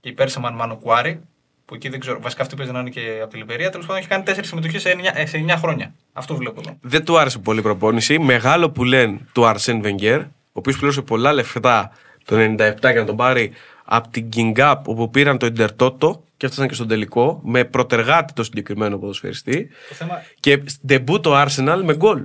και 0.00 0.08
η 0.08 0.12
Πέρσεμαν 0.12 0.54
Μανοκουάρη, 0.54 1.20
που 1.64 1.74
εκεί 1.74 1.88
δεν 1.88 2.00
ξέρω, 2.00 2.20
βασικά 2.20 2.42
αυτή 2.42 2.56
παίζει 2.56 2.72
να 2.72 2.80
είναι 2.80 2.90
και 2.90 3.18
από 3.22 3.30
τη 3.30 3.36
Λιβερία. 3.36 3.70
Τέλος 3.70 3.86
πάντων 3.86 4.00
έχει 4.00 4.10
κάνει 4.10 4.22
τέσσερις 4.22 4.48
συμμετοχές 4.48 4.82
σε, 4.82 4.94
9, 5.16 5.26
σε 5.26 5.44
9 5.48 5.54
χρόνια. 5.58 5.94
Αυτό 6.12 6.36
βλέπω 6.36 6.60
εδώ. 6.60 6.76
Δεν 6.80 7.04
του 7.04 7.18
άρεσε 7.18 7.38
πολύ 7.38 7.58
η 7.58 7.62
προπόνηση. 7.62 8.18
Μεγάλο 8.18 8.70
που 8.70 8.84
λένε 8.84 9.18
του 9.32 9.46
Αρσέν 9.46 9.80
Βενγκέρ, 9.82 10.20
ο 10.20 10.28
οποίος 10.52 10.76
πλήρωσε 10.76 11.02
πολλά 11.02 11.32
λεφτά 11.32 11.92
το 12.24 12.36
97 12.36 12.56
για 12.80 12.92
να 12.92 13.04
τον 13.04 13.16
πάρει 13.16 13.52
από 13.84 14.08
την 14.08 14.28
King 14.36 14.56
Up, 14.56 14.76
όπου 14.84 15.10
πήραν 15.10 15.38
το 15.38 15.46
Ιντερτότο 15.46 16.24
και 16.36 16.46
έφτασαν 16.46 16.68
και 16.68 16.74
στον 16.74 16.88
τελικό, 16.88 17.40
με 17.44 17.64
προτεργάτη 17.64 18.32
το 18.32 18.42
συγκεκριμένο 18.44 18.98
ποδοσφαιριστή. 18.98 19.68
Το 19.88 19.94
θέμα, 19.94 20.22
Και 20.40 20.62
ντεμπού 20.86 21.20
το 21.20 21.42
Arsenal 21.42 21.80
με 21.84 21.96
γκολ. 21.96 22.24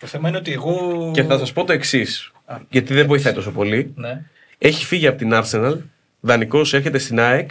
το 0.00 0.06
θέμα 0.06 0.28
είναι 0.28 0.38
ότι 0.38 0.52
εγώ. 0.52 1.10
Και 1.14 1.22
θα 1.22 1.38
σας 1.38 1.52
πω 1.52 1.64
το 1.64 1.72
εξής, 1.72 2.31
γιατί 2.70 2.94
δεν 2.94 3.06
βοηθάει 3.06 3.32
τόσο 3.32 3.50
πολύ. 3.50 3.92
Ναι. 3.96 4.22
Έχει 4.58 4.84
φύγει 4.84 5.06
από 5.06 5.18
την 5.18 5.30
Arsenal, 5.32 5.78
δανεικός 6.20 6.74
έρχεται 6.74 6.98
στην 6.98 7.20
ΑΕΚ 7.20 7.50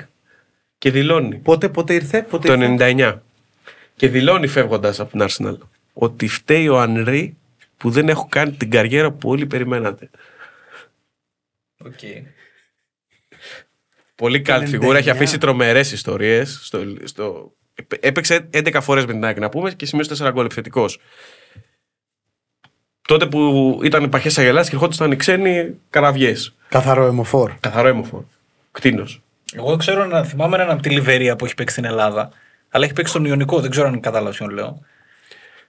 και 0.78 0.92
δηλώνει 0.92 1.36
Πότε, 1.36 1.70
πότε 1.70 1.94
ήρθε, 1.94 2.22
πότε 2.22 2.48
το 2.48 2.54
ήρθε; 2.54 2.96
99. 2.98 3.16
Και 3.96 4.08
δηλώνει 4.08 4.48
φεύγοντας 4.48 5.00
από 5.00 5.12
την 5.12 5.28
Arsenal 5.30 5.58
ότι 5.94 6.28
φταίει 6.28 6.68
ο 6.68 6.80
Ανρί 6.80 7.38
που 7.78 7.90
δεν 7.90 8.10
έχω 8.10 8.28
κάνει 8.30 8.52
την 8.52 8.72
καριέρα 8.72 9.12
που 9.12 9.30
όλοι 9.30 9.46
περιμένατε. 9.46 10.10
Οκ. 11.86 12.00
Πολύ 14.16 14.42
καλή 14.42 14.66
99. 14.66 14.70
φιγούρα, 14.70 14.98
έχει 14.98 15.10
αφήσει 15.10 15.38
τρομερές 15.38 15.92
ιστορίες. 15.92 16.60
Στο, 16.64 16.84
στο... 17.04 17.54
Έπαιξε 18.00 18.50
11 18.54 18.78
φορές 18.82 19.06
με 19.06 19.14
την 19.14 19.26
ΑΕΚ 19.26 19.40
να 19.40 19.50
πούμε 19.50 19.72
και 19.72 19.86
σημείωσε 19.86 20.26
4 20.26 20.32
γκολ 20.34 20.46
επιθετικός. 20.46 21.00
Τότε 23.12 23.26
που 23.26 23.80
ήταν 23.84 24.10
παχές 24.10 24.38
αγελάδες 24.38 24.70
και 24.70 24.76
ερχόντουσαν 24.76 25.12
οι 25.12 25.16
ξένοι 25.16 25.76
καραβιές. 25.90 26.54
Καθαρό 26.70 27.06
αιμοφόρ. 27.06 27.52
Καθαρό 27.60 27.88
αίμοφο. 27.88 28.26
Κτίνος. 28.72 29.22
Εγώ 29.56 29.76
ξέρω 29.76 30.06
να 30.06 30.24
θυμάμαι 30.24 30.56
έναν 30.56 30.70
από 30.70 30.82
τη 30.82 30.90
Λιβερία 30.90 31.36
που 31.36 31.46
έχει 31.46 31.56
παίξει 31.56 31.76
στην 31.76 31.86
Ελλάδα, 31.86 32.30
αλλά 32.70 32.84
έχει 32.84 32.94
παίξει 32.94 33.12
στον 33.12 33.26
Ιωνικό. 33.26 33.60
Δεν 33.60 33.70
ξέρω 33.70 33.88
αν 33.88 34.00
κατάλαβες 34.00 34.38
ποιον 34.38 34.50
λέω. 34.50 34.80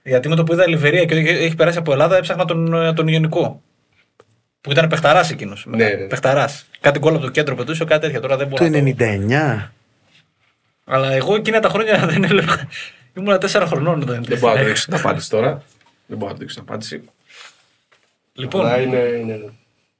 Γιατί 0.03 0.29
με 0.29 0.35
το 0.35 0.43
που 0.43 0.53
είδα 0.53 0.67
Λιβερία 0.67 1.05
και 1.05 1.15
έχει 1.15 1.55
περάσει 1.55 1.77
από 1.77 1.91
Ελλάδα, 1.91 2.17
έψαχνα 2.17 2.45
τον, 2.45 2.73
ε, 2.73 2.93
τον 2.93 3.07
Ιωνικό. 3.07 3.61
Που 4.61 4.71
ήταν 4.71 4.87
παιχταράς 4.87 5.31
εκείνος. 5.31 5.65
Ναι, 5.67 5.77
ναι. 5.77 5.91
Παιχταράς. 5.95 6.65
Κάτι 6.79 6.99
γκολ 6.99 7.13
από 7.13 7.23
το 7.23 7.31
κέντρο 7.31 7.55
πετούσε, 7.55 7.85
κάτι 7.85 8.01
τέτοια. 8.01 8.19
Τώρα 8.19 8.37
δεν 8.37 8.47
μπορώ 8.47 8.63
Το 8.65 8.69
να 8.69 8.83
το... 8.83 8.93
99. 8.99 9.69
Αλλά 10.85 11.11
εγώ 11.11 11.35
εκείνα 11.35 11.59
τα 11.59 11.69
χρόνια 11.69 12.05
δεν 12.11 12.23
έλεγα. 12.23 12.67
Ήμουν 13.17 13.37
4 13.37 13.63
χρονών 13.67 14.01
όταν 14.01 14.23
Δεν 14.23 14.37
μπορώ 14.37 14.53
να 14.53 14.59
το 14.59 14.65
δείξω 14.69 14.85
την 14.85 14.95
απάντηση 14.95 15.29
τώρα. 15.29 15.61
Δεν 16.05 16.17
μπορώ 16.17 16.31
να 16.31 16.37
το 16.37 16.39
δείξω 16.39 16.59
την 16.59 16.65
απάντηση. 16.67 17.03
Λοιπόν, 18.33 18.65
Αλλά 18.65 18.81
είναι, 18.81 18.97
είναι... 18.97 19.53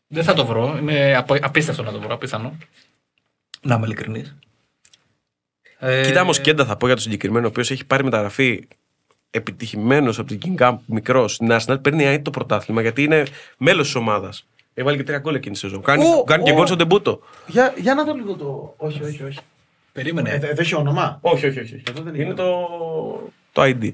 δεν 0.07 0.23
θα 0.23 0.33
το 0.33 0.45
βρω. 0.45 0.77
Είναι 0.81 1.15
απο- 1.15 1.37
απίστευτο 1.41 1.83
να 1.83 1.91
το 1.91 1.99
βρω, 1.99 2.13
απίθανο. 2.13 2.57
Να 3.61 3.75
είμαι 3.75 3.85
ειλικρινής. 3.85 4.35
Ε, 5.79 6.03
Κοίτα 6.05 6.21
όμως 6.21 6.39
Κέντα 6.41 6.65
θα 6.65 6.77
πω 6.77 6.85
για 6.85 6.95
το 6.95 7.01
συγκεκριμένο, 7.01 7.45
ο 7.45 7.49
οποίος 7.49 7.71
έχει 7.71 7.85
πάρει 7.85 8.03
μεταγραφή 8.03 8.67
επιτυχημένος 9.29 10.19
από 10.19 10.27
την 10.35 10.39
King 10.57 10.61
Cup 10.61 10.75
μικρός 10.85 11.33
στην 11.33 11.47
Arsenal. 11.51 11.77
Παίρνει 11.81 12.03
αίτη 12.03 12.21
το 12.21 12.29
πρωτάθλημα 12.29 12.81
γιατί 12.81 13.03
είναι 13.03 13.23
μέλος 13.57 13.85
της 13.85 13.95
ομάδας. 13.95 14.47
Έβαλε 14.73 14.97
και 14.97 15.03
τρία 15.03 15.17
γκολ 15.19 15.35
εκείνη 15.35 15.53
τη 15.53 15.59
σεζόν. 15.59 15.81
Κάνει, 15.81 16.05
Ω, 16.05 16.23
κάνει 16.23 16.43
και 16.43 16.51
ω. 16.51 16.55
γκολ 16.55 16.65
στον 16.65 16.77
τεμπούτο. 16.77 17.19
Για, 17.47 17.73
για 17.77 17.93
να 17.93 18.03
δω 18.03 18.13
λίγο 18.13 18.35
το. 18.35 18.73
Όχι, 18.77 19.03
όχι, 19.03 19.23
όχι. 19.23 19.39
Περίμενε. 19.91 20.29
Ε, 20.29 20.35
εδώ 20.35 20.61
έχει 20.61 20.75
όνομα; 20.75 21.17
Όχι, 21.21 21.47
όχι, 21.47 21.59
όχι. 21.59 21.83
Εδώ 21.89 22.01
δεν 22.01 22.13
είναι 22.15 22.23
είναι. 22.23 22.33
το, 22.33 22.67
το 23.51 23.61
ID. 23.63 23.91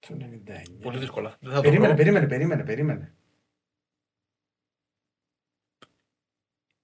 Το 0.00 0.16
99. 0.18 0.80
Πολύ 0.82 0.98
δύσκολα. 0.98 1.36
Δεν 1.40 1.50
θα 1.50 1.56
το 1.56 1.62
Περίμενε, 1.62 1.86
βρω. 1.86 1.96
περίμενε, 1.96 2.26
περίμενε, 2.26 2.62
περίμενε. 2.64 3.14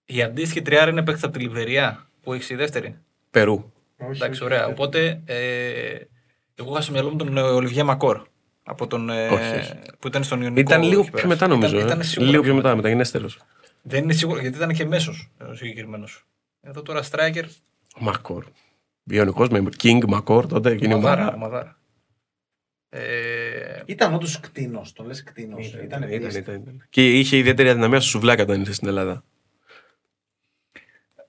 Η 0.05 0.23
αντίστοιχη 0.23 0.63
τριάρα 0.63 0.91
είναι 0.91 1.03
παίκτης 1.03 1.25
από 1.25 1.33
τη 1.33 1.39
Λιβερία 1.45 2.09
που 2.23 2.33
έχεις 2.33 2.51
η 2.51 2.55
δεύτερη; 2.55 2.99
Περού. 3.31 3.73
Όχι, 3.97 4.17
Εντάξει, 4.17 4.27
όχι, 4.43 4.45
ωραία. 4.45 4.63
όχι. 4.65 4.73
Οπότε 4.73 5.23
ε, 5.25 5.99
εγώ 6.55 6.71
είχα 6.73 6.81
στο 6.81 6.93
μυαλό 6.93 7.11
μου 7.11 7.17
τον 7.17 7.37
ε, 7.37 7.41
Ολιβιέ 7.41 7.83
Μακόρ. 7.83 8.27
Από 8.63 8.87
τον, 8.87 9.11
ε, 9.11 9.29
Όχι, 9.29 9.57
όχι. 9.59 9.73
που 9.99 10.07
ήταν 10.07 10.25
στον 10.25 10.43
Ιωνικό. 10.43 10.61
Ήταν 10.61 10.83
λίγο 10.83 11.01
εκεί 11.01 11.11
πιο 11.11 11.17
πέρα. 11.17 11.29
μετά 11.29 11.47
νομίζω. 11.47 11.77
Ήταν, 11.77 11.89
ε. 11.89 11.93
ήταν 11.93 12.03
σίγουρα 12.05 12.31
λίγο 12.31 12.43
πιο 12.43 12.55
μετά, 12.55 12.77
μεταγενέστερο. 12.77 13.29
Δεν 13.83 14.03
είναι 14.03 14.13
σίγουρο 14.13 14.41
γιατί 14.41 14.57
ήταν 14.57 14.73
και 14.73 14.85
μέσος 14.85 15.31
ο 15.51 15.55
συγκεκριμένος. 15.55 16.27
Εδώ 16.61 16.83
τώρα 16.83 17.03
striker. 17.11 17.45
Μακόρ. 17.99 18.45
Βιονικό 19.03 19.47
με 19.51 19.63
King 19.83 20.01
Μακόρ 20.09 20.47
τότε 20.47 20.71
εκείνη 20.71 20.93
η 20.93 20.97
Μαδάρα. 20.97 21.21
ομάδα. 21.23 21.37
Μαδάρα. 21.37 21.79
Ε, 22.89 23.83
Ήταν 23.87 24.15
όντως 24.15 24.41
κτίνος. 24.41 24.93
Το 24.93 25.05
λες 25.05 25.23
κτίνος. 25.23 25.67
Ήταν, 25.67 25.85
Ήταν, 25.85 26.03
ήταν, 26.03 26.31
ήταν, 26.31 26.55
ήταν. 26.55 26.87
Και 26.91 27.19
είχε 27.19 27.37
ιδιαίτερη 27.37 27.69
αδυναμία 27.69 28.01
στο 28.01 28.09
σουβλάκι 28.09 28.41
όταν 28.43 28.61
ήρθε 28.61 28.73
στην 28.73 28.89
Ελλάδα. 28.89 29.23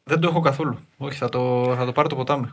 δεν 0.03 0.19
το 0.19 0.27
έχω 0.27 0.39
καθόλου. 0.39 0.79
Όχι, 0.97 1.17
θα 1.17 1.29
το, 1.29 1.73
θα 1.77 1.85
το 1.85 1.91
πάρω 1.91 2.07
το 2.07 2.15
ποτάμι. 2.15 2.45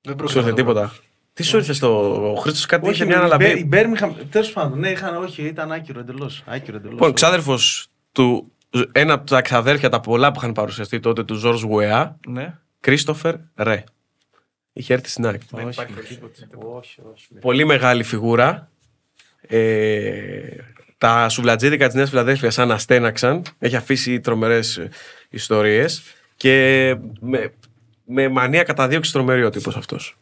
Δεν 0.00 0.12
Σου 0.12 0.16
πρόκειται 0.16 0.38
ήρθε 0.38 0.50
να 0.50 0.56
το 0.56 0.64
βρω. 0.64 0.74
τίποτα. 0.74 0.96
Τι 1.32 1.42
σου 1.42 1.56
ήρθε 1.56 1.72
στο. 1.72 2.12
Ο 2.32 2.34
Χρήστος 2.34 2.66
κάτι 2.66 2.90
είχε 2.90 3.02
Όχι, 3.02 3.12
μια 3.12 3.16
η 3.16 3.18
Μπέρ- 3.28 3.40
η 3.40 3.44
αναλαμπή. 3.44 3.64
Μπέρμιχαμ. 3.64 4.14
Τέλος 4.30 4.52
πάντων, 4.52 4.78
ναι, 4.78 4.90
είχαν, 4.90 5.16
όχι, 5.16 5.42
ήταν 5.42 5.72
άκυρο 5.72 6.00
εντελώς. 6.00 6.42
Άκυρο 6.46 6.76
εντελώς. 6.76 6.94
Λοιπόν, 6.94 7.12
ξάδερφος 7.12 7.88
του. 8.12 8.50
Ένα 8.92 9.12
από 9.12 9.26
τα 9.26 9.40
ξαδέρφια 9.42 9.88
τα 9.88 10.00
πολλά 10.00 10.30
που 10.32 10.38
είχαν 10.38 10.52
παρουσιαστεί 10.52 11.00
τότε 11.00 11.24
του 11.24 11.34
Ζόρζ 11.34 11.62
Γουεά, 11.62 12.16
Ναι. 12.28 12.58
Κρίστοφερ 12.80 13.34
Ρε. 13.56 13.84
Είχε 14.78 14.92
έρθει 14.92 15.08
στην 15.08 15.26
ΑΕΚ. 15.26 15.40
Δεν 15.50 15.66
Όχι, 15.66 15.80
υπάρχει 15.80 15.98
όχι, 16.00 16.14
τίποτα. 16.14 16.68
όχι, 16.76 17.00
όχι. 17.12 17.34
Πολύ 17.40 17.64
μεγάλη 17.64 18.02
φιγούρα. 18.02 18.70
Ε, 19.40 20.56
τα 20.98 21.28
σουβλατζίδικα 21.28 21.86
της 21.86 21.94
Νέας 21.94 22.08
Φιλαδέλφια 22.08 22.52
αναστέναξαν. 22.56 23.42
Έχει 23.58 23.76
αφήσει 23.76 24.20
τρομερές 24.20 24.88
ιστορίες. 25.30 26.02
Και 26.36 26.96
με, 27.20 27.52
με 28.04 28.28
μανία 28.28 28.62
καταδίωξη 28.62 29.12
τρομερή 29.12 29.44
ο 29.44 29.50
τύπος 29.50 29.76
αυτός. 29.76 30.16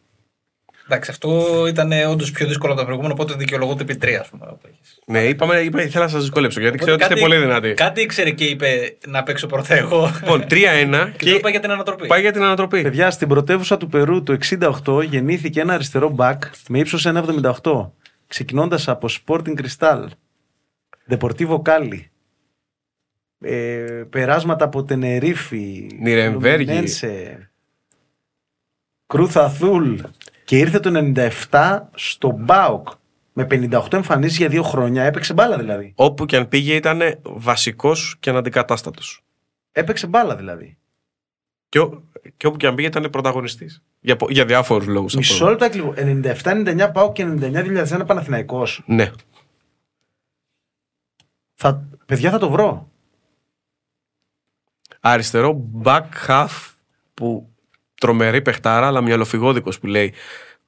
Εντάξει, 0.87 1.11
αυτό 1.11 1.63
ήταν 1.67 1.91
όντως 2.09 2.31
πιο 2.31 2.47
δύσκολο 2.47 2.71
από 2.71 2.79
τα 2.81 2.85
προηγούμενα, 2.85 3.13
οπότε 3.13 3.33
δικαιολογούνται 3.33 3.81
επί 3.81 3.95
τρία, 3.95 4.19
ας 4.21 4.29
πούμε. 4.29 4.45
που 4.45 4.59
έχεις. 4.71 4.99
Ναι, 5.07 5.23
είπαμε, 5.23 5.55
είπα, 5.59 5.81
ήθελα 5.83 6.03
να 6.03 6.09
σας 6.09 6.21
δυσκολέψω 6.21 6.59
γιατί 6.59 6.77
ξέρω 6.77 6.93
ότι 6.93 7.01
είστε 7.01 7.13
Κάτι- 7.15 7.27
πολύ 7.27 7.39
δυνατοί. 7.41 7.73
Κάτι 7.73 8.01
ήξερε 8.01 8.29
και 8.31 8.45
είπε 8.45 8.97
να 9.07 9.23
παίξω 9.23 9.47
πρώτα 9.47 9.75
εγώ. 9.75 10.11
Λοιπόν, 10.21 10.41
3-1 10.49 11.11
και 11.17 11.25
το 11.25 11.31
και 11.35 11.39
πάει 11.39 11.51
για 11.51 11.61
την 11.61 11.71
ανατροπή. 11.71 12.07
πάει 12.07 12.21
για 12.21 12.31
την 12.31 12.43
ανατροπή. 12.43 12.81
Παιδιά, 12.81 13.11
στην 13.11 13.27
πρωτεύουσα 13.27 13.77
του 13.77 13.87
Περού 13.87 14.23
το 14.23 14.37
68 14.83 15.03
γεννήθηκε 15.03 15.59
ένα 15.61 15.73
αριστερό 15.73 16.09
μπακ 16.09 16.43
με 16.69 16.79
ύψος 16.79 17.05
1,78 17.05 17.91
ξεκινώντας 18.27 18.87
από 18.87 19.07
Sporting 19.25 19.53
Cristal, 19.61 20.05
Deportivo 21.09 21.61
Cali, 21.61 21.99
ε, 23.39 24.03
περάσματα 24.09 24.65
από 24.65 24.83
Τενερίφη, 24.83 25.87
Νιρεμβέργη. 25.99 26.65
Λουμινένσε, 26.65 27.49
Κρούθ 29.07 29.37
Αθούλ 29.37 29.99
και 30.45 30.57
ήρθε 30.57 30.79
το 30.79 31.11
97 31.49 31.79
στο 31.95 32.31
Μπάουκ 32.31 32.87
με 33.33 33.47
58 33.51 33.93
εμφανίσεις 33.93 34.37
για 34.37 34.47
δύο 34.49 34.63
χρόνια. 34.63 35.03
Έπαιξε 35.03 35.33
μπάλα 35.33 35.57
δηλαδή. 35.57 35.93
Όπου 35.95 36.25
και 36.25 36.37
αν 36.37 36.47
πήγε 36.47 36.75
ήταν 36.75 37.01
βασικός 37.23 38.15
και 38.19 38.29
αναντικατάστατος. 38.29 39.23
Έπαιξε 39.71 40.07
μπάλα 40.07 40.35
δηλαδή. 40.35 40.77
Και, 41.69 41.79
ό- 41.79 42.03
και 42.37 42.47
όπου 42.47 42.57
και 42.57 42.67
αν 42.67 42.75
πήγε 42.75 42.87
ήταν 42.87 43.09
πρωταγωνιστής. 43.09 43.83
Για, 43.99 44.15
πο- 44.15 44.31
για 44.31 44.45
διάφορους 44.45 44.87
λόγους. 44.87 45.13
Μισό 45.15 45.49
λεπτό 45.49 45.65
ακριβώ. 45.65 45.93
97-99 45.97 46.89
πάω 46.93 47.11
και 47.11 47.25
99-2001 47.25 48.03
Παναθηναϊκός. 48.05 48.83
Ναι. 48.85 49.11
Θα, 51.53 51.87
παιδιά 52.05 52.31
θα 52.31 52.37
το 52.37 52.49
βρω. 52.49 52.89
Αριστερό 54.99 55.69
back 55.83 56.05
half 56.27 56.73
που 57.13 57.49
τρομερή 57.99 58.41
παιχτάρα, 58.41 58.87
αλλά 58.87 59.01
μυαλοφυγόδικος 59.01 59.79
που 59.79 59.87
λέει 59.87 60.13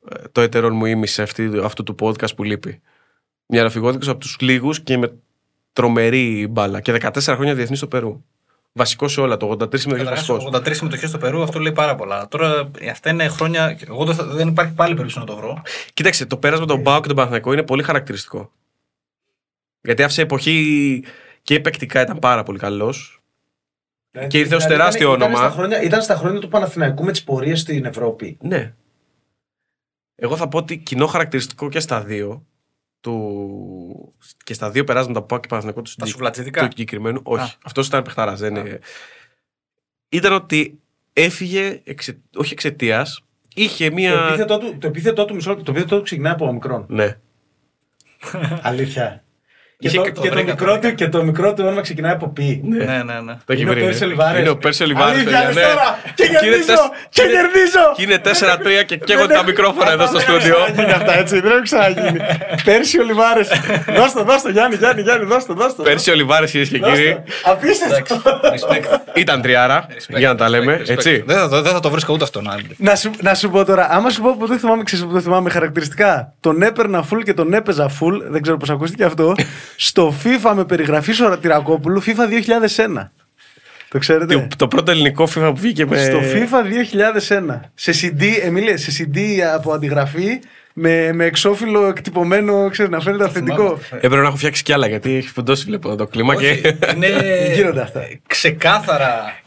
ε, 0.09 0.27
το 0.31 0.41
έτερον 0.41 0.75
μου 0.75 0.85
ήμισε 0.85 1.21
αυτή, 1.21 1.51
αυτού 1.63 1.83
του 1.83 1.95
podcast 1.99 2.35
που 2.35 2.43
λείπει. 2.43 2.81
Μυαλοφυγόδικος 3.45 4.07
από 4.07 4.19
τους 4.19 4.37
λίγους 4.39 4.79
και 4.81 4.97
με 4.97 5.13
τρομερή 5.73 6.47
μπάλα. 6.49 6.81
Και 6.81 6.93
14 7.01 7.09
χρόνια 7.21 7.55
διεθνής 7.55 7.77
στο 7.77 7.87
Περού. 7.87 8.23
Βασικός 8.71 9.11
σε 9.11 9.21
όλα, 9.21 9.37
το 9.37 9.49
83 9.49 9.79
συμμετοχέ 9.79 10.03
Καταρχάς, 10.09 10.27
βασικό. 10.27 10.57
83 10.57 10.75
συμμετοχέ 10.75 11.07
στο 11.07 11.17
Περού, 11.17 11.41
αυτό 11.43 11.59
λέει 11.59 11.71
πάρα 11.71 11.95
πολλά. 11.95 12.27
Τώρα 12.27 12.69
αυτά 12.91 13.09
είναι 13.09 13.27
χρόνια. 13.27 13.77
Εγώ 13.87 14.05
δεν, 14.05 14.15
θα- 14.15 14.23
δεν 14.25 14.47
υπάρχει 14.47 14.73
πάλι 14.73 14.93
περίπτωση 14.93 15.19
να 15.19 15.25
το 15.25 15.35
βρω. 15.35 15.61
Κοίταξε, 15.93 16.25
το 16.25 16.37
πέρασμα 16.37 16.65
των 16.65 16.81
Μπάου 16.81 16.99
και 16.99 17.07
τον 17.07 17.15
Παναθηναϊκό 17.15 17.53
είναι 17.53 17.63
πολύ 17.63 17.83
χαρακτηριστικό. 17.83 18.51
Γιατί 19.81 20.03
άφησε 20.03 20.21
εποχή 20.21 21.03
και 21.41 21.59
παικτικά 21.59 22.01
ήταν 22.01 22.19
πάρα 22.19 22.43
πολύ 22.43 22.57
καλός. 22.59 23.16
Και 24.27 24.39
ήρθε 24.39 24.55
ως 24.55 24.63
Δηλαδή, 24.63 24.79
τεράστιο 24.79 25.13
ήταν, 25.13 25.21
όνομα. 25.21 25.37
Ήταν 25.39 25.49
στα, 25.51 25.57
χρόνια, 25.59 25.81
ήταν 25.81 26.01
στα 26.01 26.15
χρόνια 26.15 26.39
του 26.39 26.47
Παναθηναϊκού 26.47 27.03
με 27.03 27.11
τις 27.11 27.23
πορείες 27.23 27.59
στην 27.59 27.85
Ευρώπη. 27.85 28.37
Ναι. 28.41 28.73
Εγώ 30.15 30.35
θα 30.35 30.47
πω 30.47 30.57
ότι 30.57 30.77
κοινό 30.77 31.07
χαρακτηριστικό 31.07 31.69
και 31.69 31.79
στα 31.79 32.01
δύο. 32.01 32.45
Του... 33.01 34.13
Και 34.43 34.53
στα 34.53 34.71
δύο 34.71 34.83
περάσματα 34.83 35.19
που 35.19 35.25
πάω 35.25 35.39
και 35.39 35.47
Παναθηναϊκό 35.47 35.81
του, 35.81 35.87
Τα 35.87 35.91
συγκεκ- 35.91 36.11
σουβλατζιδικά. 36.11 36.61
του 36.61 36.67
συγκεκριμένου. 36.69 37.19
Όχι. 37.23 37.43
Α. 37.43 37.53
Αυτός 37.63 37.87
ήταν 37.87 38.03
παιχταράς. 38.03 38.39
Δεν 38.39 38.55
είναι... 38.55 38.79
Ήταν 40.09 40.33
ότι 40.33 40.79
έφυγε 41.13 41.81
εξε... 41.83 42.17
όχι 42.35 42.53
εξαιτίας. 42.53 43.21
Είχε 43.55 43.87
Το 43.89 43.93
μία. 43.93 44.25
επίθετό 44.27 44.57
του, 44.57 44.77
το 44.77 44.87
επίθετό 44.87 45.25
του, 45.25 45.35
μισό, 45.35 45.49
λεπτό, 45.49 45.63
το 45.63 45.71
επίθετό 45.71 45.97
του 45.97 46.03
ξεκινάει 46.03 46.33
από 46.33 46.53
μικρόν. 46.53 46.85
Ναι. 46.89 47.17
Αλήθεια. 48.61 49.23
Και, 49.79 49.87
Είχε- 49.87 49.97
το, 49.97 50.03
το 50.03 50.21
και, 50.21 50.27
το 50.29 50.33
βρήκα, 50.35 50.51
μικρό 50.51 50.79
το 50.79 50.87
του, 50.87 50.95
και 50.95 51.07
το 51.07 51.23
μικρό 51.23 51.53
του 51.53 51.63
όνομα 51.65 51.81
ξεκινάει 51.81 52.11
από 52.11 52.27
πι. 52.29 52.61
Ναι, 52.63 52.77
ναι, 52.85 52.93
ναι. 53.25 53.33
Το 53.45 53.53
έχει 53.53 53.61
Είναι 53.61 53.69
ο 53.69 53.73
βρει. 53.73 53.83
Πέρσι 53.83 53.99
ναι. 53.99 54.05
Ολιβάρες. 54.05 54.39
Είναι 54.39 54.49
ο 54.49 54.57
Πέρσι 54.57 54.83
Ολιβάρες, 54.83 55.13
Αλήθεια, 55.15 55.31
παιδιά, 55.31 55.45
λες 55.47 55.55
ναι. 55.55 55.61
τώρα. 55.61 55.99
Και 56.03 56.11
Και 56.15 56.23
είναι 56.29 56.39
κερδίζω! 56.39 56.65
τεσ- 56.65 56.91
Και 57.09 57.21
είναι- 57.21 57.31
κερδίζω! 57.33 57.85
Και 57.95 58.01
είναι 58.03 58.17
4-3 58.17 58.83
και 58.89 58.95
καίγονται 58.97 59.27
Δεν 59.27 59.37
τα 59.37 59.43
μικρόφωνα 59.43 59.91
εδώ 59.91 60.05
στο 60.05 60.17
Δεν 60.17 60.21
στούντιο. 60.21 60.55
έχει 60.55 60.71
ξαναγίνει 60.71 60.91
αυτά 60.99 61.13
έτσι. 61.17 61.39
Δεν 61.39 61.51
έχει 61.51 61.61
ξαναγίνει. 61.61 62.19
Πέρσι 62.63 62.99
Ολιβάρε. 62.99 63.41
Δώστε, 63.99 64.21
δώστε, 64.29 64.51
Γιάννη, 64.51 64.75
Γιάννη, 64.75 65.01
Γιάννη, 65.01 65.25
δώστε, 65.25 65.53
δώστε. 65.53 65.83
Πέρσι 65.83 66.11
Ολιβάρες 66.11 66.51
κυρίες 66.51 66.69
και 66.69 66.79
κύριοι 66.79 67.07
Δώστε. 67.13 67.23
Απίστευτο. 67.51 68.15
Respect. 68.53 68.85
ήταν 69.23 69.41
τριάρα, 69.41 69.85
για 70.07 70.27
να 70.27 70.35
τα 70.35 70.49
λέμε, 70.49 70.73
Respect. 70.81 70.89
έτσι. 70.89 71.23
Δεν 71.27 71.37
θα, 71.37 71.49
το- 71.49 71.61
δεν 71.61 71.73
θα 71.73 71.79
το 71.79 71.89
βρίσκω 71.89 72.13
ούτε 72.13 72.23
αυτόν. 72.23 72.49
άλλη. 72.49 72.75
Να 72.77 72.95
σου, 72.95 73.11
να 73.21 73.33
σου 73.35 73.49
πω 73.49 73.65
τώρα, 73.65 73.87
άμα 73.91 74.09
σου 74.09 74.21
πω 74.21 74.35
που 74.39 74.47
δεν 74.47 74.59
θυμάμαι, 74.59 74.83
ξέρεις 74.83 75.05
που 75.05 75.11
δεν 75.11 75.21
θυμάμαι 75.21 75.49
χαρακτηριστικά. 75.49 76.33
Τον 76.39 76.61
έπαιρνα 76.61 77.03
full 77.11 77.21
και 77.23 77.33
τον 77.33 77.53
έπαιζα 77.53 77.89
full, 77.89 78.21
δεν 78.29 78.41
ξέρω 78.41 78.57
πώς 78.57 78.69
ακούστηκε 78.69 79.03
αυτό, 79.03 79.33
στο 79.75 80.13
FIFA 80.23 80.53
με 80.55 80.65
περιγραφή 80.65 81.11
Σωρατηρακόπουλου, 81.11 82.03
FIFA 82.03 82.27
2001. 82.29 83.11
Το 83.89 83.97
ξέρετε; 83.97 84.33
Το- 84.33 84.47
Το 84.57 84.67
πρώτο 84.67 84.91
ελληνικό 84.91 85.23
FIFA 85.23 85.51
που 85.55 85.61
βγήκε 85.61 85.85
με. 85.85 86.03
Στο 86.03 86.19
FIFA 86.19 86.63
2001. 86.65 87.59
Σε 87.73 87.91
CD, 88.01 88.23
Εμίλια, 88.43 88.77
σε 88.77 88.91
CD 89.13 89.19
από 89.55 89.71
αντιγραφή 89.73 90.39
με, 90.73 91.11
με 91.13 91.25
εξώφυλλο 91.25 91.85
εκτυπωμένο, 91.87 92.69
ξέρεις, 92.69 92.91
να 92.91 92.99
φαίνεται 92.99 93.23
αυθεντικό. 93.23 93.79
Έπρεπε 93.91 94.15
να 94.15 94.27
έχω 94.27 94.35
φτιάξει 94.37 94.63
κι 94.63 94.73
άλλα 94.73 94.87
γιατί 94.87 95.15
έχει 95.15 95.27
φουντώσει 95.27 95.65
βλέπω 95.65 95.95
το 95.95 96.07
κλίμα 96.07 96.33
Όχι, 96.33 96.61
και. 96.61 96.75
είναι 96.95 97.07
Γίνονται 97.55 97.81
αυτά. 97.81 98.01
ξεκάθαρα. 98.27 99.39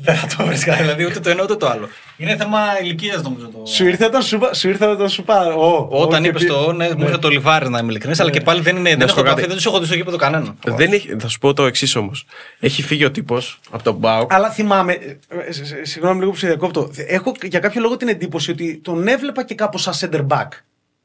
Δεν 0.00 0.14
θα 0.16 0.26
το 0.36 0.44
βρίσκα, 0.46 0.74
δηλαδή 0.74 1.04
ούτε 1.04 1.20
το 1.20 1.30
ένα 1.30 1.42
ούτε 1.42 1.56
το 1.56 1.68
άλλο. 1.68 1.88
Είναι 2.16 2.36
θέμα 2.36 2.58
ηλικίας 2.82 3.22
νομίζω 3.22 3.46
το. 3.48 3.66
Σου 3.66 3.86
ήρθε 3.86 4.04
όταν 4.04 4.22
σου, 4.22 4.38
πα- 4.38 4.54
σου, 4.54 4.68
ήρθε 4.68 4.86
όταν 4.86 5.08
σου 5.08 5.22
πάρω. 5.22 5.86
Ο, 5.90 6.00
Όταν 6.00 6.22
ο, 6.24 6.26
είπες 6.26 6.42
και 6.42 6.48
το 6.48 6.54
πει- 6.58 6.68
«Ω», 6.68 6.72
ναι, 6.72 6.88
μου 6.96 7.02
ήρθε 7.04 7.18
το 7.18 7.28
λιβάρι 7.28 7.68
να 7.68 7.78
είμαι 7.78 7.90
ειλικρινής, 7.90 8.20
αλλά 8.20 8.30
και 8.30 8.40
πάλι 8.40 8.60
δεν, 8.60 8.76
είναι, 8.76 8.96
δεν, 8.96 9.08
σου 9.08 9.14
έχω 9.14 9.14
πω 9.14 9.22
κάτι. 9.22 9.30
επαφή, 9.40 9.46
δεν 9.54 9.62
του 9.62 9.68
έχω 9.68 9.78
δει 9.80 9.86
στο 9.86 9.94
γήπεδο 9.94 10.16
κανέναν. 10.16 10.58
Δεν 10.66 10.92
έχει, 10.92 11.16
θα 11.20 11.28
σου 11.28 11.38
πω 11.38 11.52
το 11.54 11.64
εξής 11.64 11.96
όμως. 11.96 12.26
Έχει 12.60 12.82
φύγει 12.82 13.04
ο 13.04 13.10
τύπος 13.10 13.58
από 13.70 13.82
τον 13.82 13.94
Μπάουκ. 13.94 14.32
Αλλά 14.34 14.50
θυμάμαι, 14.50 14.92
ε, 14.92 15.52
σ- 15.52 15.64
σ- 15.66 15.74
συγγνώμη 15.82 16.18
λίγο 16.18 16.30
που 16.30 16.36
σε 16.36 16.46
διακόπτω. 16.46 16.90
Έχω 17.06 17.32
για 17.42 17.58
κάποιο 17.60 17.80
λόγο 17.80 17.96
την 17.96 18.08
εντύπωση 18.08 18.50
ότι 18.50 18.80
τον 18.84 19.08
έβλεπα 19.08 19.44
και 19.44 19.54
κάπως 19.54 19.82
σαν 19.82 19.94
center 20.00 20.26
back. 20.36 20.48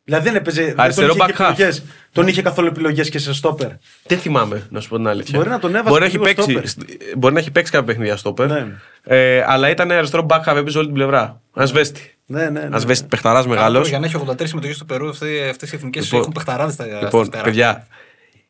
Δηλαδή 0.04 0.28
δεν 0.28 0.36
έπαιζε. 0.36 0.64
δεν 0.64 0.80
Αριστερό 0.80 1.16
τον 1.16 1.28
είχε 1.28 1.36
back 1.38 1.42
half. 1.42 1.50
επιλογές. 1.52 1.84
Τον 2.12 2.28
είχε 2.28 2.42
καθόλου 2.42 2.68
επιλογές 2.68 3.10
και 3.10 3.20
σε 3.20 3.34
στόπερ. 3.34 3.70
Δεν 4.04 4.18
θυμάμαι, 4.20 4.68
να 4.70 4.80
σου 4.80 4.90
πω 4.90 4.96
την 4.96 5.08
αλήθεια. 5.08 5.38
Μπορεί 5.38 5.50
να 5.50 5.60
τον 5.60 5.76
έβαζε 5.76 5.90
μπορεί 5.90 6.00
να, 6.00 6.06
έχει 6.06 6.18
λίγο 6.18 6.26
παίξει, 6.26 6.78
μπορεί 7.18 7.34
να 7.34 7.40
έχει 7.40 7.52
παίξει 7.52 7.72
κάποια 7.72 7.88
παιχνίδια 7.88 8.18
στόπερ. 8.18 8.48
Ναι. 8.48 8.68
Ε, 9.04 9.44
αλλά 9.48 9.70
ήταν 9.70 9.92
αριστερό 9.92 10.26
back 10.30 10.44
half, 10.46 10.56
έπαιζε 10.56 10.78
όλη 10.78 10.88
την 10.88 10.96
πλευρά. 10.96 11.42
Ασβέστη. 11.54 12.16
Ναι, 12.26 12.50
ναι. 12.50 12.60
ναι. 12.60 12.76
Ασβέστη, 12.76 13.08
παιχταράς 13.08 13.48
μεγάλος. 13.48 13.88
Για 13.90 14.00
να 14.00 14.06
έχει 14.06 14.16
83 14.28 14.48
συμμετοχές 14.48 14.76
στο 14.76 14.86
Περού, 14.86 15.10
αυτές 15.10 15.72
οι 15.72 15.76
εθνικές 15.76 16.04
Λοιπόν, 16.04 16.20
έχουν 16.20 16.32
παιχταράδες 16.32 16.74
στα 16.74 16.86
Λοιπόν, 16.86 17.14
αριστερά. 17.14 17.44
παιδιά, 17.44 17.88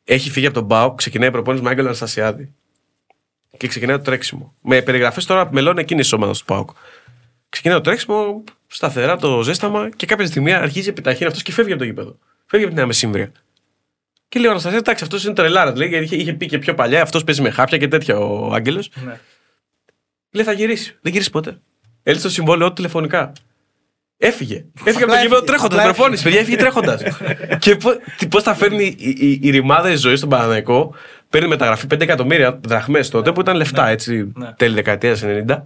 έχει 0.03 0.29
φύγει 0.29 0.45
από 0.45 0.55
τον 0.55 0.63
Μπάουκ, 0.63 0.95
ξεκινάει 0.95 1.27
η 1.27 1.31
προπόνηση 1.31 1.63
με 1.63 1.69
Άγγελο 1.69 1.87
Αναστασιάδη. 1.87 2.53
Και 3.57 3.67
ξεκινάει 3.67 3.97
το 3.97 4.03
τρέξιμο. 4.03 4.53
Με 4.61 4.81
περιγραφές 4.81 5.25
τώρα 5.25 5.49
μελών 5.51 5.77
εκείνη 5.77 6.01
τη 6.01 6.15
ομάδα 6.15 6.31
του 6.31 6.45
Πάουκ. 6.45 6.69
Ξεκινάει 7.49 7.77
το 7.77 7.83
τρέξιμο, 7.83 8.43
σταθερά 8.73 9.17
το 9.17 9.41
ζέσταμα 9.43 9.89
και 9.95 10.05
κάποια 10.05 10.25
στιγμή 10.25 10.53
αρχίζει 10.53 10.89
επιταχύνει 10.89 11.27
αυτός 11.27 11.41
και 11.43 11.51
φεύγει 11.51 11.71
από 11.71 11.79
το 11.79 11.85
γήπεδο. 11.85 12.17
Φεύγει 12.45 12.65
από 12.65 12.73
την 12.75 12.83
αμεσύμβρια. 12.83 13.31
Και 14.27 14.39
λέει 14.39 14.47
ο 14.47 14.51
Αναστασιάδη, 14.51 14.83
εντάξει, 14.83 15.03
αυτός 15.03 15.23
είναι 15.23 15.33
τρελάρας. 15.33 15.75
Λέει, 15.77 15.87
γιατί 15.87 16.03
είχε, 16.05 16.15
είχε 16.15 16.33
πει 16.33 16.45
και 16.45 16.57
πιο 16.57 16.73
παλιά, 16.73 17.01
αυτός 17.01 17.23
παίζει 17.23 17.41
με 17.41 17.49
χάπια 17.49 17.77
και 17.77 17.87
τέτοια 17.87 18.17
ο 18.17 18.53
Άγγελος. 18.53 18.89
Ναι. 19.05 19.19
Λέει, 20.31 20.45
θα 20.45 20.51
γυρίσει. 20.51 20.97
Δεν 21.01 21.11
γυρίσει 21.11 21.29
ποτέ. 21.29 21.57
Έλυσε 22.03 22.23
το 22.23 22.29
συμβόλαιό 22.31 22.67
του 22.67 22.73
τηλεφωνικά. 22.73 23.31
Έφυγε. 24.17 24.65
Έφυγε 24.85 25.03
από 25.03 25.05
το 25.05 25.05
Απλά 25.05 25.15
γήπεδο 25.21 25.35
έφυγε. 25.35 25.45
τρέχοντας. 25.45 25.79
Απλά 25.79 25.93
Προπόνηση, 25.93 26.23
παιδιά, 26.23 26.39
έφυγε 26.39 26.57
τρέχοντας. 26.57 27.01
και 28.17 28.27
πώς 28.27 28.43
θα 28.43 28.53
φέρνει 28.55 28.95
η, 28.97 29.15
η, 29.19 29.39
η 29.41 29.49
ρημάδα 29.49 29.89
τη 29.89 29.95
ζωή 29.95 30.15
στον 30.15 30.29
Παναναϊκό. 30.29 30.95
Παίρνει 31.29 31.47
μεταγραφή 31.47 31.85
5 31.93 32.01
εκατομμύρια 32.01 32.59
δραχμές 32.67 33.09
τότε 33.09 33.31
που 33.31 33.41
ήταν 33.41 33.55
λεφτά, 33.55 33.87
έτσι, 33.87 34.31
Ναι. 34.35 34.53
τέλη 34.53 34.73
δεκαετίας 34.75 35.21
90. 35.23 35.65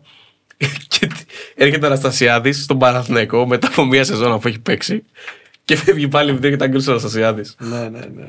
Και 0.88 1.08
τι- 1.08 1.26
έρχεται 1.56 1.84
ο 1.86 1.88
Αναστασιάδης 1.88 2.64
στον 2.64 2.80
Παναθηναϊκό 2.80 3.48
μετά 3.48 3.68
από 3.68 3.86
μία 3.86 4.04
σεζόν 4.04 4.32
αφού 4.32 4.48
έχει 4.48 4.60
παίξει. 4.60 5.04
Και 5.66 5.76
φεύγει 5.76 6.08
πάλι 6.08 6.30
επειδή 6.30 6.46
έρχεται 6.46 6.64
Άγγελος 6.64 6.88
Αναστασιάδης. 6.88 7.56
Ναι, 7.60 7.80
ναι, 7.80 7.88
ναι. 7.90 8.06
ναι. 8.16 8.28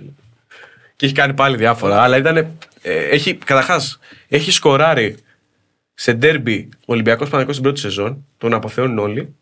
Και 0.96 1.06
έχει 1.06 1.14
κάνει 1.14 1.34
πάλι 1.34 1.56
διάφορα. 1.56 2.02
Αλλά 2.02 2.16
ήταν. 2.16 2.36
Ε, 2.36 2.48
έχει, 2.82 3.34
καταρχάς, 3.34 3.98
έχει 4.28 4.50
σκοράρει 4.50 5.16
σε 5.94 6.12
ντέρμπι 6.12 6.68
ο 6.80 6.92
Ολυμπιακός 6.92 7.28
Παναγικό 7.28 7.52
στην 7.52 7.64
πρώτη 7.64 7.80
σεζόν. 7.80 8.26
Τον 8.38 8.54
αποθεώνουν 8.54 8.98
όλοι. 8.98 9.34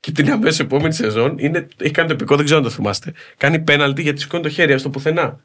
Και 0.00 0.12
την 0.12 0.30
αμέσως 0.30 0.58
επόμενη 0.58 0.94
σεζόν 0.94 1.38
είναι, 1.38 1.66
έχει 1.78 1.90
κάνει 1.92 2.08
το 2.08 2.14
επικό, 2.14 2.36
δεν 2.36 2.44
ξέρω 2.44 2.60
αν 2.60 2.64
το 2.66 2.70
θυμάστε. 2.70 3.12
Κάνει 3.36 3.58
πέναλτι 3.58 4.02
γιατί 4.02 4.20
σηκώνει 4.20 4.42
το 4.42 4.48
χέρι 4.48 4.78
στο 4.78 4.90
πουθενά. 4.90 5.40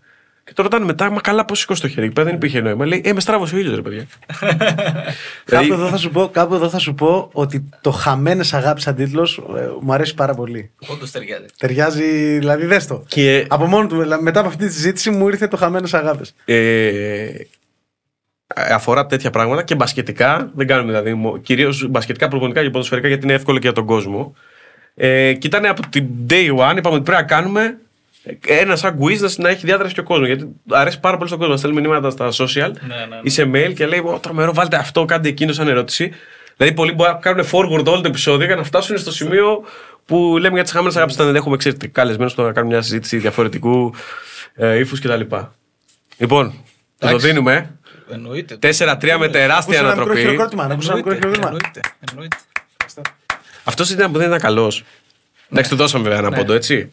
Και 0.52 0.58
το 0.58 0.64
ρωτάνε 0.64 0.86
μετά, 0.86 1.10
μα 1.12 1.22
καλά, 1.22 1.46
πώς 1.46 1.60
σηκώσει 1.60 1.82
το 1.82 1.88
χέρι. 1.88 2.06
Εκεί 2.06 2.14
πέρα 2.14 2.26
δεν 2.28 2.36
υπήρχε 2.36 2.62
νόημα. 2.62 2.86
Λέει, 2.86 3.02
Ε, 3.06 3.14
με 3.14 3.20
στράβωσε 3.20 3.56
ο 3.56 3.58
ήλιος, 3.58 3.76
ρε 3.76 3.82
παιδιά. 3.82 4.06
Κάπου, 5.46 5.64
δηλαδή, 5.64 5.72
εδώ 5.72 5.88
θα 5.88 5.98
σου 5.98 6.10
πω, 6.10 6.30
κάπου 6.30 6.54
εδώ 6.56 6.70
θα 6.70 6.80
σου 6.80 6.94
πω 6.94 7.30
ότι 7.34 7.70
το 7.82 7.92
χαμένες 7.92 8.54
αγάπης 8.54 8.84
σαν 8.84 8.96
τίτλος 8.96 9.42
μου 9.82 9.94
αρέσει 9.94 10.14
πάρα 10.14 10.34
πολύ. 10.34 10.72
Όντως 10.88 11.12
ταιριάζει. 11.12 11.46
Ταιριάζει, 11.58 12.38
δηλαδή 12.38 12.66
δες 12.66 12.88
το. 12.88 13.04
και 13.08 13.46
Από 13.50 13.66
μόνο 13.66 13.88
του, 13.88 14.02
δηλαδή, 14.02 14.24
μετά 14.24 14.40
από 14.40 14.50
αυτή 14.50 14.66
τη 14.68 14.74
συζήτηση 14.74 15.10
μου 15.10 15.28
ήρθε 15.28 15.48
το 15.48 15.58
χαμένες 15.58 15.94
αγάπης. 15.94 16.34
ε, 16.46 17.28
αφορά 18.56 19.06
τέτοια 19.06 19.30
πράγματα 19.30 19.64
και 19.64 19.76
μπασκετικά. 19.76 20.52
Δεν 20.56 20.68
κάνουμε 20.68 21.00
δηλαδή 21.00 21.40
κυρίως 21.42 21.88
μπασκετικά, 21.90 22.28
προπονητικά 22.28 22.64
και 22.64 22.70
ποδοσφαιρικά 22.70 23.08
γιατί 23.08 23.24
είναι 23.26 23.34
εύκολο 23.34 23.58
και 23.58 23.64
για 23.64 23.74
τον 23.76 23.86
κόσμο. 23.86 24.36
Ε, 24.96 25.34
και 25.34 25.48
ήταν 25.48 25.66
από 25.66 25.82
την 25.90 26.08
day 26.30 26.50
one, 26.58 26.78
είπαμε 26.78 26.96
ότι 26.96 27.04
πρέπει 27.04 27.22
να 27.22 27.24
κάνουμε 27.24 27.78
ένα 28.48 28.76
σαν 28.76 28.98
quiz 29.02 29.18
να- 29.20 29.32
να 29.38 29.50
έχει 29.50 29.66
διάδραση 29.66 29.94
και 29.94 30.00
ο 30.00 30.04
κόσμος. 30.04 30.28
Γιατί 30.28 30.48
αρέσει 30.70 31.00
πάρα 31.00 31.16
πολύ 31.18 31.28
στον 31.30 31.40
κόσμο. 31.40 31.58
Στέλνουμε 31.58 31.82
μηνύματα 31.82 32.10
στα 32.10 32.46
social 32.46 32.72
Ναι, 32.88 32.96
ναι, 32.96 33.06
ναι. 33.10 33.20
ή 33.24 33.30
σε 33.30 33.50
mail 33.54 33.74
και 33.76 33.86
λέει: 33.86 34.00
Ω, 34.00 34.20
τρομερό, 34.22 34.54
βάλτε 34.54 34.76
αυτό, 34.76 35.06
κάντε 35.06 35.30
εκείνο 35.30 35.54
σαν 35.54 35.68
ερώτηση. 35.68 36.12
Δηλαδή, 36.58 36.76
πολλοί 36.76 36.92
μπορεί 36.94 37.10
να 37.12 37.16
κάνουν 37.18 37.46
forward 37.52 37.86
όλο 37.86 38.02
το 38.02 38.08
επεισόδιο 38.08 38.46
για 38.46 38.56
να 38.56 38.64
φτάσουν 38.64 38.98
στο 38.98 39.12
σημείο 39.12 39.64
που 40.06 40.38
λέμε 40.40 40.54
για 40.54 40.64
τις 40.64 40.72
χαμένε 40.72 40.94
αγάπη. 40.96 41.14
Όταν 41.14 41.26
δεν 41.26 41.36
έχουμε 41.36 41.58
ξέρετε, 41.58 41.88
καλεσμένους 41.88 42.34
που 42.34 42.42
να 42.42 42.52
κάνουμε 42.52 42.74
μια 42.74 42.82
συζήτηση 42.84 43.18
διαφορετικού 43.18 43.94
ε, 44.56 44.78
ύφους 44.80 45.00
κτλ. 45.00 45.22
Λοιπόν, 46.18 46.54
το 46.98 47.08
Εντάξει. 47.08 47.28
δίνουμε. 47.28 47.76
Εννοείται. 48.12 48.56
4-3 48.56 49.18
με 49.18 49.30
τεράστια 49.30 49.56
Άκουσα 49.58 49.80
ένα 49.80 49.88
μικρό 49.88 49.92
ανατροπή. 50.02 50.20
χειροκρότημα. 50.20 50.68
να 50.68 50.74
Άκουσα 50.74 50.92
ένα 50.92 50.96
μικρό 50.98 51.12
Εννοείται. 51.14 51.38
χειροκρότημα. 51.38 51.48
Εννοείται. 51.48 51.82
Εννοείται. 52.12 52.38
Αυτός 53.64 53.90
ήταν 53.90 54.12
που 54.12 54.18
δεν 54.18 54.28
ήταν 54.28 54.40
καλός. 54.40 54.84
Εντάξει, 55.52 55.70
του 55.70 55.76
δώσαμε 55.76 56.04
βέβαια 56.04 56.20
ένα 56.20 56.30
Ναι. 56.30 56.36
πόντο, 56.38 56.54
έτσι. 56.54 56.90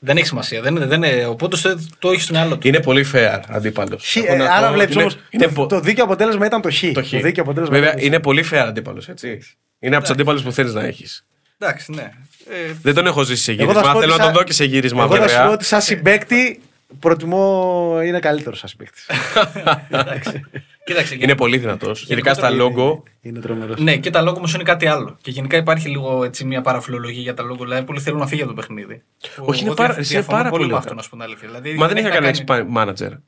Δεν 0.00 0.16
έχει 0.16 0.26
σημασία. 0.26 0.60
Δεν, 0.62 0.76
είναι- 0.76 0.86
δεν, 0.86 1.02
είναι- 1.02 1.26
ο 1.26 1.34
πόντος 1.34 1.60
το, 1.60 1.78
το 1.98 2.10
έχει 2.10 2.20
στο 2.20 2.32
μυαλό 2.34 2.58
του. 2.58 2.68
Είναι 2.68 2.80
πολύ 2.80 3.06
fair 3.12 3.40
αντίπαλος. 3.48 4.04
Χ, 4.12 4.16
ε, 4.16 4.46
άρα 4.50 4.72
βλέπεις 4.72 4.96
όμως. 4.96 5.16
Το, 5.54 5.66
το 5.66 5.80
δίκαιο 5.80 6.04
αποτέλεσμα 6.04 6.46
ήταν 6.46 6.60
το 6.60 6.70
χ. 6.70 6.80
Το 6.92 7.02
χ. 7.04 7.08
δίκαιο 7.08 7.42
αποτέλεσμα 7.42 7.74
Βέβαια, 7.74 7.88
ήταν 7.88 7.94
το 7.94 8.00
χ. 8.00 8.06
είναι 8.06 8.20
πολύ 8.20 8.44
fair 8.52 8.56
αντίπαλος, 8.56 9.08
έτσι. 9.08 9.38
Είναι 9.78 9.94
από 9.94 10.04
τους 10.04 10.12
αντίπαλους 10.12 10.42
που 10.42 10.52
θέλεις 10.52 10.72
να 10.74 10.84
έχεις. 10.84 11.24
Εντάξει, 11.58 11.92
ναι. 11.92 12.02
Ε, 12.50 12.72
Δεν 12.82 12.94
τον 12.94 13.06
έχω 13.06 13.22
ζήσει 13.22 13.42
σε 13.42 13.52
Εγώ 13.52 13.60
θα 13.60 13.66
γύρισμα. 13.66 13.86
σου 13.88 13.92
πω 13.94 14.00
Θέλω 14.00 14.12
ότι 14.12 14.20
να 14.20 14.26
τον 14.26 14.34
σαν- 14.34 14.42
δω 14.42 14.42
και 14.42 14.52
σε 14.52 14.64
γύρισμα, 14.64 15.02
Εγώ 15.02 15.16
θα 15.16 15.22
σου 15.22 15.22
πω 15.28 15.32
βέβαια. 15.34 15.50
ότι 15.50 15.64
σαν 15.64 15.80
συμπέκτη 15.82 16.60
προτιμώ 17.00 18.00
είναι 18.04 18.18
καλύτερος 18.20 18.58
σαν 18.58 18.68
συμπέκτη. 18.68 19.00
κοίταξε. 20.88 21.16
Είναι 21.20 21.34
πολύ 21.34 21.58
δυνατός. 21.58 22.06
Ειδικά 22.08 22.34
στα 22.34 22.50
λόγο. 22.50 23.02
είναι 23.20 23.40
τρομερός. 23.40 23.80
Ναι, 23.80 23.96
και 23.96 24.10
τα 24.10 24.22
λόγο 24.22 24.36
όμως 24.36 24.54
είναι 24.54 24.62
κάτι 24.62 24.86
άλλο. 24.86 25.16
Και 25.20 25.30
γενικά 25.30 25.56
υπάρχει 25.56 25.88
λίγο 25.88 26.24
έτσι, 26.24 26.44
μια 26.44 26.60
παραφιλολογία 26.60 27.22
για 27.22 27.34
τα 27.34 27.42
λόγο. 27.42 27.64
Δηλαδή, 27.64 27.82
πολλοί 27.86 28.00
θέλουν 28.00 28.18
να 28.18 28.26
φύγει 28.26 28.42
από 28.42 28.50
το 28.50 28.56
παιχνίδι. 28.60 29.02
Όχι, 29.38 29.58
είναι 29.60 29.66
Εγώ 29.68 29.74
πάρα- 29.76 29.94
διαφωνώ 29.94 30.18
είναι 30.18 30.26
πάρα 30.28 30.48
πολύ 30.50 30.62
πολύ 30.62 30.72
με 30.72 30.76
αυτό, 30.78 30.88
ωραία. 30.88 30.94
να 30.96 31.02
σου 31.02 31.08
πω 31.10 31.16
την 31.16 31.24
αλήθεια. 31.24 31.48
Δηλαδή, 31.48 31.74
Μα 31.78 31.86
δεν 31.88 31.96
έχει 31.96 32.06
να 32.06 32.12
κάνει 32.12 32.42
να 32.46 32.54
να 32.82 32.88
έχει 32.88 32.96
manager. 33.08 33.18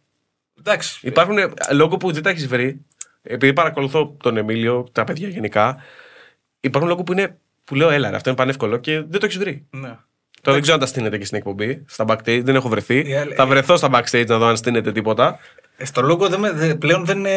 Εντάξει. 0.58 1.00
Υπάρχουν 1.06 1.36
λόγω 1.72 1.96
που 1.96 2.12
δεν 2.12 2.22
τα 2.22 2.30
έχεις 2.30 2.46
βρει. 2.46 2.84
Επειδή 3.22 3.52
παρακολουθώ 3.52 4.16
τον 4.22 4.36
Εμίλιο, 4.36 4.88
τα 4.92 5.04
παιδιά 5.04 5.28
γενικά, 5.28 5.82
υπάρχουν 6.60 6.90
λόγω 6.90 7.02
που 7.02 7.12
είναι. 7.12 7.36
που 7.64 7.74
λέω, 7.74 7.90
έλα, 7.90 8.10
ρε, 8.10 8.16
αυτό 8.16 8.28
είναι 8.28 8.38
πανεύκολο 8.38 8.76
και 8.76 8.92
δεν 9.08 9.20
το 9.20 9.26
έχεις 9.26 9.38
βρει. 9.38 9.66
Ναι. 9.70 9.96
Τώρα 10.42 10.52
δεν 10.52 10.60
ξέρω 10.60 10.74
αν 10.74 10.80
τα 10.80 10.86
στείνετε 10.86 11.18
και 11.18 11.24
στην 11.24 11.38
εκπομπή, 11.38 11.84
στα 11.88 12.04
backstage, 12.08 12.40
δεν 12.44 12.54
έχω 12.54 12.68
βρεθεί. 12.68 13.08
Η 13.08 13.14
άλλη- 13.14 13.34
Θα 13.34 13.46
βρεθώ 13.46 13.76
στα 13.76 13.88
backstage 13.92 14.26
να 14.26 14.38
δω 14.38 14.46
αν 14.46 14.56
στείνετε 14.56 14.92
τίποτα. 14.92 15.38
Ε, 15.80 15.84
Στο 15.84 16.02
λόγο 16.02 16.28
δεν, 16.28 16.40
με- 16.40 16.50
δε- 16.52 16.74
πλέον 16.74 17.04
δεν, 17.04 17.24
ε, 17.26 17.30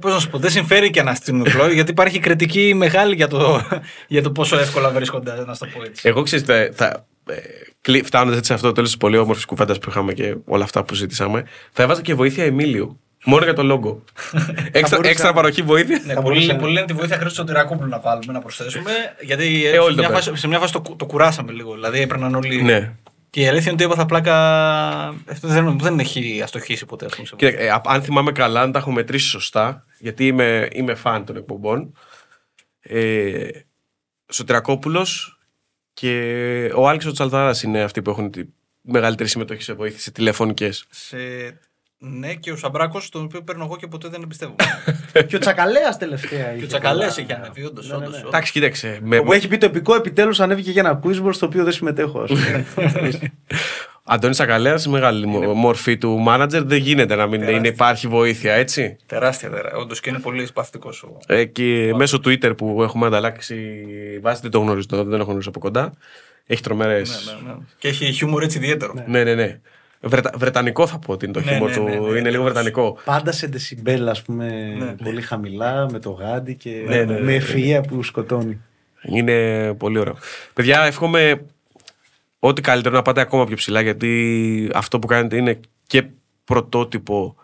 πώς 0.00 0.12
να 0.12 0.18
σου 0.18 0.30
πω, 0.30 0.38
δεν 0.38 0.50
συμφέρει 0.50 0.90
και 0.90 1.02
να 1.02 1.14
στείλουν 1.14 1.42
πλέον, 1.42 1.72
γιατί 1.72 1.90
υπάρχει 1.90 2.18
κριτική 2.18 2.74
μεγάλη 2.74 3.14
για 3.14 3.28
το, 3.28 3.60
για 4.08 4.22
το 4.22 4.30
πόσο 4.30 4.58
εύκολα 4.58 4.90
βρίσκονται, 4.90 5.44
να 5.46 5.54
σου 5.54 5.60
το 5.64 5.66
πω 5.78 5.82
έτσι. 5.84 6.08
Εγώ 6.08 6.22
ξέρετε, 6.22 6.70
θα, 6.74 7.06
ε, 7.26 7.34
κλει- 7.80 8.04
φτάνοντας 8.04 8.34
έτσι 8.36 8.46
σε 8.48 8.54
αυτό 8.54 8.66
το 8.66 8.72
τέλος 8.72 8.88
της 8.88 8.98
πολύ 8.98 9.16
όμορφης 9.16 9.44
κουβέντας 9.44 9.78
που 9.78 9.90
είχαμε 9.90 10.12
και 10.12 10.34
όλα 10.44 10.64
αυτά 10.64 10.84
που 10.84 10.94
ζήτησαμε, 10.94 11.44
θα 11.72 11.82
έβαζα 11.82 12.02
και 12.02 12.14
βοήθεια 12.14 12.44
Εμίλιο. 12.44 12.96
Μόνο 13.24 13.44
για 13.44 13.54
το 13.54 13.62
λόγο. 13.62 14.02
έξτρα, 14.72 14.88
μπορούσα. 14.96 15.10
έξτρα 15.10 15.32
παροχή 15.32 15.62
βοήθεια. 15.62 16.00
Ναι, 16.06 16.12
Θα 16.12 16.20
πολλοί, 16.22 16.34
μπορούσε- 16.38 16.58
πολλοί 16.60 16.72
λένε 16.72 16.86
τη 16.86 16.92
βοήθεια 16.92 17.16
Χρήστο 17.16 17.34
Σωτηρακόπουλου 17.34 17.88
να 17.88 17.98
βάλουμε, 18.00 18.32
να 18.32 18.40
προσθέσουμε. 18.40 18.90
Γιατί 19.20 19.66
ε, 19.66 19.70
Ε, 19.70 19.78
όλοι 19.78 19.82
σε, 19.82 19.88
το 19.88 19.94
μια 19.94 20.02
κάνουν. 20.08 20.22
φάση, 20.22 20.36
σε 20.36 20.48
μια 20.48 20.58
φάση 20.58 20.72
το, 20.72 20.80
κου- 20.80 20.96
το 20.98 21.06
κουράσαμε 21.06 21.52
λίγο. 21.52 21.72
Δηλαδή 21.74 22.00
έπαιρναν 22.00 22.34
όλοι. 22.34 22.62
Ναι. 22.62 22.92
Και 23.32 23.40
η 23.40 23.48
αλήθεια 23.48 23.72
είναι 23.72 23.84
ότι 23.84 23.92
έπαθα 23.92 24.06
πλάκα. 24.06 24.36
Αυτός 25.08 25.52
δεν, 25.52 25.78
δεν 25.78 25.98
έχει 25.98 26.42
αστοχήσει 26.42 26.86
ποτέ. 26.86 27.04
Ας 27.04 27.14
πούμε, 27.14 27.26
σε 27.26 27.36
Κοίτα, 27.36 27.60
ε, 27.60 27.68
α- 27.68 27.82
αν 27.84 28.02
θυμάμαι 28.02 28.32
καλά, 28.32 28.60
αν 28.60 28.72
τα 28.72 28.78
έχω 28.78 28.90
μετρήσει 28.92 29.26
σωστά, 29.26 29.84
γιατί 29.98 30.26
είμαι, 30.26 30.68
είμαι 30.72 30.94
φαν 30.94 31.24
των 31.24 31.36
εκπομπών. 31.36 31.96
Ε, 32.80 33.48
Σωτηρακόπουλος 34.28 35.38
και 35.92 36.70
ο 36.74 36.88
Άλεξο 36.88 37.12
Τσαλδάρα 37.12 37.54
είναι 37.64 37.82
αυτοί 37.82 38.02
που 38.02 38.10
έχουν 38.10 38.30
τη 38.30 38.42
μεγαλύτερη 38.80 39.28
συμμετοχή 39.28 39.62
σε 39.62 39.72
βοήθεια 39.72 39.98
σε 39.98 40.10
τηλεφωνικές. 40.10 40.84
σε 40.90 41.16
Ναι, 42.04 42.34
και 42.34 42.52
ο 42.52 42.56
Σαμπράκος, 42.56 43.08
τον 43.08 43.24
οποίο 43.24 43.42
παίρνω 43.42 43.64
εγώ 43.64 43.76
και 43.76 43.86
ποτέ 43.86 44.08
δεν 44.08 44.22
εμπιστεύομαι. 44.22 44.56
και 45.28 45.36
ο 45.36 45.38
Τσακαλέας 45.38 45.98
τελευταία. 45.98 46.52
και 46.56 46.64
ο 46.64 46.66
Τσακαλέας 46.66 47.18
έχει 47.18 47.32
ανέβει, 47.32 47.64
όντως. 47.64 47.88
Ναι, 47.90 47.96
ναι, 47.96 48.06
ναι. 48.08 48.16
Εντάξει, 48.26 48.52
κοίταξε. 48.52 48.98
Με... 49.02 49.20
Που 49.22 49.32
έχει 49.32 49.48
πει 49.48 49.58
το 49.58 49.66
επικό 49.66 49.94
επιτέλους 49.94 50.40
ανέβηκε 50.40 50.70
για 50.70 50.82
ένα 50.82 51.00
quizboard 51.04 51.34
στο 51.34 51.46
οποίο 51.46 51.64
δεν 51.64 51.72
συμμετέχω. 51.72 52.20
ας 52.20 52.30
πούμε. 52.30 52.66
Αντώνη 54.04 54.34
Σακαλέα, 54.34 54.78
μεγάλη 54.88 55.26
μο- 55.26 55.54
μορφή 55.54 55.98
του 55.98 56.18
μάνατζερ. 56.18 56.62
Δεν 56.64 56.78
γίνεται 56.78 57.14
να 57.14 57.22
μην 57.22 57.32
Τεράστια. 57.32 57.56
είναι, 57.58 57.68
υπάρχει 57.68 58.08
βοήθεια, 58.08 58.52
έτσι; 58.52 58.96
Τεράστια 59.06 59.50
τεράστια. 59.50 59.78
Όντως 59.78 60.00
και 60.00 60.10
είναι 60.10 60.18
πολύ 60.18 60.46
σπαθητικός 60.46 61.02
ο. 61.02 61.16
Ε, 61.26 61.44
και 61.44 61.92
μέσω 61.96 62.18
Twitter 62.24 62.56
που 62.56 62.82
έχουμε 62.82 63.06
ανταλλάξει 63.06 63.84
βάση 64.22 64.40
δεν 64.42 64.50
το 64.50 64.58
γνωρίζω, 64.58 64.86
το- 64.86 65.04
δεν 65.04 65.14
έχω 65.20 65.24
γνωρίσει 65.28 65.48
από 65.48 65.58
κοντά. 65.58 65.92
Έχει 66.46 66.62
τρομερέ. 66.62 66.92
Ναι, 66.94 67.00
ναι, 67.00 67.48
ναι. 67.52 67.54
Και 67.78 67.88
έχει 67.88 68.12
χιούμορ 68.12 68.42
έτσι 68.42 68.58
ιδιαίτερο. 68.58 68.94
Ναι, 69.06 69.22
ναι, 69.24 69.34
ναι. 69.34 69.60
Βρετα... 70.04 70.30
Βρετανικό 70.36 70.86
θα 70.86 70.98
πω 70.98 71.12
ότι 71.12 71.24
είναι 71.24 71.34
το 71.34 71.40
Ναι, 71.40 71.46
χιούμορ 71.50 71.68
ναι, 71.68 71.76
του. 71.76 71.82
ναι, 71.82 71.90
ναι, 71.90 71.96
είναι 71.96 72.06
λίγο 72.08 72.22
τελείως. 72.22 72.42
βρετανικό. 72.44 72.98
Πάντα 73.04 73.32
σε 73.32 73.46
δεσιμπέλ, 73.46 74.08
ας 74.08 74.22
πούμε, 74.22 74.74
ναι. 74.78 74.94
πολύ 75.04 75.20
χαμηλά, 75.22 75.86
με 75.90 75.98
το 75.98 76.10
γάντι 76.10 76.56
και 76.56 76.84
Ναι, 76.86 76.96
ναι, 76.96 77.04
ναι, 77.04 77.20
με 77.20 77.36
ναι. 77.36 77.44
ευφυΐα 77.44 77.80
που 77.88 78.02
σκοτώνει. 78.02 78.60
Είναι 79.02 79.74
πολύ 79.74 79.98
ωραίο. 79.98 80.16
Παιδιά, 80.52 80.82
εύχομαι 80.82 81.44
ό,τι 82.38 82.60
καλύτερο 82.60 82.94
να 82.94 83.02
πάτε 83.02 83.20
ακόμα 83.20 83.44
πιο 83.44 83.56
ψηλά 83.56 83.80
γιατί 83.80 84.70
αυτό 84.74 84.98
που 84.98 85.06
κάνετε 85.06 85.36
είναι 85.36 85.60
και 85.86 86.04
πρωτότυπο 86.44 87.36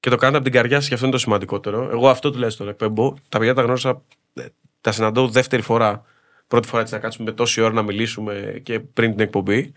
και 0.00 0.10
το 0.10 0.16
κάνετε 0.16 0.36
από 0.38 0.46
την 0.46 0.54
καρδιά 0.54 0.76
σας 0.76 0.88
και 0.88 0.94
αυτό 0.94 1.06
είναι 1.06 1.14
το 1.14 1.20
σημαντικότερο. 1.20 1.88
Εγώ 1.90 2.08
αυτό 2.08 2.30
τουλάχιστον 2.30 2.68
εκπέμπω. 2.68 3.14
Τα 3.28 3.38
παιδιά 3.38 3.54
τα 3.54 3.62
γνώρισα, 3.62 4.02
ε, 4.34 4.44
τα 4.80 4.92
συναντώ 4.92 5.28
δεύτερη 5.28 5.62
φορά. 5.62 6.04
Πρώτη 6.46 6.68
φορά 6.68 6.82
έτσι 6.82 6.94
να 6.94 7.00
κάτσουμε 7.00 7.32
τόση 7.32 7.60
ώρα 7.60 7.72
να 7.72 7.82
μιλήσουμε 7.82 8.60
και 8.62 8.80
πριν 8.80 9.10
την 9.10 9.20
εκπομπή. 9.20 9.72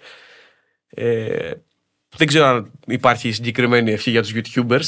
Ε, 0.90 1.52
δεν 2.18 2.28
ξέρω 2.28 2.46
αν 2.46 2.72
υπάρχει 2.88 3.32
συγκεκριμένη 3.32 3.92
ευχή 3.92 4.12
για 4.12 4.22
τους 4.22 4.32
YouTubers. 4.36 4.86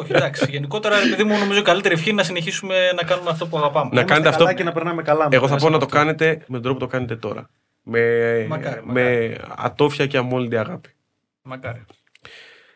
Όχι, 0.00 0.12
εντάξει. 0.12 0.46
Γενικότερα, 0.50 0.96
επειδή 1.02 1.24
μου 1.24 1.38
νομίζω 1.38 1.58
η 1.58 1.62
καλύτερη 1.62 1.94
ευχή 1.94 2.08
είναι 2.08 2.18
να 2.20 2.26
συνεχίσουμε 2.26 2.92
να 2.92 3.02
κάνουμε 3.02 3.30
αυτό 3.30 3.46
που 3.46 3.56
αγαπάμε. 3.58 3.90
Να 3.92 4.00
Είμαστε 4.00 4.12
κάνετε 4.14 4.30
καλά 4.30 4.44
αυτό- 4.44 4.56
και 4.56 4.64
να 4.64 4.72
περνάμε 4.72 5.02
καλά. 5.02 5.28
Εγώ 5.30 5.46
θα 5.46 5.52
μέσα 5.54 5.64
πω 5.66 5.70
να 5.70 5.76
από 5.76 5.86
το 5.86 5.96
αυτό. 5.96 6.06
κάνετε 6.06 6.28
με 6.46 6.54
τον 6.54 6.62
τρόπο 6.62 6.78
που 6.78 6.84
το 6.84 6.90
κάνετε 6.90 7.16
τώρα. 7.16 7.50
Με, 7.82 8.00
Μακάρι, 8.48 8.80
με 8.84 9.36
ατόφια 9.56 10.06
και 10.06 10.16
αμόλυντη 10.16 10.56
αγάπη. 10.56 10.88
Μακάρι. 11.42 11.84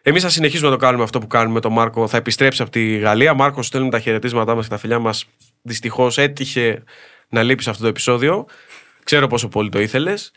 Εμείς 0.02 0.22
θα 0.22 0.28
συνεχίσουμε 0.28 0.68
να 0.70 0.74
το 0.76 0.80
κάνουμε 0.84 1.04
αυτό 1.04 1.18
που 1.18 1.26
κάνουμε. 1.26 1.60
Το 1.60 1.70
Μάρκο 1.70 2.08
θα 2.08 2.16
επιστρέψει 2.16 2.62
από 2.62 2.70
τη 2.70 2.96
Γαλλία. 2.96 3.34
Μάρκο, 3.34 3.62
στέλνουμε 3.62 3.92
τα 3.92 3.98
χαιρετίσματά 4.00 4.54
μας 4.54 4.64
και 4.64 4.70
τα 4.70 4.78
φιλιά 4.78 4.98
μας. 4.98 5.24
Δυστυχώς 5.62 6.18
έτυχε 6.18 6.82
να 7.28 7.42
λείπει 7.42 7.62
σε 7.62 7.70
αυτό 7.70 7.82
το 7.82 7.88
επεισόδιο. 7.88 8.46
Ξέρω 9.04 9.26
πόσο 9.26 9.48
πολύ 9.48 9.68
το 9.68 9.80
ήθελες. 9.80 10.32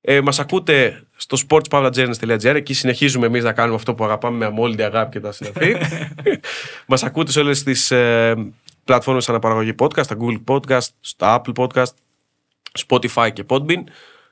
Ε, 0.00 0.20
μας 0.20 0.38
ακούτε 0.38 1.02
στο 1.16 1.38
sportspavlajourneys.gr. 1.48 2.54
Εκεί 2.54 2.74
συνεχίζουμε 2.74 3.26
εμείς 3.26 3.44
να 3.44 3.52
κάνουμε 3.52 3.74
αυτό 3.74 3.94
που 3.94 4.04
αγαπάμε 4.04 4.36
με 4.36 4.44
αμόλυντη 4.44 4.82
αγάπη 4.82 5.10
και 5.10 5.20
τα 5.20 5.32
συναφή. 5.32 5.76
μας 6.86 7.02
ακούτε 7.02 7.30
σε 7.30 7.40
όλες 7.40 7.62
τις 7.62 7.90
ε, 7.90 8.34
πλατφόρμες 8.84 9.28
αναπαραγωγή 9.28 9.74
podcast, 9.78 10.04
στα 10.04 10.16
Google 10.20 10.44
Podcast, 10.46 10.88
στα 11.00 11.42
Apple 11.42 11.52
Podcast, 11.54 11.92
Spotify 12.86 13.30
και 13.32 13.44
Podbean. 13.48 13.82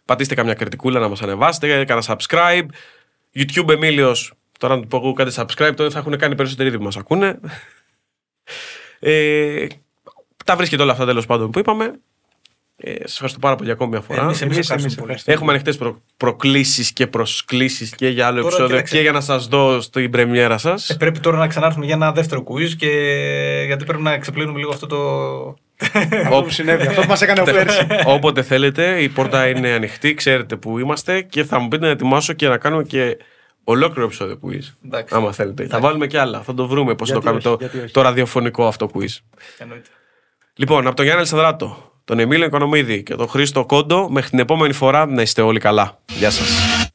Πατήστε 0.05 0.35
καμιά 0.35 0.55
κριτικούλα 0.55 1.01
να 1.01 1.09
μας 1.09 1.23
ανεβάσετε, 1.23 1.85
κάνα 1.85 2.03
subscribe. 2.07 2.67
YouTube 3.35 3.69
Εμίλιος, 3.69 4.33
τώρα 4.59 4.75
να 4.77 4.81
του 4.81 4.87
πω 4.87 4.97
εγώ 4.97 5.13
κάντε 5.13 5.33
subscribe, 5.35 5.73
τότε 5.77 5.91
θα 5.91 5.99
έχουν 5.99 6.19
κάνει 6.19 6.35
περισσότεροι 6.35 6.69
ήδη 6.69 6.79
που 6.79 6.85
μας 6.85 6.97
ακούνε. 6.97 7.41
Ε, 8.99 9.67
τα 10.45 10.57
βρίσκετε 10.57 10.83
όλα 10.83 10.93
αυτά 10.93 11.07
τέλος 11.07 11.27
πάντων 11.27 11.51
που 11.51 11.59
είπαμε. 11.59 12.01
Ε, 12.79 12.93
Σας 13.01 13.13
ευχαριστώ 13.13 13.39
πάρα 13.39 13.57
πολύ 13.57 13.71
ακόμη 13.71 13.91
μια 13.91 14.01
φορά. 14.01 14.23
Εμείς, 14.23 14.41
εμείς 14.41 14.43
εμείς 14.43 14.59
ευχαριστούμε 14.59 14.97
πολύ. 14.97 15.13
ευχαριστούμε. 15.13 15.37
Έχουμε 15.37 15.51
ανοιχτές 15.53 15.77
προ, 15.77 16.03
προκλήσεις 16.17 16.93
και 16.93 17.07
προσκλήσεις 17.07 17.91
και 17.95 18.09
για 18.09 18.27
άλλο 18.27 18.37
Τώρα, 18.37 18.47
επεισόδιο 18.49 18.75
κοίταξε. 18.75 18.95
και 18.97 19.03
για 19.03 19.13
να 19.13 19.21
σας 19.21 19.47
δω 19.47 19.81
στην 19.81 20.11
πρεμιέρα 20.11 20.59
σας. 20.59 20.91
Ε, 20.91 20.95
πρέπει 20.97 21.21
τώρα 21.21 21.37
να 21.39 21.47
ξανάρθουμε 21.47 21.85
για 21.85 21.95
ένα 21.95 22.13
δεύτερο 22.13 22.45
quiz 22.49 22.69
και 22.77 22.91
γιατί 23.67 23.85
πρέπει 23.85 24.03
να 24.03 24.19
ξεπλύνουμε 24.19 24.59
λίγο 24.59 24.71
αυτό 24.71 24.87
το. 24.87 25.57
Αυτό 26.25 26.43
που 26.43 26.51
συνέβη, 26.51 26.87
αυτό 26.87 27.01
που 27.01 27.09
μας 27.09 27.23
έκανε 27.23 27.41
ο 27.41 27.45
πέρσι. 27.45 27.87
Όποτε 28.07 28.43
θέλετε, 28.43 29.03
η 29.03 29.09
πόρτα 29.09 29.49
είναι 29.49 29.69
ανοιχτή, 29.71 30.15
ξέρετε 30.15 30.57
που 30.57 30.79
είμαστε 30.79 31.21
και 31.23 31.45
θα 31.45 31.59
μου 31.59 31.69
πείτε 31.69 31.85
να 31.85 31.91
ετοιμάσω 31.91 32.33
και 32.33 32.49
να 32.49 32.59
κάνουμε 32.59 32.83
και 32.83 33.17
ολόκληρο 33.65 34.05
επεισόδιο 34.07 34.39
quiz. 34.43 34.75
Εντάξει. 34.85 35.15
Άμα 35.15 35.33
θέλετε. 35.33 35.67
Θα 35.67 35.81
βάλουμε 35.81 36.07
και 36.07 36.19
άλλα. 36.19 36.43
Θα 36.43 36.55
το 36.55 36.67
βρούμε 36.67 36.95
πώς 36.95 37.11
το 37.11 37.21
Γιατί 37.21 37.27
κάνουμε 37.27 37.43
όχι, 37.47 37.57
το, 37.57 37.65
γιατί 37.65 37.85
όχι. 37.85 37.93
το 37.93 38.01
ραδιοφωνικό 38.01 38.67
αυτό 38.67 38.91
quiz. 38.95 39.17
Εννοείται. 39.59 39.89
Λοιπόν, 40.55 40.87
από 40.87 40.97
τον 40.97 41.05
Γιάννη 41.05 41.23
Αλσανδράτο, 41.23 41.93
τον 42.07 42.19
Εμίλιο 42.19 42.47
Οικονομίδη 42.47 43.03
και 43.03 43.15
τον 43.15 43.29
Χρήστο 43.29 43.65
Κόντο, 43.67 44.09
μέχρι 44.11 44.31
την 44.31 44.39
επόμενη 44.39 44.73
φορά 44.73 45.07
να 45.07 45.23
είστε 45.23 45.43
όλοι 45.43 45.61
καλά. 45.61 45.99
Γεια 46.19 46.31
σας. 46.31 46.86